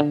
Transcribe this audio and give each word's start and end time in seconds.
Aún 0.00 0.10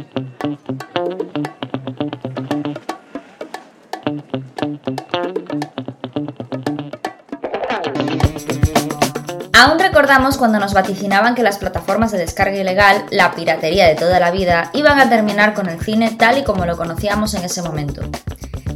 recordamos 9.79 10.37
cuando 10.37 10.59
nos 10.59 10.73
vaticinaban 10.73 11.35
que 11.35 11.43
las 11.43 11.57
plataformas 11.57 12.11
de 12.11 12.17
descarga 12.17 12.57
ilegal, 12.57 13.05
la 13.11 13.31
piratería 13.31 13.87
de 13.87 13.95
toda 13.95 14.19
la 14.19 14.31
vida, 14.31 14.71
iban 14.73 14.99
a 14.99 15.07
terminar 15.07 15.53
con 15.53 15.69
el 15.69 15.79
cine 15.79 16.11
tal 16.19 16.37
y 16.37 16.43
como 16.43 16.65
lo 16.65 16.75
conocíamos 16.75 17.33
en 17.35 17.45
ese 17.45 17.61
momento. 17.61 18.01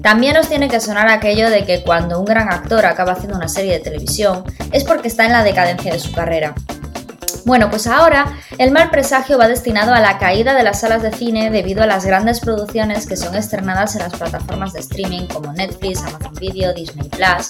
También 0.02 0.36
nos 0.36 0.48
tiene 0.48 0.70
que 0.70 0.80
sonar 0.80 1.10
aquello 1.10 1.50
de 1.50 1.66
que 1.66 1.84
cuando 1.84 2.22
un 2.22 2.26
gran 2.26 2.48
actor 2.48 2.86
acaba 2.86 3.12
haciendo 3.12 3.36
una 3.36 3.50
serie 3.50 3.74
de 3.74 3.80
televisión 3.82 4.46
es 4.72 4.86
porque 4.86 5.10
está 5.10 5.26
en 5.26 5.34
la 5.34 5.44
decadencia 5.44 5.92
de 5.92 6.00
su 6.00 6.14
carrera. 6.14 6.56
Bueno, 7.46 7.70
pues 7.70 7.88
ahora 7.88 8.38
el 8.62 8.70
mal 8.70 8.92
presagio 8.92 9.40
va 9.40 9.48
destinado 9.48 9.92
a 9.92 10.00
la 10.00 10.20
caída 10.20 10.54
de 10.54 10.62
las 10.62 10.82
salas 10.82 11.02
de 11.02 11.12
cine 11.12 11.50
debido 11.50 11.82
a 11.82 11.88
las 11.88 12.06
grandes 12.06 12.40
producciones 12.40 13.08
que 13.08 13.18
son 13.18 13.34
estrenadas 13.34 13.96
en 13.96 14.04
las 14.04 14.14
plataformas 14.14 14.74
de 14.74 14.82
streaming 14.82 15.26
como 15.26 15.52
Netflix, 15.52 16.04
Amazon 16.04 16.36
Video, 16.36 16.72
Disney 16.72 17.10
Plus. 17.10 17.50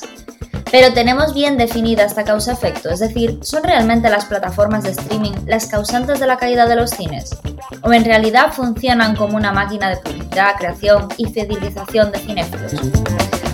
Pero 0.72 0.94
tenemos 0.94 1.34
bien 1.34 1.58
definida 1.58 2.06
esta 2.06 2.24
causa-efecto, 2.24 2.90
es 2.90 3.02
decir, 3.02 3.40
¿son 3.42 3.62
realmente 3.62 4.10
las 4.10 4.24
plataformas 4.24 4.86
de 4.86 4.92
streaming 4.92 5.34
las 5.48 5.68
causantes 5.68 6.22
de 6.22 6.28
la 6.28 6.38
caída 6.38 6.66
de 6.66 6.78
los 6.78 6.92
cines? 6.92 7.38
¿O 7.82 7.92
en 7.92 8.06
realidad 8.06 8.54
funcionan 8.54 9.18
como 9.18 9.36
una 9.36 9.52
máquina 9.52 9.90
de 9.90 9.98
publicidad, 9.98 10.56
creación 10.58 11.10
y 11.18 11.26
fidelización 11.26 12.14
de 12.14 12.20
cinéfilos? 12.20 12.72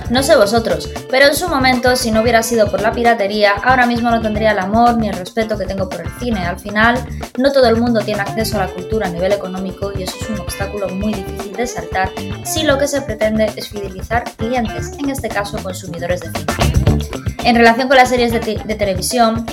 No 0.09 0.23
sé 0.23 0.37
vosotros, 0.37 0.89
pero 1.09 1.25
en 1.25 1.35
su 1.35 1.49
momento, 1.49 1.95
si 1.97 2.11
no 2.11 2.21
hubiera 2.21 2.41
sido 2.41 2.71
por 2.71 2.81
la 2.81 2.93
piratería, 2.93 3.51
ahora 3.63 3.85
mismo 3.85 4.09
no 4.09 4.21
tendría 4.21 4.51
el 4.51 4.59
amor 4.59 4.97
ni 4.97 5.09
el 5.09 5.17
respeto 5.17 5.57
que 5.57 5.65
tengo 5.65 5.89
por 5.89 6.01
el 6.01 6.09
cine. 6.17 6.45
Al 6.45 6.57
final, 6.59 6.97
no 7.37 7.51
todo 7.51 7.67
el 7.67 7.75
mundo 7.75 7.99
tiene 7.99 8.21
acceso 8.21 8.55
a 8.57 8.67
la 8.67 8.73
cultura 8.73 9.07
a 9.07 9.09
nivel 9.09 9.33
económico 9.33 9.91
y 9.97 10.03
eso 10.03 10.15
es 10.21 10.29
un 10.29 10.39
obstáculo 10.39 10.87
muy 10.89 11.13
difícil 11.13 11.53
de 11.53 11.67
saltar 11.67 12.09
si 12.45 12.63
lo 12.63 12.77
que 12.77 12.87
se 12.87 13.01
pretende 13.01 13.51
es 13.57 13.67
fidelizar 13.67 14.23
clientes, 14.37 14.93
en 14.97 15.09
este 15.09 15.27
caso 15.27 15.57
consumidores 15.61 16.21
de 16.21 16.31
cine. 16.31 16.77
En 17.43 17.55
relación 17.55 17.89
con 17.89 17.97
las 17.97 18.09
series 18.09 18.31
de, 18.31 18.75
televisión, 18.75 19.45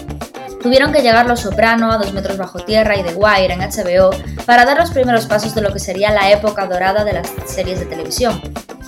tuvieron 0.62 0.92
que 0.92 1.02
llegar 1.02 1.26
Los 1.26 1.40
Soprano, 1.40 1.90
A 1.90 1.98
Dos 1.98 2.12
Metros 2.12 2.36
Bajo 2.38 2.60
Tierra 2.60 2.96
y 2.96 3.02
The 3.02 3.14
Wire 3.14 3.54
en 3.54 3.60
HBO 3.60 4.10
para 4.46 4.64
dar 4.64 4.78
los 4.78 4.90
primeros 4.92 5.26
pasos 5.26 5.54
de 5.54 5.62
lo 5.62 5.72
que 5.72 5.78
sería 5.78 6.12
la 6.12 6.30
época 6.30 6.66
dorada 6.66 7.04
de 7.04 7.12
las 7.12 7.28
series 7.46 7.80
de 7.80 7.86
televisión. 7.86 8.40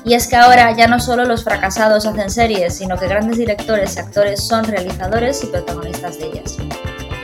Y 0.06 0.14
es 0.14 0.28
que 0.28 0.36
ahora 0.36 0.70
ya 0.70 0.86
no 0.86 1.00
solo 1.00 1.24
los 1.24 1.42
fracasados 1.42 2.06
hacen 2.06 2.30
series, 2.30 2.76
sino 2.76 2.96
que 2.96 3.08
grandes 3.08 3.38
directores 3.38 3.96
y 3.96 3.98
actores 3.98 4.40
son 4.40 4.64
realizadores 4.64 5.42
y 5.42 5.48
protagonistas 5.48 6.20
de 6.20 6.26
ellas. 6.26 6.56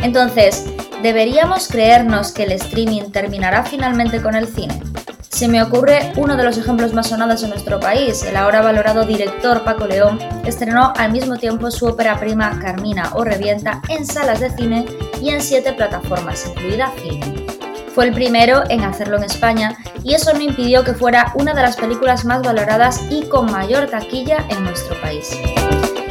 Entonces, 0.03 0.65
¿deberíamos 1.01 1.69
creernos 1.69 2.33
que 2.33 2.43
el 2.43 2.51
streaming 2.53 3.13
terminará 3.13 3.63
finalmente 3.63 4.21
con 4.21 4.35
el 4.35 4.49
cine? 4.49 4.83
Se 5.29 5.47
me 5.47 5.63
ocurre 5.63 6.13
uno 6.17 6.37
de 6.37 6.43
los 6.43 6.59
ejemplos 6.59 6.93
más 6.93 7.07
sonados 7.07 7.45
en 7.45 7.51
nuestro 7.51 7.79
país. 7.79 8.25
El 8.25 8.37
ahora 8.37 8.63
valorado 8.63 9.05
director 9.05 9.63
Paco 9.63 9.87
León 9.87 10.19
estrenó 10.45 10.93
al 10.97 11.13
mismo 11.13 11.37
tiempo 11.37 11.71
su 11.71 11.87
ópera 11.87 12.19
prima 12.19 12.59
Carmina 12.61 13.13
o 13.15 13.23
Revienta 13.23 13.81
en 13.91 14.05
salas 14.05 14.41
de 14.41 14.51
cine 14.51 14.87
y 15.21 15.31
en 15.31 15.41
siete 15.41 15.73
plataformas, 15.73 16.47
incluida 16.49 16.91
Film. 16.97 17.62
Fue 17.95 18.07
el 18.07 18.13
primero 18.13 18.63
en 18.69 18.83
hacerlo 18.85 19.17
en 19.17 19.25
España 19.25 19.77
y 20.03 20.15
eso 20.15 20.33
no 20.33 20.41
impidió 20.41 20.85
que 20.85 20.95
fuera 20.95 21.33
una 21.35 21.55
de 21.55 21.63
las 21.63 21.77
películas 21.77 22.25
más 22.25 22.43
valoradas 22.43 23.03
y 23.11 23.25
con 23.25 23.51
mayor 23.51 23.87
taquilla 23.87 24.45
en 24.49 24.65
nuestro 24.65 25.01
país. 25.01 25.31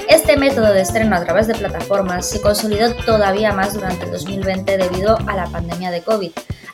Este 0.08 0.38
método 0.38 0.74
de 0.74 0.82
estreno 0.82 1.16
a 1.16 1.24
través 1.24 1.48
de 1.48 1.56
plataformas 1.56 2.30
se 2.30 2.42
consolidó 2.42 2.94
todavía 3.06 3.54
más 3.54 3.74
durante 3.74 4.06
el 4.06 4.12
2020 4.12 4.78
debido 4.78 5.18
a 5.28 5.36
la 5.36 5.46
pandemia 5.46 5.90
de 5.90 6.02
COVID, 6.02 6.32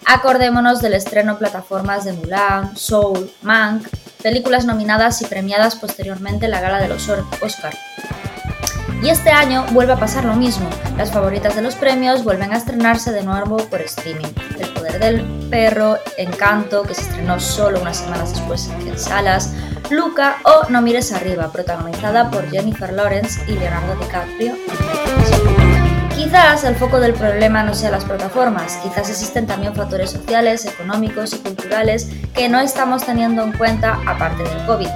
Acordémonos 0.10 0.80
del 0.80 0.94
estreno 0.94 1.38
plataformas 1.38 2.06
de 2.06 2.14
Mulan, 2.14 2.78
Soul, 2.78 3.30
Mank, 3.42 3.90
películas 4.24 4.64
nominadas 4.64 5.22
y 5.22 5.26
premiadas 5.26 5.76
posteriormente 5.76 6.46
en 6.46 6.52
la 6.52 6.62
gala 6.62 6.80
de 6.80 6.88
los 6.88 7.10
Oscar. 7.10 7.74
Y 9.02 9.10
este 9.10 9.30
año 9.30 9.64
vuelve 9.72 9.94
a 9.94 9.98
pasar 9.98 10.26
lo 10.26 10.36
mismo. 10.36 10.68
Las 10.98 11.12
favoritas 11.12 11.56
de 11.56 11.62
los 11.62 11.76
premios 11.76 12.24
vuelven 12.24 12.52
a 12.52 12.58
estrenarse 12.58 13.12
de 13.12 13.24
nuevo 13.24 13.58
por 13.58 13.82
streaming. 13.82 14.28
El 14.60 14.74
poder 14.74 15.00
del 15.00 15.22
perro, 15.50 15.98
Encanto, 16.18 16.84
que 16.84 16.96
se 16.96 17.02
estrenó 17.02 17.40
solo 17.40 17.80
unas 17.80 17.98
semanas 17.98 18.34
después 18.34 18.70
en 18.86 18.98
salas, 18.98 19.54
Luca 19.90 20.38
o 20.44 20.70
No 20.70 20.82
mires 20.82 21.12
arriba, 21.14 21.52
protagonizada 21.52 22.30
por 22.30 22.50
Jennifer 22.50 22.92
Lawrence 22.92 23.40
y 23.48 23.54
Leonardo 23.54 23.96
DiCaprio. 23.96 24.56
Quizás 26.16 26.64
el 26.64 26.76
foco 26.76 27.00
del 27.00 27.14
problema 27.14 27.64
no 27.64 27.74
sea 27.74 27.92
las 27.92 28.04
plataformas, 28.04 28.78
quizás 28.84 29.10
existen 29.10 29.46
también 29.46 29.76
factores 29.76 30.10
sociales, 30.10 30.66
económicos 30.66 31.34
y 31.34 31.38
culturales 31.38 32.10
que 32.34 32.50
no 32.50 32.60
estamos 32.60 33.06
teniendo 33.06 33.44
en 33.44 33.54
cuenta 33.54 34.00
aparte 34.06 34.44
del 34.44 34.66
COVID. 34.66 34.90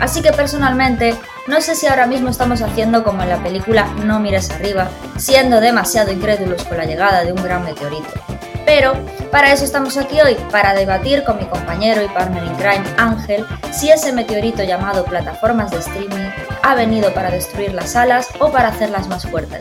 Así 0.00 0.20
que 0.20 0.32
personalmente 0.32 1.16
no 1.46 1.60
sé 1.60 1.74
si 1.74 1.86
ahora 1.86 2.06
mismo 2.06 2.30
estamos 2.30 2.62
haciendo 2.62 3.04
como 3.04 3.22
en 3.22 3.28
la 3.28 3.42
película 3.42 3.86
No 4.04 4.18
mires 4.18 4.50
arriba, 4.50 4.88
siendo 5.18 5.60
demasiado 5.60 6.10
incrédulos 6.10 6.64
con 6.64 6.78
la 6.78 6.84
llegada 6.84 7.22
de 7.24 7.32
un 7.32 7.42
gran 7.42 7.64
meteorito. 7.64 8.08
Pero 8.64 8.94
para 9.30 9.52
eso 9.52 9.64
estamos 9.64 9.96
aquí 9.98 10.20
hoy, 10.22 10.36
para 10.50 10.72
debatir 10.72 11.22
con 11.24 11.36
mi 11.36 11.44
compañero 11.44 12.02
y 12.02 12.08
partner 12.08 12.44
in 12.44 12.54
crime 12.54 12.84
Ángel 12.96 13.44
si 13.72 13.90
ese 13.90 14.12
meteorito 14.12 14.62
llamado 14.62 15.04
plataformas 15.04 15.70
de 15.70 15.78
streaming 15.78 16.30
ha 16.62 16.74
venido 16.74 17.12
para 17.12 17.30
destruir 17.30 17.74
las 17.74 17.90
salas 17.90 18.28
o 18.38 18.50
para 18.50 18.68
hacerlas 18.68 19.06
más 19.08 19.26
fuertes. 19.26 19.60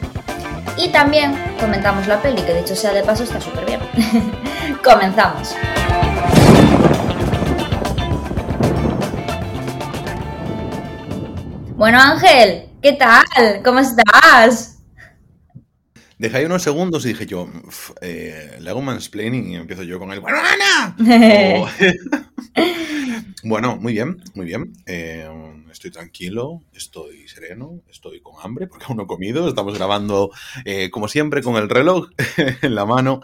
Y 0.77 0.89
también 0.89 1.35
comentamos 1.59 2.07
la 2.07 2.21
peli, 2.21 2.41
que 2.43 2.53
dicho 2.53 2.75
sea 2.75 2.93
de 2.93 3.03
paso 3.03 3.23
está 3.23 3.41
súper 3.41 3.65
bien. 3.65 3.81
Comenzamos. 4.83 5.53
Bueno 11.75 11.99
Ángel, 11.99 12.69
¿qué 12.83 12.93
tal? 12.93 13.23
¿Cómo 13.63 13.79
estás? 13.79 14.79
Dejé 16.19 16.37
ahí 16.37 16.45
unos 16.45 16.61
segundos 16.61 17.03
y 17.05 17.09
dije 17.09 17.25
yo, 17.25 17.49
eh, 17.99 18.57
le 18.61 18.69
hago 18.69 18.81
mansplaining 18.81 19.49
y 19.49 19.55
empiezo 19.55 19.81
yo 19.81 19.97
con 19.97 20.11
el 20.11 20.19
¡Bueno, 20.19 20.37
bueno, 23.43 23.77
muy 23.77 23.93
bien, 23.93 24.23
muy 24.35 24.45
bien. 24.45 24.71
Eh, 24.85 25.27
estoy 25.71 25.89
tranquilo, 25.89 26.61
estoy 26.73 27.27
sereno, 27.27 27.81
estoy 27.89 28.21
con 28.21 28.35
hambre 28.43 28.67
porque 28.67 28.85
aún 28.87 28.97
no 28.97 29.03
he 29.03 29.07
comido. 29.07 29.47
Estamos 29.47 29.75
grabando, 29.75 30.29
eh, 30.65 30.91
como 30.91 31.07
siempre, 31.07 31.41
con 31.41 31.55
el 31.55 31.69
reloj 31.69 32.09
en 32.61 32.75
la 32.75 32.85
mano. 32.85 33.21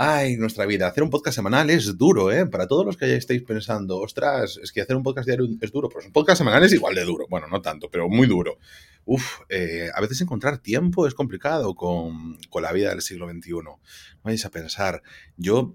Ay, 0.00 0.36
nuestra 0.36 0.64
vida. 0.64 0.86
Hacer 0.86 1.02
un 1.02 1.10
podcast 1.10 1.34
semanal 1.34 1.70
es 1.70 1.98
duro, 1.98 2.30
¿eh? 2.30 2.46
Para 2.46 2.68
todos 2.68 2.86
los 2.86 2.96
que 2.96 3.08
ya 3.08 3.16
estéis 3.16 3.42
pensando, 3.42 3.98
ostras, 3.98 4.56
es 4.62 4.70
que 4.70 4.80
hacer 4.80 4.94
un 4.94 5.02
podcast 5.02 5.26
diario 5.26 5.48
es 5.60 5.72
duro. 5.72 5.88
Pues 5.88 6.06
un 6.06 6.12
podcast 6.12 6.38
semanal 6.38 6.62
es 6.62 6.72
igual 6.72 6.94
de 6.94 7.02
duro. 7.02 7.26
Bueno, 7.28 7.48
no 7.48 7.60
tanto, 7.60 7.90
pero 7.90 8.08
muy 8.08 8.28
duro. 8.28 8.58
Uf, 9.06 9.40
eh, 9.48 9.90
a 9.92 10.00
veces 10.00 10.20
encontrar 10.20 10.58
tiempo 10.58 11.08
es 11.08 11.14
complicado 11.14 11.74
con, 11.74 12.38
con 12.48 12.62
la 12.62 12.70
vida 12.70 12.90
del 12.90 13.02
siglo 13.02 13.28
XXI. 13.28 13.54
No 13.64 13.80
vayáis 14.22 14.44
a 14.44 14.50
pensar. 14.50 15.02
Yo, 15.36 15.74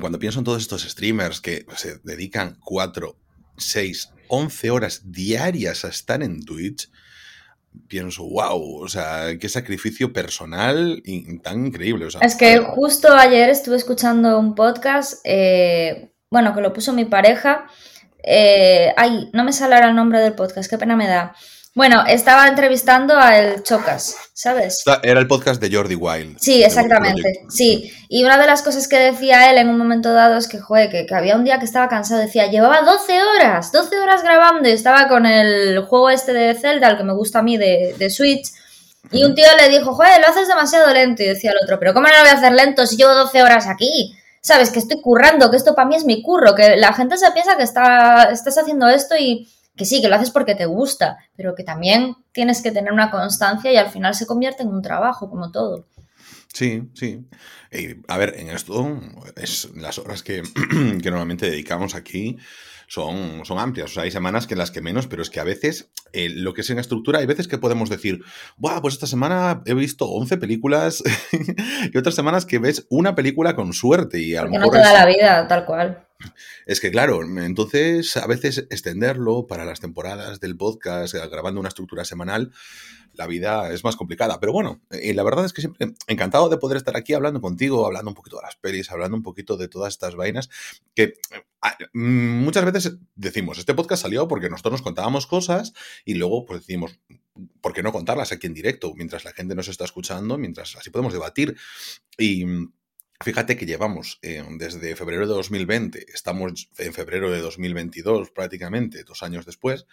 cuando 0.00 0.18
pienso 0.18 0.38
en 0.38 0.46
todos 0.46 0.62
estos 0.62 0.84
streamers 0.84 1.42
que 1.42 1.66
se 1.76 1.98
dedican 2.04 2.56
cuatro, 2.58 3.18
seis, 3.58 4.14
11 4.28 4.70
horas 4.70 5.02
diarias 5.12 5.84
a 5.84 5.88
estar 5.88 6.22
en 6.22 6.42
Twitch, 6.42 6.90
pienso, 7.88 8.24
wow, 8.24 8.82
o 8.82 8.88
sea, 8.88 9.38
qué 9.38 9.48
sacrificio 9.48 10.12
personal 10.12 11.02
y 11.04 11.38
tan 11.40 11.66
increíble. 11.66 12.06
es 12.20 12.34
que 12.36 12.58
justo 12.58 13.12
ayer 13.12 13.50
estuve 13.50 13.76
escuchando 13.76 14.38
un 14.38 14.54
podcast, 14.54 15.20
eh, 15.24 16.12
bueno, 16.30 16.54
que 16.54 16.60
lo 16.60 16.72
puso 16.72 16.92
mi 16.92 17.04
pareja. 17.04 17.66
Eh, 18.22 18.94
ay, 18.96 19.30
no 19.32 19.44
me 19.44 19.52
sale 19.52 19.76
el 19.78 19.94
nombre 19.94 20.20
del 20.20 20.34
podcast, 20.34 20.70
qué 20.70 20.78
pena 20.78 20.96
me 20.96 21.08
da. 21.08 21.34
Bueno, 21.74 22.04
estaba 22.06 22.48
entrevistando 22.48 23.16
a 23.18 23.38
El 23.38 23.62
Chocas, 23.62 24.14
¿sabes? 24.34 24.84
Era 25.02 25.20
el 25.20 25.26
podcast 25.26 25.58
de 25.58 25.74
Jordi 25.74 25.94
Wild. 25.94 26.36
Sí, 26.38 26.62
exactamente. 26.62 27.46
Sí. 27.48 27.90
Y 28.10 28.24
una 28.24 28.36
de 28.36 28.46
las 28.46 28.60
cosas 28.60 28.86
que 28.88 28.98
decía 28.98 29.50
él 29.50 29.56
en 29.56 29.70
un 29.70 29.78
momento 29.78 30.12
dado 30.12 30.36
es 30.36 30.48
que, 30.48 30.58
joder, 30.58 30.90
que, 30.90 31.14
había 31.14 31.34
un 31.34 31.44
día 31.44 31.58
que 31.58 31.64
estaba 31.64 31.88
cansado. 31.88 32.20
Decía, 32.20 32.50
llevaba 32.50 32.82
12 32.82 33.22
horas, 33.22 33.72
12 33.72 34.00
horas 34.00 34.22
grabando 34.22 34.68
y 34.68 34.72
estaba 34.72 35.08
con 35.08 35.24
el 35.24 35.82
juego 35.86 36.10
este 36.10 36.34
de 36.34 36.54
Zelda, 36.54 36.90
el 36.90 36.98
que 36.98 37.04
me 37.04 37.14
gusta 37.14 37.38
a 37.38 37.42
mí 37.42 37.56
de, 37.56 37.94
de 37.98 38.10
Switch. 38.10 38.50
Y 39.10 39.24
un 39.24 39.34
tío 39.34 39.46
le 39.58 39.70
dijo, 39.70 39.94
joder, 39.94 40.20
lo 40.20 40.28
haces 40.28 40.48
demasiado 40.48 40.92
lento. 40.92 41.22
Y 41.22 41.26
decía 41.28 41.52
el 41.52 41.64
otro, 41.64 41.78
pero 41.78 41.94
¿cómo 41.94 42.06
no 42.06 42.12
lo 42.12 42.20
voy 42.20 42.28
a 42.28 42.34
hacer 42.34 42.52
lento 42.52 42.86
si 42.86 42.98
llevo 42.98 43.14
12 43.14 43.42
horas 43.42 43.66
aquí? 43.66 44.14
¿Sabes? 44.42 44.68
Que 44.68 44.78
estoy 44.78 45.00
currando, 45.00 45.50
que 45.50 45.56
esto 45.56 45.74
para 45.74 45.88
mí 45.88 45.96
es 45.96 46.04
mi 46.04 46.22
curro, 46.22 46.54
que 46.54 46.76
la 46.76 46.92
gente 46.92 47.16
se 47.16 47.30
piensa 47.30 47.56
que 47.56 47.62
está, 47.62 48.24
estás 48.30 48.58
haciendo 48.58 48.88
esto 48.88 49.16
y 49.16 49.48
que 49.76 49.84
sí, 49.84 50.02
que 50.02 50.08
lo 50.08 50.16
haces 50.16 50.30
porque 50.30 50.54
te 50.54 50.66
gusta, 50.66 51.18
pero 51.36 51.54
que 51.54 51.64
también 51.64 52.16
tienes 52.32 52.62
que 52.62 52.72
tener 52.72 52.92
una 52.92 53.10
constancia 53.10 53.72
y 53.72 53.76
al 53.76 53.90
final 53.90 54.14
se 54.14 54.26
convierte 54.26 54.62
en 54.62 54.68
un 54.68 54.82
trabajo, 54.82 55.30
como 55.30 55.50
todo. 55.50 55.86
Sí, 56.52 56.90
sí. 56.94 57.26
a 58.08 58.18
ver, 58.18 58.34
en 58.36 58.50
esto 58.50 59.00
es 59.36 59.70
las 59.74 59.98
horas 59.98 60.22
que, 60.22 60.42
que 61.02 61.10
normalmente 61.10 61.50
dedicamos 61.50 61.94
aquí 61.94 62.36
son, 62.92 63.46
son 63.46 63.58
amplias. 63.58 63.90
O 63.90 63.94
sea, 63.94 64.02
hay 64.02 64.10
semanas 64.10 64.46
que 64.46 64.54
las 64.54 64.70
que 64.70 64.82
menos, 64.82 65.06
pero 65.06 65.22
es 65.22 65.30
que 65.30 65.40
a 65.40 65.44
veces 65.44 65.90
eh, 66.12 66.28
lo 66.28 66.52
que 66.52 66.60
es 66.60 66.68
en 66.68 66.78
estructura, 66.78 67.20
hay 67.20 67.26
veces 67.26 67.48
que 67.48 67.56
podemos 67.56 67.88
decir, 67.88 68.20
Buah, 68.58 68.82
pues 68.82 68.94
esta 68.94 69.06
semana 69.06 69.62
he 69.64 69.72
visto 69.72 70.06
11 70.06 70.36
películas 70.36 71.02
y 71.92 71.96
otras 71.96 72.14
semanas 72.14 72.44
que 72.44 72.58
ves 72.58 72.86
una 72.90 73.14
película 73.14 73.56
con 73.56 73.72
suerte. 73.72 74.20
Y 74.20 74.36
a 74.36 74.42
Porque 74.42 74.58
no 74.58 74.68
te 74.68 74.78
da 74.78 74.92
la 74.92 75.06
vida, 75.06 75.48
tal 75.48 75.64
cual. 75.64 76.06
Es 76.66 76.80
que 76.80 76.90
claro, 76.90 77.22
entonces 77.22 78.16
a 78.16 78.26
veces 78.26 78.66
extenderlo 78.70 79.46
para 79.46 79.64
las 79.64 79.80
temporadas 79.80 80.40
del 80.40 80.56
podcast, 80.56 81.14
grabando 81.14 81.60
una 81.60 81.68
estructura 81.68 82.04
semanal, 82.04 82.52
la 83.14 83.26
vida 83.26 83.72
es 83.72 83.84
más 83.84 83.96
complicada. 83.96 84.40
Pero 84.40 84.52
bueno, 84.52 84.80
y 84.90 85.12
la 85.12 85.22
verdad 85.22 85.44
es 85.44 85.52
que 85.52 85.60
siempre 85.60 85.94
encantado 86.06 86.48
de 86.48 86.56
poder 86.56 86.76
estar 86.76 86.96
aquí 86.96 87.14
hablando 87.14 87.40
contigo, 87.40 87.86
hablando 87.86 88.10
un 88.10 88.14
poquito 88.14 88.36
de 88.36 88.42
las 88.42 88.56
pelis, 88.56 88.90
hablando 88.90 89.16
un 89.16 89.22
poquito 89.22 89.56
de 89.56 89.68
todas 89.68 89.92
estas 89.92 90.14
vainas 90.14 90.48
que 90.94 91.14
mm, 91.92 92.44
muchas 92.44 92.64
veces 92.64 92.96
decimos, 93.14 93.58
este 93.58 93.74
podcast 93.74 94.02
salió 94.02 94.28
porque 94.28 94.48
nosotros 94.48 94.72
nos 94.72 94.82
contábamos 94.82 95.26
cosas 95.26 95.72
y 96.04 96.14
luego 96.14 96.44
pues 96.46 96.60
decimos, 96.60 96.98
¿por 97.60 97.72
qué 97.72 97.82
no 97.82 97.92
contarlas 97.92 98.32
aquí 98.32 98.46
en 98.46 98.54
directo? 98.54 98.92
Mientras 98.94 99.24
la 99.24 99.32
gente 99.32 99.54
nos 99.54 99.68
está 99.68 99.84
escuchando, 99.84 100.38
mientras 100.38 100.76
así 100.76 100.90
podemos 100.90 101.12
debatir. 101.12 101.56
Y 102.18 102.44
Fíjate 103.22 103.56
que 103.56 103.66
llevamos 103.66 104.18
eh, 104.22 104.44
desde 104.52 104.96
febrero 104.96 105.26
de 105.26 105.34
2020, 105.34 106.06
estamos 106.12 106.68
en 106.78 106.92
febrero 106.92 107.30
de 107.30 107.40
2022 107.40 108.30
prácticamente, 108.30 109.04
dos 109.04 109.22
años 109.22 109.46
después, 109.46 109.86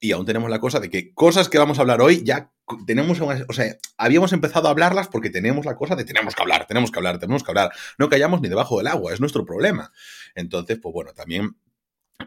y 0.00 0.12
aún 0.12 0.26
tenemos 0.26 0.50
la 0.50 0.60
cosa 0.60 0.80
de 0.80 0.90
que 0.90 1.14
cosas 1.14 1.48
que 1.48 1.58
vamos 1.58 1.78
a 1.78 1.82
hablar 1.82 2.00
hoy 2.02 2.22
ya 2.24 2.50
tenemos, 2.86 3.20
o 3.20 3.52
sea, 3.52 3.76
habíamos 3.96 4.32
empezado 4.32 4.68
a 4.68 4.70
hablarlas 4.70 5.08
porque 5.08 5.30
tenemos 5.30 5.66
la 5.66 5.76
cosa 5.76 5.96
de 5.96 6.04
tenemos 6.04 6.34
que 6.34 6.42
hablar, 6.42 6.66
tenemos 6.66 6.90
que 6.90 6.98
hablar, 6.98 7.18
tenemos 7.18 7.44
que 7.44 7.50
hablar. 7.50 7.72
No 7.98 8.08
callamos 8.08 8.40
ni 8.40 8.48
debajo 8.48 8.78
del 8.78 8.86
agua, 8.86 9.12
es 9.12 9.20
nuestro 9.20 9.44
problema. 9.44 9.92
Entonces, 10.34 10.78
pues 10.80 10.92
bueno, 10.92 11.12
también 11.12 11.56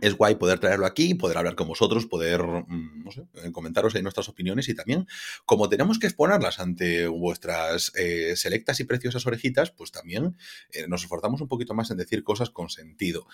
es 0.02 0.16
guay 0.16 0.36
poder 0.36 0.60
traerlo 0.60 0.86
aquí, 0.86 1.14
poder 1.14 1.38
hablar 1.38 1.56
con 1.56 1.68
vosotros, 1.68 2.06
poder, 2.06 2.42
mm, 2.44 3.08
eh, 3.44 3.52
comentaros 3.52 3.96
ahí 3.96 4.02
nuestras 4.02 4.30
opiniones 4.30 4.68
y 4.70 4.76
también, 4.76 5.08
como 5.46 5.70
tenemos 5.70 5.98
que 6.00 6.08
exponerlas 6.08 6.60
ante 6.60 7.08
vuestras 7.08 7.92
eh, 7.96 8.36
selectas 8.36 8.80
y 8.80 8.84
preciosas 8.84 9.26
orejitas, 9.26 9.72
pues 9.72 9.92
también 9.92 10.38
eh, 10.72 10.88
nos 10.88 11.04
esforzamos 11.04 11.42
un 11.42 11.48
poquito 11.48 11.74
más 11.74 11.90
en 11.92 11.98
decir 11.98 12.24
cosas 12.24 12.50
con 12.50 12.70
sentido. 12.70 13.28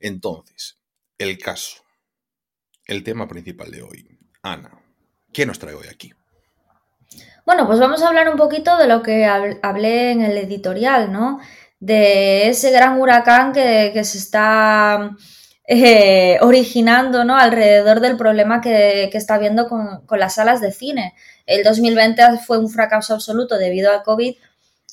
Entonces, 0.00 0.78
el 1.18 1.38
caso, 1.38 1.84
el 2.86 3.04
tema 3.04 3.28
principal 3.28 3.70
de 3.70 3.82
hoy. 3.82 4.18
Ana, 4.42 4.80
¿qué 5.32 5.46
nos 5.46 5.58
trae 5.58 5.74
hoy 5.74 5.88
aquí? 5.88 6.12
Bueno, 7.44 7.66
pues 7.66 7.78
vamos 7.78 8.02
a 8.02 8.08
hablar 8.08 8.28
un 8.28 8.36
poquito 8.36 8.76
de 8.76 8.86
lo 8.86 9.02
que 9.02 9.24
hablé 9.24 10.10
en 10.10 10.22
el 10.22 10.36
editorial, 10.36 11.12
¿no? 11.12 11.40
De 11.80 12.48
ese 12.48 12.70
gran 12.70 13.00
huracán 13.00 13.52
que 13.52 14.04
se 14.04 14.18
está 14.18 15.16
eh, 15.70 16.38
originando 16.40 17.26
¿no? 17.26 17.36
alrededor 17.36 18.00
del 18.00 18.16
problema 18.16 18.62
que, 18.62 19.10
está 19.12 19.34
habiendo 19.34 19.68
con, 19.68 20.02
las 20.18 20.36
salas 20.36 20.62
de 20.62 20.72
cine. 20.72 21.14
El 21.44 21.62
2020 21.62 22.38
fue 22.38 22.58
un 22.58 22.70
fracaso 22.70 23.12
absoluto 23.12 23.58
debido 23.58 23.92
al 23.92 24.02
COVID, 24.02 24.34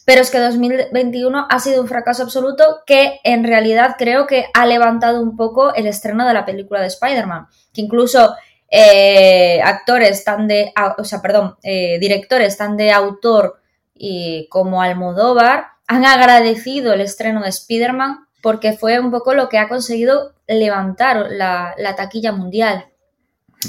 pero 0.04 0.20
es 0.20 0.30
que 0.30 0.38
2021 0.38 1.48
ha 1.50 1.60
sido 1.60 1.82
un 1.82 1.88
fracaso 1.88 2.24
absoluto 2.24 2.82
que 2.86 3.22
en 3.24 3.46
realidad 3.46 3.96
creo 3.98 4.28
que 4.28 4.48
ha 4.54 4.66
levantado 4.66 5.22
un 5.22 5.38
poco 5.38 5.74
el 5.74 5.88
estreno 5.88 6.28
de 6.28 6.34
la 6.34 6.46
película 6.46 6.82
de 6.82 6.88
Spider-Man, 6.88 7.48
que 7.74 7.80
incluso 7.80 8.36
eh, 8.70 9.62
actores 9.64 10.26
tan 10.26 10.46
de, 10.46 10.74
o 10.98 11.06
sea, 11.06 11.22
perdón, 11.22 11.56
eh, 11.64 11.98
directores 12.00 12.58
tan 12.58 12.76
de 12.76 12.92
autor 12.92 13.62
y 13.94 14.50
como 14.50 14.82
Almodóvar 14.82 15.68
han 15.88 16.04
agradecido 16.04 16.92
el 16.92 17.00
estreno 17.00 17.44
de 17.44 17.50
Spider-Man 17.50 18.25
porque 18.46 18.74
fue 18.74 19.00
un 19.00 19.10
poco 19.10 19.34
lo 19.34 19.50
que 19.50 19.58
ha 19.58 19.68
conseguido 19.68 20.36
levantar 20.46 21.32
la, 21.32 21.74
taquilla 21.98 22.32
mundial. 22.32 22.86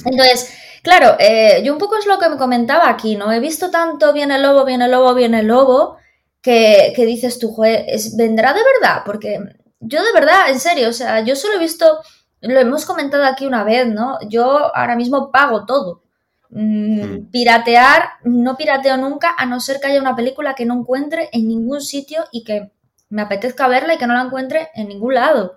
Entonces, 0.05 0.53
claro, 0.83 1.17
eh, 1.19 1.63
yo 1.65 1.73
un 1.73 1.79
poco 1.79 1.97
es 1.97 2.05
lo 2.05 2.19
que 2.19 2.29
me 2.29 2.37
comentaba 2.37 2.91
aquí, 2.91 3.17
¿no? 3.17 3.33
He 3.33 3.41
visto 3.41 3.71
tanto 3.71 4.13
viene 4.13 4.37
el 4.37 4.43
lobo, 4.43 4.67
viene 4.67 4.85
el 4.85 4.91
lobo, 4.91 5.15
viene 5.15 5.41
el 5.41 5.47
lobo, 5.47 5.97
que, 6.43 6.93
dices 6.95 7.39
tú, 7.39 7.57
¿es, 7.65 8.19
¿vendrá 8.19 8.53
de 8.53 8.61
verdad? 8.75 9.01
Porque 9.07 9.41
yo 9.81 10.05
de 10.05 10.13
verdad, 10.13 10.51
en 10.51 10.61
serio, 10.61 10.91
o 10.91 10.93
sea, 10.93 11.21
yo 11.21 11.37
solo 11.37 11.55
he 11.55 11.59
visto, 11.59 12.01
lo 12.43 12.61
hemos 12.61 12.85
comentado 12.85 13.25
aquí 13.25 13.47
una 13.47 13.65
vez, 13.65 13.87
¿no? 13.87 14.19
Yo 14.29 14.77
ahora 14.77 14.95
mismo 14.95 15.33
pago 15.33 15.65
todo. 15.65 16.03
Mm, 16.51 17.01
hmm. 17.01 17.31
piratear, 17.31 18.11
no 18.25 18.59
pirateo 18.59 18.99
nunca, 18.99 19.35
a 19.39 19.47
no 19.47 19.59
ser 19.59 19.81
que 19.81 19.87
haya 19.87 20.03
una 20.03 20.15
película 20.15 20.55
que 20.55 20.67
no 20.67 20.75
encuentre 20.75 21.31
en 21.33 21.49
ningún 21.49 21.81
sitio 21.81 22.27
y 22.31 22.45
que 22.45 22.76
me 23.09 23.23
apetezca 23.23 23.69
verla 23.69 23.95
y 23.95 23.99
que 23.99 24.07
no 24.07 24.15
la 24.15 24.23
encuentre 24.23 24.69
en 24.75 24.89
ningún 24.89 25.15
lado. 25.15 25.57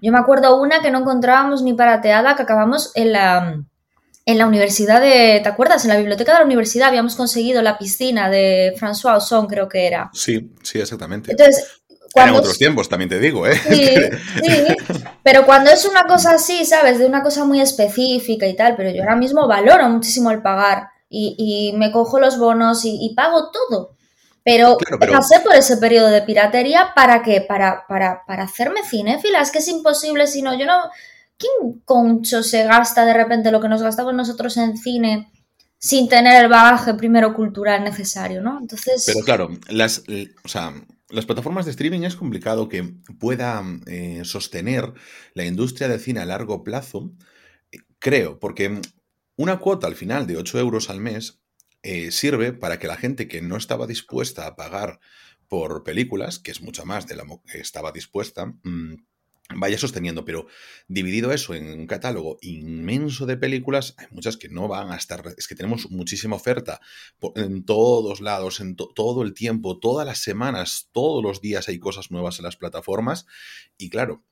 Yo 0.00 0.12
me 0.12 0.18
acuerdo 0.18 0.60
una 0.60 0.82
que 0.82 0.90
no 0.90 0.98
encontrábamos 1.00 1.62
ni 1.62 1.74
parateada, 1.74 2.34
que 2.34 2.42
acabamos 2.42 2.90
en 2.94 3.12
la, 3.12 3.62
en 4.26 4.38
la 4.38 4.46
universidad 4.46 5.00
de, 5.00 5.40
¿te 5.42 5.48
acuerdas? 5.48 5.84
En 5.84 5.90
la 5.90 5.96
biblioteca 5.96 6.32
de 6.32 6.40
la 6.40 6.44
universidad 6.44 6.88
habíamos 6.88 7.14
conseguido 7.14 7.62
la 7.62 7.78
piscina 7.78 8.28
de 8.28 8.74
François 8.78 9.16
Ozon, 9.16 9.46
creo 9.46 9.68
que 9.68 9.86
era. 9.86 10.10
Sí, 10.12 10.52
sí, 10.62 10.80
exactamente. 10.80 11.30
Entonces, 11.30 11.82
cuando... 12.12 12.34
En 12.34 12.40
otros 12.40 12.58
tiempos, 12.58 12.88
también 12.88 13.08
te 13.08 13.20
digo, 13.20 13.46
¿eh? 13.46 13.54
Sí, 13.56 13.94
sí, 14.44 14.76
pero 15.22 15.46
cuando 15.46 15.70
es 15.70 15.84
una 15.84 16.04
cosa 16.04 16.32
así, 16.32 16.64
¿sabes? 16.64 16.98
De 16.98 17.06
una 17.06 17.22
cosa 17.22 17.44
muy 17.44 17.60
específica 17.60 18.46
y 18.46 18.56
tal, 18.56 18.74
pero 18.76 18.90
yo 18.90 19.02
ahora 19.02 19.16
mismo 19.16 19.46
valoro 19.46 19.88
muchísimo 19.88 20.30
el 20.30 20.42
pagar 20.42 20.88
y, 21.08 21.74
me 21.76 21.92
cojo 21.92 22.18
los 22.18 22.38
bonos 22.38 22.80
y 22.84 23.12
pago 23.14 23.50
todo. 23.50 23.96
Pero, 24.44 24.76
pasé 24.98 25.40
por 25.40 25.54
ese 25.54 25.76
periodo 25.76 26.08
de 26.08 26.22
piratería 26.22 26.92
para 26.94 27.22
qué? 27.22 27.40
Para, 27.40 27.86
para, 27.86 28.24
para 28.26 28.44
hacerme 28.44 28.80
cinéfila. 28.84 29.40
Es 29.40 29.50
que 29.50 29.58
es 29.58 29.68
imposible 29.68 30.26
si 30.26 30.42
no, 30.42 30.58
yo 30.58 30.66
no. 30.66 30.90
¿Quién 31.36 31.80
concho 31.84 32.42
se 32.42 32.64
gasta 32.64 33.04
de 33.04 33.14
repente 33.14 33.50
lo 33.50 33.60
que 33.60 33.68
nos 33.68 33.82
gastamos 33.82 34.14
nosotros 34.14 34.56
en 34.56 34.76
cine 34.76 35.30
sin 35.78 36.08
tener 36.08 36.44
el 36.44 36.48
bagaje 36.48 36.94
primero 36.94 37.34
cultural 37.34 37.82
necesario, 37.82 38.40
¿no? 38.40 38.58
Entonces. 38.60 39.04
Pero 39.04 39.24
claro, 39.24 39.50
las, 39.68 40.04
o 40.44 40.48
sea, 40.48 40.72
las 41.08 41.26
plataformas 41.26 41.64
de 41.64 41.72
streaming 41.72 42.02
es 42.02 42.16
complicado 42.16 42.68
que 42.68 42.94
pueda 43.18 43.62
eh, 43.86 44.22
sostener 44.24 44.92
la 45.34 45.44
industria 45.44 45.88
del 45.88 46.00
cine 46.00 46.20
a 46.20 46.26
largo 46.26 46.64
plazo. 46.64 47.12
Creo, 47.98 48.38
porque 48.38 48.80
una 49.36 49.58
cuota 49.58 49.86
al 49.86 49.94
final 49.94 50.26
de 50.26 50.36
8 50.36 50.58
euros 50.58 50.88
al 50.88 51.00
mes 51.00 51.41
eh, 51.82 52.10
sirve 52.10 52.52
para 52.52 52.78
que 52.78 52.86
la 52.86 52.96
gente 52.96 53.28
que 53.28 53.42
no 53.42 53.56
estaba 53.56 53.86
dispuesta 53.86 54.46
a 54.46 54.56
pagar 54.56 55.00
por 55.48 55.84
películas, 55.84 56.38
que 56.38 56.50
es 56.50 56.62
mucha 56.62 56.84
más 56.84 57.06
de 57.06 57.16
la 57.16 57.24
que 57.46 57.58
estaba 57.58 57.92
dispuesta, 57.92 58.46
mm, 58.46 58.94
vaya 59.56 59.78
sosteniendo, 59.78 60.24
pero 60.24 60.46
dividido 60.88 61.32
eso 61.32 61.54
en 61.54 61.80
un 61.80 61.86
catálogo 61.86 62.38
inmenso 62.40 63.26
de 63.26 63.36
películas, 63.36 63.94
hay 63.98 64.06
muchas 64.10 64.36
que 64.36 64.48
no 64.48 64.68
van 64.68 64.92
a 64.92 64.96
estar, 64.96 65.22
es 65.36 65.46
que 65.46 65.54
tenemos 65.54 65.90
muchísima 65.90 66.36
oferta 66.36 66.80
en 67.34 67.64
todos 67.64 68.20
lados, 68.20 68.60
en 68.60 68.76
todo 68.76 69.22
el 69.22 69.34
tiempo, 69.34 69.78
todas 69.78 70.06
las 70.06 70.18
semanas, 70.18 70.88
todos 70.92 71.22
los 71.22 71.40
días 71.40 71.68
hay 71.68 71.78
cosas 71.78 72.10
nuevas 72.10 72.38
en 72.38 72.44
las 72.44 72.56
plataformas. 72.56 73.26
Y 73.76 73.90
claro, 73.90 74.24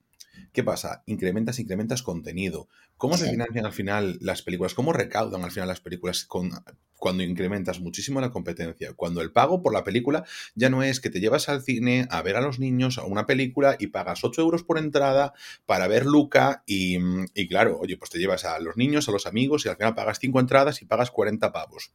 ¿Qué 0.52 0.62
pasa? 0.64 1.02
Incrementas, 1.06 1.58
incrementas 1.58 2.02
contenido. 2.02 2.68
¿Cómo 2.96 3.16
se 3.16 3.30
financian 3.30 3.66
al 3.66 3.72
final 3.72 4.18
las 4.20 4.42
películas? 4.42 4.74
¿Cómo 4.74 4.92
recaudan 4.92 5.42
al 5.42 5.50
final 5.50 5.68
las 5.68 5.80
películas 5.80 6.24
con, 6.24 6.50
cuando 6.96 7.22
incrementas 7.22 7.80
muchísimo 7.80 8.20
la 8.20 8.30
competencia? 8.30 8.92
Cuando 8.94 9.22
el 9.22 9.32
pago 9.32 9.62
por 9.62 9.72
la 9.72 9.84
película 9.84 10.24
ya 10.54 10.68
no 10.68 10.82
es 10.82 11.00
que 11.00 11.10
te 11.10 11.20
llevas 11.20 11.48
al 11.48 11.62
cine 11.62 12.06
a 12.10 12.20
ver 12.22 12.36
a 12.36 12.40
los 12.40 12.58
niños 12.58 12.98
a 12.98 13.04
una 13.04 13.26
película 13.26 13.76
y 13.78 13.88
pagas 13.88 14.22
8 14.22 14.42
euros 14.42 14.64
por 14.64 14.78
entrada 14.78 15.32
para 15.66 15.88
ver 15.88 16.04
Luca 16.04 16.62
y, 16.66 16.98
y 17.34 17.48
claro, 17.48 17.78
oye, 17.80 17.96
pues 17.96 18.10
te 18.10 18.18
llevas 18.18 18.44
a 18.44 18.58
los 18.58 18.76
niños, 18.76 19.08
a 19.08 19.12
los 19.12 19.26
amigos 19.26 19.64
y 19.64 19.68
al 19.68 19.76
final 19.76 19.94
pagas 19.94 20.18
5 20.18 20.40
entradas 20.40 20.82
y 20.82 20.84
pagas 20.84 21.10
40 21.10 21.52
pavos. 21.52 21.92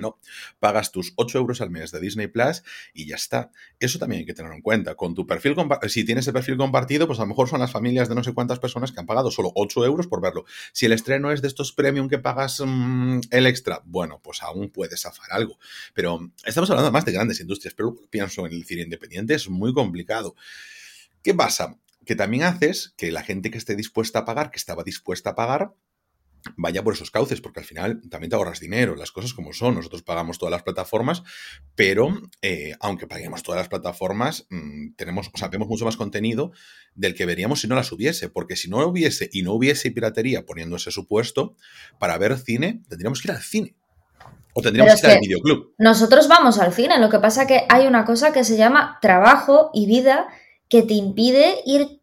No, 0.00 0.18
pagas 0.58 0.92
tus 0.92 1.12
8 1.16 1.38
euros 1.38 1.60
al 1.60 1.70
mes 1.70 1.90
de 1.90 2.00
Disney 2.00 2.26
Plus 2.26 2.62
y 2.92 3.06
ya 3.06 3.16
está. 3.16 3.50
Eso 3.80 3.98
también 3.98 4.20
hay 4.20 4.26
que 4.26 4.34
tenerlo 4.34 4.56
en 4.56 4.62
cuenta. 4.62 4.94
Con 4.94 5.14
tu 5.14 5.26
perfil 5.26 5.54
si 5.88 6.04
tienes 6.04 6.26
el 6.26 6.32
perfil 6.32 6.56
compartido, 6.56 7.06
pues 7.06 7.18
a 7.18 7.22
lo 7.22 7.28
mejor 7.28 7.48
son 7.48 7.60
las 7.60 7.70
familias 7.70 8.08
de 8.08 8.14
no 8.14 8.24
sé 8.24 8.32
cuántas 8.32 8.58
personas 8.58 8.92
que 8.92 9.00
han 9.00 9.06
pagado 9.06 9.30
solo 9.30 9.52
8 9.54 9.84
euros 9.84 10.06
por 10.06 10.20
verlo. 10.20 10.44
Si 10.72 10.86
el 10.86 10.92
estreno 10.92 11.30
es 11.30 11.42
de 11.42 11.48
estos 11.48 11.72
premium 11.72 12.08
que 12.08 12.18
pagas 12.18 12.62
mm, 12.64 13.20
el 13.30 13.46
extra, 13.46 13.82
bueno, 13.84 14.20
pues 14.22 14.42
aún 14.42 14.70
puedes 14.70 15.02
zafar 15.02 15.28
algo. 15.30 15.58
Pero 15.94 16.30
estamos 16.44 16.70
hablando 16.70 16.90
más 16.92 17.04
de 17.04 17.12
grandes 17.12 17.40
industrias, 17.40 17.74
pero 17.74 17.94
pienso 18.10 18.46
en 18.46 18.52
el 18.52 18.64
cine 18.64 18.82
independiente, 18.82 19.34
es 19.34 19.48
muy 19.48 19.72
complicado. 19.72 20.34
¿Qué 21.22 21.34
pasa? 21.34 21.78
Que 22.04 22.14
también 22.14 22.44
haces 22.44 22.94
que 22.96 23.10
la 23.10 23.22
gente 23.22 23.50
que 23.50 23.58
esté 23.58 23.74
dispuesta 23.74 24.20
a 24.20 24.24
pagar, 24.24 24.50
que 24.50 24.58
estaba 24.58 24.84
dispuesta 24.84 25.30
a 25.30 25.34
pagar, 25.34 25.72
vaya 26.56 26.82
por 26.82 26.94
esos 26.94 27.10
cauces, 27.10 27.40
porque 27.40 27.60
al 27.60 27.66
final 27.66 28.00
también 28.10 28.30
te 28.30 28.36
ahorras 28.36 28.60
dinero, 28.60 28.96
las 28.96 29.12
cosas 29.12 29.34
como 29.34 29.52
son. 29.52 29.74
Nosotros 29.74 30.02
pagamos 30.02 30.38
todas 30.38 30.50
las 30.50 30.62
plataformas, 30.62 31.22
pero 31.74 32.20
eh, 32.42 32.74
aunque 32.80 33.06
paguemos 33.06 33.42
todas 33.42 33.58
las 33.58 33.68
plataformas, 33.68 34.46
mm, 34.50 34.94
tenemos, 34.96 35.30
o 35.32 35.38
sea, 35.38 35.48
vemos 35.48 35.68
mucho 35.68 35.84
más 35.84 35.96
contenido 35.96 36.52
del 36.94 37.14
que 37.14 37.26
veríamos 37.26 37.60
si 37.60 37.68
no 37.68 37.74
las 37.74 37.90
hubiese, 37.92 38.28
porque 38.28 38.56
si 38.56 38.70
no 38.70 38.78
hubiese 38.86 39.28
y 39.32 39.42
no 39.42 39.52
hubiese 39.52 39.90
piratería 39.90 40.44
poniendo 40.44 40.76
ese 40.76 40.90
supuesto, 40.90 41.56
para 41.98 42.18
ver 42.18 42.38
cine 42.38 42.82
tendríamos 42.88 43.20
que 43.20 43.28
ir 43.28 43.32
al 43.32 43.42
cine. 43.42 43.76
O 44.52 44.62
tendríamos 44.62 45.00
que 45.00 45.06
ir 45.06 45.12
al 45.12 45.20
videoclub. 45.20 45.74
Nosotros 45.78 46.28
vamos 46.28 46.58
al 46.58 46.72
cine, 46.72 46.98
lo 46.98 47.10
que 47.10 47.18
pasa 47.18 47.46
que 47.46 47.66
hay 47.68 47.86
una 47.86 48.04
cosa 48.04 48.32
que 48.32 48.44
se 48.44 48.56
llama 48.56 48.98
trabajo 49.02 49.70
y 49.74 49.86
vida 49.86 50.28
que 50.68 50.82
te 50.82 50.94
impide 50.94 51.60
ir 51.64 52.00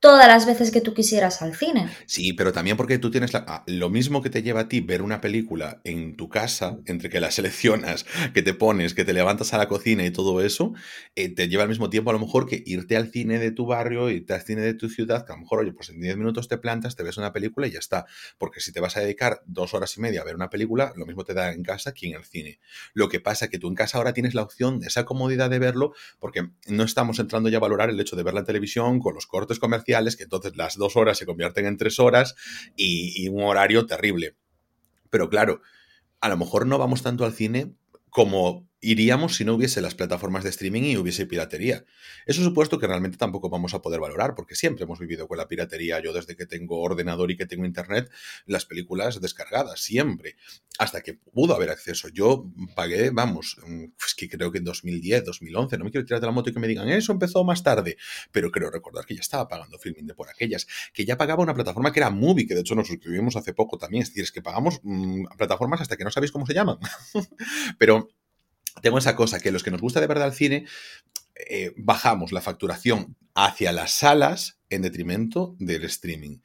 todas 0.00 0.26
las 0.26 0.46
veces 0.46 0.70
que 0.70 0.80
tú 0.80 0.94
quisieras 0.94 1.42
al 1.42 1.54
cine. 1.54 1.90
Sí, 2.06 2.32
pero 2.32 2.52
también 2.52 2.78
porque 2.78 2.98
tú 2.98 3.10
tienes 3.10 3.34
ah, 3.34 3.64
lo 3.66 3.90
mismo 3.90 4.22
que 4.22 4.30
te 4.30 4.42
lleva 4.42 4.60
a 4.60 4.68
ti 4.68 4.80
ver 4.80 5.02
una 5.02 5.20
película 5.20 5.82
en 5.84 6.16
tu 6.16 6.30
casa, 6.30 6.78
entre 6.86 7.10
que 7.10 7.20
la 7.20 7.30
seleccionas, 7.30 8.06
que 8.32 8.42
te 8.42 8.54
pones, 8.54 8.94
que 8.94 9.04
te 9.04 9.12
levantas 9.12 9.52
a 9.52 9.58
la 9.58 9.68
cocina 9.68 10.04
y 10.04 10.10
todo 10.10 10.40
eso, 10.40 10.72
eh, 11.16 11.28
te 11.34 11.48
lleva 11.48 11.64
al 11.64 11.68
mismo 11.68 11.90
tiempo 11.90 12.10
a 12.10 12.12
lo 12.14 12.18
mejor 12.18 12.46
que 12.46 12.62
irte 12.64 12.96
al 12.96 13.10
cine 13.10 13.38
de 13.38 13.52
tu 13.52 13.66
barrio, 13.66 14.08
irte 14.08 14.32
al 14.32 14.40
cine 14.40 14.62
de 14.62 14.72
tu 14.72 14.88
ciudad, 14.88 15.26
que 15.26 15.32
a 15.32 15.36
lo 15.36 15.42
mejor, 15.42 15.60
oye, 15.60 15.72
pues 15.72 15.90
en 15.90 16.00
10 16.00 16.16
minutos 16.16 16.48
te 16.48 16.56
plantas, 16.56 16.96
te 16.96 17.02
ves 17.02 17.18
una 17.18 17.32
película 17.32 17.66
y 17.66 17.72
ya 17.72 17.78
está. 17.78 18.06
Porque 18.38 18.60
si 18.60 18.72
te 18.72 18.80
vas 18.80 18.96
a 18.96 19.00
dedicar 19.00 19.42
dos 19.44 19.74
horas 19.74 19.96
y 19.98 20.00
media 20.00 20.22
a 20.22 20.24
ver 20.24 20.34
una 20.34 20.48
película, 20.48 20.94
lo 20.96 21.04
mismo 21.04 21.24
te 21.24 21.34
da 21.34 21.52
en 21.52 21.62
casa 21.62 21.92
que 21.92 22.06
en 22.06 22.14
el 22.14 22.24
cine. 22.24 22.58
Lo 22.94 23.10
que 23.10 23.20
pasa 23.20 23.44
es 23.44 23.50
que 23.50 23.58
tú 23.58 23.68
en 23.68 23.74
casa 23.74 23.98
ahora 23.98 24.14
tienes 24.14 24.34
la 24.34 24.42
opción, 24.42 24.80
esa 24.82 25.04
comodidad 25.04 25.50
de 25.50 25.58
verlo, 25.58 25.92
porque 26.18 26.48
no 26.68 26.84
estamos 26.84 27.18
entrando 27.18 27.50
ya 27.50 27.58
a 27.58 27.60
valorar 27.60 27.90
el 27.90 28.00
hecho 28.00 28.16
de 28.16 28.22
verla 28.22 28.40
en 28.40 28.46
televisión 28.46 28.98
con 28.98 29.14
los 29.14 29.26
cortes 29.26 29.58
comerciales 29.58 29.89
que 30.16 30.24
entonces 30.24 30.56
las 30.56 30.76
dos 30.76 30.96
horas 30.96 31.18
se 31.18 31.26
convierten 31.26 31.66
en 31.66 31.76
tres 31.76 31.98
horas 31.98 32.34
y, 32.76 33.28
un 33.28 33.42
horario 33.42 33.86
terrible. 33.86 34.36
Pero 35.10 35.28
claro, 35.28 35.60
a 36.20 36.28
lo 36.28 36.36
mejor 36.36 36.66
no 36.66 36.78
vamos 36.78 37.02
tanto 37.02 37.24
al 37.24 37.32
cine 37.32 37.74
como 38.10 38.69
iríamos 38.80 39.36
si 39.36 39.44
no 39.44 39.54
hubiese 39.54 39.80
las 39.80 39.94
plataformas 39.94 40.44
de 40.44 40.50
streaming 40.50 40.82
y 40.82 40.96
hubiese 40.96 41.26
piratería. 41.26 41.84
Eso 42.26 42.42
supuesto 42.42 42.78
que 42.78 42.86
realmente 42.86 43.18
tampoco 43.18 43.50
vamos 43.50 43.74
a 43.74 43.82
poder 43.82 44.00
valorar, 44.00 44.34
porque 44.34 44.54
siempre 44.54 44.84
hemos 44.84 44.98
vivido 44.98 45.28
con 45.28 45.38
la 45.38 45.48
piratería. 45.48 46.00
Yo 46.00 46.12
desde 46.12 46.36
que 46.36 46.46
tengo 46.46 46.80
ordenador 46.80 47.30
y 47.30 47.36
que 47.36 47.46
tengo 47.46 47.64
internet, 47.64 48.10
las 48.46 48.64
películas 48.64 49.20
descargadas, 49.20 49.80
siempre, 49.80 50.36
hasta 50.78 51.02
que 51.02 51.14
pudo 51.14 51.54
haber 51.54 51.70
acceso. 51.70 52.08
Yo 52.08 52.50
pagué, 52.74 53.10
vamos, 53.10 53.56
pues 53.98 54.14
que 54.14 54.28
creo 54.28 54.50
que 54.50 54.58
en 54.58 54.64
2010, 54.64 55.24
2011, 55.24 55.78
no 55.78 55.84
me 55.84 55.90
quiero 55.90 56.06
tirar 56.06 56.20
de 56.20 56.26
la 56.26 56.32
moto 56.32 56.50
y 56.50 56.54
que 56.54 56.60
me 56.60 56.68
digan, 56.68 56.88
eso 56.88 57.12
empezó 57.12 57.44
más 57.44 57.62
tarde, 57.62 57.96
pero 58.32 58.50
creo 58.50 58.70
recordar 58.70 59.04
que 59.04 59.14
ya 59.14 59.20
estaba 59.20 59.46
pagando 59.46 59.78
filming 59.78 60.06
de 60.06 60.14
por 60.14 60.28
aquellas, 60.30 60.66
que 60.92 61.04
ya 61.04 61.16
pagaba 61.18 61.42
una 61.42 61.54
plataforma 61.54 61.92
que 61.92 62.00
era 62.00 62.10
Movie, 62.10 62.46
que 62.46 62.54
de 62.54 62.60
hecho 62.60 62.74
nos 62.74 62.88
suscribimos 62.88 63.36
hace 63.36 63.52
poco 63.52 63.76
también, 63.76 64.02
es 64.02 64.08
decir, 64.08 64.24
es 64.24 64.32
que 64.32 64.42
pagamos 64.42 64.80
mm, 64.82 65.24
plataformas 65.36 65.80
hasta 65.80 65.96
que 65.96 66.04
no 66.04 66.10
sabéis 66.10 66.32
cómo 66.32 66.46
se 66.46 66.54
llaman. 66.54 66.78
pero 67.78 68.08
tengo 68.82 68.98
esa 68.98 69.16
cosa 69.16 69.40
que 69.40 69.50
los 69.50 69.62
que 69.62 69.70
nos 69.70 69.80
gusta 69.80 70.00
de 70.00 70.06
verdad 70.06 70.28
el 70.28 70.34
cine, 70.34 70.66
eh, 71.48 71.72
bajamos 71.76 72.32
la 72.32 72.40
facturación 72.40 73.16
hacia 73.34 73.72
las 73.72 73.92
salas 73.92 74.58
en 74.68 74.82
detrimento 74.82 75.56
del 75.58 75.84
streaming. 75.84 76.38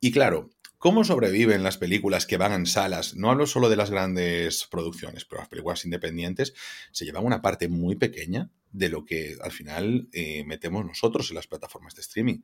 Y 0.00 0.12
claro, 0.12 0.50
¿Cómo 0.82 1.04
sobreviven 1.04 1.62
las 1.62 1.78
películas 1.78 2.26
que 2.26 2.38
van 2.38 2.50
en 2.50 2.66
salas? 2.66 3.14
No 3.14 3.30
hablo 3.30 3.46
solo 3.46 3.68
de 3.68 3.76
las 3.76 3.92
grandes 3.92 4.66
producciones, 4.68 5.24
pero 5.24 5.40
las 5.40 5.48
películas 5.48 5.84
independientes 5.84 6.54
se 6.90 7.04
llevan 7.04 7.24
una 7.24 7.40
parte 7.40 7.68
muy 7.68 7.94
pequeña 7.94 8.50
de 8.72 8.88
lo 8.88 9.04
que 9.04 9.36
al 9.42 9.52
final 9.52 10.08
eh, 10.12 10.44
metemos 10.44 10.84
nosotros 10.84 11.30
en 11.30 11.36
las 11.36 11.46
plataformas 11.46 11.94
de 11.94 12.00
streaming. 12.00 12.40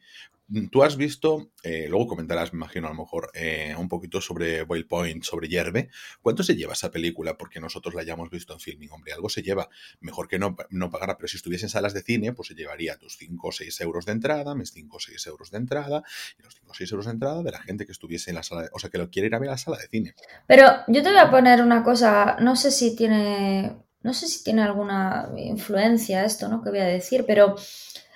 Tú 0.71 0.83
has 0.83 0.97
visto, 0.97 1.51
eh, 1.63 1.87
luego 1.89 2.07
comentarás, 2.07 2.53
me 2.53 2.59
imagino, 2.59 2.87
a 2.87 2.91
lo 2.91 2.97
mejor 2.97 3.31
eh, 3.35 3.75
un 3.77 3.89
poquito 3.89 4.21
sobre 4.21 4.63
Boil 4.63 4.87
Point, 4.87 5.25
sobre 5.25 5.49
Yerbe. 5.49 5.89
¿Cuánto 6.23 6.43
se 6.43 6.55
lleva 6.55 6.75
esa 6.75 6.91
película? 6.91 7.37
Porque 7.37 7.61
nosotros 7.61 7.95
la 7.95 8.03
hayamos 8.03 8.31
visto 8.31 8.53
en 8.53 8.61
filming. 8.61 8.91
Hombre, 8.91 9.13
algo 9.13 9.29
se 9.29 9.43
lleva. 9.43 9.69
Mejor 10.01 10.29
que 10.29 10.39
no, 10.39 10.57
no 10.71 10.91
pagara, 10.91 11.17
pero 11.17 11.29
si 11.29 11.37
estuviese 11.37 11.67
en 11.67 11.71
salas 11.71 11.95
de 11.95 12.03
cine, 12.03 12.33
pues 12.33 12.49
se 12.49 12.55
llevaría 12.55 12.97
tus 12.97 13.17
5 13.17 13.49
o 13.49 13.53
6 13.53 13.81
euros 13.81 14.07
de 14.07 14.13
entrada, 14.13 14.55
mis 14.55 14.73
5 14.73 14.97
o 14.97 15.01
6 15.01 15.27
euros 15.27 15.51
de 15.51 15.59
entrada, 15.59 16.03
y 16.39 16.43
los 16.43 16.55
5 16.55 16.71
o 16.71 16.75
6 16.75 16.93
euros 16.93 17.07
de 17.07 17.13
entrada 17.13 17.43
de 17.43 17.51
la 17.51 17.61
gente 17.61 17.87
que 17.87 17.93
estuviese 17.93 18.31
en 18.31 18.37
la 18.37 18.43
sala, 18.43 18.69
o 18.73 18.79
sea, 18.79 18.91
que 18.91 18.99
lo 18.99 19.11
quiere 19.11 19.29
ir 19.29 19.35
a 19.35 19.39
ver 19.39 19.49
a 19.49 19.53
la 19.53 19.59
sala 19.59 19.79
de 19.79 19.89
cine. 19.89 20.15
Pero 20.47 20.67
yo 20.89 21.03
te 21.03 21.11
voy 21.11 21.19
a 21.19 21.31
poner 21.31 21.63
una 21.63 21.83
cosa, 21.83 22.37
no 22.41 22.57
sé 22.57 22.71
si 22.71 22.95
tiene 22.97 23.88
no 24.03 24.15
sé 24.15 24.29
si 24.29 24.45
tiene 24.45 24.63
alguna 24.63 25.29
influencia 25.37 26.25
esto, 26.25 26.49
¿no? 26.49 26.63
Que 26.63 26.71
voy 26.71 26.79
a 26.81 26.85
decir, 26.85 27.25
pero 27.27 27.57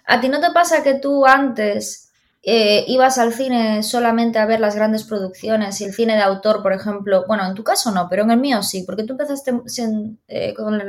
¿a 0.07 0.21
ti 0.21 0.29
no 0.29 0.41
te 0.41 0.51
pasa 0.51 0.83
que 0.83 0.95
tú 0.95 1.27
antes 1.27 2.13
eh, 2.43 2.85
ibas 2.87 3.19
al 3.19 3.33
cine 3.33 3.83
solamente 3.83 4.39
a 4.39 4.47
ver 4.47 4.61
las 4.61 4.77
grandes 4.77 5.05
producciones 5.05 5.81
y 5.81 5.85
el 5.85 5.93
cine 5.93 6.15
de 6.15 6.23
autor, 6.23 6.63
por 6.63 6.73
ejemplo? 6.73 7.25
Bueno, 7.27 7.47
en 7.47 7.55
tu 7.55 7.65
caso 7.65 7.91
no, 7.91 8.09
pero 8.09 8.23
en 8.23 8.31
el 8.31 8.39
mío 8.39 8.63
sí, 8.63 8.85
porque 8.87 9.05
tú 9.05 9.15
empezaste 9.15 9.53
eh, 10.29 10.55
con, 10.55 10.81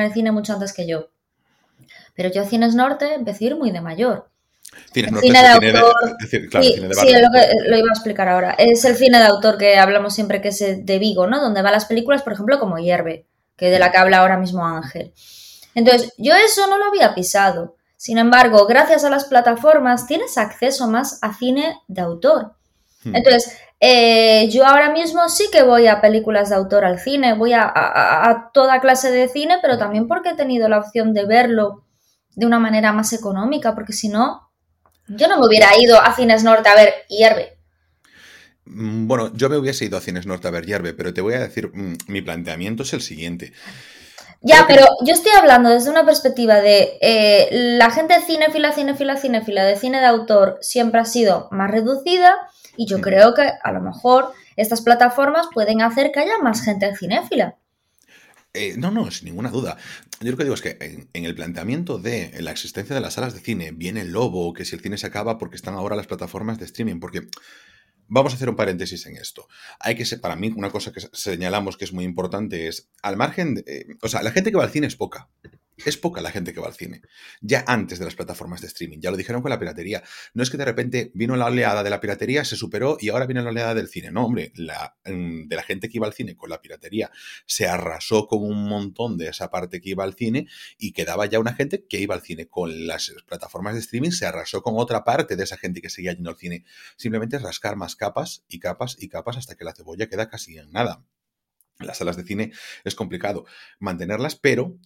el, 0.00 0.12
cine 0.12 0.32
mucho 0.32 0.54
antes 0.54 0.72
que 0.72 0.86
yo. 0.86 1.10
Pero 2.14 2.28
yo 2.30 2.42
a 2.42 2.44
Cines 2.44 2.74
Norte 2.74 3.14
empecé 3.14 3.44
a 3.44 3.48
ir 3.48 3.56
muy 3.56 3.70
de 3.70 3.80
mayor. 3.80 4.28
Cine 4.92 5.10
de 5.20 5.48
autor. 5.48 5.94
sí, 6.28 6.46
lo, 6.50 7.28
lo, 7.70 7.76
iba 7.76 7.88
a 7.88 7.94
explicar 7.94 8.28
ahora. 8.28 8.52
Es 8.58 8.84
el 8.84 8.96
cine 8.96 9.18
de 9.18 9.24
autor 9.24 9.56
que 9.56 9.78
hablamos 9.78 10.14
siempre 10.14 10.40
que 10.40 10.48
es 10.48 10.58
de 10.58 10.98
Vigo, 10.98 11.26
¿no? 11.26 11.40
Donde 11.40 11.62
van 11.62 11.72
las 11.72 11.86
películas, 11.86 12.22
por 12.22 12.34
ejemplo, 12.34 12.58
como 12.58 12.78
Hierve 12.78 13.26
que 13.62 13.70
de 13.70 13.78
la 13.78 13.92
que 13.92 13.98
habla 13.98 14.18
ahora 14.18 14.38
mismo 14.38 14.66
Ángel. 14.66 15.14
Entonces, 15.76 16.12
yo 16.18 16.34
eso 16.34 16.66
no 16.66 16.78
lo 16.78 16.86
había 16.86 17.14
pisado. 17.14 17.76
Sin 17.96 18.18
embargo, 18.18 18.66
gracias 18.66 19.04
a 19.04 19.10
las 19.10 19.26
plataformas 19.26 20.08
tienes 20.08 20.36
acceso 20.36 20.88
más 20.88 21.20
a 21.22 21.32
cine 21.32 21.78
de 21.86 22.00
autor. 22.00 22.56
Hmm. 23.04 23.14
Entonces, 23.14 23.56
eh, 23.78 24.48
yo 24.50 24.66
ahora 24.66 24.90
mismo 24.90 25.28
sí 25.28 25.48
que 25.52 25.62
voy 25.62 25.86
a 25.86 26.00
películas 26.00 26.48
de 26.48 26.56
autor 26.56 26.84
al 26.84 26.98
cine, 26.98 27.34
voy 27.34 27.52
a, 27.52 28.50
toda 28.52 28.80
clase 28.80 29.12
de 29.12 29.28
cine, 29.28 29.58
pero 29.62 29.78
también 29.78 30.08
porque 30.08 30.30
he 30.30 30.34
tenido 30.34 30.68
la 30.68 30.80
opción 30.80 31.14
de 31.14 31.24
verlo 31.24 31.84
de 32.34 32.46
una 32.46 32.58
manera 32.58 32.92
más 32.92 33.12
económica, 33.12 33.76
porque 33.76 33.92
si 33.92 34.08
no, 34.08 34.50
yo 35.06 35.28
no 35.28 35.38
me 35.38 35.46
hubiera 35.46 35.68
ido 35.78 36.00
a 36.00 36.12
Cines 36.16 36.42
Norte 36.42 36.68
a 36.68 36.74
ver 36.74 36.92
Hierve. 37.08 37.58
Mm, 38.74 39.06
bueno, 39.06 39.32
yo 39.34 39.48
me 39.48 39.56
hubiese 39.56 39.84
ido 39.84 39.98
a 39.98 40.00
Cines 40.00 40.26
Norte 40.26 40.48
a 40.48 40.50
ver 40.50 40.66
Yerbe, 40.66 40.94
pero 40.94 41.12
te 41.12 41.20
voy 41.20 41.34
a 41.34 41.40
decir, 41.40 41.70
mm, 41.72 41.96
mi 42.08 42.22
planteamiento 42.22 42.82
es 42.82 42.92
el 42.92 43.02
siguiente. 43.02 43.52
Ya, 44.44 44.64
pero 44.66 44.84
yo 45.06 45.14
estoy 45.14 45.30
hablando 45.38 45.70
desde 45.70 45.90
una 45.90 46.04
perspectiva 46.04 46.60
de 46.60 46.98
eh, 47.00 47.48
la 47.52 47.90
gente 47.90 48.14
cinéfila, 48.26 48.72
cinéfila, 48.72 49.16
cinéfila 49.16 49.64
de 49.64 49.76
cine 49.76 50.00
de 50.00 50.06
autor 50.06 50.58
siempre 50.60 51.00
ha 51.00 51.04
sido 51.04 51.48
más 51.52 51.70
reducida 51.70 52.36
y 52.76 52.88
yo 52.88 53.00
creo 53.00 53.34
que 53.34 53.48
a 53.62 53.72
lo 53.72 53.80
mejor 53.80 54.32
estas 54.56 54.80
plataformas 54.80 55.46
pueden 55.54 55.80
hacer 55.80 56.10
que 56.10 56.20
haya 56.20 56.38
más 56.42 56.64
gente 56.64 56.92
cinéfila. 56.96 57.56
Eh, 58.52 58.74
no, 58.76 58.90
no, 58.90 59.10
sin 59.12 59.26
ninguna 59.26 59.50
duda. 59.50 59.76
Yo 60.20 60.32
lo 60.32 60.36
que 60.36 60.42
digo 60.42 60.54
es 60.54 60.60
que 60.60 60.76
en, 60.80 61.08
en, 61.12 61.24
el 61.24 61.34
planteamiento 61.36 61.98
de 61.98 62.34
la 62.40 62.50
existencia 62.50 62.94
de 62.94 63.00
las 63.00 63.14
salas 63.14 63.34
de 63.34 63.40
cine 63.40 63.70
viene 63.70 64.00
el 64.00 64.10
lobo, 64.10 64.52
que 64.52 64.64
si 64.64 64.74
el 64.74 64.82
cine 64.82 64.98
se 64.98 65.06
acaba 65.06 65.38
porque 65.38 65.56
están 65.56 65.74
ahora 65.74 65.96
las 65.96 66.08
plataformas 66.08 66.58
de 66.58 66.64
streaming, 66.64 66.98
porque 67.00 67.28
Vamos 68.14 68.34
a 68.34 68.36
hacer 68.36 68.50
un 68.50 68.56
paréntesis 68.56 69.06
en 69.06 69.16
esto. 69.16 69.48
Hay 69.80 69.94
que 69.94 70.04
para 70.18 70.36
mí, 70.36 70.52
una 70.54 70.68
cosa 70.68 70.92
que 70.92 71.00
señalamos 71.14 71.78
que 71.78 71.86
es 71.86 71.94
muy 71.94 72.04
importante 72.04 72.68
es, 72.68 72.90
al 73.00 73.16
margen, 73.16 73.54
de, 73.54 73.64
eh, 73.66 73.86
o 74.02 74.08
sea, 74.08 74.22
la 74.22 74.32
gente 74.32 74.50
que 74.50 74.58
va 74.58 74.64
al 74.64 74.70
cine 74.70 74.86
es 74.86 74.96
poca. 74.96 75.30
Es 75.76 75.96
poca 75.96 76.20
la 76.20 76.30
gente 76.30 76.52
que 76.52 76.60
va 76.60 76.66
al 76.66 76.74
cine. 76.74 77.00
Ya 77.40 77.64
antes 77.66 77.98
de 77.98 78.04
las 78.04 78.14
plataformas 78.14 78.60
de 78.60 78.66
streaming. 78.66 78.98
Ya 79.00 79.10
lo 79.10 79.16
dijeron 79.16 79.40
con 79.40 79.50
la 79.50 79.58
piratería. 79.58 80.02
No 80.34 80.42
es 80.42 80.50
que 80.50 80.58
de 80.58 80.66
repente 80.66 81.10
vino 81.14 81.34
la 81.34 81.46
oleada 81.46 81.82
de 81.82 81.90
la 81.90 82.00
piratería, 82.00 82.44
se 82.44 82.56
superó 82.56 82.98
y 83.00 83.08
ahora 83.08 83.26
viene 83.26 83.42
la 83.42 83.50
oleada 83.50 83.74
del 83.74 83.88
cine. 83.88 84.10
No, 84.10 84.26
hombre, 84.26 84.52
la, 84.54 84.96
mm, 85.06 85.48
de 85.48 85.56
la 85.56 85.62
gente 85.62 85.88
que 85.88 85.96
iba 85.96 86.06
al 86.06 86.12
cine 86.12 86.36
con 86.36 86.50
la 86.50 86.60
piratería 86.60 87.10
se 87.46 87.66
arrasó 87.66 88.26
con 88.26 88.42
un 88.44 88.68
montón 88.68 89.16
de 89.16 89.28
esa 89.28 89.50
parte 89.50 89.80
que 89.80 89.90
iba 89.90 90.04
al 90.04 90.14
cine 90.14 90.46
y 90.78 90.92
quedaba 90.92 91.26
ya 91.26 91.40
una 91.40 91.54
gente 91.54 91.86
que 91.86 92.00
iba 92.00 92.14
al 92.14 92.22
cine. 92.22 92.48
Con 92.48 92.86
las 92.86 93.12
plataformas 93.26 93.74
de 93.74 93.80
streaming 93.80 94.10
se 94.10 94.26
arrasó 94.26 94.62
con 94.62 94.74
otra 94.76 95.04
parte 95.04 95.36
de 95.36 95.44
esa 95.44 95.56
gente 95.56 95.80
que 95.80 95.90
seguía 95.90 96.12
yendo 96.12 96.30
al 96.30 96.36
cine. 96.36 96.64
Simplemente 96.96 97.38
rascar 97.38 97.76
más 97.76 97.96
capas 97.96 98.44
y 98.46 98.58
capas 98.60 98.96
y 99.00 99.08
capas 99.08 99.38
hasta 99.38 99.56
que 99.56 99.64
la 99.64 99.74
cebolla 99.74 100.06
queda 100.08 100.28
casi 100.28 100.58
en 100.58 100.70
nada. 100.70 101.04
Las 101.78 101.98
salas 101.98 102.16
de 102.16 102.24
cine 102.24 102.52
es 102.84 102.94
complicado 102.94 103.44
mantenerlas, 103.78 104.36
pero 104.36 104.78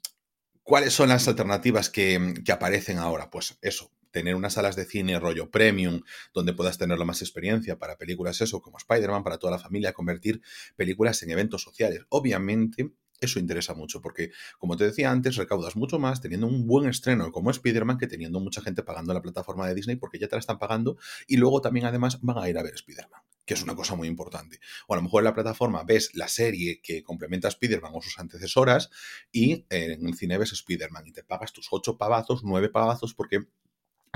¿Cuáles 0.66 0.94
son 0.94 1.10
las 1.10 1.28
alternativas 1.28 1.90
que, 1.90 2.42
aparecen 2.52 2.98
ahora? 2.98 3.30
Pues 3.30 3.56
eso, 3.62 3.92
tener 4.10 4.34
unas 4.34 4.54
salas 4.54 4.74
de 4.74 4.84
cine 4.84 5.20
rollo 5.20 5.48
premium, 5.48 6.00
donde 6.34 6.54
puedas 6.54 6.76
tener 6.76 6.98
más 7.04 7.22
experiencia 7.22 7.78
para 7.78 7.96
películas 7.96 8.40
eso, 8.40 8.60
como 8.60 8.76
Spider-Man, 8.76 9.22
para 9.22 9.38
toda 9.38 9.52
la 9.52 9.58
familia, 9.60 9.92
convertir 9.92 10.42
películas 10.74 11.22
en 11.22 11.30
eventos 11.30 11.62
sociales. 11.62 12.00
Obviamente, 12.08 12.90
eso 13.20 13.38
interesa 13.38 13.74
mucho 13.74 14.00
porque, 14.00 14.32
como 14.58 14.76
te 14.76 14.82
decía 14.82 15.12
antes, 15.12 15.36
recaudas 15.36 15.76
mucho 15.76 16.00
más 16.00 16.20
teniendo 16.20 16.48
un 16.48 16.66
buen 16.66 16.88
estreno 16.88 17.30
como 17.30 17.52
Spider-Man 17.52 17.96
que 17.96 18.08
teniendo 18.08 18.40
mucha 18.40 18.60
gente 18.60 18.82
pagando 18.82 19.14
la 19.14 19.22
plataforma 19.22 19.68
de 19.68 19.74
Disney 19.76 19.94
porque 19.94 20.18
ya 20.18 20.26
te 20.26 20.34
la 20.34 20.40
están 20.40 20.58
pagando 20.58 20.96
y 21.28 21.36
luego 21.36 21.60
también 21.60 21.86
además 21.86 22.18
van 22.22 22.38
a 22.38 22.48
ir 22.48 22.58
a 22.58 22.64
ver 22.64 22.74
Spider-Man 22.74 23.22
que 23.46 23.54
es 23.54 23.62
una 23.62 23.74
cosa 23.74 23.94
muy 23.94 24.08
importante. 24.08 24.60
O 24.88 24.94
a 24.94 24.96
lo 24.96 25.02
mejor 25.02 25.22
en 25.22 25.26
la 25.26 25.34
plataforma 25.34 25.84
ves 25.84 26.10
la 26.14 26.28
serie 26.28 26.80
que 26.82 27.02
complementa 27.02 27.48
a 27.48 27.50
Spider-Man 27.50 27.92
o 27.94 28.02
sus 28.02 28.18
antecesoras 28.18 28.90
y 29.32 29.64
en 29.70 30.06
el 30.06 30.14
cine 30.14 30.36
ves 30.36 30.52
Spider-Man 30.52 31.06
y 31.06 31.12
te 31.12 31.22
pagas 31.22 31.52
tus 31.52 31.68
ocho 31.70 31.96
pavazos, 31.96 32.42
nueve 32.44 32.68
pavazos 32.68 33.14
porque 33.14 33.46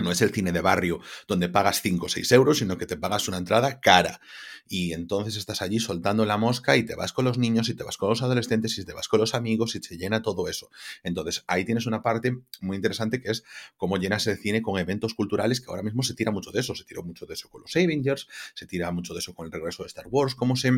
no 0.00 0.12
es 0.12 0.22
el 0.22 0.30
cine 0.30 0.52
de 0.52 0.60
barrio 0.60 1.00
donde 1.28 1.48
pagas 1.48 1.80
5 1.82 2.06
o 2.06 2.08
6 2.08 2.32
euros, 2.32 2.58
sino 2.58 2.78
que 2.78 2.86
te 2.86 2.96
pagas 2.96 3.28
una 3.28 3.38
entrada 3.38 3.80
cara. 3.80 4.20
Y 4.68 4.92
entonces 4.92 5.36
estás 5.36 5.62
allí 5.62 5.80
soltando 5.80 6.24
la 6.24 6.36
mosca 6.36 6.76
y 6.76 6.84
te 6.84 6.94
vas 6.94 7.12
con 7.12 7.24
los 7.24 7.38
niños 7.38 7.68
y 7.68 7.74
te 7.74 7.82
vas 7.82 7.96
con 7.96 8.08
los 8.08 8.22
adolescentes 8.22 8.78
y 8.78 8.84
te 8.84 8.92
vas 8.92 9.08
con 9.08 9.18
los 9.18 9.34
amigos 9.34 9.74
y 9.74 9.80
se 9.80 9.96
llena 9.96 10.22
todo 10.22 10.48
eso. 10.48 10.70
Entonces 11.02 11.42
ahí 11.48 11.64
tienes 11.64 11.86
una 11.86 12.02
parte 12.02 12.38
muy 12.60 12.76
interesante 12.76 13.20
que 13.20 13.30
es 13.32 13.42
cómo 13.76 13.96
llenas 13.96 14.26
el 14.28 14.38
cine 14.38 14.62
con 14.62 14.78
eventos 14.78 15.14
culturales 15.14 15.60
que 15.60 15.66
ahora 15.68 15.82
mismo 15.82 16.02
se 16.02 16.14
tira 16.14 16.30
mucho 16.30 16.52
de 16.52 16.60
eso. 16.60 16.74
Se 16.74 16.84
tira 16.84 17.02
mucho 17.02 17.26
de 17.26 17.34
eso 17.34 17.48
con 17.48 17.62
los 17.62 17.74
Avengers, 17.74 18.28
se 18.54 18.66
tira 18.66 18.92
mucho 18.92 19.12
de 19.12 19.18
eso 19.18 19.34
con 19.34 19.46
el 19.46 19.52
regreso 19.52 19.82
de 19.82 19.88
Star 19.88 20.06
Wars, 20.08 20.34
cómo 20.34 20.54
se 20.56 20.70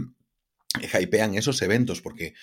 hypean 0.98 1.34
esos 1.34 1.60
eventos, 1.60 2.00
porque 2.00 2.34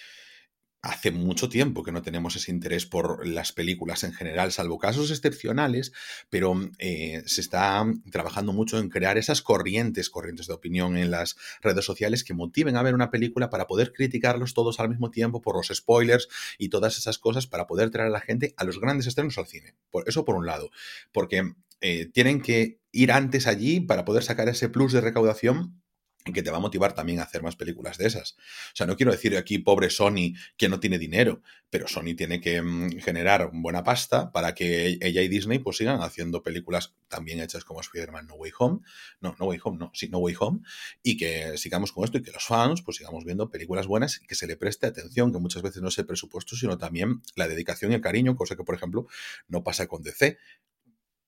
hace 0.81 1.11
mucho 1.11 1.49
tiempo 1.49 1.83
que 1.83 1.91
no 1.91 2.01
tenemos 2.01 2.35
ese 2.35 2.51
interés 2.51 2.85
por 2.85 3.27
las 3.27 3.51
películas 3.51 4.03
en 4.03 4.13
general, 4.13 4.51
salvo 4.51 4.77
casos 4.77 5.11
excepcionales, 5.11 5.91
pero 6.29 6.53
eh, 6.77 7.21
se 7.25 7.41
está 7.41 7.85
trabajando 8.11 8.53
mucho 8.53 8.79
en 8.79 8.89
crear 8.89 9.17
esas 9.17 9.41
corrientes, 9.41 10.09
corrientes 10.09 10.47
de 10.47 10.53
opinión 10.53 10.95
en 10.95 11.11
las 11.11 11.35
redes 11.61 11.83
sociales 11.83 12.23
que 12.23 12.33
motiven 12.33 12.77
a 12.77 12.83
ver 12.83 12.95
una 12.95 13.11
película 13.11 13.49
para 13.49 13.67
poder 13.67 13.91
criticarlos 13.91 14.53
todos 14.53 14.79
al 14.79 14.89
mismo 14.89 15.11
tiempo 15.11 15.41
por 15.41 15.55
los 15.55 15.67
spoilers 15.67 16.29
y 16.57 16.69
todas 16.69 16.97
esas 16.97 17.17
cosas 17.17 17.47
para 17.47 17.67
poder 17.67 17.89
traer 17.89 18.07
a 18.07 18.11
la 18.11 18.21
gente 18.21 18.53
a 18.57 18.63
los 18.63 18.79
grandes 18.79 19.07
estrenos 19.07 19.37
al 19.37 19.47
cine. 19.47 19.75
Por, 19.91 20.07
eso 20.07 20.23
por 20.23 20.35
un 20.35 20.45
lado, 20.45 20.71
porque 21.11 21.53
eh, 21.81 22.05
tienen 22.05 22.41
que 22.41 22.79
ir 22.91 23.11
antes 23.11 23.47
allí 23.47 23.81
para 23.81 24.05
poder 24.05 24.23
sacar 24.23 24.49
ese 24.49 24.69
plus 24.69 24.93
de 24.93 25.01
recaudación 25.01 25.81
que 26.25 26.43
te 26.43 26.51
va 26.51 26.57
a 26.57 26.61
motivar 26.61 26.93
también 26.93 27.19
a 27.19 27.23
hacer 27.23 27.41
más 27.41 27.55
películas 27.55 27.97
de 27.97 28.07
esas. 28.07 28.33
O 28.33 28.75
sea, 28.75 28.85
no 28.85 28.95
quiero 28.95 29.11
decir 29.11 29.35
aquí 29.37 29.57
pobre 29.59 29.89
Sony 29.89 30.33
que 30.57 30.69
no 30.69 30.79
tiene 30.79 30.99
dinero, 30.99 31.41
pero 31.69 31.87
Sony 31.87 32.15
tiene 32.15 32.41
que 32.41 32.61
mm, 32.61 32.99
generar 32.99 33.49
buena 33.53 33.83
pasta 33.83 34.31
para 34.31 34.53
que 34.53 34.97
ella 35.01 35.21
y 35.21 35.27
Disney 35.27 35.59
pues 35.59 35.77
sigan 35.77 36.01
haciendo 36.01 36.43
películas 36.43 36.95
también 37.07 37.39
hechas 37.39 37.63
como 37.63 37.81
Spider-Man 37.81 38.27
No 38.27 38.35
Way 38.35 38.51
Home, 38.59 38.79
no, 39.21 39.35
No 39.39 39.45
Way 39.45 39.59
Home, 39.63 39.77
no, 39.77 39.91
sí, 39.93 40.09
No 40.09 40.19
Way 40.19 40.35
Home, 40.39 40.59
y 41.03 41.17
que 41.17 41.57
sigamos 41.57 41.91
con 41.91 42.03
esto 42.03 42.17
y 42.17 42.21
que 42.21 42.31
los 42.31 42.45
fans 42.45 42.81
pues 42.81 42.97
sigamos 42.97 43.23
viendo 43.23 43.49
películas 43.49 43.87
buenas 43.87 44.21
y 44.21 44.27
que 44.27 44.35
se 44.35 44.47
le 44.47 44.57
preste 44.57 44.87
atención, 44.87 45.31
que 45.31 45.39
muchas 45.39 45.61
veces 45.61 45.81
no 45.81 45.87
es 45.87 45.97
el 45.97 46.05
presupuesto, 46.05 46.55
sino 46.55 46.77
también 46.77 47.21
la 47.35 47.47
dedicación 47.47 47.91
y 47.91 47.95
el 47.95 48.01
cariño, 48.01 48.35
cosa 48.35 48.55
que 48.55 48.63
por 48.63 48.75
ejemplo 48.75 49.07
no 49.47 49.63
pasa 49.63 49.87
con 49.87 50.03
DC. 50.03 50.37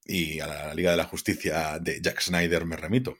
Y 0.03 0.39
a 0.39 0.47
la 0.47 0.73
Liga 0.73 0.91
de 0.91 0.97
la 0.97 1.05
Justicia 1.05 1.77
de 1.79 2.01
Jack 2.01 2.21
Snyder 2.21 2.65
me 2.65 2.75
remito. 2.75 3.17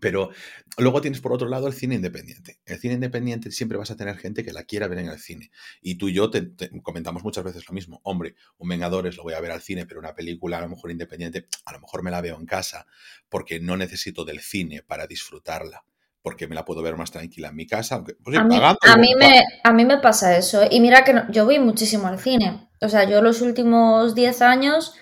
Pero 0.00 0.30
luego 0.78 1.00
tienes 1.00 1.20
por 1.20 1.32
otro 1.32 1.48
lado 1.48 1.66
el 1.66 1.72
cine 1.72 1.94
independiente. 1.94 2.58
El 2.64 2.78
cine 2.78 2.94
independiente 2.94 3.50
siempre 3.50 3.78
vas 3.78 3.90
a 3.90 3.96
tener 3.96 4.16
gente 4.18 4.44
que 4.44 4.52
la 4.52 4.64
quiera 4.64 4.88
ver 4.88 4.98
en 4.98 5.08
el 5.08 5.18
cine. 5.18 5.50
Y 5.80 5.96
tú 5.96 6.08
y 6.08 6.14
yo 6.14 6.30
te, 6.30 6.50
comentamos 6.82 7.22
muchas 7.22 7.44
veces 7.44 7.66
lo 7.68 7.74
mismo. 7.74 8.00
Hombre, 8.02 8.34
un 8.58 8.68
Vengadores 8.68 9.16
lo 9.16 9.22
voy 9.22 9.34
a 9.34 9.40
ver 9.40 9.52
al 9.52 9.62
cine, 9.62 9.86
pero 9.86 10.00
una 10.00 10.14
película 10.14 10.58
a 10.58 10.60
lo 10.60 10.68
mejor 10.68 10.90
independiente, 10.90 11.46
a 11.64 11.72
lo 11.72 11.80
mejor 11.80 12.02
me 12.02 12.10
la 12.10 12.20
veo 12.20 12.38
en 12.38 12.46
casa 12.46 12.86
porque 13.28 13.60
no 13.60 13.76
necesito 13.76 14.24
del 14.24 14.40
cine 14.40 14.82
para 14.82 15.06
disfrutarla. 15.06 15.84
Porque 16.22 16.48
me 16.48 16.56
la 16.56 16.64
puedo 16.64 16.82
ver 16.82 16.96
más 16.96 17.12
tranquila 17.12 17.48
en 17.48 17.56
mi 17.56 17.68
casa. 17.68 17.94
Aunque, 17.94 18.14
pues, 18.14 18.36
a, 18.36 18.42
mí, 18.42 18.56
a, 18.60 18.96
mí 18.96 19.14
me, 19.14 19.44
a 19.62 19.72
mí 19.72 19.84
me 19.84 19.98
pasa 19.98 20.36
eso. 20.36 20.66
Y 20.68 20.80
mira 20.80 21.04
que 21.04 21.14
yo 21.30 21.44
voy 21.44 21.60
muchísimo 21.60 22.08
al 22.08 22.18
cine. 22.18 22.68
O 22.80 22.88
sea, 22.88 23.08
yo 23.08 23.22
los 23.22 23.42
últimos 23.42 24.16
10 24.16 24.42
años 24.42 24.94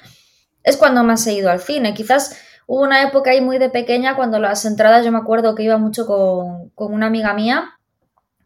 es 0.65 0.77
cuando 0.77 1.03
más 1.03 1.27
he 1.27 1.33
ido 1.35 1.51
al 1.51 1.61
cine. 1.61 1.95
Quizás 1.95 2.37
Hubo 2.67 2.83
una 2.83 3.03
época 3.03 3.31
ahí 3.31 3.41
muy 3.41 3.59
de 3.59 3.69
pequeña 3.69 4.17
cuando 4.17 4.39
las 4.39 4.65
entradas, 4.65 5.05
yo 5.05 5.13
me 5.13 5.19
acuerdo 5.19 5.55
que 5.55 5.63
iba 5.63 5.77
mucho 5.77 6.07
con, 6.07 6.73
una 6.77 7.07
amiga 7.07 7.35
mía, 7.35 7.79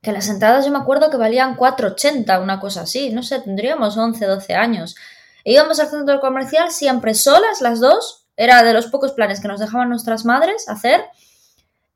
que 0.02 0.12
las 0.12 0.28
entradas 0.28 0.64
yo 0.64 0.72
me 0.72 0.78
acuerdo 0.78 1.10
que 1.10 1.16
valían 1.16 1.56
4,80, 1.56 2.42
una 2.42 2.60
cosa 2.60 2.82
así, 2.82 3.10
no 3.10 3.22
sé, 3.22 3.40
tendríamos 3.40 3.96
11, 3.96 4.26
12 4.26 4.54
años. 4.54 4.96
E 5.44 5.52
íbamos 5.52 5.78
al 5.80 5.88
centro 5.88 6.20
comercial 6.20 6.70
siempre 6.70 7.14
solas, 7.14 7.60
las 7.60 7.80
dos, 7.80 8.26
era 8.36 8.62
de 8.62 8.72
los 8.72 8.86
pocos 8.86 9.12
planes 9.12 9.40
que 9.40 9.48
nos 9.48 9.60
dejaban 9.60 9.88
nuestras 9.88 10.24
madres 10.24 10.68
hacer. 10.68 11.04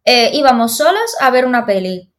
Eh, 0.05 0.31
íbamos 0.35 0.76
solas 0.76 1.17
a 1.21 1.31
ver 1.31 1.47
una 1.47 1.67
peli. 1.67 2.12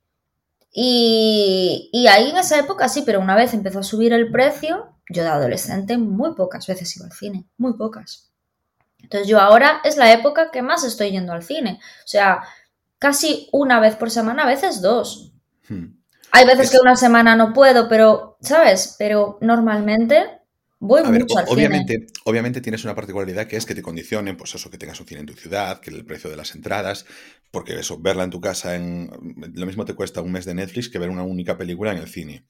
Y, 0.72 1.90
y, 1.94 2.08
ahí 2.08 2.30
en 2.30 2.38
esa 2.38 2.58
época 2.58 2.90
sí, 2.90 3.04
pero 3.06 3.20
una 3.20 3.36
vez 3.36 3.54
empezó 3.54 3.80
a 3.80 3.84
subir 3.84 4.12
el 4.12 4.32
precio, 4.32 4.88
yo 5.10 5.22
de 5.22 5.30
adolescente 5.30 5.98
muy 5.98 6.34
pocas 6.34 6.66
veces 6.66 6.96
iba 6.98 7.06
al 7.06 7.12
cine, 7.12 7.46
muy 7.58 7.74
pocas. 7.74 8.33
Entonces 9.04 9.28
yo 9.28 9.40
ahora 9.40 9.82
es 9.84 9.98
la 9.98 10.12
época 10.12 10.50
que 10.52 10.62
más 10.62 10.84
estoy 10.84 11.12
yendo 11.12 11.34
al 11.34 11.44
cine. 11.44 11.80
O 12.04 12.08
sea, 12.08 12.42
casi 12.98 13.50
una 13.52 13.80
vez 13.80 13.96
por 13.96 14.10
semana, 14.10 14.44
a 14.44 14.48
veces 14.48 14.82
dos. 14.82 15.34
Hmm. 15.68 15.98
Hay 16.32 16.46
veces 16.48 16.72
que 16.72 16.78
una 16.82 16.96
semana 16.96 17.36
no 17.36 17.54
puedo, 17.54 17.88
pero, 17.88 18.38
¿sabes? 18.42 18.96
Pero 18.98 19.38
normalmente 19.42 20.40
voy 20.80 21.04
mucho 21.04 21.38
al 21.38 21.46
obviamente, 21.48 21.94
cine. 21.94 22.08
Obviamente 22.26 22.60
tienes 22.60 22.84
una 22.86 22.96
particularidad 22.96 23.46
que 23.46 23.56
es 23.56 23.68
que 23.68 23.76
te 23.76 23.84
condicionen, 23.84 24.36
pues 24.36 24.56
eso, 24.56 24.72
que 24.72 24.80
tengas 24.80 25.00
un 25.00 25.06
cine 25.06 25.20
en 25.20 25.28
tu 25.28 25.34
ciudad, 25.34 25.80
que 25.80 25.92
el 25.92 26.06
precio 26.06 26.32
de 26.32 26.38
las 26.38 26.56
entradas, 26.56 27.06
porque 27.52 27.78
eso, 27.78 28.00
verla 28.00 28.24
en 28.24 28.32
tu 28.32 28.42
casa, 28.42 28.76
en 28.76 29.12
lo 29.54 29.66
mismo 29.68 29.86
te 29.86 29.94
cuesta 29.94 30.22
un 30.22 30.32
mes 30.32 30.46
de 30.46 30.56
Netflix 30.56 30.90
que 30.90 30.98
ver 30.98 31.12
una 31.12 31.22
única 31.22 31.56
película 31.56 31.92
en 31.92 32.00
el 32.00 32.08
cine. 32.08 32.48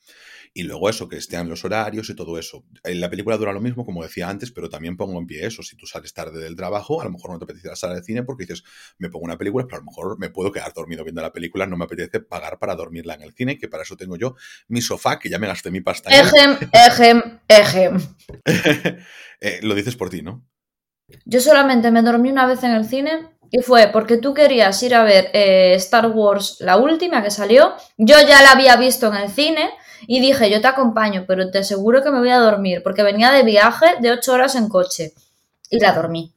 Y 0.55 0.63
luego 0.63 0.88
eso, 0.88 1.10
que 1.10 1.17
estén 1.17 1.50
los 1.50 1.65
horarios 1.65 2.10
y 2.12 2.15
todo 2.15 2.38
eso. 2.38 2.63
En 2.83 3.01
la 3.01 3.10
película 3.10 3.38
dura 3.38 3.51
lo 3.51 3.60
mismo, 3.60 3.83
como 3.83 4.03
decía 4.03 4.29
antes, 4.29 4.51
pero 4.51 4.69
también 4.69 4.95
pongo 4.95 5.17
en 5.17 5.25
pie 5.25 5.48
eso. 5.48 5.63
Si 5.63 5.75
tú 5.75 5.88
sales 5.88 6.13
tarde 6.13 6.43
del 6.43 6.55
trabajo, 6.55 7.01
a 7.01 7.05
lo 7.05 7.12
mejor 7.12 7.31
no 7.31 7.39
te 7.39 7.45
apetece 7.45 7.69
la 7.69 7.75
sala 7.75 7.95
de 7.95 8.03
cine 8.03 8.22
porque 8.22 8.43
dices, 8.43 8.63
me 9.00 9.10
pongo 9.10 9.25
una 9.25 9.38
película, 9.38 9.65
pero 9.65 9.77
a 9.77 9.79
lo 9.79 9.86
mejor 9.86 10.19
me 10.19 10.29
puedo 10.29 10.51
quedar 10.51 10.72
dormido 10.72 11.03
viendo 11.03 11.24
la 11.24 11.33
película, 11.33 11.65
no 11.65 11.75
me 11.75 11.86
apetece 11.86 12.19
pagar 12.19 12.60
para 12.60 12.75
dormirla 12.75 13.15
en 13.15 13.23
el 13.23 13.34
cine, 13.34 13.58
que 13.58 13.67
para 13.67 13.82
eso 13.82 13.97
tengo 13.97 14.15
yo 14.15 14.36
mi 14.67 14.82
sofá, 14.82 15.17
que 15.17 15.28
ya 15.30 15.39
me 15.39 15.47
gasté 15.47 15.71
mi 15.71 15.82
pasta. 15.82 16.12
Ejem, 16.12 16.58
ejem, 16.71 17.39
ejem. 17.47 17.97
Eh, 19.45 19.60
lo 19.62 19.75
dices 19.75 19.97
por 19.97 20.10
ti, 20.10 20.21
¿no? 20.21 20.47
Yo 21.25 21.41
solamente 21.41 21.91
me 21.91 22.01
dormí 22.01 22.32
una 22.32 22.45
vez 22.45 22.63
en 22.63 22.71
el 22.71 22.86
cine 22.86 23.28
y 23.51 23.62
fue 23.62 23.89
porque 23.91 24.15
tú 24.15 24.34
querías 24.34 24.82
ir 24.84 24.95
a 24.95 25.04
ver 25.04 25.32
eh, 25.34 25.73
Star 25.75 26.08
Wars, 26.08 26.58
la 26.62 26.78
última 26.78 27.21
que 27.21 27.30
salió. 27.30 27.73
Yo 27.97 28.15
ya 28.25 28.41
la 28.41 28.51
había 28.51 28.78
visto 28.78 29.08
en 29.08 29.15
el 29.15 29.30
cine 29.30 29.69
y 30.08 30.20
dije, 30.20 30.50
yo 30.50 30.62
te 30.62 30.68
acompaño, 30.68 31.26
pero 31.28 31.50
te 31.52 31.60
aseguro 31.60 32.04
que 32.04 32.12
me 32.12 32.20
voy 32.20 32.30
a 32.30 32.38
dormir, 32.38 32.82
porque 32.84 33.04
venía 33.04 33.32
de 33.32 33.44
viaje 33.44 33.86
de 34.02 34.12
ocho 34.12 34.34
horas 34.34 34.56
en 34.56 34.70
coche. 34.70 35.13
Y 35.70 35.80
la 35.80 35.94
dormí. 35.94 36.32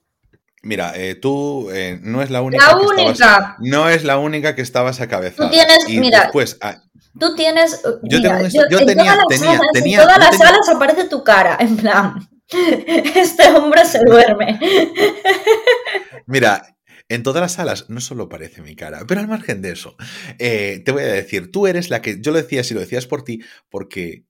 Mira, 0.63 0.93
eh, 0.97 1.15
tú 1.15 1.71
eh, 1.71 1.99
no 2.03 2.23
es 2.23 2.31
la 2.31 2.43
única. 2.43 2.67
La 2.67 2.77
única. 2.77 3.57
no 3.61 3.89
es 3.89 4.03
la 4.03 4.19
única 4.19 4.57
que 4.57 4.63
estabas 4.63 5.01
a 5.01 5.07
cabeza. 5.07 5.45
Tú 5.45 5.51
tienes, 5.51 5.89
mira. 5.89 6.23
Después, 6.23 6.59
ah, 6.61 6.83
tú 7.21 7.37
tienes. 7.37 7.83
Yo, 8.03 8.21
tengo 8.21 8.47
yo, 8.49 8.79
tenía, 8.79 8.85
tenía, 8.87 9.27
tenía, 9.29 9.61
tenía, 9.73 9.99
En 9.99 10.05
todas 10.05 10.19
las 10.19 10.37
salas 10.37 10.69
aparece 10.69 11.05
tu 11.05 11.23
cara, 11.23 11.57
en 11.61 11.77
plan. 11.77 12.29
Este 12.49 13.51
hombre 13.51 13.85
se 13.85 14.01
duerme. 14.05 14.59
Mira, 16.27 16.76
en 17.09 17.23
todas 17.23 17.41
las 17.41 17.53
salas 17.53 17.89
no 17.89 18.01
solo 18.01 18.25
aparece 18.25 18.63
mi 18.63 18.75
cara, 18.75 19.03
pero 19.07 19.21
al 19.21 19.29
margen 19.29 19.63
de 19.63 19.73
eso, 19.73 19.97
eh, 20.39 20.83
te 20.85 20.93
voy 20.93 21.03
a 21.03 21.07
decir, 21.07 21.53
tú 21.53 21.67
eres 21.67 21.91
la 21.91 22.03
que, 22.03 22.21
yo 22.21 22.33
lo 22.33 22.39
decía 22.39 22.65
si 22.65 22.75
lo 22.75 22.81
decías 22.81 23.07
por 23.07 23.23
ti, 23.23 23.41
porque, 23.71 24.25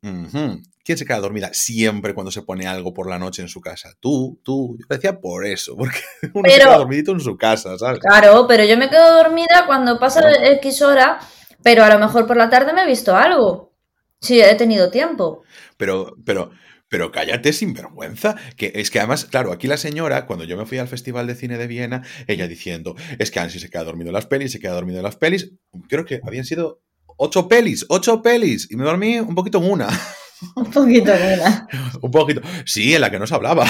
¿quién 0.84 0.98
se 0.98 1.06
queda 1.06 1.20
dormida 1.20 1.50
siempre 1.52 2.14
cuando 2.14 2.30
se 2.30 2.42
pone 2.42 2.66
algo 2.66 2.92
por 2.92 3.08
la 3.08 3.18
noche 3.18 3.42
en 3.42 3.48
su 3.48 3.60
casa? 3.60 3.94
Tú, 4.00 4.40
tú, 4.42 4.76
yo 4.78 4.86
lo 4.88 4.96
decía 4.96 5.20
por 5.20 5.46
eso, 5.46 5.74
porque 5.78 6.00
uno 6.34 6.48
se 6.48 6.58
queda 6.58 6.76
dormidito 6.76 7.12
en 7.12 7.20
su 7.20 7.36
casa, 7.36 7.78
¿sabes? 7.78 8.00
Claro, 8.00 8.46
pero 8.46 8.64
yo 8.64 8.76
me 8.76 8.90
quedo 8.90 9.22
dormida 9.22 9.64
cuando 9.66 9.98
pasa 9.98 10.20
X 10.56 10.82
hora, 10.82 11.18
pero 11.62 11.82
a 11.84 11.90
lo 11.90 11.98
mejor 11.98 12.26
por 12.26 12.36
la 12.36 12.50
tarde 12.50 12.72
me 12.72 12.82
he 12.82 12.86
visto 12.86 13.16
algo. 13.16 13.72
Sí, 14.20 14.40
he 14.40 14.54
tenido 14.54 14.90
tiempo. 14.90 15.42
Pero, 15.76 16.16
pero, 16.24 16.50
pero 16.88 17.12
cállate 17.12 17.52
sin 17.52 17.74
vergüenza. 17.74 18.36
Que 18.56 18.72
es 18.74 18.90
que 18.90 18.98
además, 18.98 19.24
claro, 19.24 19.52
aquí 19.52 19.66
la 19.66 19.76
señora, 19.76 20.26
cuando 20.26 20.44
yo 20.44 20.56
me 20.56 20.66
fui 20.66 20.78
al 20.78 20.88
Festival 20.88 21.26
de 21.26 21.34
Cine 21.34 21.58
de 21.58 21.66
Viena, 21.66 22.02
ella 22.26 22.46
diciendo, 22.48 22.96
es 23.18 23.30
que 23.30 23.40
Ansi 23.40 23.58
se 23.58 23.70
queda 23.70 23.84
dormido 23.84 24.10
en 24.10 24.14
las 24.14 24.26
pelis, 24.26 24.52
se 24.52 24.60
queda 24.60 24.72
dormido 24.72 24.98
en 24.98 25.04
las 25.04 25.16
pelis. 25.16 25.52
Creo 25.88 26.04
que 26.04 26.20
habían 26.24 26.44
sido 26.44 26.82
ocho 27.16 27.48
pelis, 27.48 27.86
ocho 27.88 28.22
pelis. 28.22 28.68
Y 28.70 28.76
me 28.76 28.84
dormí 28.84 29.18
un 29.18 29.34
poquito 29.34 29.58
en 29.58 29.70
una. 29.70 29.88
Un 30.54 30.70
poquito 30.70 31.14
en 31.14 31.40
una. 31.40 31.68
un 32.02 32.10
poquito. 32.10 32.42
Sí, 32.64 32.94
en 32.94 33.00
la 33.00 33.10
que 33.10 33.18
no 33.18 33.26
se 33.26 33.34
hablaba. 33.34 33.66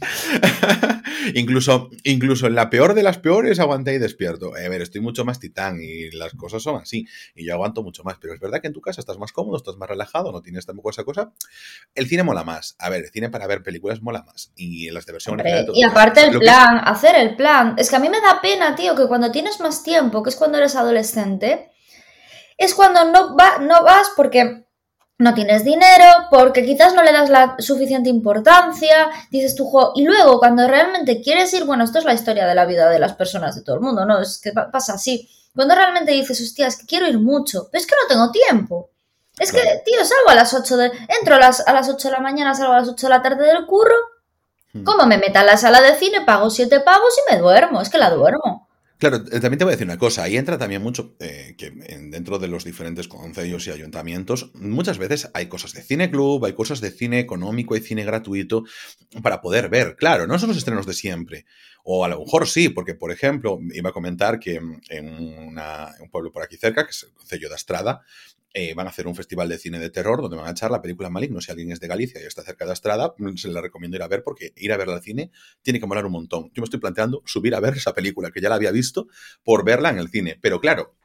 incluso, 1.34 1.90
incluso 2.04 2.46
en 2.46 2.54
la 2.54 2.70
peor 2.70 2.94
de 2.94 3.02
las 3.02 3.18
peores 3.18 3.60
aguanté 3.60 3.94
y 3.94 3.98
despierto. 3.98 4.52
A 4.54 4.68
ver, 4.68 4.82
estoy 4.82 5.00
mucho 5.00 5.24
más 5.24 5.38
titán 5.38 5.78
y 5.80 6.10
las 6.10 6.34
cosas 6.34 6.62
son 6.62 6.80
así. 6.80 7.06
Y 7.34 7.46
yo 7.46 7.54
aguanto 7.54 7.82
mucho 7.82 8.04
más. 8.04 8.16
Pero 8.20 8.34
es 8.34 8.40
verdad 8.40 8.60
que 8.60 8.68
en 8.68 8.72
tu 8.72 8.80
casa 8.80 9.00
estás 9.00 9.18
más 9.18 9.32
cómodo, 9.32 9.56
estás 9.56 9.76
más 9.76 9.88
relajado, 9.88 10.32
no 10.32 10.42
tienes 10.42 10.66
tampoco 10.66 10.90
esa 10.90 11.04
cosa. 11.04 11.32
El 11.94 12.06
cine 12.06 12.22
mola 12.22 12.44
más. 12.44 12.76
A 12.78 12.88
ver, 12.88 13.04
el 13.04 13.10
cine 13.10 13.30
para 13.30 13.46
ver 13.46 13.62
películas 13.62 14.02
mola 14.02 14.22
más. 14.22 14.52
Y 14.56 14.90
las 14.90 15.06
de 15.06 15.12
versión 15.12 15.42
Y 15.74 15.82
aparte 15.82 16.22
el 16.22 16.38
plan, 16.38 16.80
hacer 16.84 17.16
el 17.16 17.36
plan. 17.36 17.74
Es 17.78 17.90
que 17.90 17.96
a 17.96 18.00
mí 18.00 18.08
me 18.08 18.20
da 18.20 18.40
pena, 18.40 18.74
tío, 18.74 18.94
que 18.94 19.06
cuando 19.06 19.30
tienes 19.30 19.60
más 19.60 19.82
tiempo, 19.82 20.22
que 20.22 20.30
es 20.30 20.36
cuando 20.36 20.58
eres 20.58 20.76
adolescente, 20.76 21.70
es 22.56 22.74
cuando 22.74 23.04
no, 23.10 23.36
va, 23.36 23.58
no 23.58 23.82
vas 23.84 24.12
porque 24.16 24.64
no 25.20 25.34
tienes 25.34 25.64
dinero, 25.64 26.06
porque 26.30 26.64
quizás 26.64 26.94
no 26.94 27.02
le 27.02 27.12
das 27.12 27.28
la 27.28 27.54
suficiente 27.58 28.08
importancia, 28.08 29.10
dices 29.30 29.54
tu 29.54 29.66
juego, 29.66 29.92
y 29.94 30.04
luego 30.04 30.38
cuando 30.38 30.66
realmente 30.66 31.20
quieres 31.20 31.52
ir, 31.52 31.64
bueno, 31.64 31.84
esto 31.84 31.98
es 31.98 32.06
la 32.06 32.14
historia 32.14 32.46
de 32.46 32.54
la 32.54 32.64
vida 32.64 32.88
de 32.88 32.98
las 32.98 33.12
personas, 33.12 33.54
de 33.54 33.60
todo 33.60 33.76
el 33.76 33.82
mundo, 33.82 34.06
¿no? 34.06 34.18
Es 34.18 34.38
que 34.38 34.52
pasa 34.52 34.94
así. 34.94 35.28
Cuando 35.54 35.74
realmente 35.74 36.12
dices, 36.12 36.40
hostia, 36.40 36.68
es 36.68 36.76
que 36.76 36.86
quiero 36.86 37.06
ir 37.06 37.18
mucho, 37.18 37.68
pero 37.70 37.82
es 37.82 37.86
que 37.86 37.96
no 38.00 38.08
tengo 38.08 38.30
tiempo. 38.30 38.88
Es 39.38 39.52
que, 39.52 39.60
tío, 39.84 40.04
salgo 40.04 40.30
a 40.30 40.34
las 40.34 40.54
8 40.54 40.76
de... 40.78 40.92
Entro 41.20 41.34
a 41.34 41.38
las, 41.38 41.66
a 41.66 41.72
las 41.74 41.88
8 41.88 42.08
de 42.08 42.12
la 42.12 42.20
mañana, 42.20 42.54
salgo 42.54 42.72
a 42.72 42.80
las 42.80 42.88
8 42.88 43.06
de 43.06 43.10
la 43.10 43.22
tarde 43.22 43.46
del 43.46 43.66
curro. 43.66 43.94
Hmm. 44.72 44.84
¿Cómo 44.84 45.06
me 45.06 45.18
meta 45.18 45.40
en 45.40 45.46
la 45.46 45.56
sala 45.58 45.82
de 45.82 45.96
cine? 45.96 46.22
Pago 46.22 46.48
7 46.48 46.80
pavos 46.80 47.14
y 47.18 47.32
me 47.32 47.40
duermo. 47.40 47.80
Es 47.82 47.90
que 47.90 47.98
la 47.98 48.10
duermo. 48.10 48.69
Claro, 49.00 49.16
eh, 49.32 49.40
también 49.40 49.56
te 49.58 49.64
voy 49.64 49.72
a 49.72 49.76
decir 49.76 49.86
una 49.86 49.96
cosa, 49.96 50.24
ahí 50.24 50.36
entra 50.36 50.58
también 50.58 50.82
mucho 50.82 51.16
eh, 51.20 51.54
que 51.56 51.70
dentro 51.70 52.38
de 52.38 52.48
los 52.48 52.64
diferentes 52.64 53.08
consejos 53.08 53.66
y 53.66 53.70
ayuntamientos, 53.70 54.50
muchas 54.54 54.98
veces 54.98 55.30
hay 55.32 55.46
cosas 55.48 55.72
de 55.72 55.80
cine 55.82 56.10
club, 56.10 56.44
hay 56.44 56.52
cosas 56.52 56.82
de 56.82 56.90
cine 56.90 57.18
económico, 57.18 57.74
hay 57.74 57.80
cine 57.80 58.04
gratuito 58.04 58.64
para 59.22 59.40
poder 59.40 59.70
ver. 59.70 59.96
Claro, 59.96 60.26
no 60.26 60.38
son 60.38 60.50
los 60.50 60.58
estrenos 60.58 60.84
de 60.84 60.92
siempre. 60.92 61.46
O 61.82 62.04
a 62.04 62.08
lo 62.08 62.20
mejor 62.20 62.46
sí, 62.46 62.68
porque 62.68 62.94
por 62.94 63.10
ejemplo, 63.10 63.58
iba 63.72 63.88
a 63.88 63.92
comentar 63.94 64.38
que 64.38 64.56
en 64.90 65.08
un 65.18 66.10
pueblo 66.10 66.30
por 66.30 66.42
aquí 66.42 66.58
cerca, 66.58 66.84
que 66.84 66.90
es 66.90 67.02
el 67.04 67.12
Concello 67.14 67.48
de 67.48 67.54
Estrada, 67.54 68.02
eh, 68.52 68.74
van 68.74 68.86
a 68.86 68.90
hacer 68.90 69.06
un 69.06 69.14
festival 69.14 69.48
de 69.48 69.58
cine 69.58 69.78
de 69.78 69.90
terror 69.90 70.20
donde 70.20 70.36
van 70.36 70.46
a 70.46 70.50
echar 70.50 70.70
la 70.70 70.82
película 70.82 71.10
Maligno. 71.10 71.40
Si 71.40 71.50
alguien 71.50 71.70
es 71.70 71.80
de 71.80 71.88
Galicia 71.88 72.20
y 72.20 72.26
está 72.26 72.42
cerca 72.42 72.66
de 72.66 72.72
Estrada, 72.72 73.14
mm, 73.16 73.36
se 73.36 73.48
le 73.48 73.60
recomiendo 73.60 73.96
ir 73.96 74.02
a 74.02 74.08
ver 74.08 74.22
porque 74.24 74.52
ir 74.56 74.72
a 74.72 74.76
verla 74.76 74.94
al 74.94 75.02
cine 75.02 75.30
tiene 75.62 75.78
que 75.78 75.86
molar 75.86 76.06
un 76.06 76.12
montón. 76.12 76.50
Yo 76.54 76.60
me 76.60 76.64
estoy 76.64 76.80
planteando 76.80 77.22
subir 77.26 77.54
a 77.54 77.60
ver 77.60 77.74
esa 77.74 77.94
película 77.94 78.30
que 78.30 78.40
ya 78.40 78.48
la 78.48 78.56
había 78.56 78.72
visto 78.72 79.08
por 79.44 79.64
verla 79.64 79.90
en 79.90 79.98
el 79.98 80.08
cine. 80.08 80.38
Pero 80.40 80.60
claro, 80.60 80.96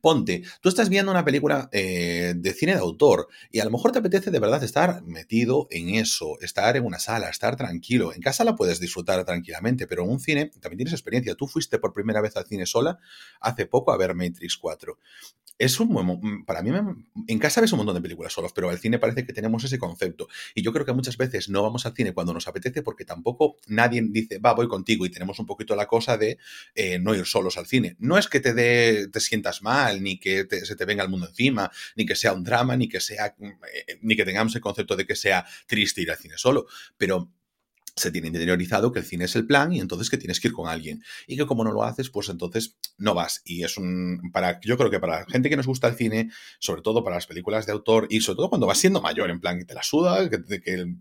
Ponte, 0.00 0.42
tú 0.60 0.68
estás 0.68 0.88
viendo 0.88 1.10
una 1.10 1.24
película 1.24 1.68
eh, 1.72 2.34
de 2.36 2.52
cine 2.54 2.72
de 2.72 2.78
autor 2.78 3.28
y 3.50 3.60
a 3.60 3.64
lo 3.64 3.70
mejor 3.70 3.92
te 3.92 3.98
apetece 3.98 4.30
de 4.30 4.38
verdad 4.38 4.62
estar 4.62 5.02
metido 5.02 5.68
en 5.70 5.90
eso, 5.90 6.38
estar 6.40 6.76
en 6.76 6.84
una 6.84 6.98
sala, 6.98 7.28
estar 7.28 7.56
tranquilo. 7.56 8.12
En 8.12 8.20
casa 8.20 8.44
la 8.44 8.56
puedes 8.56 8.80
disfrutar 8.80 9.24
tranquilamente, 9.24 9.86
pero 9.86 10.04
en 10.04 10.10
un 10.10 10.20
cine 10.20 10.50
también 10.60 10.78
tienes 10.78 10.94
experiencia. 10.94 11.34
Tú 11.34 11.46
fuiste 11.46 11.78
por 11.78 11.92
primera 11.92 12.20
vez 12.20 12.36
al 12.36 12.46
cine 12.46 12.66
sola 12.66 12.98
hace 13.40 13.66
poco 13.66 13.92
a 13.92 13.96
ver 13.96 14.14
Matrix 14.14 14.56
4 14.56 14.98
es 15.62 15.78
un 15.78 15.90
mm, 15.92 16.44
para 16.44 16.60
mí 16.60 16.70
en 17.28 17.38
casa 17.38 17.60
ves 17.60 17.72
un 17.72 17.78
montón 17.78 17.94
de 17.94 18.00
películas 18.00 18.32
solos, 18.32 18.52
pero 18.52 18.68
al 18.68 18.78
cine 18.78 18.98
parece 18.98 19.24
que 19.24 19.32
tenemos 19.32 19.62
ese 19.62 19.78
concepto 19.78 20.28
y 20.54 20.62
yo 20.62 20.72
creo 20.72 20.84
que 20.84 20.92
muchas 20.92 21.16
veces 21.16 21.48
no 21.48 21.62
vamos 21.62 21.86
al 21.86 21.94
cine 21.94 22.12
cuando 22.12 22.34
nos 22.34 22.48
apetece 22.48 22.82
porque 22.82 23.04
tampoco 23.04 23.56
nadie 23.68 24.02
dice 24.04 24.38
va 24.38 24.54
voy 24.54 24.66
contigo 24.66 25.06
y 25.06 25.10
tenemos 25.10 25.38
un 25.38 25.46
poquito 25.46 25.76
la 25.76 25.86
cosa 25.86 26.18
de 26.18 26.38
eh, 26.74 26.98
no 26.98 27.14
ir 27.14 27.26
solos 27.26 27.56
al 27.58 27.66
cine. 27.66 27.96
No 28.00 28.18
es 28.18 28.26
que 28.26 28.40
te 28.40 29.08
te 29.08 29.20
sientas 29.20 29.62
mal 29.62 30.02
ni 30.02 30.18
que 30.18 30.46
se 30.64 30.74
te 30.74 30.84
venga 30.84 31.04
el 31.04 31.08
mundo 31.08 31.28
encima, 31.28 31.70
ni 31.94 32.06
que 32.06 32.16
sea 32.16 32.32
un 32.32 32.42
drama, 32.42 32.76
ni 32.76 32.88
que 32.88 33.00
sea 33.00 33.34
mm, 33.38 33.46
eh, 33.46 33.98
ni 34.02 34.16
que 34.16 34.24
tengamos 34.24 34.54
el 34.56 34.60
concepto 34.60 34.96
de 34.96 35.06
que 35.06 35.14
sea 35.14 35.46
triste 35.66 36.02
ir 36.02 36.10
al 36.10 36.18
cine 36.18 36.34
solo, 36.36 36.66
pero 36.98 37.30
se 37.94 38.10
tiene 38.10 38.28
interiorizado 38.28 38.90
que 38.90 39.00
el 39.00 39.04
cine 39.04 39.26
es 39.26 39.36
el 39.36 39.46
plan 39.46 39.72
y 39.72 39.80
entonces 39.80 40.08
que 40.08 40.16
tienes 40.16 40.40
que 40.40 40.48
ir 40.48 40.54
con 40.54 40.68
alguien. 40.68 41.02
Y 41.26 41.36
que 41.36 41.46
como 41.46 41.64
no 41.64 41.72
lo 41.72 41.84
haces, 41.84 42.10
pues 42.10 42.28
entonces 42.28 42.76
no 42.96 43.14
vas. 43.14 43.42
Y 43.44 43.64
es 43.64 43.76
un. 43.76 44.30
para 44.32 44.60
Yo 44.60 44.78
creo 44.78 44.90
que 44.90 44.98
para 44.98 45.20
la 45.20 45.26
gente 45.26 45.50
que 45.50 45.56
nos 45.56 45.66
gusta 45.66 45.88
el 45.88 45.94
cine, 45.94 46.30
sobre 46.58 46.82
todo 46.82 47.04
para 47.04 47.16
las 47.16 47.26
películas 47.26 47.66
de 47.66 47.72
autor, 47.72 48.06
y 48.10 48.20
sobre 48.20 48.36
todo 48.36 48.48
cuando 48.48 48.66
vas 48.66 48.78
siendo 48.78 49.02
mayor, 49.02 49.30
en 49.30 49.40
plan, 49.40 49.58
que 49.58 49.64
te 49.64 49.74
la 49.74 49.82
suda, 49.82 50.28
que, 50.30 50.38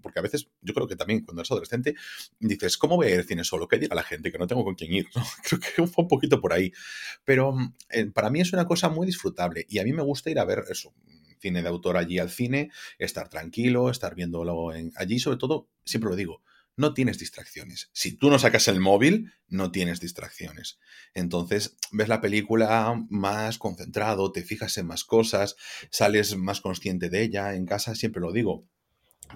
porque 0.01 0.19
a 0.19 0.21
veces 0.21 0.49
yo 0.61 0.73
creo 0.73 0.87
que 0.87 0.95
también 0.95 1.21
cuando 1.21 1.41
eres 1.41 1.51
adolescente, 1.51 1.95
dices, 2.39 2.77
¿cómo 2.77 2.97
voy 2.97 3.07
a 3.07 3.09
ir 3.11 3.19
al 3.19 3.25
cine 3.25 3.43
solo? 3.43 3.67
¿Qué 3.67 3.77
dirá 3.77 3.95
la 3.95 4.03
gente? 4.03 4.31
Que 4.31 4.37
no 4.37 4.47
tengo 4.47 4.63
con 4.63 4.75
quién 4.75 4.93
ir. 4.93 5.07
Creo 5.43 5.59
que 5.59 5.87
fue 5.87 6.03
un 6.03 6.07
poquito 6.07 6.41
por 6.41 6.53
ahí. 6.53 6.71
Pero 7.23 7.55
eh, 7.89 8.05
para 8.07 8.29
mí 8.29 8.41
es 8.41 8.53
una 8.53 8.65
cosa 8.65 8.89
muy 8.89 9.05
disfrutable 9.05 9.65
y 9.69 9.79
a 9.79 9.83
mí 9.83 9.93
me 9.93 10.03
gusta 10.03 10.29
ir 10.29 10.39
a 10.39 10.45
ver 10.45 10.63
eso 10.69 10.93
cine 11.41 11.63
de 11.63 11.69
autor 11.69 11.97
allí 11.97 12.19
al 12.19 12.29
cine, 12.29 12.69
estar 12.99 13.27
tranquilo, 13.27 13.89
estar 13.89 14.13
viéndolo 14.13 14.75
en, 14.75 14.91
allí, 14.95 15.17
sobre 15.17 15.37
todo, 15.37 15.67
siempre 15.83 16.11
lo 16.11 16.15
digo, 16.15 16.43
no 16.75 16.93
tienes 16.93 17.19
distracciones. 17.19 17.89
Si 17.93 18.17
tú 18.17 18.29
no 18.29 18.39
sacas 18.39 18.67
el 18.67 18.79
móvil, 18.79 19.33
no 19.47 19.71
tienes 19.71 19.99
distracciones. 19.99 20.79
Entonces, 21.13 21.77
ves 21.91 22.07
la 22.07 22.21
película 22.21 23.05
más 23.09 23.57
concentrado, 23.57 24.31
te 24.31 24.43
fijas 24.43 24.77
en 24.77 24.87
más 24.87 25.03
cosas, 25.03 25.55
sales 25.89 26.35
más 26.37 26.61
consciente 26.61 27.09
de 27.09 27.23
ella. 27.23 27.53
En 27.53 27.65
casa 27.65 27.95
siempre 27.95 28.21
lo 28.21 28.31
digo, 28.31 28.67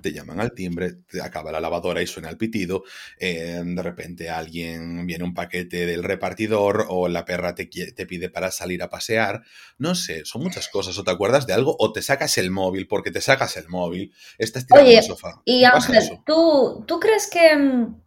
te 0.01 0.11
llaman 0.11 0.39
al 0.39 0.53
timbre, 0.53 0.93
te 1.09 1.21
acaba 1.21 1.51
la 1.51 1.59
lavadora 1.59 2.01
y 2.01 2.07
suena 2.07 2.29
el 2.29 2.37
pitido, 2.37 2.83
eh, 3.19 3.61
de 3.63 3.81
repente 3.81 4.29
alguien 4.29 5.05
viene 5.05 5.23
un 5.23 5.33
paquete 5.33 5.85
del 5.85 6.03
repartidor 6.03 6.85
o 6.89 7.07
la 7.07 7.25
perra 7.25 7.55
te, 7.55 7.65
te, 7.65 8.05
pide 8.05 8.29
para 8.29 8.51
salir 8.51 8.83
a 8.83 8.89
pasear, 8.89 9.43
no 9.77 9.95
sé, 9.95 10.25
son 10.25 10.43
muchas 10.43 10.67
cosas, 10.69 10.97
o 10.97 11.03
te 11.03 11.11
acuerdas 11.11 11.47
de 11.47 11.53
algo 11.53 11.75
o 11.79 11.91
te 11.91 12.01
sacas 12.01 12.37
el 12.37 12.51
móvil 12.51 12.87
porque 12.87 13.11
te 13.11 13.21
sacas 13.21 13.57
el 13.57 13.67
móvil, 13.67 14.13
estás 14.37 14.65
tirando 14.65 14.89
en 14.89 14.97
el 14.97 15.03
sofá. 15.03 15.41
Y 15.45 15.63
Ángel, 15.63 16.19
¿tú, 16.25 16.83
¿tú 16.87 16.99
crees 16.99 17.27
que 17.27 17.55
mm, 17.55 18.01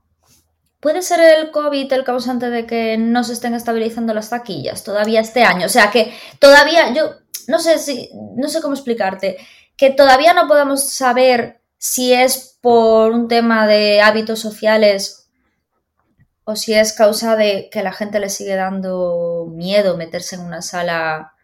puede 0.81 1.03
ser 1.03 1.21
el 1.21 1.51
COVID 1.51 1.93
el 1.93 2.05
causante 2.05 2.51
de 2.51 2.67
que 2.67 2.97
no 2.99 3.25
se 3.25 3.33
estén 3.33 3.55
estabilizando 3.55 4.15
las 4.15 4.31
taquillas 4.31 4.85
todavía 4.85 5.21
este 5.21 5.43
año? 5.43 5.67
O 5.67 5.71
sea, 5.71 5.91
que 5.91 6.13
todavía 6.39 6.93
yo 6.95 7.17
no 7.49 7.59
sé 7.59 7.79
si, 7.79 8.11
no 8.37 8.49
sé 8.49 8.61
cómo 8.61 8.75
explicarte, 8.75 9.39
que 9.77 9.91
todavía 9.91 10.35
no 10.35 10.47
podemos 10.47 10.85
saber 10.91 11.58
si 11.79 12.13
es 12.13 12.59
por 12.61 13.13
un 13.13 13.29
tema 13.29 13.67
de 13.67 14.01
hábitos 14.01 14.41
sociales 14.41 15.31
o 16.45 16.57
si 16.57 16.75
es 16.75 16.93
causa 16.93 17.37
de 17.37 17.69
que 17.71 17.83
la 17.83 17.93
gente 17.93 18.21
le 18.21 18.29
sigue 18.29 18.57
dando 18.57 19.47
miedo 19.51 19.97
meterse 19.97 20.37
en 20.37 20.43
una 20.43 20.63
sala 20.63 21.35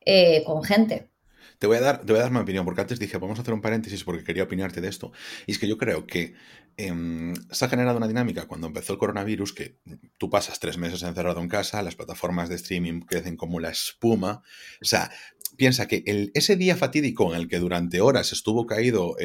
eh, 0.00 0.44
con 0.44 0.62
gente. 0.62 1.10
Te 1.58 1.66
voy, 1.66 1.76
a 1.78 1.80
dar, 1.80 2.04
te 2.04 2.12
voy 2.12 2.20
a 2.20 2.22
dar 2.22 2.32
mi 2.32 2.38
opinión, 2.38 2.64
porque 2.64 2.80
antes 2.80 2.98
dije, 2.98 3.18
vamos 3.18 3.38
a 3.38 3.42
hacer 3.42 3.54
un 3.54 3.60
paréntesis 3.60 4.04
porque 4.04 4.24
quería 4.24 4.44
opinarte 4.44 4.80
de 4.80 4.88
esto. 4.88 5.12
Y 5.46 5.52
es 5.52 5.58
que 5.58 5.68
yo 5.68 5.78
creo 5.78 6.06
que 6.06 6.34
em, 6.76 7.34
se 7.50 7.64
ha 7.64 7.68
generado 7.68 7.96
una 7.96 8.08
dinámica 8.08 8.46
cuando 8.46 8.66
empezó 8.66 8.92
el 8.92 8.98
coronavirus, 8.98 9.52
que 9.52 9.78
tú 10.18 10.30
pasas 10.30 10.58
tres 10.60 10.78
meses 10.78 11.02
encerrado 11.02 11.40
en 11.40 11.48
casa, 11.48 11.82
las 11.82 11.96
plataformas 11.96 12.48
de 12.48 12.56
streaming 12.56 13.00
crecen 13.00 13.36
como 13.36 13.60
la 13.60 13.70
espuma. 13.70 14.42
O 14.82 14.84
sea, 14.84 15.10
piensa 15.56 15.86
que 15.86 16.02
ese 16.34 16.56
día 16.56 16.76
fatídico 16.76 17.32
en 17.32 17.40
el 17.40 17.48
que 17.48 17.58
durante 17.58 18.00
horas 18.00 18.32
estuvo 18.32 18.66
caído, 18.66 19.16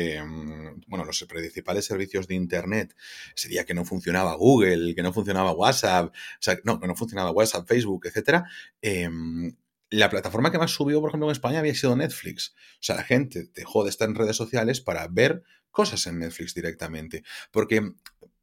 bueno, 0.87 1.05
los 1.05 1.25
principales 1.27 1.85
servicios 1.85 2.27
de 2.27 2.35
Internet, 2.35 2.95
ese 3.35 3.49
día 3.49 3.65
que 3.65 3.73
no 3.73 3.85
funcionaba 3.85 4.35
Google, 4.35 4.95
que 4.95 5.03
no 5.03 5.13
funcionaba 5.13 5.51
WhatsApp, 5.51 6.13
o 6.13 6.41
sea, 6.41 6.57
no, 6.63 6.79
que 6.79 6.87
no 6.87 6.95
funcionaba 6.95 7.31
WhatsApp, 7.31 7.67
Facebook, 7.67 8.05
etcétera, 8.05 8.45
em, 8.81 9.53
la 9.89 10.09
plataforma 10.09 10.51
que 10.51 10.57
más 10.57 10.71
subió, 10.71 11.01
por 11.01 11.09
ejemplo, 11.09 11.27
en 11.27 11.31
España 11.31 11.59
había 11.59 11.73
sido 11.73 11.95
Netflix. 11.95 12.53
O 12.75 12.81
sea, 12.81 12.95
la 12.95 13.03
gente 13.03 13.49
dejó 13.53 13.83
de 13.83 13.89
estar 13.89 14.07
en 14.07 14.15
redes 14.15 14.35
sociales 14.35 14.81
para 14.81 15.07
ver 15.07 15.43
cosas 15.71 16.05
en 16.07 16.19
Netflix 16.19 16.53
directamente. 16.53 17.23
Porque 17.51 17.93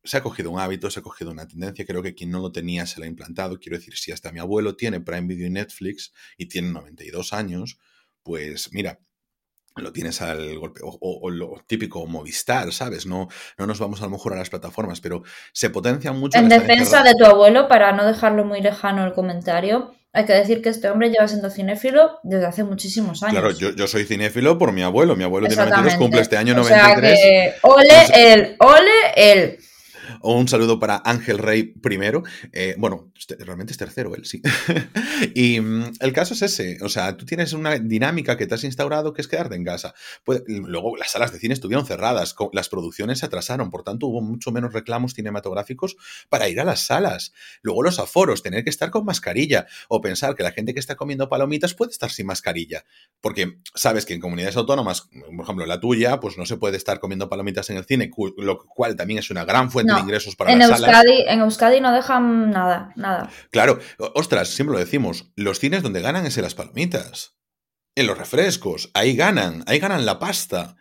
se 0.03 0.17
ha 0.17 0.23
cogido 0.23 0.51
un 0.51 0.61
hábito, 0.61 0.91
se 0.91 1.01
ha 1.01 1.03
cogido 1.03 1.31
una 1.31 1.47
tendencia, 1.47 1.85
creo 1.85 2.03
que 2.03 2.15
quien 2.15 2.31
no 2.31 2.41
lo 2.41 2.53
tenía 2.53 2.87
se 2.87 3.01
lo 3.01 3.05
ha 3.05 3.09
implantado. 3.09 3.59
Quiero 3.59 3.79
decir, 3.79 3.97
si 3.97 4.13
hasta 4.13 4.33
mi 4.33 4.39
abuelo 4.39 4.77
tiene 4.77 5.01
Prime 5.01 5.27
Video 5.27 5.47
y 5.47 5.51
Netflix 5.51 6.13
y 6.37 6.47
tiene 6.47 6.71
92 6.71 7.33
años, 7.33 7.79
pues 8.23 8.73
mira, 8.73 9.01
lo 9.77 9.93
tienes 9.93 10.23
al 10.23 10.59
golpe, 10.59 10.81
o, 10.83 11.31
lo 11.31 11.63
típico 11.67 12.07
Movistar, 12.07 12.73
¿sabes? 12.73 13.07
No, 13.07 13.29
no 13.59 13.67
nos 13.67 13.79
vamos 13.79 14.01
a 14.01 14.05
lo 14.05 14.11
mejor 14.11 14.33
a 14.33 14.37
las 14.37 14.49
plataformas, 14.49 15.01
pero 15.01 15.23
se 15.53 15.71
potencia 15.71 16.13
mucho. 16.13 16.39
En 16.39 16.49
defensa 16.49 17.03
de 17.03 17.15
tu 17.15 17.27
abuelo, 17.27 17.69
para 17.69 17.93
no 17.93 18.07
dejarlo 18.07 18.45
muy 18.45 18.63
lejano 18.63 19.05
el 19.05 19.13
comentario, 19.13 19.95
hay 20.17 20.25
que 20.25 20.33
decir 20.33 20.63
que 20.63 20.71
este 20.71 20.89
hombre 20.89 21.11
lleva 21.11 21.29
siendo 21.29 21.51
cinéfilo 21.51 22.21
desde 22.23 22.47
hace 22.47 22.65
muchísimos 22.65 23.23
años. 23.23 23.35
Claro, 23.35 23.51
yo, 23.51 23.87
soy 23.87 24.07
cinéfilo 24.07 24.57
por 24.57 24.73
mi 24.73 24.83
abuelo. 24.83 25.15
Mi 25.15 25.25
abuelo 25.25 25.47
tiene 25.47 25.67
92, 25.67 25.99
cumple 25.99 26.23
este 26.23 26.39
año 26.39 26.55
93. 26.55 26.97
O 26.97 26.97
sea 26.97 27.01
que, 27.03 27.55
ole 27.61 28.33
el, 28.33 28.57
ole 28.59 29.59
el. 30.23 30.31
Un 30.37 30.49
saludo 30.49 30.79
para 30.79 31.03
Ángel 31.05 31.39
Rey 31.39 31.65
primero. 31.65 32.23
Eh, 32.53 32.75
bueno, 32.79 33.13
este, 33.19 33.37
realmente 33.37 33.73
es 33.73 33.79
tercero 33.79 34.15
él, 34.15 34.25
sí. 34.25 34.43
y 35.35 35.61
mm, 35.61 35.93
el 36.01 36.13
caso 36.13 36.35
es 36.35 36.43
ese. 36.43 36.79
O 36.83 36.89
sea, 36.89 37.17
tú 37.17 37.25
tienes 37.25 37.53
una 37.53 37.79
dinámica 37.79 38.37
que 38.37 38.47
te 38.47 38.55
has 38.55 38.65
instaurado 38.65 39.13
que 39.13 39.23
es 39.23 39.29
quedarte 39.29 39.55
en 39.55 39.65
casa. 39.65 39.95
Pues, 40.25 40.43
luego 40.47 40.97
las 40.97 41.13
salas 41.13 41.33
de 41.33 41.39
cine 41.39 41.55
estuvieron 41.55 41.87
cerradas, 41.87 42.35
las 42.53 42.69
producciones 42.69 43.21
se 43.21 43.27
atrasaron, 43.27 43.71
por 43.71 43.83
tanto 43.83 44.07
hubo 44.07 44.21
mucho 44.21 44.53
menos 44.53 44.73
reclamos 44.73 45.15
cinematográficos 45.15 45.97
para 46.29 46.49
ir 46.49 46.61
a 46.61 46.65
las 46.65 46.81
salas. 46.87 47.33
Luego 47.63 47.83
los 47.83 47.99
aforos, 47.99 48.43
tener 48.43 48.65
que 48.65 48.71
estar 48.71 48.91
con 48.91 49.05
mascarilla 49.05 49.67
o 49.89 50.01
pensar 50.01 50.35
que 50.35 50.43
la 50.43 50.53
gente 50.53 50.75
que 50.75 50.81
está 50.81 50.97
comiendo 50.97 51.29
palomitas 51.29 51.75
puede 51.75 51.93
estar 51.93 52.11
sin 52.11 52.27
mascarilla. 52.27 52.85
Porque 53.21 53.59
sabes 53.75 54.05
que 54.07 54.15
en 54.15 54.21
comunidades 54.21 54.57
autónomas, 54.57 55.09
por 55.37 55.45
ejemplo 55.45 55.67
la 55.67 55.81
tuya, 55.81 56.21
pues 56.21 56.37
no 56.37 56.47
se 56.47 56.57
puede 56.57 56.77
estar 56.77 57.01
comiendo 57.01 57.29
palomitas 57.29 57.71
en 57.71 57.77
el 57.77 57.85
cine, 57.85 58.11
lo 58.37 58.59
cual 58.67 58.97
también 58.97 59.19
es 59.19 59.31
una 59.31 59.45
gran 59.45 59.71
fuente 59.71 59.95
de 59.95 60.01
ingresos 60.01 60.16
para 60.37 60.53
en 60.53 60.59
las 60.59 60.71
Euskadi, 60.81 61.25
En 61.27 61.41
Euskadi 61.41 61.81
no 61.81 61.93
dejan 61.93 62.51
nada, 62.51 62.93
nada. 62.97 63.31
Claro, 63.51 63.79
ostras, 64.15 64.49
siempre 64.49 64.75
lo 64.75 64.81
decimos, 64.81 65.33
los 65.37 65.59
cines 65.59 65.83
donde 65.83 66.01
ganan 66.01 66.27
es 66.27 66.37
en 66.37 66.45
las 66.45 66.55
palomitas, 66.55 67.37
en 67.95 68.07
los 68.07 68.19
refrescos, 68.19 68.91
ahí 68.95 69.17
ganan, 69.17 69.65
ahí 69.67 69.79
ganan 69.79 70.07
la 70.07 70.19
pasta. 70.19 70.77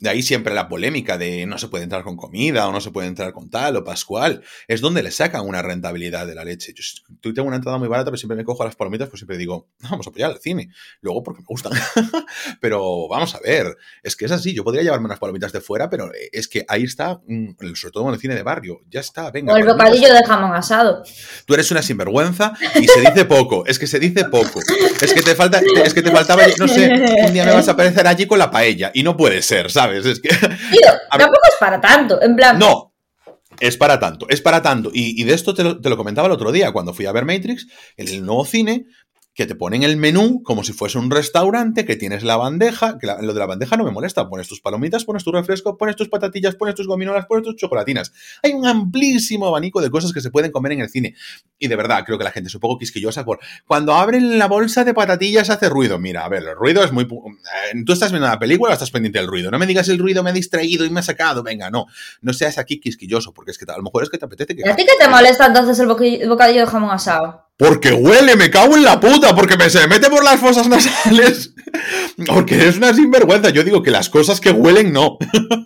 De 0.00 0.08
ahí 0.08 0.22
siempre 0.22 0.54
la 0.54 0.68
polémica 0.68 1.18
de 1.18 1.44
no 1.46 1.58
se 1.58 1.68
puede 1.68 1.84
entrar 1.84 2.04
con 2.04 2.16
comida 2.16 2.68
o 2.68 2.72
no 2.72 2.80
se 2.80 2.90
puede 2.90 3.08
entrar 3.08 3.32
con 3.32 3.50
tal 3.50 3.76
o 3.76 3.84
pascual. 3.84 4.42
Es 4.68 4.80
donde 4.80 5.02
le 5.02 5.10
sacan 5.10 5.46
una 5.46 5.60
rentabilidad 5.60 6.26
de 6.26 6.34
la 6.34 6.44
leche. 6.44 6.72
Yo, 6.74 7.34
tengo 7.34 7.48
una 7.48 7.56
entrada 7.56 7.78
muy 7.78 7.88
barata, 7.88 8.10
pero 8.10 8.16
siempre 8.18 8.36
me 8.36 8.44
cojo 8.44 8.62
a 8.62 8.66
las 8.66 8.76
palomitas, 8.76 9.08
pues 9.08 9.20
siempre 9.20 9.36
digo, 9.36 9.68
vamos 9.90 10.06
a 10.06 10.10
apoyar 10.10 10.30
al 10.30 10.38
cine. 10.38 10.70
Luego 11.00 11.22
porque 11.22 11.40
me 11.40 11.46
gustan. 11.48 11.72
pero 12.60 13.08
vamos 13.08 13.34
a 13.34 13.40
ver, 13.40 13.76
es 14.02 14.14
que 14.14 14.26
es 14.26 14.32
así. 14.32 14.54
Yo 14.54 14.62
podría 14.62 14.82
llevarme 14.82 15.06
unas 15.06 15.18
palomitas 15.18 15.52
de 15.52 15.60
fuera, 15.60 15.90
pero 15.90 16.10
es 16.32 16.46
que 16.46 16.64
ahí 16.68 16.84
está, 16.84 17.20
mm, 17.26 17.74
sobre 17.74 17.92
todo 17.92 18.08
en 18.08 18.14
el 18.14 18.20
cine 18.20 18.34
de 18.36 18.42
barrio. 18.44 18.80
Ya 18.88 19.00
está, 19.00 19.30
venga. 19.32 19.52
O 19.52 19.56
el 19.56 19.66
bocadillo 19.66 20.12
de 20.12 20.24
jamón 20.24 20.54
asado. 20.54 21.02
Tú 21.44 21.54
eres 21.54 21.70
una 21.72 21.82
sinvergüenza 21.82 22.52
y 22.80 22.86
se 22.86 23.00
dice 23.00 23.24
poco. 23.24 23.66
Es 23.66 23.78
que 23.78 23.88
se 23.88 23.98
dice 23.98 24.26
poco. 24.26 24.60
Es 25.00 25.12
que 25.12 25.22
te 25.22 25.34
falta, 25.34 25.60
es 25.84 25.92
que 25.92 26.02
te 26.02 26.10
faltaba, 26.10 26.44
no 26.58 26.68
sé, 26.68 26.88
un 27.26 27.32
día 27.32 27.44
me 27.44 27.52
vas 27.52 27.68
a 27.68 27.72
aparecer 27.72 28.06
allí 28.06 28.26
con 28.26 28.38
la 28.38 28.50
paella 28.50 28.92
y 28.94 29.02
no 29.02 29.16
puede 29.16 29.42
ser, 29.42 29.70
¿sabes? 29.70 29.87
Es 29.92 30.20
que. 30.20 30.28
tampoco 31.10 31.40
es 31.48 31.56
para 31.58 31.80
tanto, 31.80 32.20
en 32.22 32.36
plan. 32.36 32.58
No, 32.58 32.88
es 33.60 33.76
para 33.76 33.98
tanto, 33.98 34.26
es 34.28 34.40
para 34.40 34.62
tanto. 34.62 34.90
Y, 34.92 35.22
de 35.24 35.34
esto 35.34 35.54
te 35.54 35.64
lo, 35.64 35.96
comentaba 35.96 36.26
el 36.26 36.32
otro 36.32 36.52
día, 36.52 36.72
cuando 36.72 36.94
fui 36.94 37.06
a 37.06 37.12
ver 37.12 37.24
Matrix, 37.24 37.66
en 37.96 38.08
el 38.08 38.24
nuevo 38.24 38.44
cine, 38.44 38.86
que 39.38 39.46
te 39.46 39.54
ponen 39.54 39.84
el 39.84 39.96
menú 39.96 40.42
como 40.42 40.64
si 40.64 40.72
fuese 40.72 40.98
un 40.98 41.12
restaurante, 41.12 41.84
que 41.84 41.94
tienes 41.94 42.24
la 42.24 42.36
bandeja, 42.36 42.98
que 42.98 43.06
lo 43.06 43.32
de 43.32 43.38
la 43.38 43.46
bandeja 43.46 43.76
no 43.76 43.84
me 43.84 43.92
molesta, 43.92 44.28
pones 44.28 44.48
tus 44.48 44.60
palomitas, 44.60 45.04
pones 45.04 45.22
tu 45.22 45.30
refresco, 45.30 45.76
pones 45.78 45.94
tus 45.94 46.08
patatillas, 46.08 46.56
pones 46.56 46.74
tus 46.74 46.88
gominolas, 46.88 47.26
pones 47.26 47.44
tus 47.44 47.54
chocolatinas. 47.54 48.12
Hay 48.42 48.50
un 48.50 48.66
amplísimo 48.66 49.46
abanico 49.46 49.80
de 49.80 49.90
cosas 49.90 50.12
que 50.12 50.20
se 50.20 50.32
pueden 50.32 50.50
comer 50.50 50.72
en 50.72 50.80
el 50.80 50.90
cine. 50.90 51.14
Y 51.56 51.68
de 51.68 51.76
verdad, 51.76 52.02
creo 52.04 52.18
que 52.18 52.24
la 52.24 52.32
gente 52.32 52.48
es 52.48 52.54
un 52.56 52.60
poco 52.60 52.80
quisquillosa 52.80 53.24
por 53.24 53.38
cuando 53.64 53.94
abren 53.94 54.40
la 54.40 54.48
bolsa 54.48 54.82
de 54.82 54.92
patatillas 54.92 55.50
hace 55.50 55.68
ruido. 55.68 56.00
Mira, 56.00 56.24
a 56.24 56.28
ver, 56.28 56.42
el 56.42 56.56
ruido 56.56 56.82
es 56.82 56.90
muy... 56.90 57.04
Eh, 57.04 57.84
tú 57.86 57.92
estás 57.92 58.10
viendo 58.10 58.26
una 58.26 58.40
película 58.40 58.70
o 58.70 58.72
estás 58.72 58.90
pendiente 58.90 59.20
del 59.20 59.28
ruido. 59.28 59.52
No 59.52 59.60
me 59.60 59.66
digas 59.68 59.88
el 59.88 60.00
ruido 60.00 60.24
me 60.24 60.30
ha 60.30 60.32
distraído 60.32 60.84
y 60.84 60.90
me 60.90 60.98
ha 60.98 61.04
sacado. 61.04 61.44
Venga, 61.44 61.70
no. 61.70 61.86
No 62.22 62.32
seas 62.32 62.58
aquí 62.58 62.80
quisquilloso, 62.80 63.32
porque 63.32 63.52
es 63.52 63.58
que 63.58 63.70
a 63.70 63.76
lo 63.76 63.84
mejor 63.84 64.02
es 64.02 64.10
que 64.10 64.18
te 64.18 64.24
apetece 64.24 64.56
que... 64.56 64.68
¿A 64.68 64.74
ti 64.74 64.84
qué 64.84 64.94
te 64.98 65.08
molesta 65.08 65.46
entonces 65.46 65.78
el 65.78 65.86
bocadillo 65.86 66.62
de 66.62 66.66
jamón 66.66 66.90
asado? 66.90 67.47
Porque 67.58 67.92
huele, 67.92 68.36
me 68.36 68.50
cago 68.50 68.76
en 68.76 68.84
la 68.84 69.00
puta, 69.00 69.34
porque 69.34 69.56
me 69.56 69.68
se 69.68 69.88
mete 69.88 70.08
por 70.08 70.22
las 70.22 70.38
fosas 70.38 70.68
nasales. 70.68 71.54
Porque 72.26 72.68
es 72.68 72.76
una 72.76 72.94
sinvergüenza. 72.94 73.50
Yo 73.50 73.64
digo 73.64 73.82
que 73.82 73.90
las 73.90 74.08
cosas 74.08 74.40
que 74.40 74.50
huelen 74.50 74.92
no. 74.92 75.18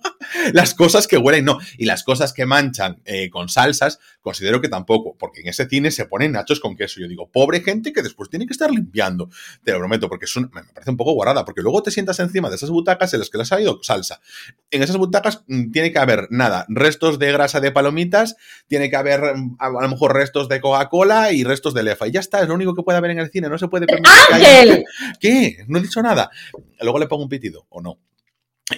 las 0.52 0.74
cosas 0.74 1.06
que 1.06 1.16
huelen 1.16 1.44
no. 1.44 1.58
Y 1.78 1.84
las 1.84 2.02
cosas 2.02 2.32
que 2.32 2.46
manchan 2.46 3.00
eh, 3.04 3.30
con 3.30 3.48
salsas, 3.48 4.00
considero 4.20 4.60
que 4.60 4.68
tampoco. 4.68 5.16
Porque 5.18 5.40
en 5.40 5.48
ese 5.48 5.68
cine 5.68 5.90
se 5.90 6.06
ponen 6.06 6.32
nachos 6.32 6.60
con 6.60 6.76
queso. 6.76 7.00
Yo 7.00 7.08
digo, 7.08 7.30
pobre 7.30 7.60
gente 7.60 7.92
que 7.92 8.02
después 8.02 8.28
tiene 8.30 8.46
que 8.46 8.52
estar 8.52 8.70
limpiando. 8.70 9.28
Te 9.62 9.72
lo 9.72 9.78
prometo, 9.78 10.08
porque 10.08 10.26
me 10.36 10.62
parece 10.64 10.90
un 10.90 10.96
poco 10.96 11.12
guarada. 11.12 11.44
Porque 11.44 11.62
luego 11.62 11.82
te 11.82 11.90
sientas 11.90 12.18
encima 12.20 12.48
de 12.48 12.56
esas 12.56 12.70
butacas 12.70 13.12
en 13.14 13.20
las 13.20 13.30
que 13.30 13.38
les 13.38 13.52
ha 13.52 13.60
ido 13.60 13.80
salsa. 13.82 14.20
En 14.70 14.82
esas 14.82 14.96
butacas 14.96 15.44
mm, 15.46 15.70
tiene 15.70 15.92
que 15.92 15.98
haber 15.98 16.28
nada, 16.30 16.66
restos 16.68 17.18
de 17.18 17.32
grasa 17.32 17.60
de 17.60 17.70
palomitas, 17.70 18.36
tiene 18.66 18.90
que 18.90 18.96
haber 18.96 19.36
mm, 19.36 19.56
a 19.58 19.68
lo 19.68 19.88
mejor 19.88 20.14
restos 20.14 20.48
de 20.48 20.60
Coca-Cola 20.60 21.32
y 21.32 21.44
restos 21.44 21.74
de 21.74 21.81
lefa. 21.82 22.06
Y 22.06 22.12
ya 22.12 22.20
está, 22.20 22.40
es 22.40 22.48
lo 22.48 22.54
único 22.54 22.74
que 22.74 22.82
puede 22.82 22.98
haber 22.98 23.12
en 23.12 23.18
el 23.18 23.30
cine. 23.30 23.48
No 23.48 23.58
se 23.58 23.68
puede 23.68 23.86
¡Ángel! 24.32 24.84
¿Qué? 25.20 25.64
No 25.68 25.78
he 25.78 25.82
dicho 25.82 26.02
nada. 26.02 26.30
Luego 26.80 26.98
le 26.98 27.06
pongo 27.06 27.24
un 27.24 27.28
pitido, 27.28 27.66
¿o 27.68 27.80
no? 27.80 27.98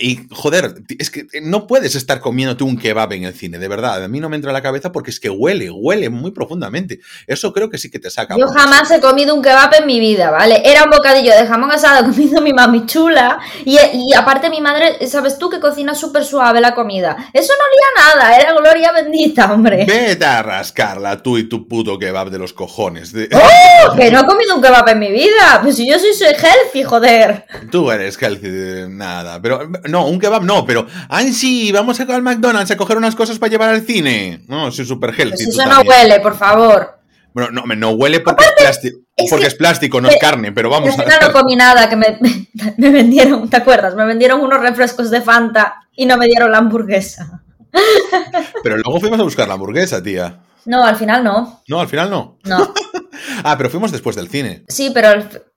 Y 0.00 0.26
joder, 0.30 0.76
es 0.98 1.10
que 1.10 1.26
no 1.42 1.66
puedes 1.66 1.94
estar 1.94 2.20
comiéndote 2.20 2.64
un 2.64 2.78
kebab 2.78 3.12
en 3.12 3.24
el 3.24 3.34
cine, 3.34 3.58
de 3.58 3.68
verdad. 3.68 4.02
A 4.02 4.08
mí 4.08 4.18
no 4.18 4.30
me 4.30 4.36
entra 4.36 4.50
a 4.50 4.54
la 4.54 4.62
cabeza 4.62 4.92
porque 4.92 5.10
es 5.10 5.20
que 5.20 5.28
huele, 5.28 5.70
huele 5.70 6.08
muy 6.08 6.30
profundamente. 6.30 7.00
Eso 7.26 7.52
creo 7.52 7.68
que 7.68 7.76
sí 7.76 7.90
que 7.90 7.98
te 7.98 8.10
saca. 8.10 8.34
Yo 8.38 8.46
jamás 8.48 8.90
he 8.90 9.00
comido 9.00 9.34
un 9.34 9.42
kebab 9.42 9.74
en 9.74 9.86
mi 9.86 10.00
vida, 10.00 10.30
¿vale? 10.30 10.62
Era 10.64 10.84
un 10.84 10.90
bocadillo 10.90 11.32
de 11.32 11.46
jamón 11.46 11.70
asado 11.70 12.04
comiendo 12.10 12.40
mi 12.40 12.52
mami 12.52 12.86
chula. 12.86 13.38
Y, 13.64 13.78
aparte, 14.16 14.48
mi 14.48 14.60
madre, 14.60 15.06
¿sabes 15.06 15.38
tú 15.38 15.50
que 15.50 15.60
cocina 15.60 15.94
súper 15.94 16.24
suave 16.24 16.62
la 16.62 16.74
comida? 16.74 17.30
Eso 17.32 17.52
no 17.52 17.64
olía 17.68 18.14
nada, 18.14 18.36
era 18.38 18.52
gloria 18.54 18.90
bendita, 18.92 19.52
hombre. 19.52 19.84
Vete 19.84 20.24
a 20.24 20.42
rascarla 20.42 21.22
tú 21.22 21.36
y 21.36 21.48
tu 21.48 21.68
puto 21.68 21.98
kebab 21.98 22.30
de 22.30 22.38
los 22.38 22.52
cojones. 22.52 23.12
¡Oh! 23.32 23.94
Que 23.94 24.10
no 24.10 24.22
he 24.22 24.26
comido 24.26 24.56
un 24.56 24.62
kebab 24.62 24.88
en 24.88 24.98
mi 24.98 25.10
vida. 25.12 25.60
Pues 25.62 25.76
si 25.76 25.88
yo 25.88 25.98
soy, 25.98 26.14
soy 26.14 26.28
healthy, 26.28 26.82
joder. 26.84 27.46
Tú 27.70 27.90
eres 27.90 28.20
healthy, 28.20 28.88
nada. 28.88 29.40
Pero 29.40 29.60
no, 29.88 30.06
un 30.06 30.18
kebab 30.18 30.42
no, 30.44 30.64
pero. 30.64 30.86
¡Ay, 31.08 31.32
sí! 31.32 31.72
Vamos 31.72 32.00
a 32.00 32.04
al 32.04 32.22
McDonald's 32.22 32.70
a 32.70 32.76
coger 32.76 32.96
unas 32.96 33.14
cosas 33.14 33.38
para 33.38 33.50
llevar 33.50 33.70
al 33.70 33.82
cine. 33.82 34.42
No, 34.48 34.70
soy 34.70 34.84
súper 34.84 35.14
healthy. 35.18 35.44
Eso 35.44 35.66
no 35.66 35.80
huele, 35.82 36.20
por 36.20 36.36
favor. 36.36 36.98
Bueno, 37.32 37.50
no, 37.50 37.74
no 37.74 37.90
huele 37.90 38.20
porque, 38.20 38.44
es, 38.44 38.52
plástico, 38.52 38.98
porque 39.28 39.46
es 39.46 39.54
plástico, 39.56 40.00
no 40.00 40.08
es 40.08 40.18
carne, 40.20 40.52
pero 40.52 40.70
vamos 40.70 40.96
a 40.96 41.04
ver. 41.04 41.20
no 41.20 41.32
comí 41.32 41.56
nada, 41.56 41.88
que 41.88 41.96
me, 41.96 42.18
me, 42.76 42.90
vendieron, 42.90 43.50
¿te 43.50 43.56
acuerdas? 43.56 43.96
Me 43.96 44.04
vendieron 44.04 44.40
unos 44.40 44.60
refrescos 44.60 45.10
de 45.10 45.20
Fanta 45.20 45.74
y 45.96 46.06
no 46.06 46.16
me 46.16 46.26
dieron 46.26 46.52
la 46.52 46.58
hamburguesa. 46.58 47.42
Pero 48.62 48.76
luego 48.76 49.00
fuimos 49.00 49.18
a 49.18 49.24
buscar 49.24 49.48
la 49.48 49.54
hamburguesa, 49.54 50.00
tía. 50.00 50.44
No, 50.66 50.84
al 50.84 50.96
final 50.96 51.24
no. 51.24 51.62
No, 51.66 51.80
al 51.80 51.88
final 51.88 52.08
no. 52.08 52.38
No. 52.44 52.72
ah, 53.44 53.56
pero 53.58 53.68
fuimos 53.68 53.92
después 53.92 54.16
del 54.16 54.28
cine. 54.28 54.64
Sí, 54.68 54.90
pero 54.94 55.10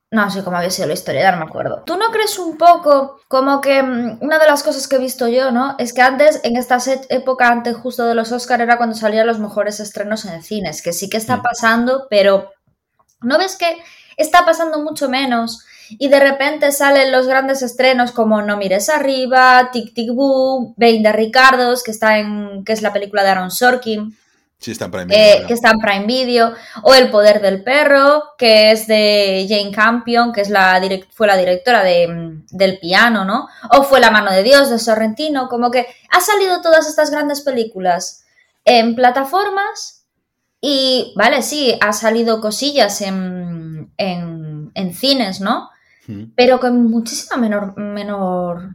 no 0.09 0.29
sé 0.31 0.43
cómo 0.43 0.57
había 0.57 0.69
sido 0.69 0.87
la 0.87 0.93
historia, 0.93 1.31
no 1.31 1.39
me 1.39 1.49
acuerdo. 1.49 1.83
¿Tú 1.85 1.97
no 1.97 2.11
crees 2.11 2.39
un 2.39 2.57
poco 2.57 3.19
como 3.27 3.59
que 3.59 3.83
mm, 3.83 4.19
una 4.21 4.39
de 4.39 4.47
las 4.47 4.63
cosas 4.63 4.87
que 4.87 4.95
he 4.95 4.99
visto 4.99 5.27
yo, 5.27 5.51
¿no? 5.51 5.75
Es 5.79 5.93
que 5.93 6.01
antes, 6.01 6.39
en 6.43 6.55
esta 6.55 6.77
época 7.09 7.49
antes 7.49 7.75
justo 7.75 8.05
de 8.05 8.15
los 8.15 8.31
Oscar, 8.31 8.61
era 8.61 8.77
cuando 8.77 8.95
salían 8.95 9.27
los 9.27 9.39
mejores 9.39 9.79
estrenos 9.79 10.23
en 10.25 10.41
cines, 10.43 10.81
que 10.81 10.93
sí 10.93 11.09
que 11.09 11.17
está 11.17 11.37
mm. 11.37 11.41
pasando, 11.41 12.07
pero 12.09 12.51
¿no 13.21 13.37
ves 13.37 13.57
que 13.57 13.77
está 14.15 14.45
pasando 14.45 14.79
mucho 14.79 15.09
menos? 15.09 15.65
Y 15.89 16.07
de 16.07 16.19
repente 16.19 16.71
salen 16.71 17.11
los 17.11 17.27
grandes 17.27 17.61
estrenos 17.61 18.11
como 18.11 18.41
No 18.41 18.57
mires 18.57 18.89
arriba, 18.89 19.69
Tic 19.71 19.93
Tic 19.93 20.11
Boom, 20.13 20.73
20 20.77 21.11
Ricardos, 21.11 21.83
que 21.83 21.91
está 21.91 22.17
en 22.19 22.63
que 22.63 22.73
es 22.73 22.81
la 22.81 22.93
película 22.93 23.23
de 23.23 23.29
Aaron 23.29 23.51
Sorkin. 23.51 24.17
Sí, 24.59 24.71
está 24.71 24.85
en 24.85 24.91
Prime 24.91 25.05
Video. 25.05 25.19
Eh, 25.19 25.45
que 25.47 25.53
está 25.53 25.69
en 25.69 25.79
Prime 25.79 26.05
Video. 26.05 26.53
O 26.81 26.93
El 26.93 27.11
Poder 27.11 27.41
del 27.41 27.63
Perro, 27.63 28.23
que 28.37 28.71
es 28.71 28.87
de 28.87 29.45
Jane 29.47 29.71
Campion, 29.71 30.33
que 30.33 30.41
es 30.41 30.49
la 30.49 30.81
fue 31.13 31.27
la 31.27 31.37
directora 31.37 31.83
de, 31.83 32.41
del 32.49 32.79
piano, 32.79 33.23
¿no? 33.23 33.47
O 33.71 33.83
fue 33.83 33.99
La 33.99 34.11
mano 34.11 34.31
de 34.31 34.43
Dios 34.43 34.69
de 34.69 34.79
Sorrentino. 34.79 35.47
Como 35.47 35.69
que 35.69 35.85
ha 36.09 36.19
salido 36.19 36.61
todas 36.61 36.87
estas 36.87 37.11
grandes 37.11 37.41
películas 37.41 38.25
en 38.65 38.95
plataformas 38.95 40.05
y, 40.59 41.13
vale, 41.15 41.43
sí, 41.43 41.77
ha 41.79 41.93
salido 41.93 42.41
cosillas 42.41 43.01
en, 43.01 43.91
en, 43.97 44.71
en 44.73 44.93
cines, 44.93 45.39
¿no? 45.39 45.69
Pero 46.35 46.59
con 46.59 46.89
muchísima 46.89 47.35
menor, 47.35 47.77
menor 47.77 48.69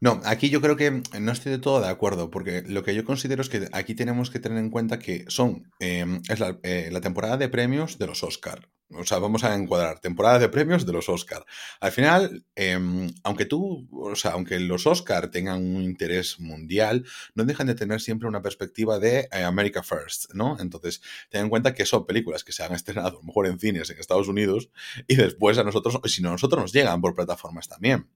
no, 0.00 0.20
aquí 0.24 0.48
yo 0.48 0.60
creo 0.60 0.76
que 0.76 1.02
no 1.18 1.32
estoy 1.32 1.50
de 1.50 1.58
todo 1.58 1.80
de 1.80 1.88
acuerdo, 1.88 2.30
porque 2.30 2.62
lo 2.62 2.84
que 2.84 2.94
yo 2.94 3.04
considero 3.04 3.42
es 3.42 3.48
que 3.48 3.68
aquí 3.72 3.94
tenemos 3.94 4.30
que 4.30 4.38
tener 4.38 4.58
en 4.58 4.70
cuenta 4.70 5.00
que 5.00 5.24
son, 5.26 5.72
em, 5.80 6.20
es 6.28 6.40
eh, 6.62 6.88
la, 6.92 7.00
temporada 7.00 7.36
de 7.36 7.48
premios 7.48 7.98
de 7.98 8.06
los 8.06 8.22
Oscar. 8.22 8.68
O 8.90 9.04
sea, 9.04 9.18
vamos 9.18 9.44
a 9.44 9.54
encuadrar 9.54 9.98
temporada 9.98 10.38
de 10.38 10.48
premios 10.48 10.86
de 10.86 10.92
los 10.92 11.08
Oscar. 11.08 11.44
Al 11.80 11.90
final, 11.92 12.46
em, 12.54 13.10
aunque 13.24 13.44
tú, 13.44 13.88
o 13.92 14.14
sea, 14.14 14.32
aunque 14.32 14.60
los 14.60 14.86
Oscar 14.86 15.30
tengan 15.30 15.56
un 15.62 15.82
interés 15.82 16.38
mundial, 16.38 17.04
no 17.34 17.44
dejan 17.44 17.66
de 17.66 17.74
tener 17.74 18.00
siempre 18.00 18.28
una 18.28 18.40
perspectiva 18.40 18.98
de 19.00 19.28
eh, 19.32 19.42
America 19.42 19.82
First, 19.82 20.32
¿no? 20.32 20.58
Entonces, 20.60 21.02
ten 21.28 21.42
en 21.42 21.48
cuenta 21.50 21.74
que 21.74 21.84
son 21.84 22.06
películas 22.06 22.44
que 22.44 22.52
se 22.52 22.62
han 22.62 22.72
estrenado, 22.72 23.08
a 23.08 23.12
lo 23.20 23.22
mejor 23.22 23.46
en 23.48 23.58
cines 23.58 23.90
en 23.90 23.98
Estados 23.98 24.28
Unidos, 24.28 24.70
y 25.08 25.16
después 25.16 25.58
a 25.58 25.64
nosotros, 25.64 26.00
si 26.04 26.22
no, 26.22 26.30
a 26.30 26.32
nosotros 26.32 26.62
nos 26.62 26.72
llegan 26.72 27.00
por 27.00 27.14
plataformas 27.14 27.68
también. 27.68 28.06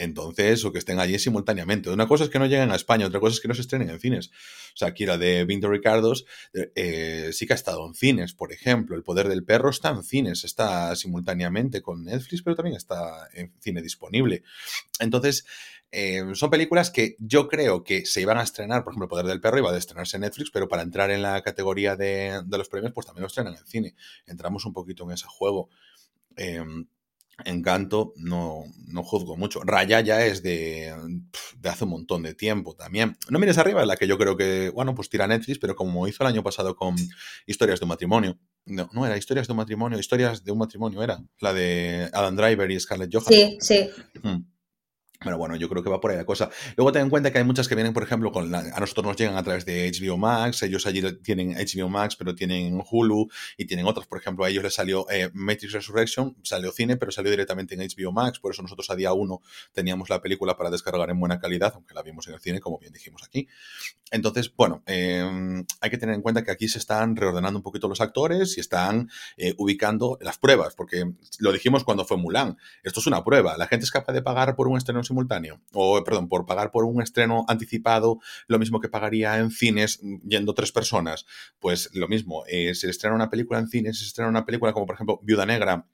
Entonces, 0.00 0.64
o 0.64 0.72
que 0.72 0.78
estén 0.78 0.98
allí 0.98 1.18
simultáneamente. 1.18 1.90
Una 1.90 2.08
cosa 2.08 2.24
es 2.24 2.30
que 2.30 2.38
no 2.38 2.46
lleguen 2.46 2.70
a 2.70 2.76
España, 2.76 3.06
otra 3.06 3.20
cosa 3.20 3.34
es 3.34 3.40
que 3.40 3.48
no 3.48 3.54
se 3.54 3.60
estrenen 3.60 3.90
en 3.90 4.00
cines. 4.00 4.28
O 4.28 4.76
sea, 4.76 4.88
aquí 4.88 5.04
la 5.04 5.18
de 5.18 5.44
Vinto 5.44 5.68
Ricardos 5.68 6.24
eh, 6.54 6.72
eh, 6.74 7.30
sí 7.34 7.46
que 7.46 7.52
ha 7.52 7.56
estado 7.56 7.86
en 7.86 7.92
cines, 7.92 8.32
por 8.32 8.50
ejemplo. 8.50 8.96
El 8.96 9.02
Poder 9.02 9.28
del 9.28 9.44
Perro 9.44 9.68
está 9.68 9.90
en 9.90 10.02
cines, 10.02 10.44
está 10.44 10.96
simultáneamente 10.96 11.82
con 11.82 12.04
Netflix, 12.04 12.42
pero 12.42 12.56
también 12.56 12.76
está 12.76 13.28
en 13.34 13.52
cine 13.60 13.82
disponible. 13.82 14.42
Entonces, 15.00 15.44
eh, 15.92 16.22
son 16.32 16.48
películas 16.48 16.90
que 16.90 17.16
yo 17.18 17.46
creo 17.46 17.84
que 17.84 18.06
se 18.06 18.22
iban 18.22 18.38
a 18.38 18.42
estrenar, 18.42 18.84
por 18.84 18.94
ejemplo, 18.94 19.04
El 19.04 19.10
Poder 19.10 19.26
del 19.26 19.40
Perro 19.42 19.58
iba 19.58 19.70
a 19.70 19.76
estrenarse 19.76 20.16
en 20.16 20.22
Netflix, 20.22 20.50
pero 20.50 20.66
para 20.66 20.80
entrar 20.80 21.10
en 21.10 21.20
la 21.20 21.42
categoría 21.42 21.94
de, 21.96 22.40
de 22.46 22.58
los 22.58 22.70
premios, 22.70 22.92
pues 22.94 23.06
también 23.06 23.20
lo 23.22 23.26
estrenan 23.26 23.54
en 23.54 23.66
cine. 23.66 23.94
Entramos 24.24 24.64
un 24.64 24.72
poquito 24.72 25.04
en 25.04 25.10
ese 25.10 25.26
juego. 25.28 25.68
Em, 26.36 26.86
Encanto 27.44 28.12
no, 28.16 28.64
no 28.86 29.02
juzgo 29.02 29.36
mucho. 29.36 29.60
Raya 29.64 30.00
ya 30.00 30.24
es 30.24 30.42
de, 30.42 30.94
de, 31.58 31.68
hace 31.68 31.84
un 31.84 31.90
montón 31.90 32.22
de 32.22 32.34
tiempo 32.34 32.74
también. 32.74 33.16
No 33.28 33.38
mires 33.38 33.58
arriba, 33.58 33.82
es 33.82 33.86
la 33.86 33.96
que 33.96 34.06
yo 34.06 34.18
creo 34.18 34.36
que, 34.36 34.70
bueno, 34.70 34.94
pues 34.94 35.08
tira 35.08 35.26
Netflix, 35.26 35.58
pero 35.58 35.76
como 35.76 36.06
hizo 36.06 36.22
el 36.22 36.28
año 36.28 36.42
pasado 36.42 36.76
con 36.76 36.96
Historias 37.46 37.80
de 37.80 37.84
un 37.84 37.90
matrimonio. 37.90 38.38
No, 38.66 38.88
no 38.92 39.06
era 39.06 39.16
Historias 39.16 39.46
de 39.46 39.52
un 39.52 39.58
matrimonio, 39.58 39.98
Historias 39.98 40.44
de 40.44 40.52
un 40.52 40.58
matrimonio 40.58 41.02
era. 41.02 41.18
La 41.40 41.52
de 41.52 42.08
Adam 42.12 42.36
Driver 42.36 42.70
y 42.70 42.78
Scarlett 42.78 43.12
Johansson. 43.12 43.34
Sí, 43.34 43.58
sí. 43.60 43.90
Hmm. 44.22 44.44
Pero 45.22 45.36
bueno, 45.36 45.54
yo 45.54 45.68
creo 45.68 45.82
que 45.82 45.90
va 45.90 46.00
por 46.00 46.10
ahí 46.10 46.16
la 46.16 46.24
cosa. 46.24 46.48
Luego 46.76 46.92
ten 46.92 47.02
en 47.02 47.10
cuenta 47.10 47.30
que 47.30 47.36
hay 47.36 47.44
muchas 47.44 47.68
que 47.68 47.74
vienen, 47.74 47.92
por 47.92 48.02
ejemplo, 48.02 48.32
con 48.32 48.54
a 48.54 48.80
nosotros 48.80 49.04
nos 49.04 49.16
llegan 49.16 49.36
a 49.36 49.42
través 49.42 49.66
de 49.66 49.92
HBO 49.92 50.16
Max. 50.16 50.62
Ellos 50.62 50.86
allí 50.86 51.02
tienen 51.18 51.52
HBO 51.52 51.90
Max, 51.90 52.16
pero 52.16 52.34
tienen 52.34 52.82
Hulu 52.90 53.28
y 53.58 53.66
tienen 53.66 53.84
otras. 53.86 54.06
Por 54.06 54.18
ejemplo, 54.18 54.46
a 54.46 54.48
ellos 54.48 54.64
les 54.64 54.72
salió 54.72 55.04
eh, 55.10 55.28
Matrix 55.34 55.74
Resurrection, 55.74 56.38
salió 56.42 56.72
cine, 56.72 56.96
pero 56.96 57.12
salió 57.12 57.30
directamente 57.30 57.74
en 57.74 57.80
HBO 57.82 58.12
Max. 58.12 58.38
Por 58.38 58.52
eso 58.52 58.62
nosotros 58.62 58.88
a 58.88 58.96
día 58.96 59.12
uno 59.12 59.42
teníamos 59.74 60.08
la 60.08 60.22
película 60.22 60.56
para 60.56 60.70
descargar 60.70 61.10
en 61.10 61.20
buena 61.20 61.38
calidad, 61.38 61.72
aunque 61.74 61.92
la 61.92 62.02
vimos 62.02 62.26
en 62.28 62.32
el 62.32 62.40
cine, 62.40 62.60
como 62.60 62.78
bien 62.78 62.94
dijimos 62.94 63.22
aquí. 63.22 63.46
Entonces, 64.10 64.50
bueno, 64.56 64.82
em, 64.86 65.66
hay 65.82 65.90
que 65.90 65.98
tener 65.98 66.14
en 66.14 66.22
cuenta 66.22 66.42
que 66.44 66.50
aquí 66.50 66.66
se 66.66 66.78
están 66.78 67.14
reordenando 67.14 67.58
un 67.58 67.62
poquito 67.62 67.88
los 67.88 68.00
actores 68.00 68.56
y 68.56 68.60
están 68.60 69.10
eh, 69.36 69.54
ubicando 69.58 70.16
las 70.22 70.38
pruebas, 70.38 70.74
porque 70.74 71.12
lo 71.40 71.52
dijimos 71.52 71.84
cuando 71.84 72.06
fue 72.06 72.16
Mulan. 72.16 72.56
Esto 72.82 73.00
es 73.00 73.06
una 73.06 73.22
prueba. 73.22 73.58
La 73.58 73.66
gente 73.66 73.84
es 73.84 73.90
capaz 73.90 74.14
de 74.14 74.22
pagar 74.22 74.56
por 74.56 74.66
un 74.66 74.78
estreno 74.78 75.04
simultáneo, 75.10 75.60
o 75.72 76.02
perdón, 76.04 76.28
por 76.28 76.46
pagar 76.46 76.70
por 76.70 76.84
un 76.84 77.02
estreno 77.02 77.44
anticipado, 77.48 78.18
lo 78.46 78.58
mismo 78.58 78.80
que 78.80 78.88
pagaría 78.88 79.38
en 79.38 79.50
cines 79.50 80.00
yendo 80.26 80.54
tres 80.54 80.72
personas. 80.72 81.26
Pues 81.58 81.90
lo 81.94 82.08
mismo, 82.08 82.44
eh, 82.46 82.74
se 82.74 82.88
estrena 82.88 83.14
una 83.14 83.30
película 83.30 83.58
en 83.58 83.68
cines, 83.68 83.98
se 83.98 84.06
estrena 84.06 84.30
una 84.30 84.46
película 84.46 84.72
como 84.72 84.86
por 84.86 84.94
ejemplo 84.94 85.20
Viuda 85.22 85.46
Negra 85.46 85.86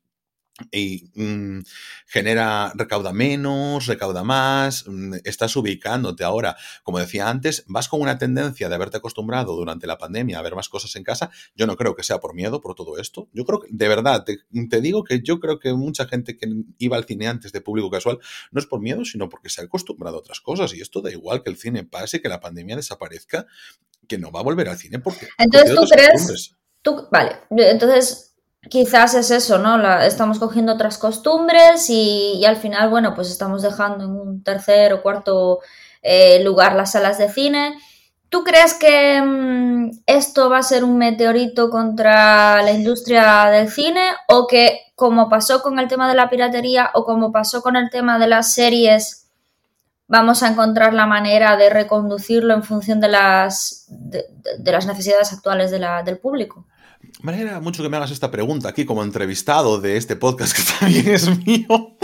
y 0.70 1.10
mm, 1.14 1.60
genera, 2.06 2.72
recauda 2.74 3.12
menos, 3.12 3.86
recauda 3.86 4.24
más, 4.24 4.84
mm, 4.86 5.14
estás 5.24 5.54
ubicándote 5.56 6.24
ahora. 6.24 6.56
Como 6.82 6.98
decía 6.98 7.28
antes, 7.28 7.64
vas 7.66 7.88
con 7.88 8.00
una 8.00 8.16
tendencia 8.18 8.68
de 8.68 8.74
haberte 8.74 8.96
acostumbrado 8.96 9.54
durante 9.54 9.86
la 9.86 9.98
pandemia 9.98 10.38
a 10.38 10.42
ver 10.42 10.54
más 10.54 10.68
cosas 10.68 10.96
en 10.96 11.04
casa. 11.04 11.30
Yo 11.54 11.66
no 11.66 11.76
creo 11.76 11.94
que 11.94 12.02
sea 12.02 12.20
por 12.20 12.34
miedo, 12.34 12.60
por 12.60 12.74
todo 12.74 12.98
esto. 12.98 13.28
Yo 13.32 13.44
creo 13.44 13.60
que, 13.60 13.68
de 13.70 13.88
verdad, 13.88 14.24
te, 14.24 14.38
te 14.70 14.80
digo 14.80 15.04
que 15.04 15.20
yo 15.22 15.40
creo 15.40 15.58
que 15.58 15.74
mucha 15.74 16.06
gente 16.06 16.36
que 16.36 16.48
iba 16.78 16.96
al 16.96 17.04
cine 17.04 17.28
antes 17.28 17.52
de 17.52 17.60
público 17.60 17.90
casual 17.90 18.18
no 18.50 18.60
es 18.60 18.66
por 18.66 18.80
miedo, 18.80 19.04
sino 19.04 19.28
porque 19.28 19.50
se 19.50 19.60
ha 19.60 19.64
acostumbrado 19.64 20.16
a 20.16 20.20
otras 20.20 20.40
cosas. 20.40 20.72
Y 20.74 20.80
esto 20.80 21.02
da 21.02 21.10
igual 21.10 21.42
que 21.42 21.50
el 21.50 21.56
cine 21.56 21.84
pase, 21.84 22.22
que 22.22 22.28
la 22.28 22.40
pandemia 22.40 22.76
desaparezca, 22.76 23.46
que 24.08 24.18
no 24.18 24.32
va 24.32 24.40
a 24.40 24.44
volver 24.44 24.68
al 24.68 24.78
cine 24.78 25.00
porque... 25.00 25.28
Entonces 25.38 25.74
tú 25.74 25.84
crees... 25.86 26.52
Tú, 26.82 27.08
vale, 27.10 27.40
entonces 27.50 28.35
quizás 28.68 29.14
es 29.14 29.30
eso, 29.30 29.58
¿no? 29.58 30.00
estamos 30.00 30.38
cogiendo 30.38 30.72
otras 30.72 30.98
costumbres 30.98 31.88
y, 31.90 32.44
al 32.44 32.56
final, 32.56 32.88
bueno, 32.90 33.14
pues 33.14 33.30
estamos 33.30 33.62
dejando 33.62 34.04
en 34.04 34.10
un 34.10 34.42
tercer 34.42 34.92
o 34.92 35.02
cuarto 35.02 35.60
eh, 36.02 36.42
lugar 36.42 36.74
las 36.74 36.92
salas 36.92 37.18
de 37.18 37.28
cine. 37.28 37.76
¿Tú 38.28 38.42
crees 38.44 38.74
que 38.74 39.20
mm, 39.22 39.90
esto 40.06 40.50
va 40.50 40.58
a 40.58 40.62
ser 40.62 40.84
un 40.84 40.98
meteorito 40.98 41.70
contra 41.70 42.62
la 42.62 42.72
industria 42.72 43.46
del 43.46 43.70
cine 43.70 44.02
o 44.28 44.46
que 44.46 44.80
como 44.94 45.28
pasó 45.28 45.62
con 45.62 45.78
el 45.78 45.88
tema 45.88 46.08
de 46.08 46.14
la 46.14 46.28
piratería 46.28 46.90
o 46.94 47.04
como 47.04 47.30
pasó 47.30 47.62
con 47.62 47.76
el 47.76 47.90
tema 47.90 48.18
de 48.18 48.26
las 48.26 48.52
series, 48.54 49.28
vamos 50.08 50.42
a 50.42 50.48
encontrar 50.48 50.94
la 50.94 51.06
manera 51.06 51.56
de 51.56 51.70
reconducirlo 51.70 52.54
en 52.54 52.62
función 52.62 53.00
de 53.00 53.08
las, 53.08 53.86
de, 53.88 54.26
las 54.72 54.86
necesidades 54.86 55.32
actuales 55.32 55.70
del 55.70 56.18
público? 56.18 56.66
Me 57.22 57.32
alegra 57.32 57.60
mucho 57.60 57.82
que 57.82 57.88
me 57.88 57.96
hagas 57.96 58.10
esta 58.10 58.30
pregunta 58.30 58.68
aquí 58.68 58.84
como 58.84 59.02
entrevistado 59.02 59.80
de 59.80 59.96
este 59.96 60.16
podcast 60.16 60.54
que 60.54 60.62
también 60.80 61.08
es 61.08 61.46
mío. 61.46 61.96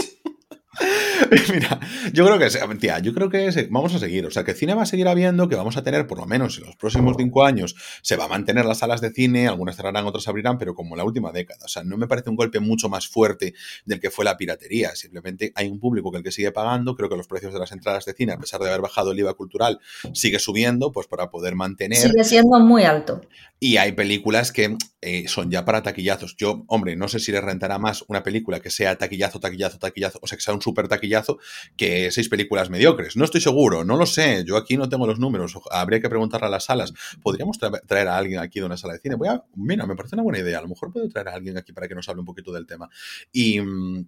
Mira, 1.53 1.79
yo 2.11 2.25
creo 2.25 2.39
que 2.39 2.77
tía, 2.77 2.99
yo 2.99 3.13
creo 3.13 3.29
que 3.29 3.67
vamos 3.69 3.93
a 3.93 3.99
seguir. 3.99 4.25
O 4.25 4.31
sea, 4.31 4.43
que 4.43 4.53
cine 4.53 4.73
va 4.73 4.83
a 4.83 4.85
seguir 4.85 5.07
habiendo, 5.07 5.47
que 5.47 5.55
vamos 5.55 5.77
a 5.77 5.83
tener 5.83 6.07
por 6.07 6.17
lo 6.17 6.25
menos 6.25 6.57
en 6.57 6.65
los 6.65 6.75
próximos 6.75 7.15
cinco 7.17 7.45
años, 7.45 7.75
se 8.01 8.15
va 8.15 8.25
a 8.25 8.27
mantener 8.27 8.65
las 8.65 8.79
salas 8.79 9.01
de 9.01 9.11
cine, 9.11 9.47
algunas 9.47 9.75
cerrarán, 9.75 10.05
otras 10.05 10.27
abrirán, 10.27 10.57
pero 10.57 10.73
como 10.73 10.95
en 10.95 10.97
la 10.97 11.03
última 11.03 11.31
década. 11.31 11.65
O 11.65 11.67
sea, 11.67 11.83
no 11.83 11.97
me 11.97 12.07
parece 12.07 12.29
un 12.29 12.35
golpe 12.35 12.59
mucho 12.59 12.89
más 12.89 13.07
fuerte 13.07 13.53
del 13.85 13.99
que 13.99 14.09
fue 14.09 14.25
la 14.25 14.35
piratería. 14.35 14.95
Simplemente 14.95 15.51
hay 15.55 15.67
un 15.67 15.79
público 15.79 16.11
que 16.11 16.17
el 16.17 16.23
que 16.23 16.31
sigue 16.31 16.51
pagando. 16.51 16.95
Creo 16.95 17.09
que 17.09 17.17
los 17.17 17.27
precios 17.27 17.53
de 17.53 17.59
las 17.59 17.71
entradas 17.71 18.05
de 18.05 18.13
cine, 18.13 18.33
a 18.33 18.37
pesar 18.37 18.59
de 18.61 18.69
haber 18.69 18.81
bajado 18.81 19.11
el 19.11 19.19
IVA 19.19 19.33
cultural, 19.35 19.79
sigue 20.13 20.39
subiendo, 20.39 20.91
pues 20.91 21.07
para 21.07 21.29
poder 21.29 21.55
mantener. 21.55 21.99
Sigue 21.99 22.23
siendo 22.23 22.59
muy 22.59 22.83
alto. 22.83 23.21
Y 23.63 23.77
hay 23.77 23.93
películas 23.93 24.51
que 24.51 24.75
eh, 24.99 25.25
son 25.29 25.49
ya 25.49 25.63
para 25.63 25.81
taquillazos. 25.81 26.35
Yo, 26.35 26.65
hombre, 26.67 26.97
no 26.97 27.07
sé 27.07 27.19
si 27.19 27.31
le 27.31 27.39
rentará 27.39 27.79
más 27.79 28.03
una 28.09 28.21
película 28.21 28.59
que 28.59 28.69
sea 28.69 28.97
taquillazo, 28.97 29.39
taquillazo, 29.39 29.79
taquillazo, 29.79 30.19
o 30.21 30.27
sea, 30.27 30.37
que 30.37 30.43
sea 30.43 30.53
un 30.53 30.61
súper 30.61 30.89
taquillazo, 30.89 31.39
que 31.77 32.11
seis 32.11 32.27
películas 32.27 32.69
mediocres. 32.69 33.15
No 33.15 33.23
estoy 33.23 33.39
seguro, 33.39 33.85
no 33.85 33.95
lo 33.95 34.05
sé. 34.05 34.43
Yo 34.45 34.57
aquí 34.57 34.75
no 34.75 34.89
tengo 34.89 35.07
los 35.07 35.17
números. 35.17 35.57
Habría 35.71 36.01
que 36.01 36.09
preguntarle 36.09 36.47
a 36.47 36.49
las 36.49 36.65
salas. 36.65 36.91
¿Podríamos 37.21 37.57
traer 37.57 38.09
a 38.09 38.17
alguien 38.17 38.41
aquí 38.41 38.59
de 38.59 38.65
una 38.65 38.75
sala 38.75 38.95
de 38.95 38.99
cine? 38.99 39.15
Voy 39.15 39.29
a, 39.29 39.41
mira, 39.55 39.87
me 39.87 39.95
parece 39.95 40.17
una 40.17 40.23
buena 40.23 40.39
idea. 40.39 40.57
A 40.57 40.61
lo 40.61 40.67
mejor 40.67 40.91
puedo 40.91 41.07
traer 41.07 41.29
a 41.29 41.33
alguien 41.33 41.57
aquí 41.57 41.71
para 41.71 41.87
que 41.87 41.95
nos 41.95 42.09
hable 42.09 42.19
un 42.19 42.25
poquito 42.25 42.51
del 42.51 42.67
tema. 42.67 42.89
Y. 43.31 43.61
Mm, 43.61 44.07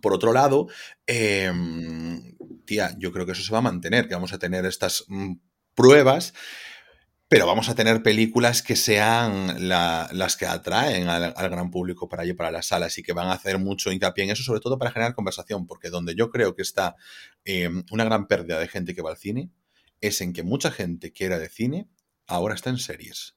por 0.00 0.14
otro 0.14 0.32
lado, 0.32 0.68
em, 1.06 2.34
tía, 2.64 2.96
yo 2.98 3.12
creo 3.12 3.26
que 3.26 3.32
eso 3.32 3.42
se 3.42 3.52
va 3.52 3.58
a 3.58 3.62
mantener, 3.62 4.08
que 4.08 4.14
vamos 4.14 4.32
a 4.32 4.38
tener 4.38 4.64
estas 4.64 5.04
mm, 5.08 5.34
pruebas 5.74 6.32
pero 7.32 7.46
vamos 7.46 7.70
a 7.70 7.74
tener 7.74 8.02
películas 8.02 8.60
que 8.60 8.76
sean 8.76 9.66
las 9.66 10.36
que 10.36 10.44
atraen 10.44 11.08
al, 11.08 11.32
gran 11.32 11.70
público 11.70 12.06
para 12.06 12.24
allí, 12.24 12.34
para 12.34 12.50
las 12.50 12.66
salas, 12.66 12.98
y 12.98 13.02
que 13.02 13.14
van 13.14 13.28
a 13.28 13.32
hacer 13.32 13.56
mucho 13.56 13.90
hincapié 13.90 14.24
en 14.24 14.30
eso, 14.32 14.42
sobre 14.42 14.60
todo 14.60 14.78
para 14.78 14.90
generar 14.90 15.14
conversación, 15.14 15.66
porque 15.66 15.88
donde 15.88 16.14
yo 16.14 16.28
creo 16.28 16.54
que 16.54 16.60
está 16.60 16.94
em, 17.46 17.84
una 17.90 18.04
gran 18.04 18.26
pérdida 18.26 18.58
de 18.58 18.68
gente 18.68 18.94
que 18.94 19.00
va 19.00 19.08
al 19.08 19.16
cine, 19.16 19.48
es 20.02 20.20
en 20.20 20.34
que 20.34 20.42
mucha 20.42 20.70
gente 20.70 21.14
que 21.14 21.24
era 21.24 21.38
de 21.38 21.48
cine 21.48 21.88
ahora 22.26 22.54
está 22.54 22.68
en 22.68 22.76
series. 22.76 23.34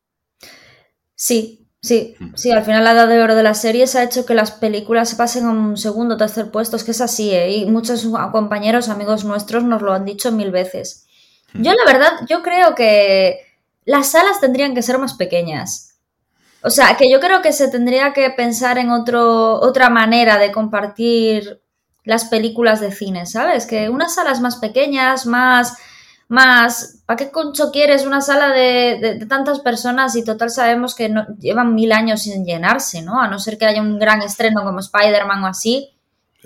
Sí, 1.15 1.65
sí, 1.81 2.17
hmm. 2.19 2.33
sí, 2.35 2.51
al 2.51 2.65
final 2.65 2.83
la 2.83 2.91
edad 2.91 3.07
de 3.07 3.21
oro 3.21 3.33
de 3.33 3.43
las 3.43 3.61
series 3.61 3.95
ha 3.95 4.03
hecho 4.03 4.25
que 4.25 4.33
las 4.33 4.51
películas 4.51 5.09
se 5.09 5.15
pasen 5.15 5.45
a 5.45 5.51
un 5.51 5.77
segundo 5.77 6.15
o 6.15 6.17
tercer 6.17 6.51
puesto, 6.51 6.75
es 6.75 6.83
que 6.83 6.91
es 6.91 6.99
así, 6.99 7.31
¿eh? 7.31 7.59
y 7.59 7.65
muchos 7.65 8.05
compañeros, 8.33 8.89
amigos 8.89 9.23
nuestros 9.23 9.63
nos 9.63 9.81
lo 9.81 9.93
han 9.93 10.03
dicho 10.03 10.33
mil 10.33 10.51
veces. 10.51 11.05
Hmm. 11.53 11.63
Yo 11.63 11.71
la 11.73 11.85
verdad, 11.85 12.11
yo 12.27 12.43
creo 12.43 12.75
que 12.75 13.44
las 13.85 14.11
salas 14.11 14.41
tendrían 14.41 14.73
que 14.73 14.81
ser 14.81 14.97
más 14.97 15.13
pequeñas. 15.13 15.99
O 16.61 16.71
sea, 16.71 16.97
que 16.97 17.09
yo 17.11 17.19
creo 17.19 17.41
que 17.41 17.53
se 17.53 17.67
tendría 17.69 18.11
que 18.11 18.29
pensar 18.31 18.79
en 18.79 18.89
otro, 18.89 19.61
otra 19.61 19.89
manera 19.89 20.39
de 20.39 20.51
compartir 20.51 21.61
las 22.03 22.25
películas 22.25 22.79
de 22.79 22.91
cine, 22.91 23.25
¿sabes? 23.25 23.65
Que 23.65 23.89
unas 23.89 24.15
salas 24.15 24.41
más 24.41 24.57
pequeñas, 24.57 25.27
más, 25.27 25.77
más, 26.27 27.03
¿para 27.05 27.17
qué 27.17 27.31
concho 27.31 27.71
quieres 27.71 28.05
una 28.05 28.21
sala 28.21 28.49
de, 28.49 29.25
tantas 29.29 29.59
personas 29.59 30.15
y 30.15 30.23
total 30.23 30.49
sabemos 30.49 30.95
que 30.95 31.09
no, 31.09 31.25
llevan 31.39 31.75
mil 31.75 31.91
años 31.91 32.23
sin 32.23 32.45
llenarse, 32.45 33.01
¿no? 33.01 33.21
A 33.21 33.27
no 33.27 33.39
ser 33.39 33.57
que 33.57 33.65
haya 33.65 33.81
un 33.81 33.99
gran 33.99 34.21
estreno 34.21 34.63
como 34.63 34.79
Spider-Man 34.79 35.43
o 35.43 35.47
así, 35.47 35.94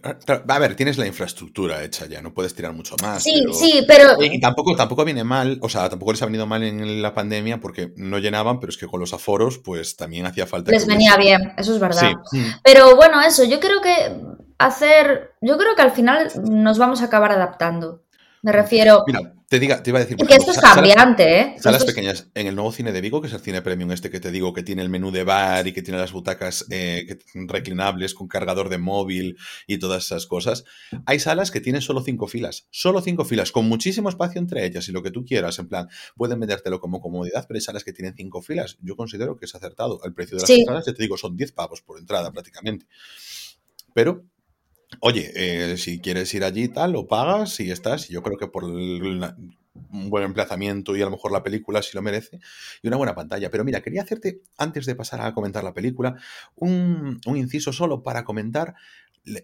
a 0.03 0.59
ver, 0.59 0.75
tienes 0.75 0.97
la 0.97 1.07
infraestructura 1.07 1.83
hecha 1.83 2.05
ya, 2.05 2.21
no 2.21 2.33
puedes 2.33 2.53
tirar 2.53 2.73
mucho 2.73 2.95
más. 3.01 3.23
Sí, 3.23 3.43
sí, 3.53 3.83
pero. 3.87 4.21
Y 4.21 4.39
tampoco, 4.39 4.75
tampoco 4.75 5.05
viene 5.05 5.23
mal, 5.23 5.59
o 5.61 5.69
sea, 5.69 5.89
tampoco 5.89 6.11
les 6.11 6.21
ha 6.21 6.25
venido 6.25 6.45
mal 6.45 6.63
en 6.63 7.01
la 7.01 7.13
pandemia 7.13 7.59
porque 7.59 7.93
no 7.95 8.19
llenaban, 8.19 8.59
pero 8.59 8.69
es 8.69 8.77
que 8.77 8.87
con 8.87 8.99
los 8.99 9.13
aforos, 9.13 9.57
pues 9.59 9.95
también 9.95 10.25
hacía 10.25 10.45
falta. 10.45 10.71
Les 10.71 10.87
venía 10.87 11.15
bien, 11.17 11.53
eso 11.57 11.73
es 11.73 11.79
verdad. 11.79 12.13
Mm. 12.31 12.45
Pero 12.63 12.95
bueno, 12.95 13.21
eso, 13.21 13.43
yo 13.43 13.59
creo 13.59 13.81
que 13.81 14.21
hacer. 14.57 15.31
Yo 15.41 15.57
creo 15.57 15.75
que 15.75 15.81
al 15.81 15.91
final 15.91 16.31
nos 16.49 16.77
vamos 16.77 17.01
a 17.01 17.05
acabar 17.05 17.31
adaptando. 17.31 18.03
Me 18.41 18.51
refiero. 18.51 19.03
Mira, 19.07 19.33
te, 19.49 19.59
diga, 19.59 19.81
te 19.81 19.89
iba 19.89 19.99
a 19.99 20.03
decir. 20.03 20.15
que 20.15 20.35
esto 20.35 20.51
es 20.51 20.59
cambiante, 20.59 21.41
¿eh? 21.41 21.55
Salas 21.59 21.83
pequeñas. 21.83 22.29
En 22.35 22.45
el 22.45 22.55
nuevo 22.55 22.71
cine 22.71 22.91
de 22.91 23.01
Vigo, 23.01 23.19
que 23.19 23.27
es 23.27 23.33
el 23.33 23.39
cine 23.39 23.61
premium 23.63 23.91
este 23.91 24.11
que 24.11 24.19
te 24.19 24.31
digo, 24.31 24.53
que 24.53 24.61
tiene 24.61 24.83
el 24.83 24.89
menú 24.89 25.11
de 25.11 25.23
bar 25.23 25.67
y 25.67 25.73
que 25.73 25.81
tiene 25.81 25.99
las 25.99 26.11
butacas 26.11 26.65
eh, 26.69 27.17
reclinables 27.33 28.13
con 28.13 28.27
cargador 28.27 28.69
de 28.69 28.77
móvil 28.77 29.37
y 29.65 29.79
todas 29.79 30.05
esas 30.05 30.27
cosas, 30.27 30.65
hay 31.05 31.19
salas 31.19 31.49
que 31.49 31.61
tienen 31.61 31.81
solo 31.81 32.01
cinco 32.01 32.27
filas. 32.27 32.67
Solo 32.69 33.01
cinco 33.01 33.25
filas, 33.25 33.51
con 33.51 33.67
muchísimo 33.67 34.09
espacio 34.09 34.39
entre 34.39 34.65
ellas 34.65 34.87
y 34.87 34.91
lo 34.91 35.01
que 35.01 35.09
tú 35.11 35.25
quieras. 35.25 35.57
En 35.57 35.67
plan, 35.67 35.89
pueden 36.15 36.39
vendértelo 36.39 36.79
como 36.79 37.01
comodidad, 37.01 37.45
pero 37.47 37.57
hay 37.57 37.61
salas 37.61 37.83
que 37.83 37.91
tienen 37.91 38.13
cinco 38.15 38.43
filas. 38.43 38.77
Yo 38.81 38.95
considero 38.95 39.35
que 39.35 39.45
es 39.45 39.55
acertado. 39.55 39.99
El 40.03 40.13
precio 40.13 40.37
de 40.37 40.43
las 40.43 40.49
entradas, 40.49 40.85
ya 40.85 40.93
te 40.93 41.01
digo, 41.01 41.17
son 41.17 41.35
10 41.35 41.51
pavos 41.53 41.81
por 41.81 41.97
entrada 41.97 42.31
prácticamente. 42.31 42.85
Pero 43.93 44.25
Oye, 45.01 45.31
eh, 45.35 45.77
si 45.77 45.99
quieres 45.99 46.33
ir 46.33 46.43
allí 46.43 46.67
tal, 46.67 46.93
lo 46.93 47.07
pagas 47.07 47.59
y 47.59 47.71
estás. 47.71 48.09
Yo 48.09 48.23
creo 48.23 48.37
que 48.37 48.47
por 48.47 48.65
un 48.65 50.09
buen 50.09 50.23
emplazamiento 50.23 50.95
y 50.95 51.01
a 51.01 51.05
lo 51.05 51.11
mejor 51.11 51.31
la 51.31 51.43
película 51.43 51.81
sí 51.81 51.91
lo 51.93 52.01
merece. 52.01 52.39
Y 52.81 52.87
una 52.87 52.97
buena 52.97 53.15
pantalla. 53.15 53.49
Pero 53.49 53.63
mira, 53.63 53.81
quería 53.81 54.01
hacerte, 54.01 54.41
antes 54.57 54.85
de 54.85 54.95
pasar 54.95 55.21
a 55.21 55.33
comentar 55.33 55.63
la 55.63 55.73
película, 55.73 56.15
un, 56.55 57.19
inciso 57.25 57.71
solo 57.71 58.03
para 58.03 58.23
comentar 58.23 58.75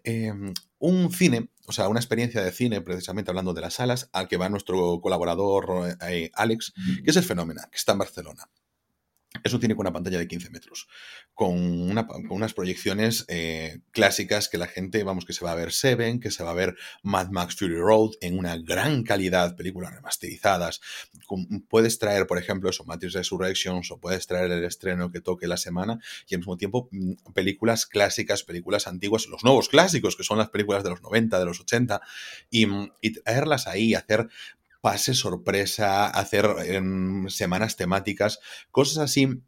em, 0.04 0.54
un 0.80 1.12
cine, 1.12 1.50
o 1.68 1.72
sea, 1.72 1.90
una 1.90 2.00
experiencia 2.00 2.44
de 2.44 2.52
cine, 2.52 2.82
precisamente 2.82 3.32
hablando 3.32 3.54
de 3.54 3.62
las 3.62 3.76
salas, 3.76 4.10
al 4.14 4.28
que 4.28 4.38
va 4.38 4.50
nuestro 4.50 5.00
colaborador 5.00 5.98
eh, 6.10 6.32
Alex, 6.34 6.74
que 7.04 7.12
es 7.12 7.18
el 7.18 7.24
Fenómeno, 7.24 7.62
que 7.72 7.78
está 7.78 7.92
en 7.92 8.00
Barcelona. 8.00 8.50
Es 9.43 9.54
un 9.54 9.62
cine 9.62 9.76
con 9.76 9.84
una 9.84 9.93
pantalla 9.93 10.17
de 10.17 10.28
15 10.28 10.50
metros, 10.50 10.88
con, 11.34 11.91
unas 12.30 12.54
proyecciones 12.54 13.26
eh, 13.28 13.80
clásicas 13.91 14.50
que 14.50 14.58
la 14.58 14.67
gente, 14.67 15.04
vamos, 15.04 15.26
que 15.26 15.34
se 15.34 15.43
va 15.43 15.52
a 15.52 15.56
ver 15.56 15.71
Seven, 15.71 16.19
que 16.19 16.32
se 16.32 16.43
va 16.43 16.52
a 16.52 16.56
ver 16.56 16.76
Mad 17.04 17.30
Max 17.30 17.56
Fury 17.56 17.78
Road 17.78 18.12
en 18.21 18.38
una 18.38 18.58
gran 18.58 19.04
calidad, 19.04 19.56
películas 19.56 19.93
remasterizadas. 19.93 20.82
puedes 21.69 22.00
traer, 22.00 22.28
por 22.28 22.38
ejemplo, 22.38 22.69
eso, 22.69 22.86
Matrix 22.86 23.13
Resurrections, 23.13 23.91
o 23.91 24.00
puedes 24.00 24.28
traer 24.28 24.52
el 24.52 24.63
estreno 24.63 25.12
que 25.12 25.21
toque 25.21 25.48
la 25.48 25.58
semana, 25.58 26.00
y 26.28 26.36
al 26.36 26.39
mismo 26.39 26.58
tiempo 26.58 26.89
mm, 26.91 27.34
películas 27.34 27.86
clásicas, 27.86 28.43
películas 28.43 28.88
antiguas, 28.88 29.28
los 29.28 29.43
nuevos 29.43 29.69
clásicos, 29.69 30.15
que 30.15 30.24
son 30.24 30.38
las 30.38 30.50
películas 30.50 30.84
de 30.84 30.91
los 30.91 31.02
90, 31.02 31.39
de 31.39 31.45
los 31.45 31.60
80, 31.60 32.02
y, 32.50 32.67
y 33.02 33.12
traerlas 33.12 33.67
ahí, 33.67 33.93
hacer 33.93 34.28
pase 34.86 35.15
sorpresa, 35.15 36.06
hacer 36.06 36.45
em, 36.67 37.28
semanas 37.28 37.76
temáticas, 37.76 38.38
cosas 38.69 39.00
así 39.00 39.41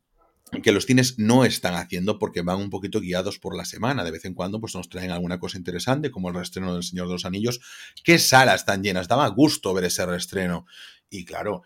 que 0.63 0.71
los 0.71 0.87
cines 0.87 1.19
no 1.19 1.45
están 1.45 1.75
haciendo 1.75 2.17
porque 2.17 2.41
van 2.41 2.57
un 2.57 2.71
poquito 2.71 3.01
guiados 3.01 3.37
por 3.37 3.55
la 3.55 3.63
semana. 3.63 4.03
De 4.03 4.09
vez 4.09 4.25
en 4.25 4.33
cuando 4.33 4.59
pues 4.59 4.73
nos 4.73 4.89
traen 4.89 5.11
alguna 5.11 5.39
cosa 5.39 5.59
interesante, 5.59 6.09
como 6.09 6.29
el 6.29 6.33
reestreno 6.33 6.73
del 6.73 6.81
Señor 6.81 7.05
de 7.05 7.13
los 7.13 7.25
Anillos. 7.25 7.61
¿Qué 8.03 8.17
salas 8.17 8.65
tan 8.65 8.81
llenas? 8.81 9.07
Daba 9.07 9.27
gusto 9.27 9.75
ver 9.75 9.83
ese 9.83 10.07
reestreno. 10.07 10.65
Y 11.07 11.23
claro, 11.23 11.61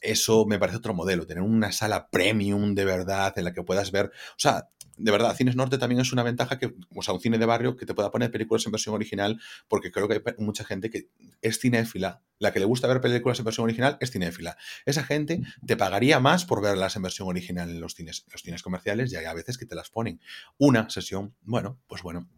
eso 0.00 0.46
me 0.46 0.60
parece 0.60 0.78
otro 0.78 0.94
modelo, 0.94 1.26
tener 1.26 1.42
una 1.42 1.72
sala 1.72 2.10
premium 2.10 2.76
de 2.76 2.84
verdad 2.84 3.36
en 3.36 3.44
la 3.44 3.52
que 3.52 3.64
puedas 3.64 3.90
ver, 3.90 4.06
o 4.06 4.38
sea, 4.38 4.68
de 4.98 5.10
verdad, 5.10 5.34
Cines 5.36 5.56
Norte 5.56 5.78
también 5.78 6.00
es 6.00 6.12
una 6.12 6.22
ventaja 6.22 6.58
que, 6.58 6.74
o 6.94 7.02
sea, 7.02 7.14
un 7.14 7.20
cine 7.20 7.38
de 7.38 7.46
barrio 7.46 7.76
que 7.76 7.86
te 7.86 7.94
pueda 7.94 8.10
poner 8.10 8.30
películas 8.30 8.66
en 8.66 8.72
versión 8.72 8.94
original, 8.94 9.40
porque 9.68 9.90
creo 9.90 10.08
que 10.08 10.14
hay 10.14 10.44
mucha 10.44 10.64
gente 10.64 10.90
que 10.90 11.08
es 11.40 11.58
cinéfila, 11.58 12.22
la 12.38 12.52
que 12.52 12.58
le 12.58 12.64
gusta 12.64 12.86
ver 12.88 13.00
películas 13.00 13.38
en 13.38 13.44
versión 13.44 13.64
original 13.64 13.96
es 14.00 14.10
cinéfila. 14.10 14.56
Esa 14.86 15.04
gente 15.04 15.42
te 15.66 15.76
pagaría 15.76 16.20
más 16.20 16.44
por 16.44 16.62
verlas 16.62 16.96
en 16.96 17.02
versión 17.02 17.28
original 17.28 17.70
en 17.70 17.80
los 17.80 17.94
cines. 17.94 18.24
Los 18.30 18.42
cines 18.42 18.62
comerciales 18.62 19.10
ya 19.10 19.20
hay 19.20 19.26
a 19.26 19.34
veces 19.34 19.58
que 19.58 19.66
te 19.66 19.74
las 19.74 19.90
ponen. 19.90 20.20
Una 20.58 20.90
sesión, 20.90 21.34
bueno, 21.42 21.80
pues 21.86 22.02
bueno, 22.02 22.28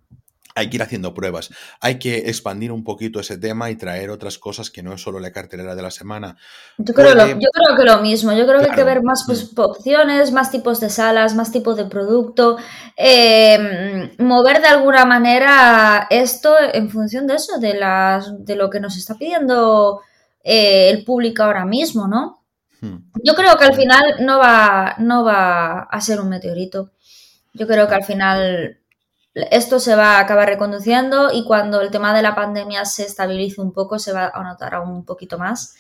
hay 0.55 0.69
que 0.69 0.77
ir 0.77 0.83
haciendo 0.83 1.15
pruebas. 1.15 1.51
Hay 1.81 1.99
que 1.99 2.19
expandir 2.31 2.73
un 2.73 2.85
poquito 2.85 3.21
ese 3.21 3.39
tema 3.39 3.71
y 3.71 3.77
traer 3.77 4.11
otras 4.11 4.39
cosas 4.39 4.71
que 4.71 4.83
no 4.83 4.93
es 4.93 5.03
solo 5.03 5.21
la 5.21 5.33
cartelera 5.33 5.75
de 5.75 5.83
la 5.83 5.91
semana. 5.91 6.37
Yo 6.79 6.95
creo, 6.95 7.15
lo, 7.15 7.27
yo 7.27 7.49
creo 7.53 7.77
que 7.77 7.85
lo 7.85 8.01
mismo. 8.01 8.33
Yo 8.33 8.47
creo 8.47 8.61
que 8.61 8.71
hay 8.71 8.77
que 8.77 8.85
ver 8.85 9.03
más 9.03 9.25
pues, 9.27 9.53
mm. 9.53 9.61
opciones, 9.61 10.33
más 10.33 10.51
tipos 10.51 10.81
de 10.81 10.91
salas, 10.91 11.35
más 11.35 11.53
tipos 11.53 11.77
de 11.77 11.85
producto. 11.85 12.57
Em, 12.97 14.11
mover 14.19 14.61
de 14.61 14.69
alguna 14.69 15.05
manera 15.05 16.07
esto 16.11 16.55
en 16.73 16.91
función 16.91 17.27
de 17.27 17.35
eso, 17.37 17.59
de, 17.59 17.75
las, 17.75 18.45
de 18.45 18.57
lo 18.57 18.71
que 18.71 18.81
nos 18.81 18.97
está 18.97 19.15
pidiendo 19.15 20.01
eh, 20.43 20.91
el 20.91 21.05
público 21.05 21.43
ahora 21.43 21.65
mismo, 21.65 22.09
¿no? 22.09 22.45
Hmm. 22.81 23.11
Yo 23.23 23.35
creo 23.35 23.57
que 23.57 23.65
al 23.65 23.75
final 23.75 24.03
no 24.21 24.39
va, 24.39 24.95
no 24.99 25.25
va 25.25 25.83
a 25.83 26.01
ser 26.01 26.21
un 26.21 26.31
meteorito. 26.31 26.91
Yo 27.53 27.67
creo 27.67 27.89
que 27.89 27.95
al 27.95 28.05
final 28.05 28.80
esto 29.51 29.81
se 29.81 29.95
va 29.95 30.17
a 30.17 30.21
acabar 30.21 30.49
reconduciendo 30.49 31.31
y 31.33 31.45
cuando 31.45 31.81
el 31.81 31.91
tema 31.91 32.15
de 32.15 32.23
la 32.23 32.35
pandemia 32.35 32.85
se 32.85 33.05
estabilice 33.05 33.61
un 33.61 33.73
poco 33.73 33.99
se 33.99 34.13
va 34.13 34.31
a 34.35 34.43
notar 34.43 34.75
aún 34.75 34.91
un 34.91 35.05
poquito 35.05 35.39
más. 35.39 35.75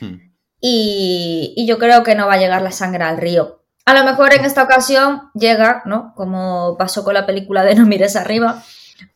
Hmm. 0.00 0.30
Y, 0.60 1.64
yo 1.66 1.78
creo 1.78 2.02
que 2.02 2.14
no 2.14 2.26
va 2.26 2.34
a 2.34 2.38
llegar 2.38 2.62
la 2.62 2.72
sangre 2.72 3.04
al 3.04 3.16
río. 3.16 3.62
A 3.86 3.94
lo 3.94 4.04
mejor 4.04 4.34
en 4.34 4.44
esta 4.44 4.62
ocasión 4.62 5.30
llega, 5.34 5.82
¿no? 5.86 6.12
Como 6.14 6.76
pasó 6.78 7.02
con 7.02 7.14
la 7.14 7.26
película 7.26 7.64
de 7.64 7.74
No 7.74 7.86
mires 7.86 8.14
arriba, 8.14 8.62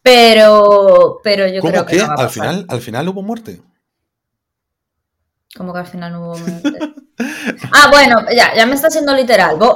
pero, 0.02 1.20
pero 1.22 1.46
yo 1.46 1.60
creo 1.60 1.84
que... 1.84 2.00
al, 2.00 2.30
final, 2.30 2.64
al 2.68 2.80
final 2.80 3.08
hubo 3.08 3.22
muerte. 3.22 3.60
Como 5.56 5.72
que 5.72 5.78
al 5.78 5.86
final 5.86 6.12
no 6.12 6.20
hubo 6.22 6.38
muerte. 6.38 6.78
ah, 7.72 7.88
bueno, 7.90 8.24
ya, 8.34 8.54
ya 8.54 8.66
me 8.66 8.74
está 8.74 8.90
siendo 8.90 9.14
literal. 9.14 9.58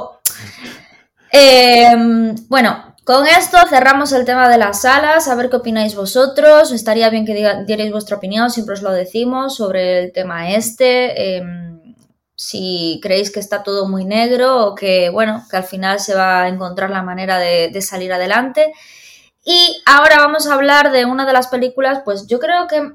Em, 1.31 2.35
bueno, 2.47 2.88
con 3.03 3.25
esto 3.25 3.57
cerramos 3.69 4.11
el 4.11 4.25
tema 4.25 4.49
de 4.49 4.57
las 4.57 4.81
salas, 4.81 5.27
a 5.27 5.35
ver 5.35 5.49
qué 5.49 5.57
opináis 5.57 5.95
vosotros. 5.95 6.71
Estaría 6.71 7.09
bien 7.09 7.25
que 7.25 7.33
dierais 7.65 7.91
vuestra 7.91 8.17
opinión, 8.17 8.51
siempre 8.51 8.73
os 8.73 8.81
lo 8.81 8.91
decimos, 8.91 9.55
sobre 9.55 9.99
el 9.99 10.11
tema 10.13 10.51
este. 10.51 11.37
Em, 11.37 11.95
si 12.35 12.99
creéis 13.03 13.31
que 13.31 13.39
está 13.41 13.63
todo 13.63 13.87
muy 13.87 14.05
negro 14.05 14.65
o 14.65 14.75
que, 14.75 15.09
bueno, 15.09 15.43
que 15.51 15.57
al 15.57 15.65
final 15.65 15.99
se 15.99 16.15
va 16.15 16.43
a 16.43 16.47
encontrar 16.47 16.89
la 16.89 17.03
manera 17.03 17.37
de, 17.37 17.81
salir 17.81 18.13
adelante. 18.13 18.71
Y 19.43 19.81
ahora 19.85 20.17
vamos 20.19 20.47
a 20.47 20.53
hablar 20.53 20.91
de 20.91 21.05
una 21.05 21.25
de 21.25 21.33
las 21.33 21.47
películas, 21.47 22.01
pues 22.05 22.27
yo 22.27 22.39
creo 22.39 22.67
que 22.67 22.91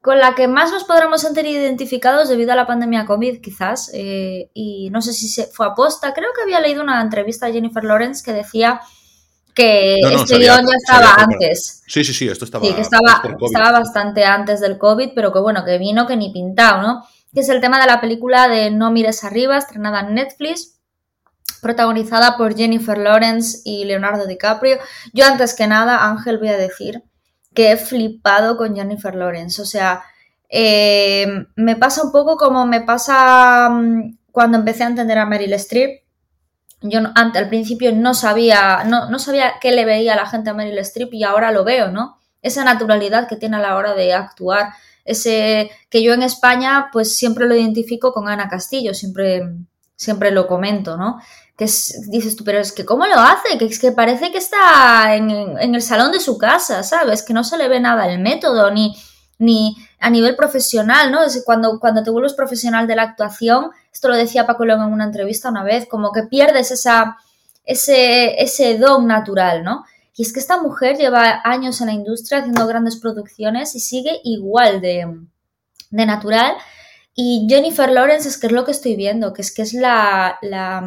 con 0.00 0.18
la 0.18 0.34
que 0.34 0.48
más 0.48 0.72
nos 0.72 0.84
podremos 0.84 1.20
sentir 1.20 1.46
identificados 1.46 2.28
debido 2.28 2.52
a 2.52 2.56
la 2.56 2.66
pandemia 2.66 3.06
COVID, 3.06 3.40
quizás. 3.40 3.90
Eh, 3.94 4.50
y 4.54 4.90
no 4.90 5.00
sé 5.02 5.12
si 5.12 5.28
se 5.28 5.46
fue 5.46 5.66
aposta. 5.66 6.12
Creo 6.12 6.30
que 6.34 6.42
había 6.42 6.60
leído 6.60 6.82
una 6.82 7.00
entrevista 7.00 7.46
a 7.46 7.52
Jennifer 7.52 7.84
Lawrence 7.84 8.24
que 8.24 8.32
decía 8.32 8.80
que 9.54 10.00
este 10.00 10.38
guion 10.38 10.66
ya 10.66 10.76
estaba 10.76 11.14
antes. 11.14 11.82
Sí, 11.86 12.04
sí, 12.04 12.12
sí, 12.12 12.28
esto 12.28 12.44
estaba. 12.44 12.66
Sí, 12.66 12.72
que 12.72 12.80
estaba, 12.80 13.22
estaba 13.40 13.70
bastante 13.70 14.24
antes 14.24 14.60
del 14.60 14.78
COVID, 14.78 15.10
pero 15.14 15.32
que 15.32 15.38
bueno, 15.38 15.64
que 15.64 15.78
vino 15.78 16.06
que 16.06 16.16
ni 16.16 16.32
pintado, 16.32 16.82
¿no? 16.82 17.04
Que 17.32 17.40
es 17.40 17.48
el 17.48 17.60
tema 17.60 17.80
de 17.80 17.86
la 17.86 18.00
película 18.00 18.48
de 18.48 18.70
No 18.70 18.90
mires 18.90 19.22
arriba, 19.24 19.56
estrenada 19.56 20.00
en 20.00 20.14
Netflix, 20.14 20.80
protagonizada 21.62 22.36
por 22.36 22.56
Jennifer 22.56 22.98
Lawrence 22.98 23.60
y 23.64 23.84
Leonardo 23.84 24.26
DiCaprio. 24.26 24.78
Yo 25.12 25.24
antes 25.24 25.54
que 25.54 25.66
nada, 25.66 26.08
Ángel, 26.08 26.38
voy 26.38 26.48
a 26.48 26.56
decir 26.56 27.02
que 27.54 27.72
he 27.72 27.76
flipado 27.76 28.56
con 28.56 28.74
Jennifer 28.74 29.14
Lawrence. 29.14 29.62
O 29.62 29.64
sea, 29.64 30.02
eh, 30.48 31.46
me 31.54 31.76
pasa 31.76 32.02
un 32.02 32.12
poco 32.12 32.36
como 32.36 32.66
me 32.66 32.80
pasa 32.80 33.68
mm, 33.70 34.18
cuando 34.32 34.58
empecé 34.58 34.82
a 34.82 34.88
entender 34.88 35.18
a 35.18 35.26
Meryl 35.26 35.52
Streep 35.54 36.03
yo 36.86 37.00
antes, 37.14 37.42
al 37.42 37.48
principio 37.48 37.92
no 37.92 38.12
sabía, 38.12 38.84
no, 38.84 39.08
no 39.08 39.18
sabía 39.18 39.54
qué 39.60 39.72
le 39.72 39.86
veía 39.86 40.12
a 40.12 40.16
la 40.16 40.26
gente 40.26 40.50
a 40.50 40.54
Meryl 40.54 40.78
Streep 40.78 41.14
y 41.14 41.24
ahora 41.24 41.50
lo 41.50 41.64
veo, 41.64 41.90
¿no? 41.90 42.18
Esa 42.42 42.62
naturalidad 42.62 43.26
que 43.26 43.36
tiene 43.36 43.56
a 43.56 43.60
la 43.60 43.76
hora 43.76 43.94
de 43.94 44.12
actuar, 44.12 44.68
ese 45.04 45.70
que 45.88 46.02
yo 46.02 46.12
en 46.12 46.22
España 46.22 46.90
pues 46.92 47.16
siempre 47.16 47.46
lo 47.46 47.56
identifico 47.56 48.12
con 48.12 48.28
Ana 48.28 48.50
Castillo, 48.50 48.92
siempre, 48.92 49.42
siempre 49.96 50.30
lo 50.30 50.46
comento, 50.46 50.98
¿no? 50.98 51.20
Que 51.56 51.64
dices 51.64 52.36
tú, 52.36 52.44
pero 52.44 52.58
es 52.58 52.72
que 52.72 52.84
¿cómo 52.84 53.06
lo 53.06 53.18
hace? 53.18 53.56
Que 53.56 53.64
es 53.64 53.78
que 53.78 53.92
parece 53.92 54.30
que 54.30 54.38
está 54.38 55.14
en, 55.16 55.30
en 55.30 55.74
el 55.74 55.82
salón 55.82 56.12
de 56.12 56.20
su 56.20 56.36
casa, 56.36 56.82
¿sabes? 56.82 57.22
Que 57.22 57.32
no 57.32 57.44
se 57.44 57.56
le 57.56 57.68
ve 57.68 57.80
nada 57.80 58.06
el 58.12 58.18
método, 58.18 58.70
ni, 58.70 58.94
ni 59.38 59.76
a 60.00 60.10
nivel 60.10 60.36
profesional, 60.36 61.10
¿no? 61.10 61.22
Es 61.22 61.42
cuando, 61.44 61.78
cuando 61.80 62.02
te 62.02 62.10
vuelves 62.10 62.34
profesional 62.34 62.86
de 62.86 62.96
la 62.96 63.02
actuación, 63.02 63.70
esto 63.92 64.08
lo 64.08 64.16
decía 64.16 64.46
Paco 64.46 64.64
León 64.64 64.82
en 64.82 64.92
una 64.92 65.04
entrevista 65.04 65.50
una 65.50 65.64
vez, 65.64 65.86
como 65.88 66.12
que 66.12 66.24
pierdes 66.24 66.70
esa, 66.70 67.16
ese, 67.64 68.42
ese 68.42 68.78
don 68.78 69.06
natural, 69.06 69.64
¿no? 69.64 69.84
Y 70.16 70.22
es 70.22 70.32
que 70.32 70.40
esta 70.40 70.62
mujer 70.62 70.96
lleva 70.96 71.40
años 71.44 71.80
en 71.80 71.88
la 71.88 71.92
industria 71.92 72.38
haciendo 72.38 72.66
grandes 72.66 72.96
producciones 72.96 73.74
y 73.74 73.80
sigue 73.80 74.20
igual 74.22 74.80
de, 74.80 75.06
de 75.90 76.06
natural. 76.06 76.54
Y 77.16 77.46
Jennifer 77.48 77.90
Lawrence 77.90 78.28
es 78.28 78.38
que 78.38 78.46
es 78.46 78.52
lo 78.52 78.64
que 78.64 78.70
estoy 78.70 78.94
viendo, 78.94 79.32
que 79.32 79.42
es 79.42 79.52
que 79.52 79.62
es 79.62 79.72
la, 79.72 80.38
la, 80.42 80.82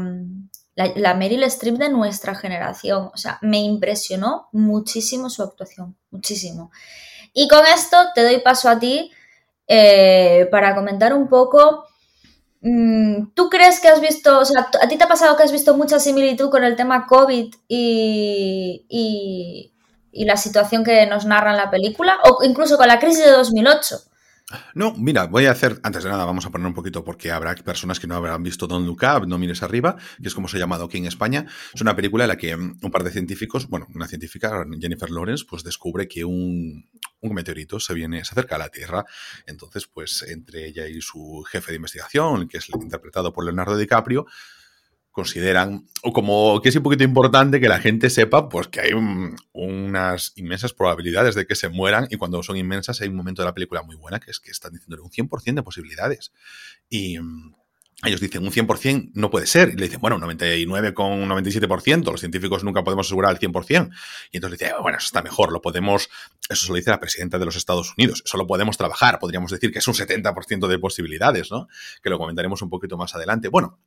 la, 0.75 0.91
la 0.95 1.13
Meryl 1.13 1.43
Streep 1.43 1.77
de 1.77 1.89
nuestra 1.89 2.35
generación. 2.35 3.09
O 3.13 3.17
sea, 3.17 3.37
me 3.41 3.59
impresionó 3.59 4.47
muchísimo 4.53 5.29
su 5.29 5.43
actuación, 5.43 5.97
muchísimo. 6.09 6.71
Y 7.39 7.47
con 7.47 7.63
esto 7.67 7.97
te 8.15 8.23
doy 8.23 8.39
paso 8.39 8.67
a 8.67 8.79
ti 8.79 9.11
eh, 9.67 10.47
para 10.49 10.73
comentar 10.73 11.13
un 11.13 11.29
poco. 11.29 11.85
Mm, 12.61 13.27
¿Tú 13.35 13.47
crees 13.47 13.79
que 13.79 13.89
has 13.89 14.01
visto, 14.01 14.39
o 14.39 14.43
sea, 14.43 14.71
a 14.81 14.87
ti 14.87 14.97
te 14.97 15.03
ha 15.03 15.07
pasado 15.07 15.37
que 15.37 15.43
has 15.43 15.51
visto 15.51 15.77
mucha 15.77 15.99
similitud 15.99 16.49
con 16.49 16.63
el 16.63 16.75
tema 16.75 17.05
COVID 17.05 17.53
y, 17.67 18.85
y, 18.89 20.25
la 20.25 20.35
situación 20.35 20.83
que 20.83 21.05
nos 21.05 21.25
narra 21.25 21.51
en 21.51 21.57
la 21.57 21.69
película? 21.69 22.17
O 22.23 22.43
incluso 22.43 22.75
con 22.75 22.87
la 22.87 22.97
crisis 22.97 23.23
de 23.23 23.31
2008. 23.31 23.97
No, 24.73 24.93
mira, 24.95 25.25
voy 25.25 25.45
a 25.45 25.51
hacer, 25.51 25.77
antes 25.83 26.05
de 26.05 26.09
nada, 26.09 26.23
vamos 26.23 26.45
a 26.45 26.49
poner 26.49 26.67
un 26.67 26.73
poquito 26.73 27.03
porque 27.03 27.31
habrá 27.31 27.53
personas 27.55 27.99
que 27.99 28.07
no 28.07 28.15
habrán 28.15 28.43
visto 28.43 28.65
Don't 28.65 28.87
Look 28.87 29.01
No 29.27 29.37
Mires 29.37 29.61
Arriba, 29.61 29.97
que 30.21 30.29
es 30.29 30.33
como 30.33 30.47
se 30.47 30.55
ha 30.55 30.59
llamado 30.61 30.85
aquí 30.85 30.97
en 30.97 31.05
España. 31.05 31.45
Es 31.73 31.81
una 31.81 31.97
película 31.97 32.23
en 32.23 32.29
la 32.29 32.37
que 32.37 32.55
mm, 32.55 32.79
un 32.81 32.91
par 32.91 33.03
de 33.03 33.11
científicos, 33.11 33.67
bueno, 33.67 33.87
una 33.93 34.07
científica, 34.07 34.65
Jennifer 34.79 35.09
Lawrence, 35.09 35.43
pues 35.49 35.63
descubre 35.63 36.07
que 36.07 36.23
un, 36.23 36.89
un 37.19 37.33
meteorito 37.33 37.81
se 37.81 37.93
viene, 37.93 38.23
se 38.23 38.31
acerca 38.31 38.55
a 38.55 38.59
la 38.59 38.69
Tierra. 38.69 39.03
Entonces, 39.45 39.85
pues 39.85 40.21
entre 40.21 40.65
ella 40.65 40.87
y 40.87 41.01
su 41.01 41.43
jefe 41.51 41.73
de 41.73 41.77
investigación, 41.77 42.47
que 42.47 42.59
es 42.59 42.69
interpretado 42.69 43.33
por 43.33 43.43
Leonardo 43.43 43.75
DiCaprio, 43.75 44.27
consideran, 45.17 45.87
o 46.03 46.13
como 46.13 46.61
que 46.61 46.69
es 46.69 46.75
un 46.75 46.83
poquito 46.83 47.03
importante 47.03 47.59
que 47.59 47.67
la 47.67 47.79
gente 47.79 48.11
sepa, 48.11 48.49
pues 48.49 48.67
que 48.67 48.81
hay 48.81 48.91
unas 49.51 50.31
inmensas 50.35 50.73
probabilidades 50.73 51.33
de 51.33 51.47
que 51.47 51.55
se 51.55 51.69
mueran 51.69 52.07
y 52.11 52.17
cuando 52.17 52.43
son 52.43 52.55
inmensas 52.55 53.01
hay 53.01 53.07
un 53.07 53.15
momento 53.15 53.41
de 53.41 53.47
la 53.47 53.55
película 53.55 53.81
muy 53.81 53.95
buena 53.95 54.19
que 54.19 54.29
es 54.29 54.39
que 54.39 54.51
están 54.51 54.73
diciendo 54.73 55.01
un 55.03 55.09
100% 55.09 55.55
de 55.55 55.63
posibilidades. 55.63 56.33
Y 56.87 57.17
mm, 57.17 57.55
ellos 58.03 58.19
dicen 58.19 58.43
un 58.43 58.51
100% 58.51 59.13
no 59.15 59.31
puede 59.31 59.47
ser. 59.47 59.69
Y 59.69 59.75
le 59.77 59.85
dicen, 59.85 59.99
bueno, 59.99 60.17
un 60.17 60.21
97%, 60.21 62.11
los 62.11 62.19
científicos 62.19 62.63
nunca 62.63 62.83
podemos 62.83 63.07
asegurar 63.07 63.31
el 63.31 63.39
100%. 63.39 63.89
Y 64.31 64.37
entonces 64.37 64.59
dice, 64.59 64.73
bueno, 64.79 64.99
eso 64.99 65.07
está 65.07 65.23
mejor, 65.23 65.51
lo 65.51 65.63
podemos, 65.63 66.09
eso 66.47 66.67
se 66.67 66.69
lo 66.69 66.75
dice 66.75 66.91
la 66.91 66.99
presidenta 66.99 67.39
de 67.39 67.45
los 67.45 67.55
Estados 67.55 67.95
Unidos, 67.97 68.21
eso 68.23 68.37
lo 68.37 68.45
podemos 68.45 68.77
trabajar, 68.77 69.17
podríamos 69.17 69.49
decir 69.49 69.71
que 69.71 69.79
es 69.79 69.87
un 69.87 69.95
70% 69.95 70.67
de 70.67 70.77
posibilidades, 70.77 71.49
¿no? 71.49 71.69
Que 72.03 72.11
lo 72.11 72.19
comentaremos 72.19 72.61
un 72.61 72.69
poquito 72.69 72.97
más 72.97 73.15
adelante. 73.15 73.47
Bueno, 73.47 73.79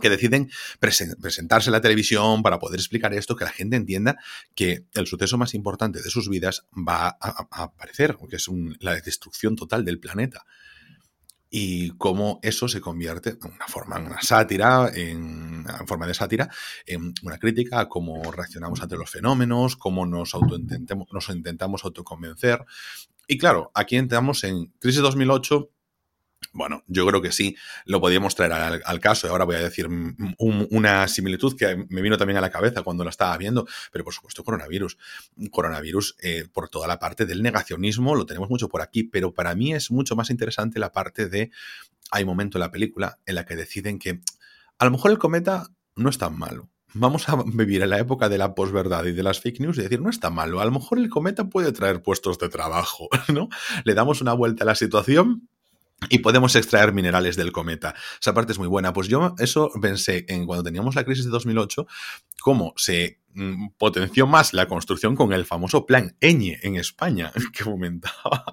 que 0.00 0.10
deciden 0.10 0.50
presentarse 0.80 1.68
en 1.68 1.72
la 1.72 1.80
televisión 1.80 2.42
para 2.42 2.58
poder 2.58 2.80
explicar 2.80 3.12
esto, 3.12 3.36
que 3.36 3.44
la 3.44 3.50
gente 3.50 3.76
entienda 3.76 4.16
que 4.54 4.86
el 4.94 5.06
suceso 5.06 5.36
más 5.36 5.54
importante 5.54 6.00
de 6.02 6.10
sus 6.10 6.28
vidas 6.28 6.66
va 6.72 7.08
a, 7.20 7.46
aparecer, 7.50 8.16
que 8.28 8.36
es 8.36 8.46
la 8.80 8.94
destrucción 8.94 9.56
total 9.56 9.84
del 9.84 10.00
planeta. 10.00 10.44
Y 11.54 11.90
cómo 11.98 12.40
eso 12.42 12.66
se 12.66 12.80
convierte 12.80 13.30
en 13.30 13.52
una 13.52 13.66
forma, 13.66 13.98
en 13.98 14.06
una 14.06 14.22
sátira, 14.22 14.90
en, 14.94 15.66
forma 15.86 16.06
de 16.06 16.14
sátira, 16.14 16.48
en 16.86 17.12
una 17.22 17.36
crítica 17.36 17.80
a 17.80 17.88
cómo 17.90 18.32
reaccionamos 18.32 18.82
ante 18.82 18.96
los 18.96 19.10
fenómenos, 19.10 19.76
cómo 19.76 20.06
nos, 20.06 20.32
nos 21.12 21.28
intentamos 21.28 21.84
autoconvencer. 21.84 22.64
Y 23.28 23.36
claro, 23.36 23.70
aquí 23.74 23.96
entramos 23.96 24.44
en 24.44 24.72
Crisis 24.78 25.02
2008 25.02 25.70
bueno, 26.52 26.82
yo 26.86 27.06
creo 27.06 27.22
que 27.22 27.32
sí, 27.32 27.56
lo 27.86 28.00
podíamos 28.00 28.34
traer 28.34 28.52
al, 28.84 29.00
caso. 29.00 29.26
Y 29.26 29.30
ahora 29.30 29.44
voy 29.44 29.56
a 29.56 29.60
decir 29.60 29.88
una 30.38 31.08
similitud 31.08 31.56
que 31.56 31.86
me 31.88 32.02
vino 32.02 32.18
también 32.18 32.36
a 32.38 32.40
la 32.40 32.50
cabeza 32.50 32.82
cuando 32.82 33.04
la 33.04 33.10
estaba 33.10 33.36
viendo, 33.38 33.66
pero 33.90 34.04
por 34.04 34.12
supuesto 34.12 34.44
coronavirus. 34.44 34.98
Coronavirus 35.50 36.16
eh, 36.20 36.46
por 36.52 36.68
toda 36.68 36.86
la 36.86 36.98
parte 36.98 37.26
del 37.26 37.42
negacionismo, 37.42 38.14
lo 38.14 38.26
tenemos 38.26 38.50
mucho 38.50 38.68
por 38.68 38.82
aquí, 38.82 39.04
pero 39.04 39.32
para 39.32 39.54
mí 39.54 39.72
es 39.72 39.90
mucho 39.90 40.16
más 40.16 40.30
interesante 40.30 40.78
la 40.78 40.92
parte 40.92 41.28
de, 41.28 41.50
hay 42.10 42.24
momento 42.24 42.58
en 42.58 42.60
la 42.60 42.70
película 42.70 43.18
en 43.26 43.34
la 43.36 43.46
que 43.46 43.56
deciden 43.56 43.98
que 43.98 44.20
a 44.78 44.84
lo 44.84 44.90
mejor 44.90 45.10
el 45.10 45.18
cometa 45.18 45.68
no 45.96 46.10
es 46.10 46.18
tan 46.18 46.38
malo. 46.38 46.68
Vamos 46.94 47.28
a 47.30 47.42
vivir 47.46 47.82
en 47.82 47.90
la 47.90 47.98
época 47.98 48.28
de 48.28 48.36
la 48.36 48.54
posverdad 48.54 49.04
y 49.06 49.12
de 49.12 49.22
las 49.22 49.40
fake 49.40 49.60
news 49.60 49.78
y 49.78 49.82
decir, 49.82 50.00
no 50.00 50.10
está 50.10 50.28
malo, 50.28 50.60
a 50.60 50.64
lo 50.66 50.72
mejor 50.72 50.98
el 50.98 51.08
cometa 51.08 51.48
puede 51.48 51.72
traer 51.72 52.02
puestos 52.02 52.38
de 52.38 52.50
trabajo, 52.50 53.08
¿no? 53.32 53.48
Le 53.84 53.94
damos 53.94 54.20
una 54.20 54.34
vuelta 54.34 54.64
a 54.64 54.66
la 54.66 54.74
situación 54.74 55.48
y 56.08 56.18
podemos 56.18 56.54
extraer 56.56 56.92
minerales 56.92 57.36
del 57.36 57.52
cometa. 57.52 57.94
Esa 58.20 58.34
parte 58.34 58.52
es 58.52 58.58
muy 58.58 58.68
buena. 58.68 58.92
Pues 58.92 59.08
yo 59.08 59.34
eso 59.38 59.70
pensé 59.80 60.24
en 60.28 60.46
cuando 60.46 60.62
teníamos 60.62 60.94
la 60.94 61.04
crisis 61.04 61.24
de 61.24 61.30
2008, 61.30 61.86
cómo 62.40 62.74
se 62.76 63.21
potenció 63.78 64.26
más 64.26 64.52
la 64.52 64.66
construcción 64.66 65.16
con 65.16 65.32
el 65.32 65.44
famoso 65.44 65.86
plan 65.86 66.16
Eñe 66.20 66.58
en 66.62 66.76
España, 66.76 67.32
que 67.52 67.64
fomentaba 67.64 68.44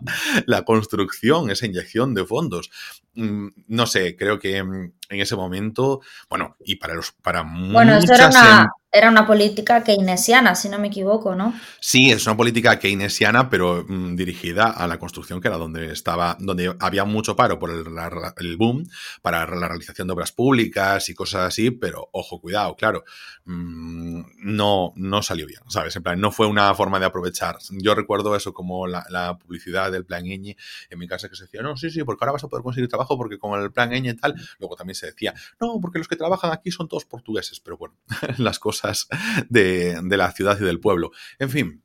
la 0.45 0.63
construcción, 0.63 1.49
esa 1.49 1.65
inyección 1.65 2.13
de 2.13 2.25
fondos. 2.25 2.69
Mm, 3.15 3.47
no 3.67 3.85
sé, 3.85 4.15
creo 4.15 4.39
que 4.39 4.57
en 4.57 4.93
ese 5.09 5.35
momento, 5.35 6.01
bueno, 6.29 6.55
y 6.63 6.75
para 6.75 6.93
los 6.93 7.11
para 7.11 7.43
bueno, 7.43 7.97
eso 7.97 8.13
era 8.13 8.29
una, 8.29 8.61
em 8.61 8.67
era 8.91 9.09
una 9.09 9.27
política 9.27 9.83
keynesiana, 9.83 10.55
si 10.55 10.67
no 10.67 10.79
me 10.79 10.87
equivoco, 10.87 11.35
¿no? 11.35 11.53
Sí, 11.79 12.09
es 12.09 12.25
una 12.25 12.35
política 12.35 12.79
keynesiana, 12.79 13.49
pero 13.49 13.85
mm, 13.87 14.15
dirigida 14.15 14.71
a 14.71 14.87
la 14.87 14.97
construcción, 14.97 15.39
que 15.39 15.47
era 15.47 15.57
donde 15.57 15.91
estaba, 15.91 16.35
donde 16.39 16.75
había 16.79 17.05
mucho 17.05 17.35
paro 17.35 17.59
por 17.59 17.69
el, 17.69 18.57
boom 18.57 18.87
para 19.21 19.45
la 19.45 19.67
realización 19.67 20.07
de 20.07 20.13
obras 20.13 20.31
públicas 20.31 21.07
y 21.09 21.13
cosas 21.13 21.41
así, 21.47 21.69
pero 21.69 22.09
ojo, 22.13 22.41
cuidado, 22.41 22.75
claro, 22.75 23.03
mm, 23.45 24.21
no, 24.37 24.68
no 24.95 25.21
salió 25.21 25.45
bien, 25.45 25.61
¿sabes? 25.67 25.95
En 25.95 26.03
plan, 26.03 26.19
no 26.19 26.31
fue 26.31 26.47
una 26.47 26.73
forma 26.75 26.99
de 26.99 27.05
aprovechar. 27.05 27.57
Yo 27.71 27.95
recuerdo 27.95 28.35
eso 28.35 28.53
como 28.53 28.87
la, 28.87 29.37
publicidad 29.39 29.91
del 29.91 30.05
plan 30.05 30.25
Eñe 30.25 30.57
en 30.89 30.99
mi 30.99 31.07
casa 31.07 31.29
que 31.29 31.35
se 31.35 31.43
decía, 31.43 31.61
no, 31.61 31.77
sí, 31.77 31.89
sí, 31.89 32.03
porque 32.03 32.23
ahora 32.23 32.33
vas 32.33 32.43
a 32.43 32.47
poder 32.47 32.63
conseguir 32.63 32.89
trabajo 32.89 33.17
porque 33.17 33.37
con 33.37 33.59
el 33.59 33.71
plan 33.71 33.93
Eñe 33.93 34.11
y 34.11 34.15
tal, 34.15 34.35
luego 34.59 34.75
también 34.75 34.95
se 34.95 35.07
decía, 35.07 35.33
no, 35.59 35.79
porque 35.81 35.99
los 35.99 36.07
que 36.07 36.15
trabajan 36.15 36.51
aquí 36.51 36.71
son 36.71 36.87
todos 36.87 37.05
portugueses, 37.05 37.59
pero 37.59 37.77
bueno, 37.77 37.95
las 38.37 38.59
cosas 38.59 39.07
de, 39.49 39.99
la 40.01 40.31
ciudad 40.31 40.59
y 40.59 40.63
del 40.63 40.79
pueblo. 40.79 41.11
En 41.37 41.49
fin, 41.49 41.83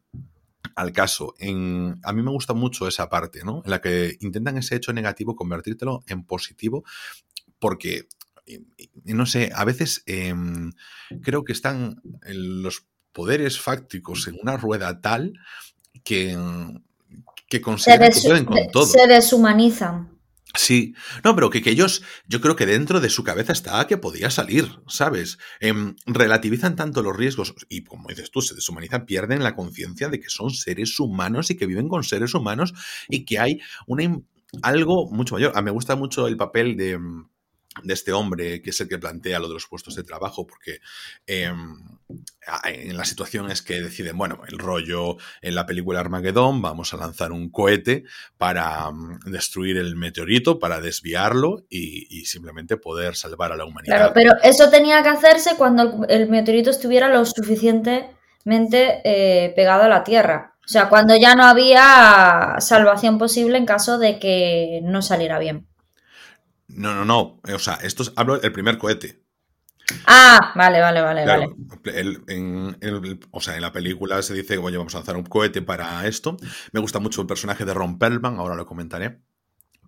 al 0.74 0.92
caso, 0.92 1.34
a 1.38 2.12
mí 2.12 2.22
me 2.22 2.30
gusta 2.30 2.54
mucho 2.54 2.88
esa 2.88 3.08
parte, 3.08 3.44
¿no? 3.44 3.62
En 3.64 3.70
la 3.70 3.80
que 3.80 4.16
intentan 4.20 4.56
ese 4.56 4.76
hecho 4.76 4.92
negativo 4.92 5.36
convertírtelo 5.36 6.02
en 6.06 6.24
positivo, 6.24 6.84
porque, 7.58 8.08
no 9.04 9.26
sé, 9.26 9.50
a 9.54 9.64
veces 9.64 10.02
em, 10.06 10.72
creo 11.22 11.44
que 11.44 11.52
están 11.52 12.02
los 12.26 12.86
poderes 13.12 13.60
fácticos 13.60 14.26
en 14.28 14.36
una 14.40 14.56
rueda 14.56 15.00
tal 15.00 15.34
que, 16.02 16.36
que 17.48 17.60
consideran 17.60 18.12
que 18.12 18.20
pueden 18.20 18.44
con 18.44 18.58
todo. 18.72 18.86
Se 18.86 19.06
deshumanizan. 19.06 20.14
Sí, 20.56 20.94
no, 21.24 21.34
pero 21.34 21.50
que, 21.50 21.62
que, 21.62 21.70
ellos, 21.70 22.02
yo 22.28 22.40
creo 22.40 22.54
que 22.54 22.64
dentro 22.64 23.00
de 23.00 23.10
su 23.10 23.24
cabeza 23.24 23.52
está 23.52 23.84
que 23.88 23.96
podía 23.96 24.30
salir, 24.30 24.70
¿sabes? 24.86 25.38
Em, 25.58 25.96
relativizan 26.06 26.76
tanto 26.76 27.02
los 27.02 27.16
riesgos 27.16 27.54
y, 27.68 27.82
como 27.82 28.08
dices 28.08 28.30
tú, 28.30 28.40
se 28.40 28.54
deshumanizan, 28.54 29.04
pierden 29.04 29.42
la 29.42 29.56
conciencia 29.56 30.08
de 30.08 30.20
que 30.20 30.28
son 30.28 30.50
seres 30.50 31.00
humanos 31.00 31.50
y 31.50 31.56
que 31.56 31.66
viven 31.66 31.88
con 31.88 32.04
seres 32.04 32.34
humanos 32.34 32.72
y 33.08 33.24
que 33.24 33.40
hay 33.40 33.60
una, 33.88 34.20
algo 34.62 35.10
mucho 35.10 35.34
mayor. 35.34 35.52
A 35.54 35.58
ah, 35.58 35.62
mí 35.62 35.66
me 35.66 35.70
gusta 35.72 35.96
mucho 35.96 36.28
el 36.28 36.36
papel 36.36 36.76
de 36.76 37.00
de 37.82 37.94
este 37.94 38.12
hombre, 38.12 38.62
que 38.62 38.70
es 38.70 38.80
el 38.80 38.88
que 38.88 38.98
plantea 38.98 39.38
lo 39.38 39.48
de 39.48 39.54
los 39.54 39.66
puestos 39.66 39.96
de 39.96 40.04
trabajo, 40.04 40.46
porque 40.46 40.80
em, 41.26 41.76
en 42.64 42.96
la 42.96 43.04
situación 43.04 43.50
es 43.50 43.62
que 43.62 43.80
deciden, 43.80 44.16
bueno, 44.16 44.42
el 44.48 44.58
rollo 44.58 45.16
en 45.42 45.54
la 45.54 45.66
película 45.66 46.00
Armagedón, 46.00 46.62
vamos 46.62 46.94
a 46.94 46.96
lanzar 46.96 47.32
un 47.32 47.50
cohete 47.50 48.04
para 48.38 48.90
mm, 48.90 49.20
destruir 49.26 49.76
el 49.78 49.96
meteorito, 49.96 50.58
para 50.58 50.80
desviarlo 50.80 51.64
y, 51.68 52.24
simplemente 52.26 52.76
poder 52.76 53.16
salvar 53.16 53.52
a 53.52 53.56
la 53.56 53.64
humanidad. 53.64 53.96
Claro, 53.96 54.12
pero 54.14 54.32
eso 54.42 54.70
tenía 54.70 55.02
que 55.02 55.10
hacerse 55.10 55.56
cuando 55.56 56.04
el 56.08 56.28
meteorito 56.28 56.70
estuviera 56.70 57.08
lo 57.08 57.24
suficientemente 57.24 59.02
eh, 59.04 59.52
pegado 59.54 59.84
a 59.84 59.88
la 59.88 60.04
Tierra. 60.04 60.54
O 60.64 60.68
sea, 60.68 60.88
cuando 60.88 61.14
ya 61.16 61.34
no 61.34 61.44
había 61.44 62.56
salvación 62.60 63.18
posible 63.18 63.58
en 63.58 63.66
caso 63.66 63.98
de 63.98 64.18
que 64.18 64.80
no 64.82 65.02
saliera 65.02 65.38
bien. 65.38 65.66
No, 66.74 66.94
no, 66.94 67.04
no. 67.04 67.40
O 67.42 67.58
sea, 67.58 67.74
esto 67.82 68.02
es, 68.02 68.12
hablo 68.16 68.38
del 68.38 68.52
primer 68.52 68.78
cohete. 68.78 69.22
Ah, 70.06 70.52
vale, 70.54 70.80
vale, 70.80 71.02
vale, 71.02 71.26
vale. 71.26 71.54
o 73.30 73.40
sea, 73.40 73.54
en 73.54 73.60
la 73.60 73.72
película 73.72 74.22
se 74.22 74.32
dice, 74.32 74.56
oye, 74.56 74.78
vamos 74.78 74.94
a 74.94 74.98
lanzar 74.98 75.16
un 75.16 75.24
cohete 75.24 75.60
para 75.62 76.06
esto. 76.06 76.36
Me 76.72 76.80
gusta 76.80 77.00
mucho 77.00 77.20
el 77.20 77.26
personaje 77.26 77.64
de 77.64 77.74
Ron 77.74 77.98
Perlman, 77.98 78.36
ahora 78.36 78.54
lo 78.54 78.64
comentaré 78.64 79.20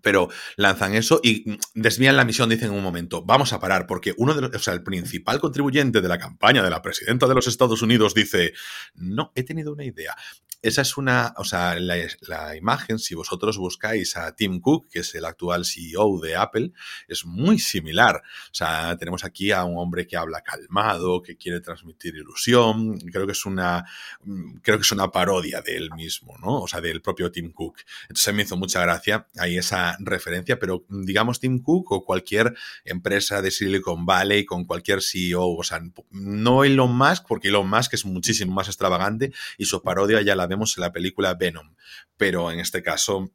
pero 0.06 0.28
lanzan 0.54 0.94
eso 0.94 1.18
y 1.20 1.58
desvían 1.74 2.16
la 2.16 2.24
misión, 2.24 2.48
dicen 2.48 2.68
en 2.68 2.76
un 2.76 2.82
momento, 2.84 3.24
vamos 3.24 3.52
a 3.52 3.58
parar, 3.58 3.88
porque 3.88 4.14
uno 4.18 4.34
de 4.34 4.42
los, 4.42 4.54
o 4.54 4.58
sea, 4.60 4.72
el 4.72 4.84
principal 4.84 5.40
contribuyente 5.40 6.00
de 6.00 6.06
la 6.06 6.16
campaña 6.16 6.62
de 6.62 6.70
la 6.70 6.80
presidenta 6.80 7.26
de 7.26 7.34
los 7.34 7.48
Estados 7.48 7.82
Unidos 7.82 8.14
dice, 8.14 8.52
no, 8.94 9.32
he 9.34 9.42
tenido 9.42 9.72
una 9.72 9.84
idea. 9.84 10.14
Esa 10.62 10.82
es 10.82 10.96
una, 10.96 11.34
o 11.36 11.44
sea, 11.44 11.78
la, 11.78 12.56
imagen, 12.56 12.98
si 12.98 13.14
vosotros 13.14 13.58
buscáis 13.58 14.16
a 14.16 14.34
Tim 14.34 14.60
Cook, 14.60 14.88
que 14.90 15.00
es 15.00 15.14
el 15.14 15.24
actual 15.24 15.64
CEO 15.64 16.18
de 16.20 16.36
Apple, 16.36 16.72
es 17.08 17.24
muy 17.24 17.58
similar. 17.58 18.22
O 18.50 18.54
sea, 18.54 18.96
tenemos 18.98 19.24
aquí 19.24 19.52
a 19.52 19.64
un 19.64 19.78
hombre 19.78 20.06
que 20.06 20.16
habla 20.16 20.40
calmado, 20.40 21.22
que 21.22 21.36
quiere 21.36 21.60
transmitir 21.60 22.16
ilusión. 22.16 22.98
Creo 22.98 23.26
que 23.26 23.32
es 23.32 23.46
una, 23.46 23.84
creo 24.62 24.78
que 24.78 24.82
es 24.82 24.92
una 24.92 25.10
parodia 25.10 25.60
de 25.60 25.76
él 25.76 25.90
mismo, 25.94 26.36
¿no? 26.38 26.62
O 26.62 26.68
sea, 26.68 26.80
del 26.80 27.02
propio 27.02 27.30
Tim 27.30 27.52
Cook. 27.52 27.78
Entonces 28.02 28.34
me 28.34 28.42
hizo 28.42 28.56
mucha 28.56 28.80
gracia 28.80 29.26
ahí 29.38 29.58
esa 29.58 29.96
referencia, 30.00 30.58
pero 30.58 30.84
digamos 30.88 31.40
Tim 31.40 31.62
Cook 31.62 31.92
o 31.92 32.04
cualquier 32.04 32.54
empresa 32.84 33.42
de 33.42 33.50
Silicon 33.50 34.06
Valley 34.06 34.44
con 34.44 34.64
cualquier 34.64 35.02
CEO, 35.02 35.48
o 35.48 35.62
sea, 35.62 35.80
no 36.10 36.64
Elon 36.64 36.96
Musk, 36.96 37.24
porque 37.28 37.48
Elon 37.48 37.68
Musk 37.68 37.94
es 37.94 38.04
muchísimo 38.04 38.52
más 38.52 38.68
extravagante 38.68 39.32
y 39.58 39.66
su 39.66 39.82
parodia 39.82 40.22
ya 40.22 40.34
la 40.34 40.45
vemos 40.46 40.76
en 40.76 40.82
la 40.82 40.92
película 40.92 41.34
Venom, 41.34 41.74
pero 42.16 42.50
en 42.50 42.60
este 42.60 42.82
caso 42.82 43.30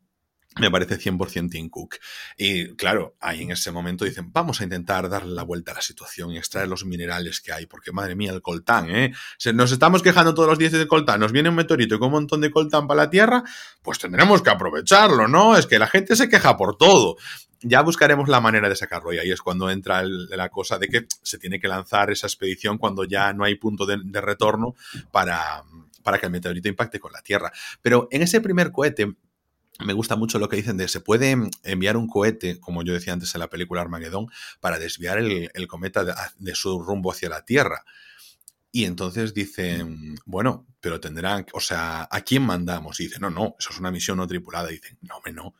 me 0.59 0.69
parece 0.69 0.99
100% 0.99 1.49
Tim 1.49 1.69
Cook. 1.69 1.95
Y 2.37 2.75
claro, 2.75 3.15
ahí 3.21 3.43
en 3.43 3.51
ese 3.51 3.71
momento 3.71 4.03
dicen, 4.03 4.33
vamos 4.33 4.59
a 4.59 4.65
intentar 4.65 5.07
darle 5.07 5.33
la 5.33 5.43
vuelta 5.43 5.71
a 5.71 5.75
la 5.75 5.81
situación 5.81 6.31
y 6.31 6.37
extraer 6.37 6.67
los 6.67 6.83
minerales 6.83 7.39
que 7.39 7.53
hay, 7.53 7.67
porque 7.67 7.93
madre 7.93 8.15
mía, 8.15 8.31
el 8.31 8.41
coltán, 8.41 8.89
¿eh? 8.89 9.13
Nos 9.53 9.71
estamos 9.71 10.01
quejando 10.01 10.33
todos 10.33 10.49
los 10.49 10.59
días 10.59 10.73
de 10.73 10.87
coltán, 10.87 11.21
nos 11.21 11.31
viene 11.31 11.49
un 11.49 11.55
meteorito 11.55 11.97
con 11.99 12.07
un 12.07 12.13
montón 12.13 12.41
de 12.41 12.51
coltán 12.51 12.85
para 12.85 13.03
la 13.03 13.09
Tierra, 13.09 13.43
pues 13.81 13.99
tendremos 13.99 14.41
que 14.41 14.49
aprovecharlo, 14.49 15.27
¿no? 15.27 15.55
Es 15.55 15.67
que 15.67 15.79
la 15.79 15.87
gente 15.87 16.15
se 16.15 16.27
queja 16.27 16.57
por 16.57 16.77
todo. 16.77 17.15
Ya 17.63 17.81
buscaremos 17.81 18.27
la 18.27 18.41
manera 18.41 18.67
de 18.67 18.75
sacarlo 18.75 19.13
y 19.13 19.19
ahí 19.19 19.31
es 19.31 19.41
cuando 19.41 19.69
entra 19.69 20.03
la 20.03 20.49
cosa 20.49 20.79
de 20.79 20.87
que 20.87 21.05
se 21.21 21.37
tiene 21.37 21.59
que 21.59 21.67
lanzar 21.67 22.09
esa 22.09 22.25
expedición 22.25 22.79
cuando 22.79 23.03
ya 23.03 23.31
no 23.33 23.43
hay 23.43 23.55
punto 23.55 23.85
de, 23.85 23.99
de 24.03 24.19
retorno 24.19 24.73
para 25.11 25.63
para 26.03 26.19
que 26.19 26.25
el 26.25 26.31
meteorito 26.31 26.67
impacte 26.67 26.99
con 26.99 27.11
la 27.11 27.21
Tierra. 27.21 27.51
Pero 27.81 28.07
en 28.11 28.21
ese 28.21 28.41
primer 28.41 28.71
cohete, 28.71 29.15
me 29.79 29.93
gusta 29.93 30.15
mucho 30.15 30.39
lo 30.39 30.49
que 30.49 30.57
dicen 30.57 30.77
de 30.77 30.87
se 30.87 31.01
puede 31.01 31.35
enviar 31.63 31.97
un 31.97 32.07
cohete, 32.07 32.59
como 32.59 32.83
yo 32.83 32.93
decía 32.93 33.13
antes 33.13 33.33
en 33.35 33.39
la 33.39 33.49
película 33.49 33.81
Armagedón, 33.81 34.27
para 34.59 34.79
desviar 34.79 35.17
el, 35.17 35.67
cometa 35.67 36.31
de, 36.37 36.55
su 36.55 36.81
rumbo 36.81 37.11
hacia 37.11 37.29
la 37.29 37.45
Tierra. 37.45 37.83
Y 38.71 38.85
entonces 38.85 39.33
dicen, 39.33 40.15
bueno, 40.25 40.65
pero 40.79 40.99
tendrán, 40.99 41.45
o 41.53 41.59
sea, 41.59 42.07
¿a 42.09 42.21
quién 42.21 42.43
mandamos? 42.43 42.99
Y 42.99 43.03
dicen, 43.03 43.21
no, 43.21 43.29
no, 43.29 43.55
eso 43.59 43.71
es 43.71 43.79
una 43.79 43.91
misión 43.91 44.17
no 44.17 44.27
tripulada. 44.27 44.69
Y 44.69 44.75
dicen, 44.75 44.97
no, 45.01 45.21
no, 45.33 45.55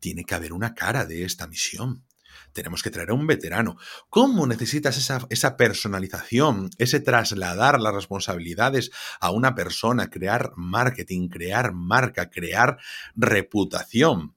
tiene 0.00 0.24
que 0.24 0.34
haber 0.34 0.52
una 0.52 0.74
cara 0.74 1.04
de 1.04 1.24
esta 1.24 1.46
misión 1.46 2.05
tenemos 2.56 2.82
que 2.82 2.90
traer 2.90 3.10
a 3.10 3.14
un 3.14 3.26
veterano. 3.26 3.76
¿Cómo 4.08 4.46
necesitas 4.46 4.96
esa, 4.96 5.26
esa 5.28 5.56
personalización, 5.58 6.70
ese 6.78 7.00
trasladar 7.00 7.78
las 7.80 7.94
responsabilidades 7.94 8.90
a 9.20 9.30
una 9.30 9.54
persona, 9.54 10.08
crear 10.08 10.52
marketing, 10.56 11.28
crear 11.28 11.72
marca, 11.72 12.30
crear 12.30 12.78
reputación? 13.14 14.35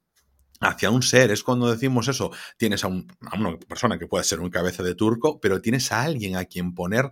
Hacia 0.60 0.89
un 0.89 1.01
ser. 1.01 1.32
Es 1.32 1.43
cuando 1.43 1.72
decimos 1.72 2.07
eso, 2.07 2.32
tienes 2.57 2.84
a, 2.84 2.88
una 2.88 3.57
persona 3.68 3.97
que 3.97 4.07
puede 4.07 4.24
ser 4.24 4.39
un 4.39 4.49
cabeza 4.49 4.84
de 4.84 4.95
turco, 4.95 5.39
pero 5.39 5.62
tienes 5.62 5.91
a 5.91 6.03
alguien 6.03 6.36
a 6.36 6.45
quien 6.45 6.74
poner 6.74 7.10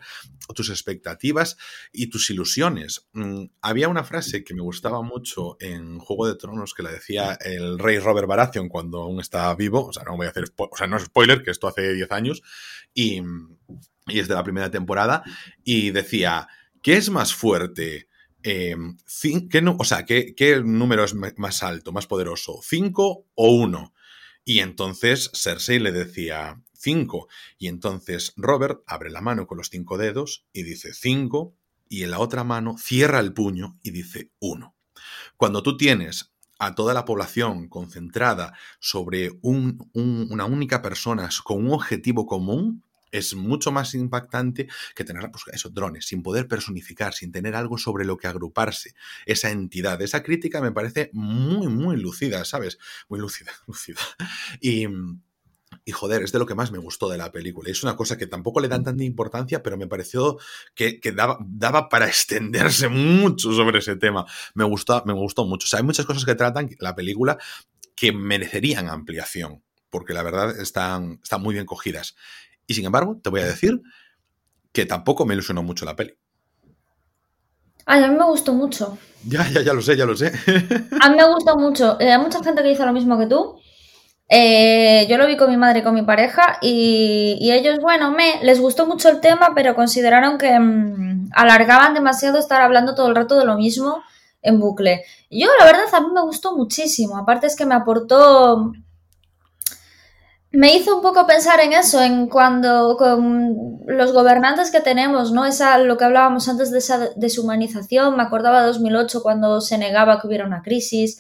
tus 0.54 0.70
expectativas 0.70 1.58
y 1.91 2.08
tus 2.08 2.30
ilusiones. 2.30 3.08
Mm, 3.14 3.45
había 3.62 3.89
una 3.89 4.04
frase 4.04 4.43
que 4.43 4.54
me 4.54 4.62
gustaba 4.62 5.02
mucho 5.02 5.58
en 5.60 6.00
Juego 6.00 6.28
de 6.28 6.36
Tronos 6.36 6.74
que 6.74 6.84
la 6.84 6.91
decía 6.91 7.38
el 7.41 7.80
rey 7.80 8.00
Robert 8.00 8.28
Baratheon 8.28 8.70
cuando 8.70 9.02
aún 9.02 9.20
estaba 9.20 9.54
vivo, 9.56 9.88
o 9.88 9.93
sea, 9.93 10.04
no 10.04 10.18
voy 10.18 10.28
a 10.28 10.30
hacer, 10.30 10.45
o 10.56 10.78
sea, 10.78 10.88
no 10.88 10.98
es 10.98 11.04
spoiler, 11.04 11.43
que 11.43 11.52
esto 11.52 11.68
hace 11.68 11.93
10 11.93 12.12
años, 12.12 12.41
y, 12.93 13.22
y 14.08 14.20
es 14.20 14.28
de 14.28 14.36
la 14.36 14.43
primera 14.43 14.72
temporada, 14.72 15.24
y 15.64 15.91
decía, 15.91 16.48
¿qué 16.82 16.98
es 16.98 17.10
más 17.10 17.34
fuerte? 17.34 18.07
Em, 18.50 18.95
¿qué, 19.50 19.62
o 19.78 19.84
sea, 19.84 20.06
¿qué, 20.06 20.62
número 20.64 21.04
es 21.04 21.14
más 21.14 21.64
alto, 21.64 21.91
más 21.91 22.08
poderoso? 22.08 22.62
¿5 22.62 23.26
o 23.36 23.52
1? 23.52 23.93
Y 24.45 24.60
entonces 24.60 25.30
Cersei 25.34 25.80
le 25.80 25.91
decía 25.91 26.62
5. 26.72 27.28
Y 27.58 27.68
entonces 27.68 28.32
Robert 28.38 28.84
abre 28.88 29.10
la 29.10 29.20
mano 29.20 29.48
con 29.48 29.58
los 29.58 29.68
cinco 29.70 29.98
dedos 29.98 30.45
y 30.54 30.64
dice 30.64 30.93
5. 30.93 31.58
Y 31.89 32.04
en 32.04 32.12
la 32.12 32.20
otra 32.20 32.45
mano 32.45 32.78
cierra 32.78 33.20
el 33.20 33.34
puño 33.34 33.78
y 33.84 33.91
dice 33.91 34.32
1. 34.39 34.74
Cuando 35.36 35.62
tú 35.62 35.76
tienes 35.76 36.32
a 36.58 36.74
toda 36.74 36.93
la 36.93 37.04
población 37.04 37.68
concentrada 37.68 38.54
sobre 38.80 39.32
una 39.41 40.45
única 40.45 40.82
persona 40.82 41.28
con 41.43 41.66
un 41.66 41.74
objetivo 41.74 42.26
común, 42.26 42.86
es 43.12 43.36
mucho 43.36 43.72
más 43.72 43.93
impactante 43.93 44.68
que 44.95 45.03
tener 45.03 45.30
pues, 45.32 45.43
esos 45.53 45.74
drones, 45.74 46.05
sin 46.05 46.24
poder 46.24 46.47
personificar, 46.47 47.14
sin 47.14 47.32
tener 47.32 47.55
algo 47.55 47.78
sobre 47.78 48.05
lo 48.05 48.18
que 48.18 48.28
agruparse, 48.28 48.93
esa 49.26 49.49
entidad. 49.51 50.01
Esa 50.01 50.24
crítica 50.24 50.62
me 50.62 50.72
parece 50.72 51.10
muy, 51.14 51.68
muy 51.68 51.97
lucida, 51.97 52.43
¿sabes? 52.45 52.78
Muy 53.10 53.20
lúcida, 53.20 53.51
lúcida. 53.68 53.99
Y, 54.62 54.88
y 55.86 55.91
joder, 55.91 56.24
es 56.24 56.32
de 56.32 56.39
lo 56.39 56.45
que 56.45 56.55
más 56.55 56.72
me 56.72 56.78
gustó 56.78 57.10
de 57.10 57.18
la 57.18 57.32
película. 57.32 57.70
Es 57.70 57.84
una 57.84 57.95
cosa 57.95 58.18
que 58.18 58.28
tampoco 58.28 58.60
le 58.60 58.68
dan 58.68 58.84
tanta 58.84 59.03
importancia, 59.03 59.64
pero 59.64 59.78
me 59.78 59.88
pareció 59.88 60.38
que, 60.74 60.99
daba, 61.16 61.38
daba, 61.41 61.89
para 61.89 62.08
extenderse 62.08 62.89
mucho 62.89 63.53
sobre 63.53 63.80
ese 63.80 63.95
tema. 63.95 64.26
Me 64.53 64.64
gustó, 64.64 65.03
me 65.05 65.14
gustó 65.14 65.45
mucho. 65.45 65.66
O 65.66 65.68
sea, 65.68 65.80
hay 65.80 65.86
muchas 65.86 66.05
cosas 66.05 66.26
que 66.26 66.36
tratan 66.36 66.70
la 66.80 66.95
película 66.95 67.38
que 67.95 68.12
merecerían 68.12 68.89
ampliación, 68.89 69.64
porque 69.89 70.14
la 70.14 70.24
verdad 70.24 70.60
están, 70.60 71.20
están 71.24 71.41
muy 71.41 71.53
bien 71.53 71.66
cogidas. 71.66 72.16
Y 72.68 72.74
sin 72.74 72.86
embargo, 72.86 73.20
te 73.24 73.30
voy 73.30 73.41
a 73.41 73.45
decir 73.45 73.82
que 74.72 74.86
tampoco 74.86 75.26
me 75.26 75.34
ilusionó 75.34 75.63
mucho 75.63 75.86
la 75.86 75.95
peli. 75.95 76.13
Ay, 77.86 78.03
a 78.03 78.09
mí 78.09 78.18
me 78.18 78.26
gustó 78.26 78.53
mucho. 78.53 78.97
Ya, 79.26 79.49
ya, 79.49 79.61
ya 79.61 79.74
lo 79.74 79.82
sé, 79.82 79.95
ya 79.95 80.05
lo 80.05 80.15
sé. 80.15 80.28
a 81.01 81.09
mí 81.09 81.15
me 81.15 81.28
gustó 81.34 81.57
mucho. 81.57 81.97
Eh, 81.99 82.11
hay 82.11 82.20
mucha 82.20 82.43
gente 82.43 82.61
que 82.61 82.70
dice 82.70 82.86
lo 82.86 82.93
mismo 82.93 83.18
que 83.18 83.28
tú. 83.28 83.57
Eh, 84.30 85.07
yo 85.09 85.18
lo 85.18 85.26
vi 85.26 85.38
con 85.38 85.49
mi 85.49 85.55
madre 85.55 85.80
y 85.80 85.84
con 85.84 85.95
mi 85.95 86.01
pareja 86.01 86.57
y, 86.61 87.49
ellos, 87.49 87.80
bueno, 87.80 88.11
me 88.11 88.43
les 88.43 88.59
gustó 88.59 88.86
mucho 88.86 89.07
el 89.07 89.22
tema, 89.22 89.53
pero 89.55 89.74
consideraron 89.74 90.38
que 90.38 90.59
mm, 90.59 91.30
alargaban 91.32 91.93
demasiado 91.93 92.38
estar 92.38 92.61
hablando 92.61 92.93
todo 92.93 93.07
el 93.07 93.15
rato 93.15 93.39
de 93.39 93.45
lo 93.45 93.55
mismo 93.55 94.03
en 94.41 94.59
bucle. 94.59 95.03
Yo, 95.32 95.47
la 95.59 95.65
verdad, 95.65 95.86
a 95.93 96.01
mí 96.01 96.07
me 96.13 96.22
gustó 96.22 96.55
muchísimo. 96.57 97.18
Aparte 97.18 97.47
es 97.47 97.55
que 97.55 97.65
me 97.65 97.76
aportó... 97.76 98.74
Me 100.52 100.76
hizo 100.76 100.95
un 100.95 101.02
poco 101.02 101.28
pensar 101.28 101.60
en 101.60 101.74
eso, 101.74 102.02
en 102.02 102.28
cuando 102.28 102.95
con 102.98 103.80
los 103.86 104.14
gobernantes 104.14 104.72
que 104.72 104.80
tenemos, 104.80 105.32
¿no? 105.32 105.45
Esa, 105.45 105.78
lo 105.78 105.98
que 105.98 106.06
hablábamos 106.06 106.48
antes 106.48 106.72
de 106.72 106.78
esa 106.78 107.10
deshumanización, 107.16 108.16
me 108.16 108.24
acordaba 108.24 108.62
de 108.62 108.68
2008 108.68 109.22
cuando 109.22 109.60
se 109.60 109.78
negaba 109.78 110.22
que 110.22 110.28
hubiera 110.28 110.45
una 110.45 110.62
crisis, 110.62 111.20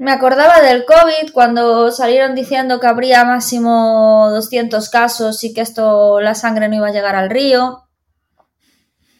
me 0.00 0.12
acordaba 0.12 0.62
del 0.62 0.86
COVID 0.86 1.32
cuando 1.34 1.90
salieron 1.90 2.34
diciendo 2.34 2.80
que 2.80 2.86
habría 2.86 3.22
máximo 3.24 4.30
200 4.30 4.88
casos 4.88 5.44
y 5.44 5.52
que 5.52 5.60
esto, 5.60 6.20
la 6.22 6.34
sangre 6.34 6.68
no 6.70 6.76
iba 6.76 6.88
a 6.88 6.92
llegar 6.92 7.16
al 7.16 7.28
río. 7.28 7.82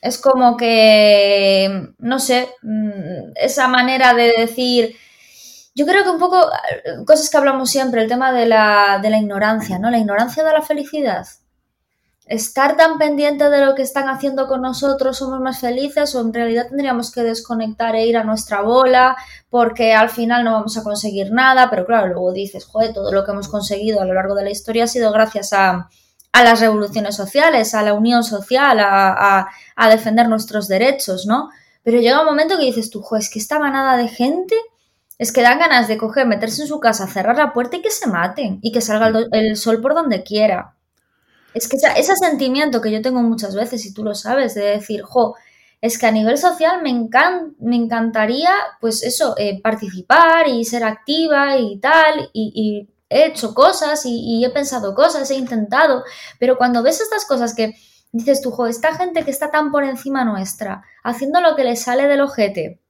Es 0.00 0.16
como 0.16 0.56
que, 0.56 1.90
no 1.98 2.18
sé, 2.18 2.48
mm, 2.62 3.32
esa 3.36 3.68
manera 3.68 4.14
de 4.14 4.32
decir, 4.38 4.96
yo 5.74 5.86
creo 5.86 6.04
que 6.04 6.10
un 6.10 6.18
poco, 6.18 6.50
cosas 7.06 7.30
que 7.30 7.36
hablamos 7.36 7.70
siempre, 7.70 8.02
el 8.02 8.08
tema 8.08 8.32
de 8.32 8.46
la, 8.46 8.98
de 9.02 9.10
la 9.10 9.18
ignorancia, 9.18 9.78
¿no? 9.78 9.90
La 9.90 9.98
ignorancia 9.98 10.44
de 10.44 10.52
la 10.52 10.62
felicidad 10.62 11.26
estar 12.30 12.76
tan 12.76 12.96
pendiente 12.96 13.50
de 13.50 13.64
lo 13.66 13.74
que 13.74 13.82
están 13.82 14.08
haciendo 14.08 14.46
con 14.46 14.62
nosotros 14.62 15.18
somos 15.18 15.40
más 15.40 15.58
felices 15.58 16.14
o 16.14 16.20
en 16.20 16.32
realidad 16.32 16.68
tendríamos 16.68 17.10
que 17.10 17.24
desconectar 17.24 17.96
e 17.96 18.06
ir 18.06 18.16
a 18.16 18.22
nuestra 18.22 18.62
bola 18.62 19.16
porque 19.50 19.94
al 19.94 20.10
final 20.10 20.44
no 20.44 20.52
vamos 20.52 20.78
a 20.78 20.84
conseguir 20.84 21.32
nada, 21.32 21.68
pero 21.68 21.84
claro, 21.84 22.06
luego 22.06 22.32
dices, 22.32 22.66
joder, 22.66 22.94
todo 22.94 23.10
lo 23.10 23.24
que 23.24 23.32
hemos 23.32 23.48
conseguido 23.48 24.00
a 24.00 24.04
lo 24.04 24.14
largo 24.14 24.36
de 24.36 24.44
la 24.44 24.50
historia 24.50 24.84
ha 24.84 24.86
sido 24.86 25.12
gracias 25.12 25.52
a, 25.52 25.90
las 26.32 26.60
revoluciones 26.60 27.16
sociales, 27.16 27.74
a 27.74 27.82
la 27.82 27.94
unión 27.94 28.22
social, 28.22 28.78
a, 28.78 29.48
a, 29.74 29.90
defender 29.90 30.28
nuestros 30.28 30.68
derechos, 30.68 31.26
¿no? 31.26 31.50
Pero 31.82 32.00
llega 32.00 32.20
un 32.20 32.26
momento 32.26 32.56
que 32.56 32.66
dices 32.66 32.90
tú, 32.90 33.02
joder, 33.02 33.24
es 33.24 33.30
que 33.30 33.40
esta 33.40 33.58
manada 33.58 33.96
de 33.96 34.06
gente 34.06 34.54
es 35.20 35.32
que 35.32 35.42
dan 35.42 35.58
ganas 35.58 35.86
de 35.86 35.98
coger, 35.98 36.26
meterse 36.26 36.62
en 36.62 36.68
su 36.68 36.80
casa, 36.80 37.06
cerrar 37.06 37.36
la 37.36 37.52
puerta 37.52 37.76
y 37.76 37.82
que 37.82 37.90
se 37.90 38.08
maten 38.08 38.58
y 38.62 38.72
que 38.72 38.80
salga 38.80 39.12
el 39.32 39.54
sol 39.54 39.82
por 39.82 39.94
donde 39.94 40.22
quiera. 40.22 40.76
Es 41.52 41.68
que 41.68 41.76
ese 41.76 42.16
sentimiento 42.16 42.80
que 42.80 42.90
yo 42.90 43.02
tengo 43.02 43.20
muchas 43.20 43.54
veces, 43.54 43.84
y 43.84 43.92
tú 43.92 44.02
lo 44.02 44.14
sabes, 44.14 44.54
de 44.54 44.62
decir, 44.62 45.02
jo, 45.02 45.36
es 45.82 45.98
que 45.98 46.06
a 46.06 46.10
nivel 46.10 46.38
social 46.38 46.80
me, 46.82 47.06
me 47.58 47.76
encantaría, 47.76 48.50
pues 48.80 49.02
eso, 49.02 49.34
eh, 49.36 49.60
participar 49.60 50.48
y 50.48 50.64
ser 50.64 50.84
activa 50.84 51.58
y 51.58 51.78
tal, 51.80 52.30
y, 52.32 52.88
he 53.10 53.26
hecho 53.26 53.52
cosas 53.52 54.06
y, 54.06 54.42
he 54.42 54.48
pensado 54.48 54.94
cosas, 54.94 55.30
he 55.30 55.34
intentado, 55.34 56.02
pero 56.38 56.56
cuando 56.56 56.82
ves 56.82 57.02
estas 57.02 57.26
cosas 57.26 57.54
que 57.54 57.74
dices 58.10 58.40
tú, 58.40 58.52
jo, 58.52 58.68
esta 58.68 58.94
gente 58.94 59.22
que 59.22 59.32
está 59.32 59.50
tan 59.50 59.70
por 59.70 59.84
encima 59.84 60.24
nuestra, 60.24 60.82
haciendo 61.04 61.42
lo 61.42 61.56
que 61.56 61.64
le 61.64 61.76
sale 61.76 62.08
del 62.08 62.22
ojete, 62.22 62.80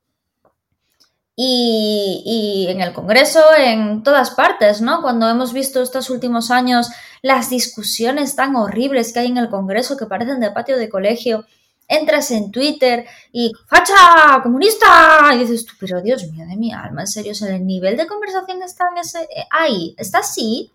y, 1.43 2.67
en 2.69 2.83
el 2.83 2.93
Congreso, 2.93 3.41
en 3.57 4.03
todas 4.03 4.33
partes, 4.33 4.83
¿no? 4.83 5.01
Cuando 5.01 5.27
hemos 5.27 5.55
visto 5.55 5.81
estos 5.81 6.11
últimos 6.11 6.51
años 6.51 6.91
las 7.23 7.49
discusiones 7.49 8.37
tan 8.37 8.57
horribles 8.57 9.13
que 9.13 9.21
hay 9.21 9.29
en 9.29 9.39
el 9.39 9.49
Congreso 9.49 9.97
que 9.97 10.05
parecen 10.05 10.41
de 10.41 10.51
patio 10.51 10.77
de 10.77 10.91
colegio, 10.91 11.47
entras 11.89 12.31
en 12.31 12.51
Twitter 12.51 13.07
y 13.33 13.53
¡facha! 13.67 14.43
¡comunista! 14.43 15.31
Y 15.35 15.39
dices 15.39 15.65
tú, 15.65 15.73
pero 15.81 16.03
Dios 16.03 16.31
mío 16.31 16.45
de 16.47 16.57
mi 16.57 16.75
alma, 16.75 17.03
en 17.03 17.07
serio, 17.07 17.33
el 17.49 17.67
nivel 17.67 17.97
de 17.97 18.07
conversación 18.07 18.63
está 18.63 18.89
en 18.93 18.99
ese, 18.99 19.23
eh, 19.23 19.47
ahí, 19.51 19.95
está 19.97 20.19
así, 20.19 20.71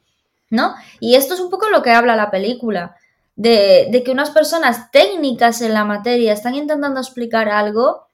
¿no? 0.49 0.73
Y 0.99 1.13
esto 1.13 1.35
es 1.35 1.41
un 1.41 1.51
poco 1.51 1.69
lo 1.69 1.83
que 1.83 1.91
habla 1.91 2.15
la 2.15 2.31
película. 2.31 2.97
De 3.35 4.01
que 4.03 4.11
unas 4.11 4.31
personas 4.31 4.89
técnicas 4.91 5.61
en 5.61 5.73
la 5.73 5.83
materia 5.83 6.31
están 6.31 6.55
intentando 6.55 7.01
explicar 7.01 7.49
algo 7.49 8.07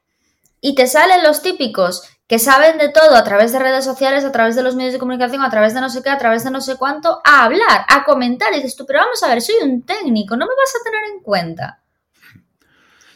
y 0.59 0.73
te 0.73 0.87
salen 0.87 1.23
los 1.23 1.43
típicos 1.43 2.03
que 2.31 2.39
saben 2.39 2.77
de 2.77 2.87
todo 2.87 3.17
a 3.17 3.25
través 3.25 3.51
de 3.51 3.59
redes 3.59 3.83
sociales, 3.83 4.23
a 4.23 4.31
través 4.31 4.55
de 4.55 4.63
los 4.63 4.73
medios 4.73 4.93
de 4.93 4.99
comunicación, 4.99 5.43
a 5.43 5.49
través 5.49 5.73
de 5.73 5.81
no 5.81 5.89
sé 5.89 6.01
qué, 6.01 6.09
a 6.09 6.17
través 6.17 6.45
de 6.45 6.49
no 6.49 6.61
sé 6.61 6.77
cuánto, 6.77 7.19
a 7.25 7.43
hablar, 7.43 7.85
a 7.89 8.05
comentar. 8.05 8.53
Y 8.53 8.55
dices 8.55 8.77
tú, 8.77 8.85
pero 8.85 8.99
vamos 8.99 9.21
a 9.21 9.27
ver, 9.27 9.41
soy 9.41 9.55
un 9.61 9.85
técnico, 9.85 10.37
no 10.37 10.45
me 10.45 10.53
vas 10.55 10.73
a 10.73 10.81
tener 10.81 11.03
en 11.13 11.21
cuenta. 11.21 11.81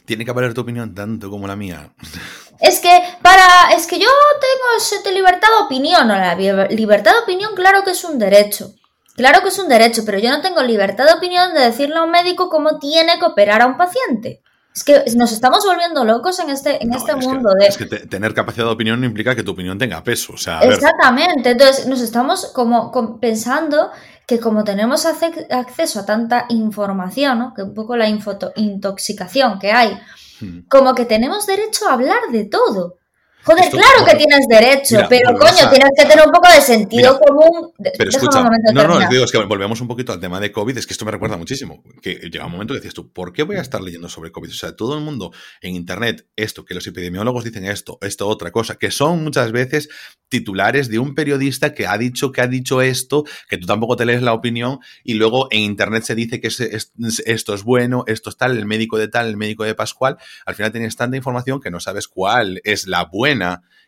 Tiene 0.03 0.26
que 0.26 0.34
valer 0.34 0.53
tu 0.53 0.59
opinión 0.59 0.93
tanto 0.93 1.30
como 1.30 1.47
la 1.47 1.55
mía. 1.55 1.93
Es 2.59 2.82
que 2.82 2.89
para. 3.22 3.72
Es 3.76 3.88
que 3.88 3.99
yo 3.99 4.07
tengo 4.41 5.16
libertad 5.16 5.47
de 5.47 5.66
opinión. 5.66 6.07
¿no? 6.09 6.16
La 6.16 6.36
libertad 6.36 7.13
de 7.13 7.20
opinión, 7.20 7.55
claro 7.55 7.86
que 7.86 7.91
es 7.91 8.03
un 8.03 8.20
derecho. 8.20 8.74
Claro 9.16 9.41
que 9.41 9.47
es 9.47 9.59
un 9.59 9.70
derecho, 9.70 10.03
pero 10.05 10.20
yo 10.20 10.30
no 10.30 10.41
tengo 10.41 10.61
libertad 10.61 11.05
de 11.05 11.13
opinión 11.13 11.53
de 11.53 11.61
decirle 11.61 11.97
a 11.97 12.03
un 12.03 12.11
médico 12.11 12.49
cómo 12.49 12.80
tiene 12.80 13.18
que 13.18 13.26
operar 13.26 13.61
a 13.61 13.68
un 13.68 13.78
paciente. 13.78 14.41
Es 14.76 14.84
que 14.84 15.03
nos 15.15 15.32
estamos 15.32 15.63
volviendo 15.63 16.03
locos 16.03 16.38
en 16.39 16.49
este, 16.49 16.84
en 16.84 16.93
este 16.93 17.15
mundo. 17.15 17.49
de... 17.57 17.67
Es 17.67 17.78
que 17.78 17.86
tener 17.86 18.34
capacidad 18.34 18.65
de 18.65 18.71
opinión 18.71 18.99
no 18.99 19.05
implica 19.05 19.34
que 19.34 19.41
tu 19.41 19.51
opinión 19.51 19.78
tenga 19.78 20.03
peso. 20.03 20.34
O 20.34 20.38
sea, 20.38 20.59
Exactamente. 20.59 21.51
Entonces 21.51 21.88
nos 21.88 22.01
estamos 22.01 22.47
como, 22.53 23.19
pensando 23.21 23.91
que 24.28 24.39
como 24.39 24.65
tenemos 24.65 25.05
acceso 25.05 25.99
a 26.01 26.05
tanta 26.05 26.45
información, 26.49 27.39
¿no? 27.39 27.53
que 27.53 27.63
un 27.63 27.73
poco 27.73 27.95
la 27.95 28.09
intoxicación 28.09 29.59
que 29.59 29.71
hay, 29.71 29.97
hmm. 30.41 30.67
como 30.67 30.93
que 30.93 31.05
tenemos 31.05 31.45
derecho 31.45 31.88
a 31.88 31.93
hablar 31.93 32.19
de 32.34 32.43
todo. 32.43 32.97
Joder, 33.45 33.69
claro 33.69 34.05
que 34.09 34.15
tienes 34.15 34.47
derecho, 34.47 35.05
pero 35.07 35.37
coño, 35.37 35.69
tienes 35.69 35.91
que 35.95 36.05
tener 36.05 36.25
un 36.25 36.31
poco 36.31 36.51
de 36.51 36.61
sentido 36.61 37.19
común. 37.19 37.71
Pero 37.95 38.09
escucha, 38.09 38.41
no, 38.73 38.87
no, 38.87 39.07
digo, 39.07 39.23
es 39.23 39.31
que 39.31 39.37
volvemos 39.37 39.79
un 39.81 39.87
poquito 39.87 40.11
al 40.11 40.19
tema 40.19 40.39
de 40.39 40.51
COVID, 40.51 40.75
es 40.79 40.87
que 40.87 40.93
esto 40.93 41.05
me 41.05 41.11
recuerda 41.11 41.37
muchísimo, 41.37 41.83
que 42.01 42.15
llega 42.31 42.47
un 42.47 42.51
momento 42.51 42.73
que 42.73 42.79
decías 42.79 42.95
tú, 42.95 43.11
¿por 43.13 43.33
qué 43.33 43.43
voy 43.43 43.57
a 43.57 43.61
estar 43.61 43.81
leyendo 43.81 44.09
sobre 44.09 44.31
COVID? 44.31 44.49
O 44.49 44.53
sea, 44.53 44.75
todo 44.75 44.97
el 44.97 45.03
mundo 45.03 45.31
en 45.61 45.75
Internet, 45.75 46.27
esto, 46.35 46.65
que 46.65 46.73
los 46.73 46.87
epidemiólogos 46.87 47.43
dicen 47.43 47.65
esto, 47.65 47.99
esto, 48.01 48.27
otra 48.27 48.51
cosa, 48.51 48.77
que 48.77 48.89
son 48.89 49.23
muchas 49.23 49.51
veces 49.51 49.89
titulares 50.27 50.89
de 50.89 50.97
un 50.97 51.13
periodista 51.13 51.75
que 51.75 51.85
ha 51.85 51.99
dicho 51.99 52.31
que 52.31 52.41
ha 52.41 52.47
dicho 52.47 52.81
esto, 52.81 53.25
que 53.47 53.59
tú 53.59 53.67
tampoco 53.67 53.95
te 53.95 54.05
lees 54.05 54.23
la 54.23 54.33
opinión, 54.33 54.79
y 55.03 55.13
luego 55.13 55.49
en 55.51 55.59
Internet 55.59 56.03
se 56.03 56.15
dice 56.15 56.41
que 56.41 56.47
esto 56.47 57.53
es 57.53 57.63
bueno, 57.63 58.05
esto 58.07 58.31
es 58.31 58.37
tal, 58.37 58.57
el 58.57 58.65
médico 58.65 58.97
de 58.97 59.07
tal, 59.07 59.27
el 59.27 59.37
médico 59.37 59.65
de 59.65 59.75
Pascual, 59.75 60.17
al 60.47 60.55
final 60.55 60.71
tienes 60.71 60.95
tanta 60.95 61.15
información 61.15 61.61
que 61.61 61.69
no 61.69 61.79
sabes 61.79 62.07
cuál 62.07 62.59
es 62.63 62.87
la 62.87 63.05
buena 63.05 63.34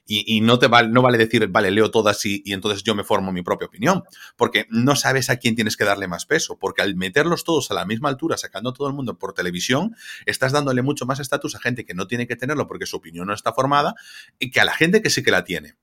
y, 0.10 0.40
no 0.42 0.58
te 0.58 0.68
vale, 0.68 0.88
no 0.90 1.02
vale 1.02 1.18
decir, 1.18 1.48
vale, 1.48 1.70
leo 1.70 1.92
todas 1.92 2.26
y, 2.26 2.42
y, 2.46 2.54
entonces 2.54 2.84
yo 2.84 2.96
me 2.96 3.04
formo 3.04 3.32
mi 3.34 3.42
propia 3.42 3.68
opinión, 3.68 4.04
porque 4.38 4.66
no 4.70 4.96
sabes 4.96 5.30
a 5.30 5.36
quién 5.36 5.56
tienes 5.56 5.76
que 5.76 5.84
darle 5.84 6.08
más 6.08 6.26
peso, 6.26 6.58
porque 6.58 6.82
al 6.82 6.96
meterlos 6.96 7.44
todos 7.44 7.70
a 7.72 7.74
la 7.74 7.86
misma 7.86 8.10
altura, 8.10 8.38
sacando 8.38 8.70
a 8.70 8.74
todo 8.74 8.88
el 8.88 8.94
mundo 8.94 9.18
por 9.18 9.34
televisión, 9.34 9.96
estás 10.26 10.54
dándole 10.54 10.82
mucho 10.82 11.06
más 11.06 11.20
estatus 11.20 11.56
a 11.56 11.60
gente 11.60 11.86
que 11.86 11.94
no 11.94 12.08
tiene 12.08 12.26
que 12.26 12.38
tenerlo 12.38 12.68
porque 12.68 12.86
su 12.86 12.98
opinión 12.98 13.28
no 13.28 13.34
está 13.34 13.52
formada 13.52 13.96
y 14.40 14.50
que 14.50 14.62
a 14.62 14.66
la 14.66 14.74
gente 14.74 15.02
que 15.02 15.10
sí 15.10 15.24
que 15.24 15.32
la 15.32 15.44
tiene. 15.44 15.76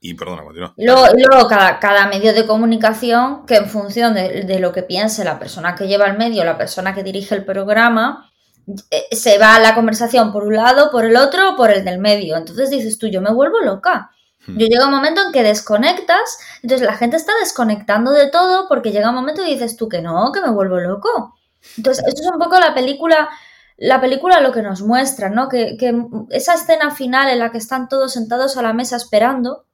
Y 0.00 0.14
perdona, 0.14 0.42
continúa. 0.42 0.74
Luego, 0.76 1.48
cada, 1.48 2.06
medio 2.08 2.32
de 2.34 2.46
comunicación, 2.46 3.46
que 3.46 3.56
en 3.56 3.66
función 3.66 4.14
de, 4.14 4.58
lo 4.60 4.72
que 4.72 4.82
piense 4.82 5.24
la 5.24 5.38
persona 5.38 5.74
que 5.74 5.88
lleva 5.88 6.06
el 6.06 6.18
medio, 6.18 6.44
la 6.44 6.58
persona 6.58 6.94
que 6.94 7.02
dirige 7.02 7.34
el 7.34 7.44
programa, 7.44 8.30
se 9.12 9.38
va 9.38 9.58
la 9.60 9.74
conversación 9.74 10.32
por 10.32 10.44
un 10.44 10.56
lado, 10.56 10.90
por 10.90 11.04
el 11.04 11.16
otro, 11.16 11.56
por 11.56 11.70
el 11.70 11.84
del 11.84 11.98
medio. 11.98 12.36
Entonces 12.36 12.70
dices 12.70 12.98
tú, 12.98 13.06
yo 13.06 13.20
me 13.20 13.32
vuelvo 13.32 13.60
loca. 13.60 14.10
Hmm. 14.46 14.58
Yo 14.58 14.66
llega 14.66 14.86
un 14.86 14.92
momento 14.92 15.22
en 15.22 15.32
que 15.32 15.42
desconectas, 15.42 16.38
entonces 16.62 16.86
la 16.86 16.96
gente 16.96 17.16
está 17.16 17.32
desconectando 17.40 18.12
de 18.12 18.30
todo 18.30 18.68
porque 18.68 18.92
llega 18.92 19.10
un 19.10 19.14
momento 19.14 19.44
y 19.44 19.52
dices 19.52 19.76
tú 19.76 19.88
que 19.88 20.02
no, 20.02 20.32
que 20.32 20.40
me 20.40 20.50
vuelvo 20.50 20.78
loco. 20.78 21.34
Entonces, 21.76 22.04
eso 22.06 22.22
es 22.22 22.30
un 22.32 22.38
poco 22.38 22.58
la 22.58 22.74
película, 22.74 23.28
la 23.76 24.00
película 24.00 24.40
lo 24.40 24.52
que 24.52 24.62
nos 24.62 24.82
muestra, 24.82 25.30
¿no? 25.30 25.48
Que, 25.48 25.76
esa 26.30 26.54
escena 26.54 26.90
final 26.90 27.28
en 27.28 27.40
la 27.40 27.50
que 27.50 27.58
están 27.58 27.88
todos 27.88 28.12
sentados 28.12 28.56
a 28.56 28.62
la 28.62 28.72
mesa 28.72 28.96
esperando, 28.96 29.66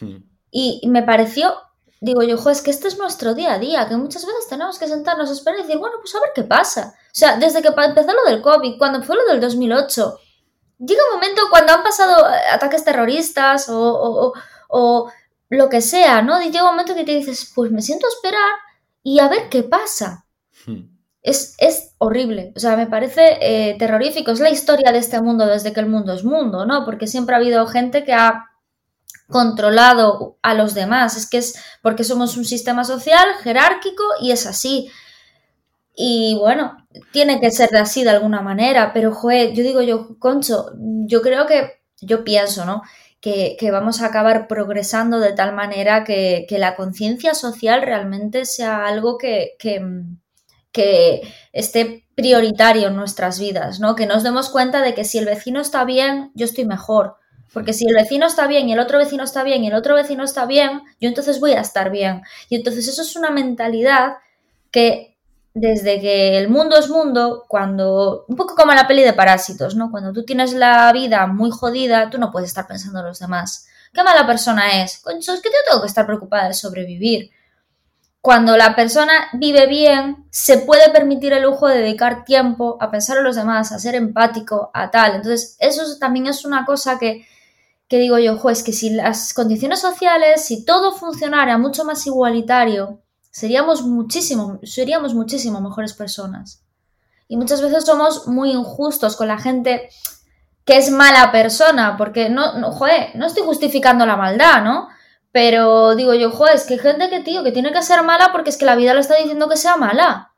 hmm. 0.00 0.16
y 0.50 0.82
me 0.88 1.02
pareció 1.02 1.54
digo 2.00 2.22
yo, 2.22 2.36
jo, 2.36 2.50
es 2.50 2.62
que 2.62 2.70
este 2.70 2.88
es 2.88 2.98
nuestro 2.98 3.34
día 3.34 3.54
a 3.54 3.58
día, 3.58 3.88
que 3.88 3.96
muchas 3.96 4.24
veces 4.26 4.46
tenemos 4.48 4.78
que 4.78 4.86
sentarnos 4.86 5.30
a 5.30 5.32
esperar 5.32 5.58
y 5.58 5.62
decir, 5.62 5.78
bueno, 5.78 5.96
pues 6.00 6.14
a 6.14 6.20
ver 6.20 6.30
qué 6.34 6.42
pasa. 6.42 6.94
O 6.98 7.18
sea, 7.18 7.36
desde 7.36 7.62
que 7.62 7.68
empezó 7.68 8.12
lo 8.12 8.30
del 8.30 8.42
COVID, 8.42 8.78
cuando 8.78 9.02
fue 9.02 9.16
lo 9.16 9.24
del 9.26 9.40
2008, 9.40 10.18
llega 10.78 11.02
un 11.10 11.14
momento 11.14 11.42
cuando 11.50 11.72
han 11.72 11.82
pasado 11.82 12.28
eh, 12.28 12.38
ataques 12.52 12.84
terroristas 12.84 13.66
o, 13.70 14.34
lo 15.48 15.68
que 15.68 15.80
sea, 15.80 16.22
¿no? 16.22 16.42
Y 16.42 16.50
llega 16.50 16.64
un 16.64 16.72
momento 16.72 16.94
que 16.94 17.04
te 17.04 17.14
dices, 17.14 17.52
pues 17.54 17.70
me 17.70 17.80
siento 17.80 18.06
a 18.06 18.10
esperar 18.10 18.50
y 19.02 19.20
a 19.20 19.28
ver 19.28 19.48
qué 19.48 19.62
pasa. 19.62 20.26
Hmm. 20.66 20.88
Es, 21.22 21.54
es, 21.58 21.94
horrible, 21.98 22.52
o 22.54 22.60
sea, 22.60 22.76
me 22.76 22.86
parece 22.86 23.38
eh, 23.40 23.76
terrorífico. 23.78 24.32
Es 24.32 24.40
la 24.40 24.50
historia 24.50 24.92
de 24.92 24.98
este 24.98 25.20
mundo 25.20 25.46
desde 25.46 25.72
que 25.72 25.80
el 25.80 25.86
mundo 25.86 26.12
es 26.12 26.24
mundo, 26.24 26.66
¿no? 26.66 26.84
Porque 26.84 27.06
siempre 27.06 27.34
ha 27.34 27.38
habido 27.38 27.66
gente 27.66 28.04
que 28.04 28.12
ha 28.12 28.50
controlado 29.28 30.38
a 30.42 30.54
los 30.54 30.74
demás. 30.74 31.16
Es 31.16 31.28
que 31.28 31.38
es 31.38 31.54
porque 31.82 32.04
somos 32.04 32.36
un 32.36 32.44
sistema 32.44 32.84
social 32.84 33.26
jerárquico 33.42 34.04
y 34.20 34.32
es 34.32 34.46
así. 34.46 34.90
Y 35.94 36.36
bueno, 36.38 36.76
tiene 37.10 37.40
que 37.40 37.50
ser 37.50 37.74
así 37.76 38.04
de 38.04 38.10
alguna 38.10 38.42
manera, 38.42 38.92
pero 38.92 39.14
joder, 39.14 39.54
yo 39.54 39.62
digo 39.62 39.80
yo, 39.80 40.18
Concho, 40.18 40.72
yo 40.76 41.22
creo 41.22 41.46
que, 41.46 41.80
yo 42.02 42.22
pienso, 42.22 42.66
¿no? 42.66 42.82
Que, 43.18 43.56
vamos 43.72 44.02
a 44.02 44.06
acabar 44.06 44.46
progresando 44.46 45.18
de 45.18 45.32
tal 45.32 45.54
manera 45.54 46.04
que, 46.04 46.46
la 46.50 46.76
conciencia 46.76 47.34
social 47.34 47.82
realmente 47.82 48.44
sea 48.44 48.86
algo 48.86 49.16
que, 49.16 49.56
que, 49.58 51.22
esté 51.52 52.04
prioritario 52.14 52.88
en 52.88 52.96
nuestras 52.96 53.40
vidas, 53.40 53.80
¿no? 53.80 53.96
Que 53.96 54.06
nos 54.06 54.22
demos 54.22 54.50
cuenta 54.50 54.82
de 54.82 54.94
que 54.94 55.04
si 55.04 55.16
el 55.16 55.24
vecino 55.24 55.60
está 55.60 55.84
bien, 55.84 56.30
yo 56.34 56.44
estoy 56.44 56.66
mejor. 56.66 57.16
Porque 57.52 57.72
si 57.72 57.86
el 57.86 57.94
vecino 57.94 58.26
está 58.26 58.46
bien 58.46 58.68
y 58.68 58.72
el 58.72 58.80
otro 58.80 58.98
vecino 58.98 59.24
está 59.24 59.42
bien 59.42 59.64
y 59.64 59.68
el 59.68 59.74
otro 59.74 59.94
vecino 59.94 60.24
está 60.24 60.46
bien, 60.46 60.82
yo 61.00 61.08
entonces 61.08 61.40
voy 61.40 61.52
a 61.52 61.60
estar 61.60 61.90
bien. 61.90 62.22
Y 62.48 62.56
entonces 62.56 62.86
eso 62.88 63.02
es 63.02 63.16
una 63.16 63.30
mentalidad 63.30 64.16
que 64.70 65.16
desde 65.54 66.00
que 66.02 66.38
el 66.38 66.50
mundo 66.50 66.76
es 66.76 66.90
mundo, 66.90 67.46
cuando, 67.48 68.26
un 68.28 68.36
poco 68.36 68.54
como 68.54 68.74
la 68.74 68.86
peli 68.86 69.02
de 69.02 69.14
Parásitos, 69.14 69.74
¿no? 69.74 69.90
Cuando 69.90 70.12
tú 70.12 70.22
tienes 70.22 70.52
la 70.52 70.92
vida 70.92 71.26
muy 71.26 71.50
jodida, 71.50 72.10
tú 72.10 72.18
no 72.18 72.30
puedes 72.30 72.50
estar 72.50 72.66
pensando 72.66 73.00
en 73.00 73.06
los 73.06 73.20
demás. 73.20 73.66
¿Qué 73.94 74.02
mala 74.02 74.26
persona 74.26 74.82
es? 74.82 74.98
Concho, 74.98 75.32
es 75.32 75.40
que 75.40 75.48
yo 75.48 75.56
tengo 75.66 75.80
que 75.80 75.88
estar 75.88 76.04
preocupada 76.04 76.48
de 76.48 76.52
sobrevivir. 76.52 77.30
Cuando 78.20 78.54
la 78.58 78.76
persona 78.76 79.28
vive 79.32 79.66
bien, 79.66 80.26
se 80.30 80.58
puede 80.58 80.90
permitir 80.90 81.32
el 81.32 81.44
lujo 81.44 81.68
de 81.68 81.78
dedicar 81.78 82.26
tiempo 82.26 82.76
a 82.78 82.90
pensar 82.90 83.16
en 83.16 83.24
los 83.24 83.36
demás, 83.36 83.72
a 83.72 83.78
ser 83.78 83.94
empático, 83.94 84.70
a 84.74 84.90
tal. 84.90 85.14
Entonces, 85.14 85.56
eso 85.58 85.84
también 85.98 86.26
es 86.26 86.44
una 86.44 86.66
cosa 86.66 86.98
que, 86.98 87.26
que 87.88 87.98
digo 87.98 88.18
yo, 88.18 88.36
es 88.50 88.62
que 88.62 88.72
si 88.72 88.90
las 88.90 89.32
condiciones 89.32 89.80
sociales, 89.80 90.44
si 90.44 90.64
todo 90.64 90.92
funcionara 90.92 91.56
mucho 91.58 91.84
más 91.84 92.06
igualitario, 92.06 93.00
seríamos 93.30 93.82
muchísimo, 93.82 94.58
seríamos 94.62 95.14
muchísimo 95.14 95.60
mejores 95.60 95.92
personas. 95.92 96.64
Y 97.28 97.36
muchas 97.36 97.60
veces 97.60 97.84
somos 97.84 98.26
muy 98.26 98.50
injustos 98.52 99.16
con 99.16 99.28
la 99.28 99.38
gente 99.38 99.88
que 100.64 100.78
es 100.78 100.90
mala 100.90 101.30
persona, 101.30 101.96
porque 101.96 102.28
no, 102.28 102.58
no, 102.58 102.72
joder, 102.72 103.10
no 103.14 103.26
estoy 103.26 103.44
justificando 103.44 104.04
la 104.04 104.16
maldad, 104.16 104.64
¿no? 104.64 104.88
Pero 105.30 105.94
digo 105.94 106.14
yo, 106.14 106.30
joder, 106.30 106.56
es 106.56 106.64
que 106.64 106.74
hay 106.74 106.80
gente 106.80 107.08
que, 107.08 107.20
tío, 107.20 107.44
que 107.44 107.52
tiene 107.52 107.72
que 107.72 107.82
ser 107.82 108.02
mala 108.02 108.32
porque 108.32 108.50
es 108.50 108.56
que 108.56 108.64
la 108.64 108.74
vida 108.74 108.94
le 108.94 109.00
está 109.00 109.16
diciendo 109.16 109.48
que 109.48 109.56
sea 109.56 109.76
mala. 109.76 110.32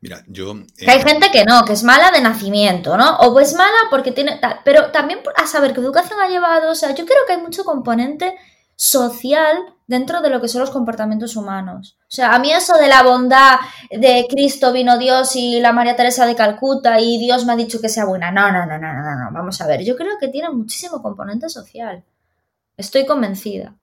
Mira, 0.00 0.22
yo... 0.28 0.54
Que 0.76 0.90
hay 0.90 1.00
eh, 1.00 1.04
gente 1.04 1.30
que 1.30 1.44
no, 1.44 1.64
que 1.64 1.72
es 1.72 1.82
mala 1.82 2.10
de 2.10 2.20
nacimiento, 2.20 2.96
¿no? 2.96 3.18
O 3.18 3.32
pues 3.32 3.54
mala 3.54 3.76
porque 3.90 4.12
tiene... 4.12 4.38
Tal, 4.38 4.60
pero 4.64 4.90
también 4.92 5.20
a 5.36 5.46
saber 5.46 5.72
qué 5.72 5.80
educación 5.80 6.20
ha 6.20 6.28
llevado, 6.28 6.70
o 6.70 6.74
sea, 6.74 6.94
yo 6.94 7.04
creo 7.04 7.26
que 7.26 7.32
hay 7.32 7.40
mucho 7.40 7.64
componente 7.64 8.36
social 8.76 9.56
dentro 9.88 10.20
de 10.20 10.30
lo 10.30 10.40
que 10.40 10.46
son 10.46 10.60
los 10.60 10.70
comportamientos 10.70 11.34
humanos. 11.34 11.98
O 12.02 12.10
sea, 12.10 12.32
a 12.32 12.38
mí 12.38 12.52
eso 12.52 12.74
de 12.78 12.86
la 12.86 13.02
bondad 13.02 13.56
de 13.90 14.26
Cristo 14.30 14.72
vino 14.72 14.98
Dios 14.98 15.34
y 15.34 15.60
la 15.60 15.72
María 15.72 15.96
Teresa 15.96 16.26
de 16.26 16.36
Calcuta 16.36 17.00
y 17.00 17.18
Dios 17.18 17.44
me 17.44 17.54
ha 17.54 17.56
dicho 17.56 17.80
que 17.80 17.88
sea 17.88 18.04
buena. 18.04 18.30
No, 18.30 18.52
no, 18.52 18.66
no, 18.66 18.78
no, 18.78 18.92
no, 18.92 19.16
no. 19.16 19.32
Vamos 19.32 19.60
a 19.60 19.66
ver. 19.66 19.84
Yo 19.84 19.96
creo 19.96 20.16
que 20.20 20.28
tiene 20.28 20.50
muchísimo 20.50 21.02
componente 21.02 21.48
social. 21.48 22.04
Estoy 22.76 23.04
convencida. 23.04 23.74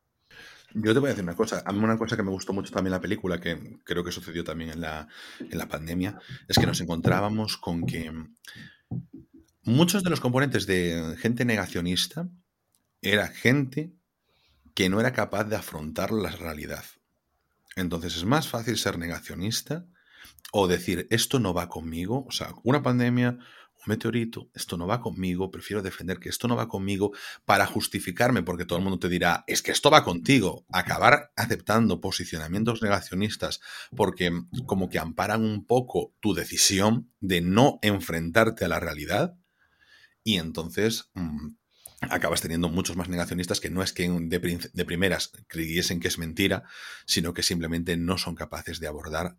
Yo 0.78 0.94
te 0.94 1.00
voy 1.00 1.08
a 1.08 1.12
decir 1.12 1.24
una 1.24 1.36
cosa. 1.36 1.64
A 1.66 1.72
mí 1.72 1.80
una 1.80 1.98
cosa 1.98 2.18
que 2.18 2.24
me 2.24 2.32
gustó 2.32 2.52
mucho 2.52 2.74
también 2.74 2.92
la 2.92 3.00
película, 3.00 3.40
que 3.40 3.80
creo 3.86 4.04
que 4.04 4.12
sucedió 4.12 4.44
también 4.44 4.72
en 4.72 4.82
la, 4.82 5.08
en 5.40 5.58
la 5.58 5.68
pandemia, 5.68 6.20
es 6.48 6.58
que 6.58 6.66
nos 6.66 6.82
encontrábamos 6.82 7.58
con 7.58 7.86
que 7.86 8.12
muchos 9.64 10.04
de 10.04 10.10
los 10.10 10.20
componentes 10.20 10.66
de 10.66 11.16
gente 11.18 11.46
negacionista 11.46 12.28
era 13.02 13.30
gente 13.30 13.94
que 14.74 14.90
no 14.90 15.00
era 15.00 15.14
capaz 15.14 15.46
de 15.46 15.56
afrontar 15.56 16.12
la 16.12 16.32
realidad. 16.32 16.84
Entonces 17.78 18.18
es 18.18 18.26
más 18.26 18.50
fácil 18.50 18.78
ser 18.78 18.98
negacionista 18.98 19.86
o 20.52 20.68
decir, 20.68 21.08
esto 21.10 21.40
no 21.40 21.54
va 21.54 21.70
conmigo, 21.70 22.26
o 22.28 22.32
sea, 22.32 22.54
una 22.64 22.84
pandemia, 22.84 23.38
meteorito, 23.88 24.50
esto 24.54 24.78
no 24.78 24.88
va 24.88 25.02
conmigo, 25.02 25.52
prefiero 25.52 25.82
defender 25.82 26.20
que 26.20 26.30
esto 26.30 26.48
no 26.48 26.56
va 26.56 26.68
conmigo 26.68 27.12
para 27.46 27.66
justificarme, 27.66 28.44
porque 28.44 28.66
todo 28.66 28.78
el 28.78 28.84
mundo 28.84 29.00
te 29.00 29.10
dirá, 29.10 29.44
es 29.48 29.62
que 29.62 29.72
esto 29.72 29.90
va 29.92 30.04
contigo, 30.04 30.66
acabar 30.72 31.32
aceptando 31.36 32.02
posicionamientos 32.02 32.82
negacionistas 32.82 33.62
porque 33.96 34.32
como 34.66 34.90
que 34.90 35.00
amparan 35.00 35.44
un 35.44 35.66
poco 35.66 36.14
tu 36.20 36.34
decisión 36.34 37.12
de 37.20 37.42
no 37.42 37.80
enfrentarte 37.82 38.66
a 38.66 38.70
la 38.70 38.80
realidad 38.80 39.36
y 40.24 40.38
entonces... 40.38 41.10
Mm, 41.14 41.56
acabas 42.10 42.42
teniendo 42.42 42.70
muchos 42.70 42.96
más 42.96 43.10
negacionistas 43.10 43.60
que 43.60 43.70
no 43.70 43.84
es 43.84 43.94
que 43.94 44.10
de, 44.10 44.86
primeras 44.86 45.32
creyesen 45.48 46.00
que 46.00 46.08
es 46.08 46.18
mentira, 46.18 46.64
sino 47.06 47.34
que 47.34 47.44
simplemente 47.44 47.98
no 47.98 48.18
son 48.18 48.36
capaces 48.36 48.80
de 48.80 48.88
abordar 48.88 49.38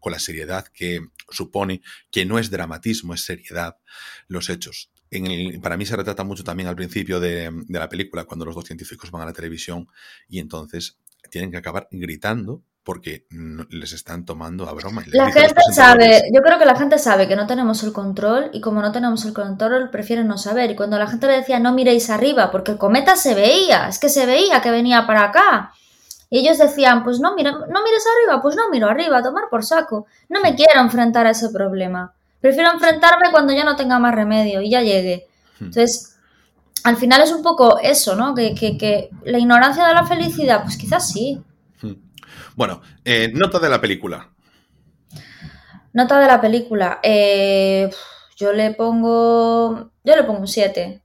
con 0.00 0.12
la 0.12 0.18
seriedad 0.18 0.66
que 0.68 1.00
supone, 1.30 1.82
que 2.10 2.24
no 2.24 2.38
es 2.38 2.50
dramatismo, 2.50 3.14
es 3.14 3.24
seriedad, 3.24 3.76
los 4.28 4.48
hechos. 4.50 4.90
para 5.62 5.76
mí 5.76 5.86
se 5.86 5.96
retrata 5.96 6.24
mucho 6.24 6.44
también 6.44 6.68
al 6.68 6.76
principio 6.76 7.20
de, 7.20 7.50
de 7.52 7.78
la 7.78 7.88
película, 7.88 8.24
cuando 8.24 8.44
los 8.44 8.54
dos 8.54 8.64
científicos 8.64 9.10
van 9.10 9.22
a 9.22 9.26
la 9.26 9.32
televisión 9.32 9.88
y 10.28 10.38
entonces 10.38 10.98
tienen 11.30 11.50
que 11.50 11.56
acabar 11.56 11.88
gritando 11.90 12.62
porque 12.84 13.26
les 13.70 13.92
están 13.92 14.26
tomando 14.26 14.68
a 14.68 14.74
broma. 14.74 15.02
la 15.06 15.32
gente 15.32 15.60
sabe, 15.72 16.22
yo 16.32 16.42
creo 16.42 16.58
que 16.58 16.66
la 16.66 16.76
gente 16.76 16.98
sabe 16.98 17.26
que 17.26 17.34
no 17.34 17.46
tenemos 17.46 17.82
el 17.82 17.94
control 17.94 18.50
y 18.52 18.60
como 18.60 18.82
no 18.82 18.92
tenemos 18.92 19.24
el 19.24 19.32
control 19.32 19.88
prefieren 19.90 20.28
no 20.28 20.36
saber. 20.36 20.70
Y 20.70 20.76
cuando 20.76 20.98
la 20.98 21.06
gente 21.06 21.26
le 21.26 21.36
decía 21.36 21.58
no 21.58 21.72
miréis 21.72 22.10
arriba, 22.10 22.50
porque 22.50 22.72
el 22.72 22.78
cometa 22.78 23.16
se 23.16 23.34
veía, 23.34 23.88
es 23.88 23.98
que 23.98 24.10
se 24.10 24.26
veía 24.26 24.60
que 24.60 24.70
venía 24.70 25.06
para 25.06 25.24
acá. 25.24 25.72
Y 26.28 26.40
ellos 26.40 26.58
decían, 26.58 27.04
pues 27.04 27.20
no, 27.20 27.34
mira, 27.34 27.52
no 27.52 27.82
mires 27.84 28.04
arriba, 28.16 28.42
pues 28.42 28.54
no 28.54 28.68
miro 28.70 28.88
arriba, 28.88 29.18
a 29.18 29.22
tomar 29.22 29.44
por 29.50 29.64
saco. 29.64 30.06
No 30.28 30.40
me 30.40 30.54
quiero 30.54 30.80
enfrentar 30.80 31.26
a 31.26 31.30
ese 31.30 31.48
problema. 31.48 32.12
Prefiero 32.40 32.70
enfrentarme 32.70 33.30
cuando 33.30 33.54
ya 33.54 33.64
no 33.64 33.76
tenga 33.76 33.98
más 33.98 34.14
remedio 34.14 34.60
y 34.60 34.70
ya 34.70 34.82
llegue. 34.82 35.26
Hmm. 35.58 35.66
Entonces, 35.66 36.16
al 36.82 36.96
final 36.96 37.22
es 37.22 37.32
un 37.32 37.42
poco 37.42 37.78
eso, 37.78 38.14
¿no? 38.14 38.34
Que, 38.34 38.54
que, 38.54 38.76
que 38.76 39.08
la 39.24 39.38
ignorancia 39.38 39.86
de 39.86 39.94
la 39.94 40.06
felicidad, 40.06 40.62
pues 40.62 40.76
quizás 40.76 41.08
sí. 41.08 41.42
Bueno, 42.56 42.82
eh, 43.04 43.30
nota 43.34 43.58
de 43.58 43.68
la 43.68 43.80
película. 43.80 44.30
Nota 45.92 46.18
de 46.18 46.26
la 46.26 46.40
película. 46.40 47.00
Eh, 47.02 47.88
yo 48.36 48.52
le 48.52 48.72
pongo. 48.72 49.92
Yo 50.02 50.16
le 50.16 50.24
pongo 50.24 50.40
un 50.40 50.48
7. 50.48 51.03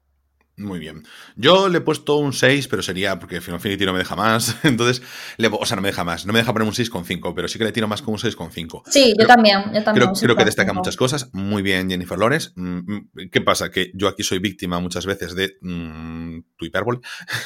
Muy 0.60 0.78
bien. 0.78 1.04
Yo 1.38 1.70
le 1.70 1.78
he 1.78 1.82
puesto 1.82 2.18
un 2.18 2.34
6, 2.34 2.68
pero 2.68 2.82
sería 2.82 3.18
porque 3.18 3.40
Final 3.40 3.60
Infinity 3.60 3.86
no 3.86 3.94
me 3.94 4.00
deja 4.00 4.18
más. 4.18 4.58
Entonces, 4.64 5.02
le, 5.38 5.48
o 5.48 5.66
sea, 5.66 5.78
no 5.78 5.82
me 5.82 5.88
deja 5.88 6.04
más. 6.04 6.26
No 6.26 6.34
me 6.34 6.40
deja 6.40 6.52
poner 6.52 6.68
un 6.68 6.74
6,5, 6.74 7.34
pero 7.34 7.48
sí 7.48 7.58
que 7.58 7.64
le 7.64 7.72
tiro 7.72 7.88
más 7.88 8.02
con 8.02 8.14
un 8.14 8.20
6,5. 8.20 8.84
Sí, 8.86 9.16
yo 9.18 9.26
también. 9.26 9.64
Yo 9.74 9.82
también 9.84 10.12
creo, 10.14 10.36
que 10.36 10.44
destaca 10.44 10.74
muchas 10.74 10.98
cosas. 10.98 11.30
Muy 11.32 11.62
bien, 11.62 11.90
Jennifer 11.90 12.20
Lawrence. 12.20 12.50
Mm, 12.56 12.78
mm, 12.78 13.30
¿Qué 13.32 13.40
pasa? 13.40 13.72
Que 13.72 13.92
yo 13.94 14.10
aquí 14.10 14.24
soy 14.24 14.40
víctima 14.40 14.82
muchas 14.82 15.06
veces 15.06 15.34
de 15.34 15.58
mm, 15.62 16.40
tu 16.58 16.66
hipérbole. 16.66 17.00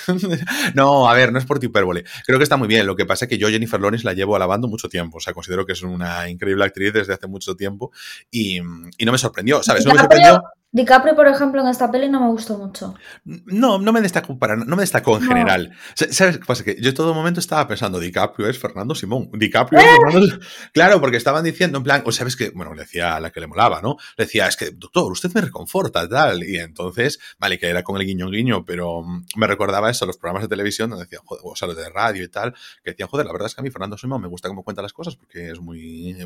no, 0.74 1.08
a 1.08 1.14
ver, 1.14 1.32
no 1.32 1.38
es 1.38 1.46
por 1.46 1.60
tu 1.60 1.68
hipérbole. 1.68 2.04
Creo 2.26 2.40
que 2.40 2.44
está 2.44 2.58
muy 2.58 2.68
bien. 2.68 2.88
Lo 2.88 2.96
que 2.96 3.06
pasa 3.06 3.26
es 3.26 3.30
que 3.30 3.38
yo, 3.38 3.48
Jennifer 3.50 3.80
Lawrence, 3.80 4.06
la 4.06 4.14
llevo 4.14 4.36
alabando 4.36 4.68
mucho 4.68 4.90
tiempo. 4.90 5.18
O 5.18 5.22
sea, 5.22 5.34
considero 5.34 5.68
que 5.68 5.74
es 5.74 5.84
una 5.84 6.30
increíble 6.30 6.66
actriz 6.66 6.94
desde 6.94 7.14
hace 7.14 7.28
mucho 7.28 7.56
tiempo 7.56 7.92
y, 8.32 8.58
y 8.58 9.06
no 9.06 9.12
me 9.12 9.20
sorprendió, 9.20 9.62
¿sabes? 9.62 9.86
No 9.86 9.94
me 9.94 10.00
sorprendió. 10.00 10.42
DiCaprio, 10.74 11.16
por 11.16 11.28
ejemplo, 11.28 11.62
en 11.62 11.68
esta 11.68 11.92
peli 11.92 12.10
no 12.10 12.20
me 12.20 12.30
gustó 12.30 12.58
mucho. 12.58 12.96
No, 13.24 13.78
no 13.78 13.94
me 13.94 14.02
destacó 14.02 14.40
para 14.40 14.56
no 14.56 14.76
me 14.76 14.82
destacó 14.82 15.18
en 15.18 15.24
general. 15.24 15.72
¿Sabes 15.94 16.40
qué 16.40 16.46
pasa? 16.46 16.64
Que 16.64 16.76
yo 16.82 16.90
en 16.90 16.96
todo 16.96 17.14
momento 17.14 17.40
estaba 17.40 17.68
pensando, 17.68 18.00
DiCaprio 18.00 18.50
es 18.50 18.58
Fernando 18.58 18.96
Simón. 18.96 19.30
DiCaprio 19.34 19.80
es 19.80 19.86
¡Eh! 19.86 19.98
Fernando 20.04 20.40
Claro, 20.74 21.00
porque 21.00 21.18
estaban 21.18 21.44
diciendo 21.44 21.78
en 21.78 21.84
plan, 21.84 22.02
o 22.06 22.12
sabes 22.12 22.36
que, 22.36 22.50
bueno, 22.50 22.74
le 22.74 22.82
decía 22.82 23.16
a 23.16 23.20
la 23.20 23.30
que 23.30 23.40
le 23.40 23.46
molaba, 23.46 23.84
¿no? 23.84 23.98
Le 24.18 24.26
decía, 24.26 24.48
es 24.48 24.58
que, 24.58 24.72
doctor, 24.72 25.12
usted 25.12 25.32
me 25.36 25.42
reconforta, 25.42 26.10
tal. 26.10 26.44
Y 26.44 26.58
entonces, 26.58 27.20
vale, 27.38 27.60
que 27.60 27.68
era 27.68 27.84
con 27.84 28.02
el 28.02 28.08
guiño 28.08 28.32
guiño, 28.32 28.66
pero 28.66 29.04
mm, 29.04 29.26
me 29.36 29.46
recordaba 29.46 29.92
eso, 29.92 30.08
los 30.08 30.18
programas 30.18 30.42
de 30.42 30.50
televisión 30.50 30.90
donde 30.90 31.06
decían, 31.06 31.22
joder, 31.24 31.44
o 31.46 31.56
sea, 31.56 31.68
los 31.68 31.78
de 31.78 31.88
radio 31.90 32.24
y 32.24 32.30
tal, 32.30 32.54
que 32.84 32.92
decían, 32.92 33.10
joder, 33.10 33.28
la 33.28 33.32
verdad 33.32 33.46
es 33.46 33.54
que 33.54 33.62
a 33.62 33.64
mí 33.64 33.70
Fernando 33.70 33.96
Simón 33.96 34.24
me 34.24 34.28
gusta 34.28 34.48
cómo 34.48 34.64
cuenta 34.64 34.82
las 34.82 34.94
cosas 34.94 35.16
porque 35.16 35.52
es 35.52 35.60
muy, 35.60 36.18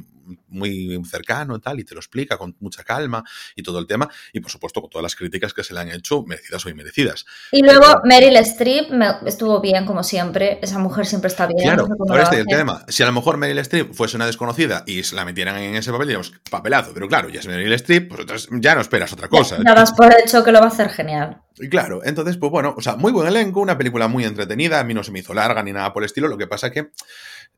muy 0.48 1.02
cercano 1.04 1.58
y 1.58 1.60
tal, 1.60 1.82
y 1.82 1.84
te 1.84 1.94
lo 1.94 2.00
explica 2.00 2.38
con 2.38 2.56
mucha 2.62 2.86
calma 2.86 3.26
y 3.54 3.62
todo 3.62 3.80
el 3.80 3.88
tema. 3.88 4.10
Y 4.32 4.37
por 4.40 4.52
supuesto, 4.52 4.82
con 4.82 4.90
todas 4.90 5.04
las 5.04 5.16
críticas 5.16 5.54
que 5.54 5.64
se 5.64 5.74
le 5.74 5.80
han 5.80 5.90
hecho, 5.90 6.24
merecidas 6.24 6.66
o 6.66 6.70
inmerecidas. 6.70 7.26
Y 7.52 7.62
luego 7.62 8.02
Meryl 8.04 8.36
Streep 8.38 8.90
estuvo 9.26 9.60
bien, 9.62 9.86
como 9.86 10.04
siempre. 10.04 10.60
Esa 10.62 10.80
mujer 10.80 11.06
siempre 11.06 11.28
está 11.28 11.48
bien. 11.48 11.64
Claro, 11.64 11.88
por 11.88 12.20
este 12.20 12.40
el 12.40 12.46
tema. 12.46 12.86
Si 12.88 13.04
a 13.04 13.06
lo 13.06 13.12
mejor 13.12 13.38
Meryl 13.38 13.60
Streep 13.60 13.94
fuese 13.94 14.16
una 14.16 14.26
desconocida 14.26 14.84
y 14.86 15.02
la 15.14 15.26
metieran 15.26 15.58
en 15.58 15.76
ese 15.76 15.92
papel, 15.92 16.18
papelazo. 16.50 16.92
Pero 16.94 17.08
claro, 17.08 17.30
ya 17.30 17.40
es 17.40 17.48
Meryl 17.48 17.74
Streep, 17.74 18.10
pues 18.10 18.48
ya 18.52 18.76
no 18.76 18.82
esperas 18.82 19.14
otra 19.14 19.28
cosa. 19.28 19.58
Ya, 19.66 19.74
das 19.74 19.92
por 19.94 20.14
hecho 20.14 20.44
que 20.44 20.52
lo 20.52 20.60
va 20.60 20.66
a 20.66 20.70
hacer 20.70 20.90
genial. 20.90 21.42
Y 21.60 21.70
claro, 21.70 22.02
entonces, 22.04 22.38
pues 22.38 22.52
bueno, 22.52 22.76
o 22.78 22.82
sea, 22.82 22.98
muy 22.98 23.12
buen 23.12 23.28
elenco, 23.28 23.60
una 23.60 23.78
película 23.78 24.08
muy 24.08 24.24
entretenida, 24.24 24.80
a 24.80 24.84
mí 24.84 24.94
no 24.94 25.04
se 25.04 25.12
me 25.12 25.20
hizo 25.20 25.34
larga 25.34 25.64
ni 25.64 25.74
nada 25.74 25.92
por 25.92 26.04
el 26.04 26.06
estilo, 26.06 26.28
lo 26.28 26.38
que 26.38 26.46
pasa 26.46 26.72
que 26.72 26.92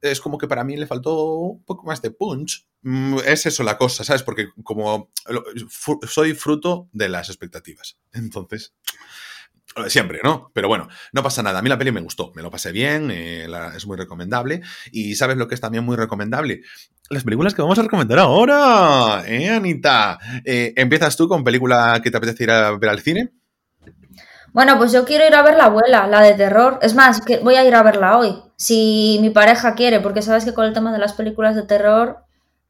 es 0.01 0.21
como 0.21 0.37
que 0.37 0.47
para 0.47 0.63
mí 0.63 0.77
le 0.77 0.87
faltó 0.87 1.35
un 1.35 1.63
poco 1.63 1.85
más 1.85 2.01
de 2.01 2.11
punch. 2.11 2.67
Mm, 2.81 3.17
Es 3.25 3.45
eso 3.45 3.63
la 3.63 3.77
cosa, 3.77 4.03
¿sabes? 4.03 4.23
Porque 4.23 4.49
como 4.63 5.11
soy 6.07 6.33
fruto 6.33 6.89
de 6.91 7.09
las 7.09 7.29
expectativas. 7.29 7.97
Entonces, 8.13 8.73
siempre, 9.87 10.19
¿no? 10.23 10.51
Pero 10.53 10.67
bueno, 10.67 10.87
no 11.13 11.23
pasa 11.23 11.43
nada. 11.43 11.59
A 11.59 11.61
mí 11.61 11.69
la 11.69 11.77
peli 11.77 11.91
me 11.91 12.01
gustó, 12.01 12.31
me 12.35 12.41
lo 12.41 12.51
pasé 12.51 12.71
bien, 12.71 13.11
eh, 13.11 13.47
es 13.75 13.85
muy 13.85 13.97
recomendable. 13.97 14.61
Y 14.91 15.15
¿sabes 15.15 15.37
lo 15.37 15.47
que 15.47 15.55
es 15.55 15.61
también 15.61 15.83
muy 15.83 15.95
recomendable? 15.95 16.61
Las 17.09 17.23
películas 17.23 17.53
que 17.53 17.61
vamos 17.61 17.79
a 17.79 17.83
recomendar 17.83 18.19
ahora, 18.19 19.23
¿eh, 19.27 19.49
Anita? 19.49 20.19
Eh, 20.45 20.73
¿Empiezas 20.75 21.15
tú 21.17 21.27
con 21.27 21.43
película 21.43 21.99
que 22.03 22.11
te 22.11 22.17
apetece 22.17 22.43
ir 22.43 22.51
a 22.51 22.77
ver 22.77 22.89
al 22.89 22.99
cine? 23.01 23.31
Bueno, 24.53 24.77
pues 24.77 24.91
yo 24.91 25.05
quiero 25.05 25.25
ir 25.25 25.35
a 25.35 25.41
ver 25.41 25.55
La 25.55 25.65
Abuela, 25.65 26.07
la 26.07 26.21
de 26.21 26.33
terror. 26.33 26.79
Es 26.81 26.95
más, 26.95 27.21
que 27.21 27.37
voy 27.37 27.55
a 27.55 27.65
ir 27.65 27.75
a 27.75 27.83
verla 27.83 28.17
hoy, 28.17 28.41
si 28.55 29.17
mi 29.21 29.29
pareja 29.29 29.75
quiere, 29.75 29.99
porque 29.99 30.21
sabes 30.21 30.45
que 30.45 30.53
con 30.53 30.65
el 30.65 30.73
tema 30.73 30.91
de 30.91 30.99
las 30.99 31.13
películas 31.13 31.55
de 31.55 31.63
terror, 31.63 32.23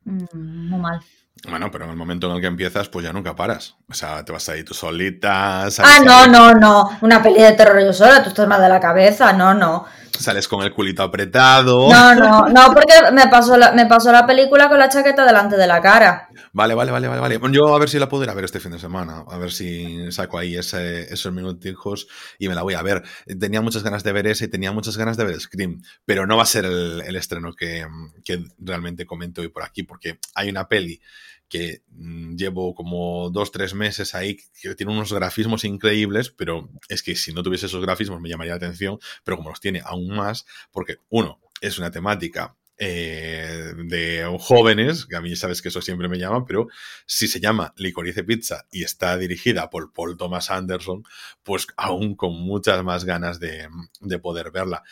mm, 0.05 0.69
muy 0.69 0.79
mal. 0.79 1.01
Bueno, 1.47 1.71
pero 1.71 1.85
en 1.85 1.91
el 1.91 1.97
momento 1.97 2.29
en 2.29 2.35
el 2.35 2.41
que 2.41 2.47
empiezas, 2.47 2.89
pues 2.89 3.05
ya 3.05 3.13
nunca 3.13 3.35
paras. 3.35 3.75
O 3.89 3.93
sea, 3.93 4.25
te 4.25 4.31
vas 4.31 4.49
ahí 4.49 4.63
tú 4.63 4.73
solita, 4.73 5.67
Ah, 5.79 5.99
no, 6.03 6.27
no, 6.27 6.53
no. 6.53 6.97
Una 7.01 7.23
peli 7.23 7.41
de 7.41 7.53
terror 7.53 7.81
yo 7.81 7.93
sola, 7.93 8.21
tú 8.23 8.29
estás 8.29 8.47
mal 8.47 8.61
de 8.61 8.69
la 8.69 8.79
cabeza. 8.79 9.31
No, 9.33 9.53
no. 9.53 9.85
Sales 10.17 10.47
con 10.47 10.63
el 10.63 10.73
culito 10.73 11.03
apretado. 11.03 11.89
No, 11.91 12.15
no, 12.15 12.47
no, 12.47 12.73
porque 12.73 12.93
me 13.13 13.27
pasó 13.27 13.57
la, 13.57 13.71
me 13.71 13.85
pasó 13.85 14.11
la 14.11 14.25
película 14.25 14.69
con 14.69 14.79
la 14.79 14.89
chaqueta 14.89 15.25
delante 15.25 15.57
de 15.57 15.67
la 15.67 15.81
cara. 15.81 16.29
Vale, 16.53 16.73
vale, 16.73 16.91
vale, 16.91 17.07
vale, 17.07 17.21
vale. 17.37 17.39
Yo 17.51 17.75
a 17.75 17.79
ver 17.79 17.89
si 17.89 17.99
la 17.99 18.09
puedo 18.09 18.23
ir 18.23 18.29
a 18.29 18.33
ver 18.33 18.45
este 18.45 18.59
fin 18.59 18.71
de 18.71 18.79
semana. 18.79 19.23
A 19.29 19.37
ver 19.37 19.51
si 19.51 20.11
saco 20.11 20.37
ahí 20.37 20.55
ese- 20.55 21.13
esos 21.13 21.31
minutijos 21.33 22.07
y 22.37 22.47
me 22.47 22.55
la 22.55 22.63
voy 22.63 22.73
a 22.73 22.81
ver. 22.81 23.03
Tenía 23.39 23.61
muchas 23.61 23.83
ganas 23.83 24.03
de 24.03 24.11
ver 24.13 24.27
ese 24.27 24.45
y 24.45 24.47
tenía 24.49 24.71
muchas 24.71 24.97
ganas 24.97 25.17
de 25.17 25.25
ver 25.25 25.39
Scream, 25.39 25.81
pero 26.05 26.25
no 26.25 26.37
va 26.37 26.43
a 26.43 26.47
ser 26.47 26.65
el, 26.65 27.01
el 27.05 27.15
estreno 27.15 27.53
que, 27.53 27.85
que 28.23 28.43
realmente 28.59 29.05
comento 29.05 29.41
hoy 29.41 29.49
por 29.49 29.63
aquí, 29.63 29.83
porque 29.83 30.19
hay 30.35 30.49
una 30.49 30.67
peli 30.67 31.01
que 31.49 31.83
mm, 31.89 32.35
llevo 32.35 32.75
como 32.75 33.29
dos, 33.31 33.51
tres 33.51 33.73
meses 33.73 34.15
ahí, 34.15 34.37
que 34.61 34.75
tiene 34.75 34.93
unos 34.93 35.11
grafismos 35.11 35.65
increíbles, 35.65 36.29
pero 36.29 36.69
es 36.87 37.03
que 37.03 37.15
si 37.15 37.33
no 37.33 37.43
tuviese 37.43 37.65
esos 37.65 37.81
grafismos 37.81 38.21
me 38.21 38.29
llamaría 38.29 38.53
la 38.53 38.57
atención, 38.57 38.99
pero 39.23 39.37
como 39.37 39.49
los 39.49 39.59
tiene 39.59 39.81
aún 39.83 40.09
más, 40.15 40.45
porque 40.71 40.97
uno, 41.09 41.41
es 41.61 41.77
una 41.77 41.91
temática 41.91 42.55
eh, 42.81 43.73
de 43.75 44.37
jóvenes, 44.39 45.05
que 45.05 45.17
a 45.17 45.21
mí 45.21 45.35
sabes 45.35 45.61
que 45.61 45.67
eso 45.67 45.81
siempre 45.81 46.07
me 46.07 46.17
llama, 46.17 46.45
pero 46.45 46.67
si 47.05 47.27
se 47.27 47.41
llama 47.41 47.73
Licorice 47.75 48.23
Pizza 48.23 48.65
y 48.71 48.83
está 48.83 49.17
dirigida 49.17 49.69
por 49.69 49.91
Paul 49.91 50.15
Thomas 50.15 50.49
Anderson, 50.49 51.03
pues 51.43 51.67
aún 51.75 52.15
con 52.15 52.39
muchas 52.39 52.81
más 52.85 53.03
ganas 53.03 53.39
de, 53.41 53.67
de 53.99 54.19
poder 54.19 54.51
verla. 54.51 54.83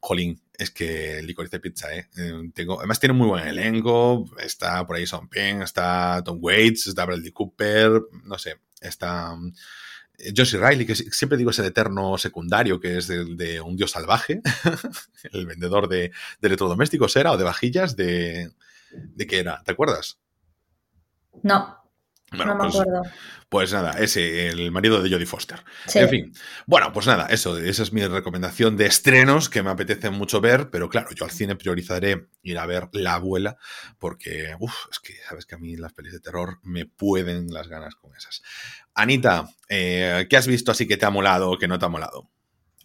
Jolín, 0.00 0.40
es 0.56 0.70
que 0.70 1.20
Licorice 1.22 1.60
Pizza, 1.60 1.94
¿eh? 1.94 2.08
Eh, 2.16 2.50
Tengo, 2.54 2.78
además 2.78 3.00
tiene 3.00 3.12
muy 3.12 3.26
buen 3.28 3.46
elenco, 3.46 4.24
está 4.38 4.86
por 4.86 4.96
ahí 4.96 5.06
Sean 5.06 5.28
Penn, 5.28 5.62
está 5.62 6.22
Tom 6.24 6.38
Waits, 6.40 6.86
está 6.88 7.04
Bradley 7.04 7.32
Cooper, 7.32 8.02
no 8.24 8.38
sé, 8.38 8.56
está... 8.80 9.36
eh, 10.18 10.32
Josie 10.36 10.58
Riley, 10.60 10.86
que 10.86 10.94
si- 10.94 11.10
siempre 11.10 11.36
digo 11.38 11.50
es 11.50 11.58
el 11.58 11.66
eterno 11.66 12.16
secundario, 12.18 12.78
que 12.80 12.98
es 12.98 13.06
de, 13.08 13.24
de 13.34 13.60
un 13.60 13.76
dios 13.76 13.90
salvaje, 13.90 14.40
el 15.32 15.46
vendedor 15.46 15.88
de, 15.88 16.12
de 16.40 16.46
electrodomésticos 16.48 17.16
era, 17.16 17.32
o 17.32 17.36
de 17.36 17.44
vajillas, 17.44 17.96
de... 17.96 18.52
¿De 18.92 19.26
qué 19.26 19.40
era? 19.40 19.60
¿Te 19.64 19.72
acuerdas? 19.72 20.18
No, 21.42 21.83
Bueno, 22.36 22.54
no 22.54 22.54
me 22.54 22.70
pues, 22.70 22.80
acuerdo. 22.80 23.02
pues 23.48 23.72
nada, 23.72 23.92
ese, 23.98 24.48
el 24.48 24.70
marido 24.70 25.02
de 25.02 25.10
Jodie 25.10 25.26
Foster. 25.26 25.60
Sí. 25.86 25.98
En 25.98 26.08
fin, 26.08 26.32
bueno, 26.66 26.92
pues 26.92 27.06
nada, 27.06 27.26
eso, 27.26 27.58
esa 27.58 27.82
es 27.82 27.92
mi 27.92 28.04
recomendación 28.06 28.76
de 28.76 28.86
estrenos 28.86 29.48
que 29.48 29.62
me 29.62 29.70
apetece 29.70 30.10
mucho 30.10 30.40
ver, 30.40 30.70
pero 30.70 30.88
claro, 30.88 31.10
yo 31.14 31.24
al 31.24 31.30
cine 31.30 31.56
priorizaré 31.56 32.28
ir 32.42 32.58
a 32.58 32.66
ver 32.66 32.88
La 32.92 33.14
Abuela, 33.14 33.56
porque, 33.98 34.54
uff, 34.58 34.74
es 34.90 35.00
que 35.00 35.14
sabes 35.28 35.46
que 35.46 35.54
a 35.54 35.58
mí 35.58 35.76
las 35.76 35.92
pelis 35.92 36.12
de 36.12 36.20
terror 36.20 36.58
me 36.62 36.86
pueden 36.86 37.52
las 37.52 37.68
ganas 37.68 37.94
con 37.94 38.14
esas. 38.16 38.42
Anita, 38.94 39.48
eh, 39.68 40.26
¿qué 40.28 40.36
has 40.36 40.46
visto 40.46 40.70
así 40.70 40.86
que 40.86 40.96
te 40.96 41.06
ha 41.06 41.10
molado 41.10 41.50
o 41.50 41.58
que 41.58 41.68
no 41.68 41.78
te 41.78 41.84
ha 41.84 41.88
molado? 41.88 42.30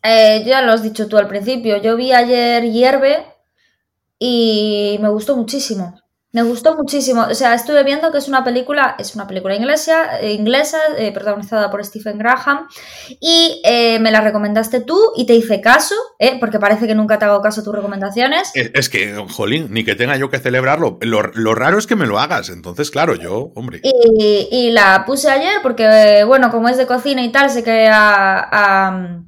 Eh, 0.01 0.43
ya 0.45 0.61
lo 0.61 0.71
has 0.71 0.83
dicho 0.83 1.07
tú 1.07 1.17
al 1.17 1.27
principio. 1.27 1.81
Yo 1.81 1.95
vi 1.95 2.13
ayer 2.13 2.63
Hierve 2.63 3.25
y 4.17 4.97
me 5.01 5.09
gustó 5.09 5.35
muchísimo. 5.35 6.01
Me 6.31 6.43
gustó 6.43 6.75
muchísimo. 6.75 7.23
O 7.23 7.33
sea, 7.33 7.55
estuve 7.55 7.83
viendo 7.83 8.11
que 8.11 8.19
es 8.19 8.27
una 8.27 8.43
película, 8.43 8.95
es 8.99 9.15
una 9.15 9.25
película 9.25 9.55
inglesa, 9.55 10.19
eh, 10.19 10.33
inglesa 10.33 10.77
eh, 10.95 11.11
protagonizada 11.11 11.71
por 11.71 11.83
Stephen 11.83 12.19
Graham. 12.19 12.67
Y 13.19 13.59
eh, 13.65 13.97
me 13.97 14.11
la 14.11 14.21
recomendaste 14.21 14.81
tú 14.81 14.99
y 15.17 15.25
te 15.25 15.33
hice 15.33 15.59
caso, 15.59 15.95
eh, 16.19 16.37
porque 16.39 16.59
parece 16.59 16.85
que 16.85 16.93
nunca 16.93 17.17
te 17.17 17.25
hago 17.25 17.41
caso 17.41 17.61
a 17.61 17.63
tus 17.63 17.73
recomendaciones. 17.73 18.51
Es, 18.53 18.69
es 18.75 18.89
que, 18.89 19.15
jolín, 19.31 19.69
ni 19.71 19.83
que 19.83 19.95
tenga 19.95 20.17
yo 20.17 20.29
que 20.29 20.37
celebrarlo. 20.37 20.99
Lo, 21.01 21.23
lo 21.33 21.55
raro 21.55 21.79
es 21.79 21.87
que 21.87 21.95
me 21.95 22.05
lo 22.05 22.19
hagas, 22.19 22.49
entonces, 22.49 22.91
claro, 22.91 23.15
yo, 23.15 23.51
hombre. 23.55 23.81
Y, 23.81 24.49
y 24.51 24.71
la 24.71 25.05
puse 25.07 25.31
ayer 25.31 25.59
porque, 25.63 26.23
bueno, 26.27 26.51
como 26.51 26.69
es 26.69 26.77
de 26.77 26.85
cocina 26.85 27.23
y 27.23 27.31
tal, 27.31 27.49
sé 27.49 27.63
que 27.63 27.87
a, 27.87 28.47
a, 28.51 29.23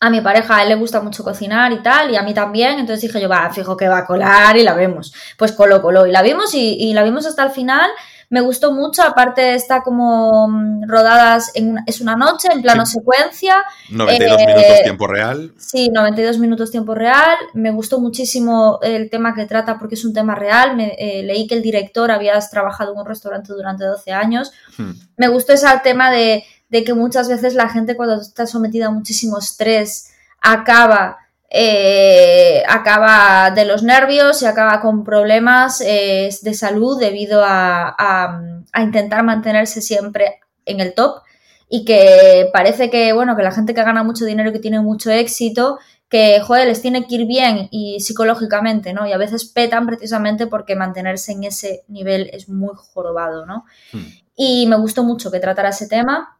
a 0.00 0.10
mi 0.10 0.20
pareja 0.20 0.56
a 0.56 0.62
él 0.62 0.68
le 0.68 0.74
gusta 0.76 1.00
mucho 1.00 1.24
cocinar 1.24 1.72
y 1.72 1.82
tal, 1.82 2.10
y 2.10 2.16
a 2.16 2.22
mí 2.22 2.32
también, 2.34 2.78
entonces 2.78 3.02
dije 3.02 3.20
yo, 3.20 3.28
va, 3.28 3.50
fijo 3.50 3.76
que 3.76 3.88
va 3.88 3.98
a 3.98 4.06
colar 4.06 4.56
y 4.56 4.62
la 4.62 4.74
vemos. 4.74 5.12
Pues 5.36 5.52
coló, 5.52 5.82
coló, 5.82 6.06
y 6.06 6.12
la 6.12 6.22
vimos 6.22 6.54
y, 6.54 6.74
y 6.74 6.94
la 6.94 7.02
vimos 7.02 7.26
hasta 7.26 7.44
el 7.44 7.50
final. 7.50 7.90
Me 8.30 8.42
gustó 8.42 8.72
mucho, 8.72 9.02
aparte 9.02 9.54
está 9.54 9.82
como 9.82 10.48
mm, 10.48 10.86
rodadas, 10.86 11.50
en 11.54 11.70
una, 11.70 11.84
es 11.86 12.02
una 12.02 12.14
noche, 12.14 12.48
en 12.52 12.60
plano 12.60 12.84
Sí. 12.84 12.98
secuencia, 12.98 13.64
92 13.90 14.38
eh, 14.38 14.46
minutos 14.46 14.82
tiempo 14.82 15.06
real. 15.06 15.52
Sí, 15.56 15.88
92 15.88 16.38
minutos 16.38 16.70
tiempo 16.70 16.94
real. 16.94 17.36
Me 17.54 17.70
gustó 17.70 17.98
muchísimo 18.00 18.80
el 18.82 19.08
tema 19.08 19.34
que 19.34 19.46
trata 19.46 19.78
porque 19.78 19.94
es 19.94 20.04
un 20.04 20.12
tema 20.12 20.34
real. 20.34 20.76
Me, 20.76 20.94
eh, 20.98 21.22
leí 21.22 21.46
que 21.46 21.54
el 21.54 21.62
director 21.62 22.10
había 22.10 22.38
trabajado 22.50 22.92
en 22.92 22.98
un 22.98 23.06
restaurante 23.06 23.54
durante 23.54 23.84
12 23.84 24.12
años. 24.12 24.52
Hmm. 24.76 24.92
Me 25.16 25.28
gustó 25.28 25.54
ese 25.54 25.66
tema 25.82 26.10
de, 26.10 26.44
de 26.68 26.84
que 26.84 26.94
muchas 26.94 27.28
veces 27.28 27.54
la 27.54 27.68
gente 27.68 27.96
cuando 27.96 28.20
está 28.20 28.46
sometida 28.46 28.86
a 28.86 28.90
muchísimo 28.90 29.38
estrés 29.38 30.12
acaba, 30.40 31.16
eh, 31.50 32.62
acaba 32.68 33.50
de 33.50 33.64
los 33.64 33.82
nervios 33.82 34.42
y 34.42 34.46
acaba 34.46 34.80
con 34.80 35.04
problemas 35.04 35.80
eh, 35.80 36.28
de 36.42 36.54
salud 36.54 36.98
debido 37.00 37.42
a, 37.44 37.88
a- 37.98 38.42
a 38.72 38.82
intentar 38.82 39.22
mantenerse 39.24 39.80
siempre 39.80 40.40
en 40.66 40.80
el 40.80 40.94
top 40.94 41.22
y 41.70 41.84
que 41.84 42.48
parece 42.52 42.90
que, 42.90 43.12
bueno, 43.12 43.34
que 43.36 43.42
la 43.42 43.52
gente 43.52 43.74
que 43.74 43.82
gana 43.82 44.02
mucho 44.02 44.24
dinero 44.24 44.50
y 44.50 44.52
que 44.52 44.58
tiene 44.58 44.80
mucho 44.80 45.10
éxito, 45.10 45.78
que, 46.08 46.40
joder, 46.40 46.66
les 46.68 46.80
tiene 46.80 47.06
que 47.06 47.14
ir 47.16 47.26
bien 47.26 47.68
y 47.70 48.00
psicológicamente, 48.00 48.92
¿no? 48.94 49.06
Y 49.06 49.12
a 49.12 49.18
veces 49.18 49.44
petan 49.44 49.86
precisamente 49.86 50.46
porque 50.46 50.76
mantenerse 50.76 51.32
en 51.32 51.44
ese 51.44 51.84
nivel 51.88 52.30
es 52.32 52.48
muy 52.48 52.70
jorobado, 52.74 53.44
¿no? 53.44 53.64
Hmm. 53.92 54.04
Y 54.34 54.66
me 54.66 54.76
gustó 54.76 55.02
mucho 55.04 55.30
que 55.30 55.40
tratara 55.40 55.68
ese 55.70 55.88
tema. 55.88 56.37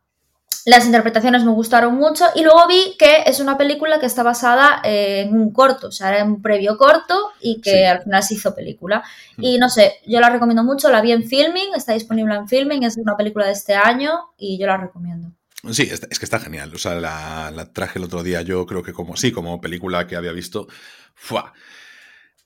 Las 0.68 0.84
interpretaciones 0.84 1.44
me 1.44 1.50
gustaron 1.52 1.94
mucho 1.94 2.26
y 2.34 2.42
luego 2.42 2.66
vi 2.68 2.94
que 2.98 3.22
es 3.26 3.40
una 3.40 3.56
película 3.56 3.98
que 3.98 4.06
está 4.06 4.22
basada 4.22 4.80
en 4.84 5.32
un 5.34 5.50
corto, 5.52 5.88
o 5.88 5.92
sea, 5.92 6.14
era 6.14 6.24
un 6.24 6.42
previo 6.42 6.76
corto 6.76 7.14
y 7.40 7.60
que 7.60 7.70
Sí. 7.70 7.84
al 7.84 8.02
final 8.02 8.22
se 8.22 8.34
hizo 8.34 8.54
película. 8.54 9.02
Mm. 9.36 9.44
Y 9.44 9.58
no 9.58 9.70
sé, 9.70 9.94
yo 10.06 10.20
la 10.20 10.28
recomiendo 10.28 10.62
mucho, 10.64 10.90
la 10.90 11.00
vi 11.00 11.12
en 11.12 11.24
Filming, 11.24 11.74
está 11.74 11.94
disponible 11.94 12.34
en 12.34 12.48
Filming, 12.48 12.82
es 12.82 12.96
una 12.98 13.16
película 13.16 13.46
de 13.46 13.52
este 13.52 13.74
año 13.74 14.10
y 14.36 14.58
yo 14.58 14.66
la 14.66 14.76
recomiendo. 14.76 15.30
Sí, 15.72 15.88
es, 15.90 16.06
es 16.10 16.18
que 16.18 16.24
está 16.24 16.38
genial. 16.38 16.72
O 16.74 16.78
sea, 16.78 16.94
la, 16.96 17.50
la 17.50 17.72
traje 17.72 17.98
el 17.98 18.04
otro 18.04 18.22
día, 18.22 18.42
yo 18.42 18.64
creo 18.66 18.82
que 18.82 18.92
como 18.92 19.16
sí, 19.16 19.32
como 19.32 19.60
película 19.60 20.06
que 20.06 20.16
había 20.16 20.32
visto. 20.32 20.68
¡fua! 21.14 21.52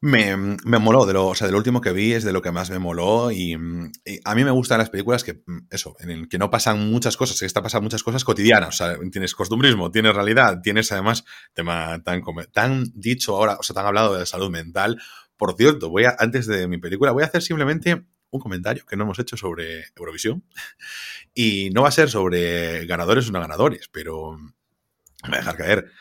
Me, 0.05 0.36
me 0.36 0.78
moló, 0.80 1.07
de 1.07 1.12
lo, 1.12 1.28
o 1.28 1.34
sea, 1.36 1.46
de 1.46 1.53
lo 1.53 1.59
último 1.59 1.80
que 1.80 1.92
vi 1.92 2.12
es 2.12 2.24
de 2.24 2.32
lo 2.32 2.42
que 2.42 2.50
más 2.50 2.70
me 2.70 2.80
moló 2.80 3.30
y, 3.30 3.55
a 3.55 4.34
mí 4.34 4.44
me 4.44 4.50
gustan 4.50 4.78
las 4.78 4.90
películas 4.90 5.22
que, 5.22 5.44
mm, 5.46 5.68
eso, 5.70 5.94
en 6.00 6.11
el 6.11 6.28
que 6.28 6.38
no 6.38 6.50
pasan 6.50 6.90
muchas 6.90 7.16
cosas, 7.16 7.38
que 7.38 7.46
está 7.46 7.62
pasando 7.62 7.84
muchas 7.84 8.03
cosas 8.03 8.24
cotidianas, 8.24 8.68
o 8.70 8.72
sea, 8.72 8.98
tienes 9.12 9.32
costumbrismo, 9.36 9.92
tienes 9.92 10.12
realidad, 10.12 10.61
tienes 10.61 10.90
además 10.90 11.24
tema 11.55 12.03
tan, 12.03 12.20
tan 12.50 12.84
dicho 12.96 13.36
ahora, 13.36 13.59
o 13.61 13.62
sea, 13.62 13.74
tan 13.74 13.86
hablado 13.86 14.18
de 14.18 14.26
salud 14.26 14.50
mental. 14.50 15.00
Por 15.36 15.55
cierto, 15.55 15.88
voy 15.88 16.07
antes 16.18 16.48
de 16.48 16.66
mi 16.66 16.78
película, 16.78 17.12
voy 17.12 17.22
a 17.22 17.26
hacer 17.26 17.40
simplemente 17.40 18.05
un 18.30 18.40
comentario 18.40 18.84
que 18.84 18.96
no 18.96 19.05
hemos 19.05 19.20
hecho 19.20 19.36
sobre 19.36 19.84
Eurovisión 19.94 20.42
y 21.32 21.70
no 21.70 21.82
va 21.82 21.90
a 21.90 21.92
ser 21.92 22.11
sobre 22.11 22.86
ganadores 22.86 23.28
o 23.28 23.32
no 23.32 23.38
ganadores, 23.38 23.88
pero 23.92 24.32
voy 24.32 25.34
a 25.34 25.36
dejar 25.36 25.57
caer. 25.57 25.92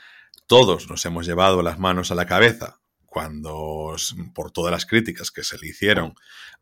Todos 0.47 0.89
nos 0.89 1.06
hemos 1.06 1.28
llevado 1.28 1.62
las 1.62 1.78
manos 1.78 2.10
a 2.10 2.16
la 2.16 2.26
cabeza 2.26 2.81
cuando, 3.12 3.93
por 4.34 4.51
todas 4.51 4.72
las 4.72 4.86
críticas 4.86 5.32
que 5.32 5.43
se 5.43 5.57
le 5.57 5.68
hicieron 5.68 6.14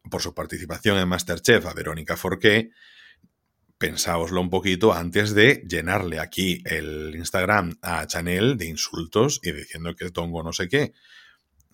por 0.09 0.23
su 0.23 0.33
participación 0.33 0.97
en 0.97 1.07
Masterchef 1.07 1.63
a 1.67 1.75
Verónica 1.75 2.17
Forqué, 2.17 2.71
pensáoslo 3.77 4.41
un 4.41 4.49
poquito 4.49 4.91
antes 4.91 5.35
de 5.35 5.63
llenarle 5.69 6.19
aquí 6.19 6.63
el 6.65 7.13
Instagram 7.15 7.77
a 7.83 8.07
Chanel 8.07 8.57
de 8.57 8.65
insultos 8.65 9.39
y 9.43 9.51
diciendo 9.51 9.95
que 9.95 10.09
tongo 10.09 10.41
no 10.41 10.51
sé 10.51 10.67
qué. 10.67 10.93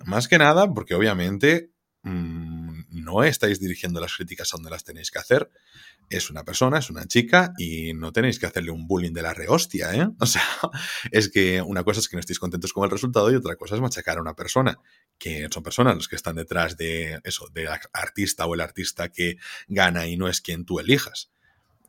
Más 0.04 0.28
que 0.28 0.38
nada 0.38 0.74
porque 0.74 0.94
obviamente 0.94 1.72
mm, 2.04 2.82
no 2.90 3.24
estáis 3.24 3.62
dirigiendo 3.62 4.02
las 4.02 4.14
críticas 4.14 4.54
a 4.54 4.58
donde 4.58 4.72
las 4.72 4.84
tenéis 4.84 5.10
que 5.10 5.20
hacer. 5.20 5.50
Es 6.10 6.30
una 6.30 6.44
persona, 6.44 6.80
es 6.80 6.90
una 6.90 7.06
chica 7.06 7.54
y 7.58 7.94
no 7.94 8.12
tenéis 8.12 8.40
que 8.40 8.46
hacerle 8.46 8.72
un 8.72 8.88
bullying 8.88 9.14
de 9.14 9.22
la 9.22 9.34
rehostia, 9.34 9.94
¿eh? 9.94 10.08
O 10.20 10.26
sea, 10.26 10.44
es 11.12 11.30
que 11.30 11.62
una 11.62 11.84
cosa 11.84 12.00
es 12.00 12.08
que 12.08 12.16
no 12.16 12.20
estéis 12.20 12.40
contentos 12.40 12.74
con 12.74 12.84
el 12.84 12.92
resultado 12.92 13.32
y 13.32 13.36
otra 13.36 13.56
cosa 13.56 13.76
es 13.76 13.82
machacar 13.82 14.18
a 14.18 14.22
una 14.22 14.36
persona, 14.36 14.80
que 15.18 15.48
son 15.52 15.64
personas 15.64 15.96
los 15.96 16.08
que 16.08 16.16
están 16.16 16.36
detrás 16.36 16.78
de 16.78 17.20
eso, 17.24 17.48
del 17.54 17.70
artista 17.94 18.46
o 18.46 18.54
el 18.54 18.62
artista 18.62 19.10
que 19.10 19.38
gana 19.68 20.08
y 20.08 20.18
no 20.18 20.28
es 20.28 20.42
quien 20.42 20.66
tú 20.66 20.80
elijas. 20.80 21.32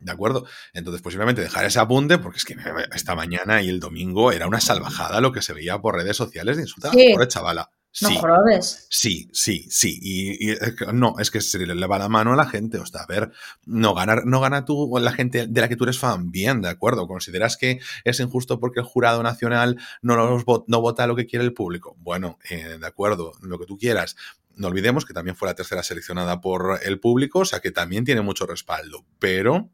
¿De 0.01 0.13
acuerdo? 0.13 0.47
Entonces, 0.73 1.03
posiblemente 1.03 1.41
dejar 1.41 1.65
ese 1.65 1.79
apunte, 1.79 2.19
porque 2.19 2.39
es 2.39 2.45
que 2.45 2.57
esta 2.95 3.15
mañana 3.15 3.63
y 3.63 3.69
el 3.69 3.81
domingo 3.81 4.31
era 4.31 4.47
una 4.47 4.61
salvajada 4.61 5.21
lo 5.21 5.33
que 5.33 5.43
se 5.43 5.55
veía 5.55 5.81
por 5.81 5.95
redes 5.95 6.17
sociales 6.17 6.57
de 6.57 6.63
insultar 6.63 6.93
a 6.93 6.95
la 6.95 7.13
pobre 7.13 7.29
chavala. 7.29 7.71
Sí, 7.99 8.19
no 8.23 8.45
Sí, 8.91 9.31
sí, 9.33 9.67
sí. 9.71 9.99
Y, 10.03 10.55
no, 10.93 11.15
es 11.19 11.31
que 11.31 11.41
se 11.41 11.59
le 11.59 11.87
va 11.87 11.99
la 11.99 12.11
mano 12.11 12.35
a 12.35 12.37
la 12.37 12.45
gente. 12.45 12.77
O 12.77 12.85
sea, 12.85 13.01
a 13.01 13.07
ver, 13.07 13.33
no 13.65 13.95
gana, 13.95 14.17
no 14.23 14.39
gana 14.39 14.67
tú 14.67 14.99
la 15.01 15.13
gente 15.13 15.47
de 15.47 15.61
la 15.63 15.67
que 15.67 15.77
tú 15.77 15.85
eres 15.85 15.99
fan. 15.99 16.31
Bien, 16.31 16.61
de 16.61 16.69
acuerdo. 16.69 17.07
¿Consideras 17.07 17.57
que 17.57 17.81
es 18.05 18.21
injusto 18.21 18.61
porque 18.61 18.81
el 18.81 18.87
jurado 18.87 19.23
nacional 19.23 19.81
no, 20.03 20.15
los, 20.15 20.45
no 20.67 20.81
vota 20.83 21.07
lo 21.07 21.17
que 21.17 21.25
quiere 21.25 21.47
el 21.47 21.55
público? 21.55 21.97
Bueno, 21.99 22.39
eh, 22.51 22.77
de 22.79 22.87
acuerdo, 22.87 23.33
lo 23.41 23.59
que 23.59 23.65
tú 23.65 23.79
quieras. 23.79 24.15
No 24.57 24.69
olvidemos 24.69 25.07
que 25.07 25.15
también 25.15 25.35
fue 25.35 25.49
la 25.49 25.55
tercera 25.55 25.83
seleccionada 25.83 26.43
por 26.43 26.81
el 26.83 27.01
público, 27.01 27.41
o 27.41 27.45
sea 27.47 27.61
que 27.61 27.71
también 27.71 28.05
tiene 28.05 28.21
mucho 28.21 28.45
respaldo. 28.45 29.07
Pero 29.19 29.71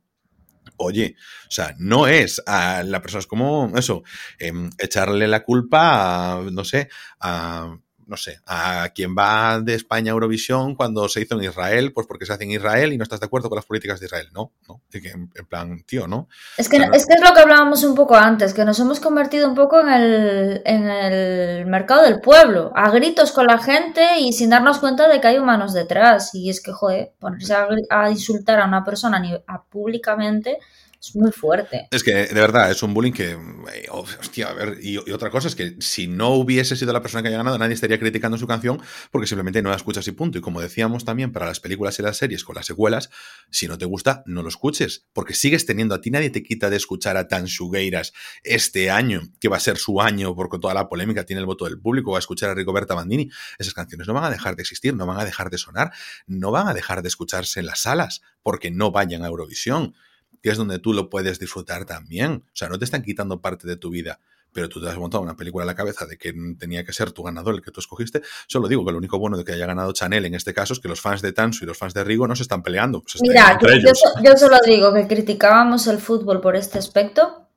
Oye, 0.76 1.16
o 1.48 1.50
sea, 1.50 1.74
no 1.78 2.06
es 2.06 2.40
a 2.46 2.82
la 2.84 3.02
persona, 3.02 3.20
es 3.20 3.26
como 3.26 3.72
eso, 3.76 4.04
em, 4.38 4.70
echarle 4.78 5.26
la 5.28 5.42
culpa 5.42 6.34
a, 6.34 6.42
no 6.50 6.64
sé, 6.64 6.88
a 7.20 7.76
no 8.06 8.16
sé, 8.16 8.40
a 8.46 8.88
quien 8.94 9.16
va 9.16 9.60
de 9.60 9.74
España 9.74 10.10
a 10.10 10.14
Eurovisión 10.14 10.74
cuando 10.74 11.08
se 11.08 11.20
hizo 11.20 11.34
en 11.36 11.44
Israel, 11.44 11.92
pues 11.92 12.06
porque 12.06 12.26
se 12.26 12.32
hace 12.32 12.44
en 12.44 12.52
Israel 12.52 12.92
y 12.92 12.98
no 12.98 13.04
estás 13.04 13.20
de 13.20 13.26
acuerdo 13.26 13.48
con 13.48 13.56
las 13.56 13.64
políticas 13.64 14.00
de 14.00 14.06
Israel. 14.06 14.28
No, 14.32 14.52
no. 14.68 14.80
En, 14.92 15.46
plan, 15.46 15.82
tío, 15.86 16.06
¿no? 16.06 16.28
Es 16.56 16.68
que, 16.68 16.76
es 16.76 17.06
que 17.06 17.14
es 17.14 17.20
lo 17.20 17.34
que 17.34 17.40
hablábamos 17.40 17.82
un 17.84 17.94
poco 17.94 18.14
antes, 18.16 18.54
que 18.54 18.64
nos 18.64 18.78
hemos 18.80 19.00
convertido 19.00 19.48
un 19.48 19.54
poco 19.54 19.80
en 19.80 19.88
el, 19.88 20.62
en 20.64 20.88
el 20.88 21.66
mercado 21.66 22.02
del 22.02 22.20
pueblo, 22.20 22.72
a 22.74 22.90
gritos 22.90 23.32
con 23.32 23.46
la 23.46 23.58
gente 23.58 24.18
y 24.20 24.32
sin 24.32 24.50
darnos 24.50 24.78
cuenta 24.78 25.08
de 25.08 25.20
que 25.20 25.28
hay 25.28 25.38
humanos 25.38 25.72
detrás. 25.72 26.34
Y 26.34 26.50
es 26.50 26.60
que, 26.60 26.72
joder, 26.72 27.12
ponerse 27.18 27.54
a, 27.90 28.10
insultar 28.10 28.60
a 28.60 28.66
una 28.66 28.84
persona 28.84 29.22
a, 29.46 29.62
públicamente 29.62 30.58
es 31.02 31.16
muy 31.16 31.32
fuerte. 31.32 31.88
Es 31.90 32.04
que, 32.04 32.12
de 32.12 32.40
verdad, 32.40 32.70
es 32.70 32.80
un 32.82 32.94
bullying 32.94 33.12
que. 33.12 33.32
Eh, 33.32 33.86
hostia, 33.90 34.50
a 34.50 34.52
ver. 34.52 34.78
Y, 34.80 34.98
otra 34.98 35.30
cosa 35.30 35.48
es 35.48 35.56
que 35.56 35.74
si 35.80 36.06
no 36.06 36.30
hubiese 36.30 36.76
sido 36.76 36.92
la 36.92 37.02
persona 37.02 37.22
que 37.22 37.28
haya 37.28 37.38
ganado, 37.38 37.58
nadie 37.58 37.74
estaría 37.74 37.98
criticando 37.98 38.38
su 38.38 38.46
canción 38.46 38.80
porque 39.10 39.26
simplemente 39.26 39.62
no 39.62 39.70
la 39.70 39.76
escuchas 39.76 40.06
y 40.06 40.12
punto. 40.12 40.38
Y 40.38 40.40
como 40.40 40.60
decíamos 40.60 41.04
también 41.04 41.32
para 41.32 41.46
las 41.46 41.58
películas 41.58 41.98
y 41.98 42.02
las 42.02 42.18
series 42.18 42.44
con 42.44 42.54
las 42.54 42.66
secuelas, 42.66 43.10
si 43.50 43.66
no 43.66 43.78
te 43.78 43.84
gusta, 43.84 44.22
no 44.26 44.42
lo 44.42 44.48
escuches. 44.48 45.06
Porque 45.12 45.34
sigues 45.34 45.66
teniendo 45.66 45.96
a 45.96 46.00
ti, 46.00 46.10
nadie 46.12 46.30
te 46.30 46.44
quita 46.44 46.70
de 46.70 46.76
escuchar 46.76 47.16
a 47.16 47.26
Tan 47.26 47.48
Sugueiras 47.48 48.12
este 48.44 48.90
año, 48.90 49.22
que 49.40 49.48
va 49.48 49.56
a 49.56 49.60
ser 49.60 49.78
su 49.78 50.00
año 50.00 50.36
porque 50.36 50.58
toda 50.60 50.72
la 50.72 50.88
polémica 50.88 51.24
tiene 51.24 51.40
el 51.40 51.46
voto 51.46 51.64
del 51.64 51.80
público, 51.80 52.12
o 52.12 52.16
a 52.16 52.20
escuchar 52.20 52.50
a 52.50 52.54
Ricoberta 52.54 52.94
Bandini. 52.94 53.28
Esas 53.58 53.74
canciones 53.74 54.06
no 54.06 54.14
van 54.14 54.24
a 54.24 54.30
dejar 54.30 54.54
de 54.54 54.62
existir, 54.62 54.94
no 54.94 55.06
van 55.06 55.18
a 55.18 55.24
dejar 55.24 55.50
de 55.50 55.58
sonar, 55.58 55.90
no 56.28 56.52
van 56.52 56.68
a 56.68 56.74
dejar 56.74 57.02
de 57.02 57.08
escucharse 57.08 57.58
en 57.58 57.66
las 57.66 57.80
salas 57.80 58.22
porque 58.42 58.70
no 58.70 58.92
vayan 58.92 59.24
a 59.24 59.26
Eurovisión 59.26 59.94
que 60.42 60.50
es 60.50 60.58
donde 60.58 60.78
tú 60.78 60.92
lo 60.92 61.08
puedes 61.08 61.38
disfrutar 61.38 61.84
también. 61.84 62.44
O 62.46 62.50
sea, 62.56 62.68
no 62.68 62.78
te 62.78 62.84
están 62.84 63.02
quitando 63.02 63.40
parte 63.40 63.66
de 63.68 63.76
tu 63.76 63.90
vida, 63.90 64.18
pero 64.52 64.68
tú 64.68 64.82
te 64.82 64.88
has 64.88 64.96
montado 64.98 65.22
una 65.22 65.36
película 65.36 65.62
en 65.62 65.68
la 65.68 65.74
cabeza 65.74 66.04
de 66.04 66.18
que 66.18 66.34
tenía 66.58 66.84
que 66.84 66.92
ser 66.92 67.12
tu 67.12 67.22
ganador 67.22 67.54
el 67.54 67.62
que 67.62 67.70
tú 67.70 67.80
escogiste. 67.80 68.22
Solo 68.46 68.68
digo 68.68 68.84
que 68.84 68.92
lo 68.92 68.98
único 68.98 69.18
bueno 69.18 69.36
de 69.36 69.44
que 69.44 69.52
haya 69.52 69.66
ganado 69.66 69.92
Chanel 69.92 70.26
en 70.26 70.34
este 70.34 70.52
caso 70.52 70.74
es 70.74 70.80
que 70.80 70.88
los 70.88 71.00
fans 71.00 71.22
de 71.22 71.32
Tansu 71.32 71.64
y 71.64 71.68
los 71.68 71.78
fans 71.78 71.94
de 71.94 72.04
Rigo 72.04 72.26
no 72.26 72.36
se 72.36 72.42
están 72.42 72.62
peleando. 72.62 73.02
Mira, 73.20 73.58
yo, 73.60 73.92
yo, 74.22 74.36
solo 74.36 74.58
digo 74.66 74.92
que 74.92 75.06
criticábamos 75.06 75.86
el 75.86 75.98
fútbol 75.98 76.40
por 76.40 76.56
este 76.56 76.78
aspecto 76.78 77.48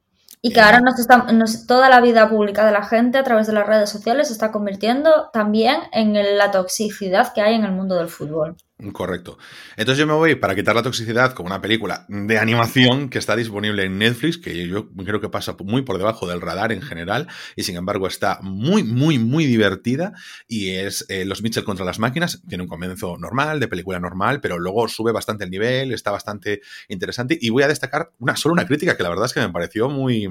y 0.42 0.54
que 0.54 0.62
ahora 0.62 0.80
nos 0.80 1.00
está, 1.00 1.26
toda 1.68 1.90
la 1.90 2.02
vida 2.02 2.30
pública 2.30 2.66
de 2.68 2.72
la 2.72 2.86
gente 2.86 3.18
a 3.18 3.24
través 3.24 3.48
de 3.48 3.54
las 3.54 3.66
redes 3.66 3.90
sociales 3.90 4.28
se 4.28 4.34
está 4.34 4.52
convirtiendo 4.52 5.32
también 5.34 5.78
en 5.92 6.14
la 6.38 6.52
toxicidad 6.52 7.34
que 7.34 7.42
hay 7.42 7.56
en 7.56 7.64
el 7.64 7.72
mundo 7.72 7.96
del 7.96 8.10
fútbol. 8.10 8.56
Correcto. 8.92 9.38
Entonces 9.78 10.00
yo 10.00 10.06
me 10.06 10.12
voy 10.12 10.36
para 10.36 10.54
quitar 10.54 10.76
la 10.76 10.84
toxicidad 10.84 11.32
con 11.32 11.46
una 11.46 11.62
película 11.62 12.06
de 12.10 12.38
animación 12.38 13.08
que 13.10 13.20
está 13.20 13.38
disponible 13.38 13.86
en 13.86 13.98
Netflix, 13.98 14.38
que 14.38 14.68
yo 14.68 14.90
creo 14.92 15.22
que 15.22 15.30
pasa 15.30 15.56
muy 15.64 15.84
por 15.84 15.98
debajo 15.98 16.28
del 16.28 16.42
radar 16.42 16.74
en 16.74 16.82
general, 16.82 17.28
y 17.56 17.64
sin 17.64 17.78
embargo 17.78 18.06
está 18.06 18.40
muy, 18.42 18.84
muy, 18.84 19.18
muy 19.18 19.46
divertida, 19.46 20.12
y 20.50 20.72
es 20.72 21.06
eh, 21.08 21.24
Los 21.24 21.42
Mitchell 21.42 21.64
contra 21.64 21.86
las 21.86 22.00
máquinas. 22.00 22.42
Tiene 22.50 22.64
un 22.64 22.70
comienzo 22.70 23.18
normal, 23.18 23.62
de 23.62 23.70
película 23.70 23.98
normal, 24.02 24.42
pero 24.42 24.60
luego 24.60 24.90
sube 24.90 25.14
bastante 25.14 25.46
el 25.46 25.52
nivel, 25.52 25.94
está 25.94 26.12
bastante 26.12 26.60
interesante, 26.90 27.38
y 27.40 27.52
voy 27.52 27.64
a 27.64 27.70
destacar 27.70 28.12
una, 28.20 28.36
solo 28.36 28.52
una 28.52 28.68
crítica 28.68 28.98
que 28.98 29.04
la 29.04 29.10
verdad 29.10 29.28
es 29.28 29.34
que 29.34 29.40
me 29.40 29.50
pareció 29.52 29.88
muy 29.88 30.28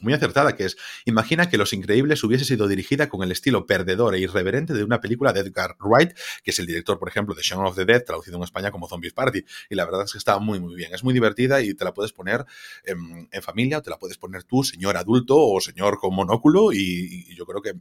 muy 0.00 0.12
acertada, 0.12 0.56
que 0.56 0.64
es, 0.64 0.76
imagina 1.04 1.48
que 1.48 1.58
Los 1.58 1.72
Increíbles 1.72 2.22
hubiese 2.24 2.44
sido 2.44 2.68
dirigida 2.68 3.08
con 3.08 3.22
el 3.22 3.32
estilo 3.32 3.66
perdedor 3.66 4.14
e 4.14 4.20
irreverente 4.20 4.74
de 4.74 4.84
una 4.84 5.00
película 5.00 5.32
de 5.32 5.40
Edgar 5.40 5.76
Wright, 5.80 6.12
que 6.42 6.50
es 6.50 6.58
el 6.58 6.66
director, 6.66 6.98
por 6.98 7.08
ejemplo, 7.08 7.34
de 7.34 7.42
Shaun 7.42 7.66
of 7.66 7.76
the 7.76 7.84
Dead, 7.84 8.04
traducido 8.04 8.36
en 8.36 8.42
España 8.42 8.70
como 8.70 8.88
Zombies 8.88 9.12
Party. 9.12 9.44
Y 9.70 9.74
la 9.74 9.84
verdad 9.84 10.02
es 10.04 10.12
que 10.12 10.18
está 10.18 10.38
muy, 10.38 10.60
muy 10.60 10.74
bien. 10.74 10.94
Es 10.94 11.04
muy 11.04 11.14
divertida 11.14 11.60
y 11.62 11.74
te 11.74 11.84
la 11.84 11.94
puedes 11.94 12.12
poner 12.12 12.44
en, 12.84 13.28
familia 13.42 13.78
o 13.78 13.82
te 13.82 13.90
la 13.90 13.98
puedes 13.98 14.18
poner 14.18 14.44
tú, 14.44 14.64
señor 14.64 14.96
adulto 14.96 15.36
o 15.38 15.60
señor 15.60 15.98
con 15.98 16.14
monóculo, 16.14 16.72
y, 16.72 17.34
yo 17.34 17.44
creo 17.44 17.62
que 17.62 17.74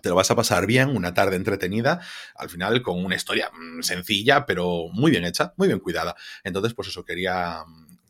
te 0.00 0.08
lo 0.08 0.14
vas 0.14 0.30
a 0.30 0.36
pasar 0.36 0.66
bien, 0.66 0.94
una 0.94 1.14
tarde 1.14 1.36
entretenida, 1.36 2.00
al 2.36 2.48
final 2.48 2.82
con 2.82 3.04
una 3.04 3.16
historia 3.16 3.50
mm, 3.50 3.82
sencilla, 3.82 4.46
pero 4.46 4.88
muy 4.92 5.10
bien 5.10 5.24
hecha, 5.24 5.52
muy 5.56 5.68
bien 5.68 5.80
cuidada. 5.80 6.14
Entonces, 6.44 6.74
pues 6.74 6.88
eso, 6.88 7.04
quería 7.04 7.64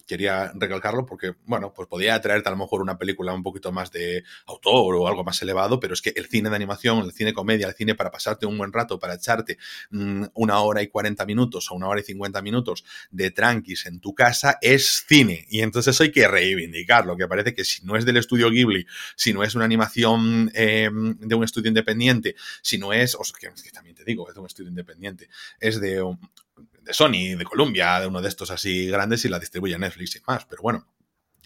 quería 0.06 0.52
recalcarlo 0.54 1.04
porque, 1.04 1.34
bueno, 1.44 1.72
pues 1.74 1.88
podía 1.88 2.20
traerte 2.20 2.48
a 2.48 2.52
lo 2.52 2.58
mejor 2.58 2.80
una 2.80 2.98
película 2.98 3.32
un 3.32 3.42
poquito 3.42 3.72
más 3.72 3.90
de 3.90 4.24
autor 4.46 4.94
o 4.94 5.08
algo 5.08 5.24
más 5.24 5.40
elevado, 5.42 5.80
pero 5.80 5.94
es 5.94 6.02
que 6.02 6.12
el 6.16 6.26
cine 6.26 6.48
de 6.48 6.56
animación, 6.56 6.98
el 7.00 7.12
cine 7.12 7.32
comedia, 7.32 7.68
el 7.68 7.74
cine 7.74 7.94
para 7.94 8.10
pasarte 8.10 8.46
un 8.46 8.56
buen 8.56 8.72
rato, 8.72 8.98
para 8.98 9.14
echarte 9.14 9.58
mm, 9.90 10.24
una 10.34 10.60
hora 10.60 10.82
y 10.82 10.88
40 10.88 11.26
minutos 11.26 11.70
o 11.70 11.74
una 11.74 11.88
hora 11.88 12.00
y 12.00 12.04
50 12.04 12.40
minutos 12.42 12.84
de 13.10 13.30
tranquis 13.30 13.86
en 13.86 14.00
tu 14.00 14.14
casa, 14.14 14.58
es 14.60 15.04
cine. 15.06 15.46
Y 15.48 15.60
entonces 15.60 16.00
hay 16.00 16.12
que 16.12 16.28
reivindicarlo, 16.28 17.16
que 17.16 17.26
parece 17.26 17.54
que 17.54 17.64
si 17.64 17.84
no 17.84 17.96
es 17.96 18.04
del 18.04 18.16
estudio 18.16 18.50
Ghibli, 18.50 18.86
si 19.16 19.32
no 19.32 19.42
es 19.42 19.54
una 19.54 19.64
animación 19.64 20.50
em, 20.54 21.18
de 21.18 21.34
un 21.34 21.44
estudio 21.44 21.68
independiente, 21.68 22.36
si 22.62 22.78
no 22.78 22.92
es, 22.92 23.14
o 23.14 23.24
sea, 23.24 23.36
que 23.38 23.70
también 23.70 23.96
te 23.96 24.04
digo, 24.04 24.28
es 24.28 24.34
de 24.34 24.40
un 24.40 24.46
estudio 24.46 24.68
independiente, 24.68 25.28
es 25.60 25.80
de 25.80 26.02
de 26.86 26.94
Sony, 26.94 27.36
de 27.36 27.44
Columbia, 27.44 28.00
de 28.00 28.06
uno 28.06 28.22
de 28.22 28.28
estos 28.28 28.50
así 28.50 28.86
grandes 28.86 29.24
y 29.24 29.28
la 29.28 29.38
distribuye 29.38 29.78
Netflix 29.78 30.16
y 30.16 30.20
más. 30.26 30.46
Pero 30.46 30.62
bueno, 30.62 30.86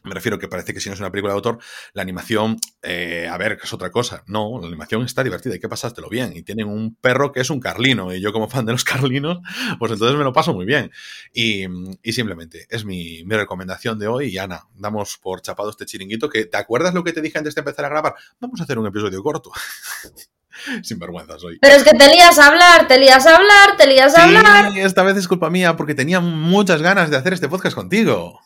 me 0.03 0.15
refiero 0.15 0.39
que 0.39 0.49
parece 0.49 0.73
que 0.73 0.81
si 0.81 0.89
no 0.89 0.95
es 0.95 1.01
una 1.01 1.11
película 1.11 1.33
de 1.33 1.37
autor, 1.37 1.59
la 1.93 2.03
animación, 2.03 2.59
eh, 2.83 3.29
a 3.31 3.37
ver, 3.37 3.59
es 3.63 3.73
otra 3.73 3.91
cosa. 3.91 4.23
No, 4.27 4.59
la 4.61 4.67
animación 4.67 5.03
está 5.03 5.23
divertida, 5.23 5.55
hay 5.55 5.61
que 5.61 5.69
pasártelo 5.69 6.09
bien. 6.09 6.35
Y 6.35 6.43
tienen 6.43 6.69
un 6.69 6.95
perro 6.95 7.33
que 7.33 7.41
es 7.41 7.51
un 7.51 7.61
carlino, 7.61 8.15
y 8.15 8.21
yo 8.21 8.33
como 8.33 8.49
fan 8.49 8.65
de 8.65 8.73
los 8.73 8.85
carlinos, 8.85 9.39
pues 9.79 9.93
entonces 9.93 10.17
me 10.17 10.25
lo 10.25 10.33
paso 10.33 10.55
muy 10.55 10.65
bien. 10.65 10.91
Y, 11.33 11.67
simplemente, 12.13 12.67
es 12.71 12.85
mi, 12.85 13.25
mi, 13.25 13.35
recomendación 13.35 13.99
de 13.99 14.09
hoy. 14.09 14.29
Y 14.29 14.39
Ana, 14.39 14.67
damos 14.75 15.19
por 15.19 15.43
chapado 15.43 15.71
este 15.71 15.87
chiringuito, 15.87 16.31
que 16.31 16.47
¿te 16.47 16.57
acuerdas 16.57 16.95
lo 16.95 17.05
que 17.05 17.13
te 17.13 17.21
dije 17.21 17.39
antes 17.39 17.55
de 17.55 17.61
empezar 17.61 17.85
a 17.85 17.89
grabar? 17.89 18.15
Vamos 18.41 18.61
a 18.61 18.65
hacer 18.65 18.79
un 18.79 18.87
episodio 18.87 19.23
corto. 19.23 19.51
Sin 20.83 20.99
vergüenza 20.99 21.39
soy. 21.39 21.59
Pero 21.61 21.75
es 21.75 21.85
que 21.85 21.97
te 21.97 22.09
lías 22.09 22.39
a 22.39 22.47
hablar, 22.47 22.87
te 22.87 22.99
lías 22.99 23.27
a 23.27 23.37
hablar, 23.37 23.77
te 23.77 23.87
lías 23.87 24.17
a 24.17 24.25
hablar. 24.25 24.77
Esta 24.77 25.03
vez 25.03 25.17
es 25.17 25.29
culpa 25.29 25.51
mía 25.51 25.77
porque 25.77 25.95
tenía 25.95 26.21
muchas 26.21 26.83
ganas 26.83 27.11
de 27.11 27.17
hacer 27.17 27.33
este 27.33 27.49
podcast 27.49 27.75
contigo. 27.75 28.41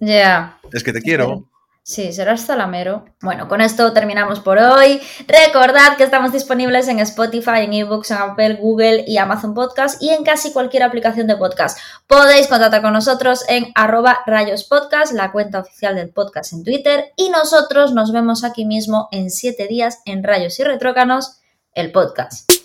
Ya. 0.00 0.58
Es 0.72 0.82
que 0.82 0.92
te 0.92 1.02
quiero. 1.02 1.48
Sí, 1.86 2.14
serás 2.14 2.40
salamero. 2.40 3.04
Bueno, 3.20 3.46
con 3.46 3.60
esto 3.60 3.92
terminamos 3.92 4.40
por 4.40 4.56
hoy. 4.56 5.02
Recordad 5.28 5.98
que 5.98 6.04
estamos 6.04 6.32
disponibles 6.32 6.88
en 6.88 6.98
Spotify, 7.00 7.58
en 7.58 7.74
eBooks, 7.74 8.10
en 8.10 8.16
Apple, 8.16 8.54
Google 8.54 9.04
y 9.06 9.18
Amazon 9.18 9.52
Podcast 9.52 10.02
y 10.02 10.08
en 10.08 10.24
casi 10.24 10.50
cualquier 10.50 10.82
aplicación 10.82 11.26
de 11.26 11.36
podcast. 11.36 11.78
Podéis 12.06 12.46
contactar 12.46 12.80
con 12.80 12.94
nosotros 12.94 13.44
en 13.48 13.70
arroba 13.74 14.20
rayospodcast, 14.24 15.12
la 15.12 15.30
cuenta 15.30 15.58
oficial 15.58 15.94
del 15.94 16.08
podcast 16.08 16.54
en 16.54 16.64
Twitter. 16.64 17.12
Y 17.18 17.28
nosotros 17.28 17.92
nos 17.92 18.12
vemos 18.12 18.44
aquí 18.44 18.64
mismo 18.64 19.08
en 19.12 19.28
siete 19.28 19.66
días 19.66 20.00
en 20.06 20.24
Rayos 20.24 20.58
y 20.60 20.64
Retrócanos 20.64 21.42
el 21.74 21.92
podcast. 21.92 22.63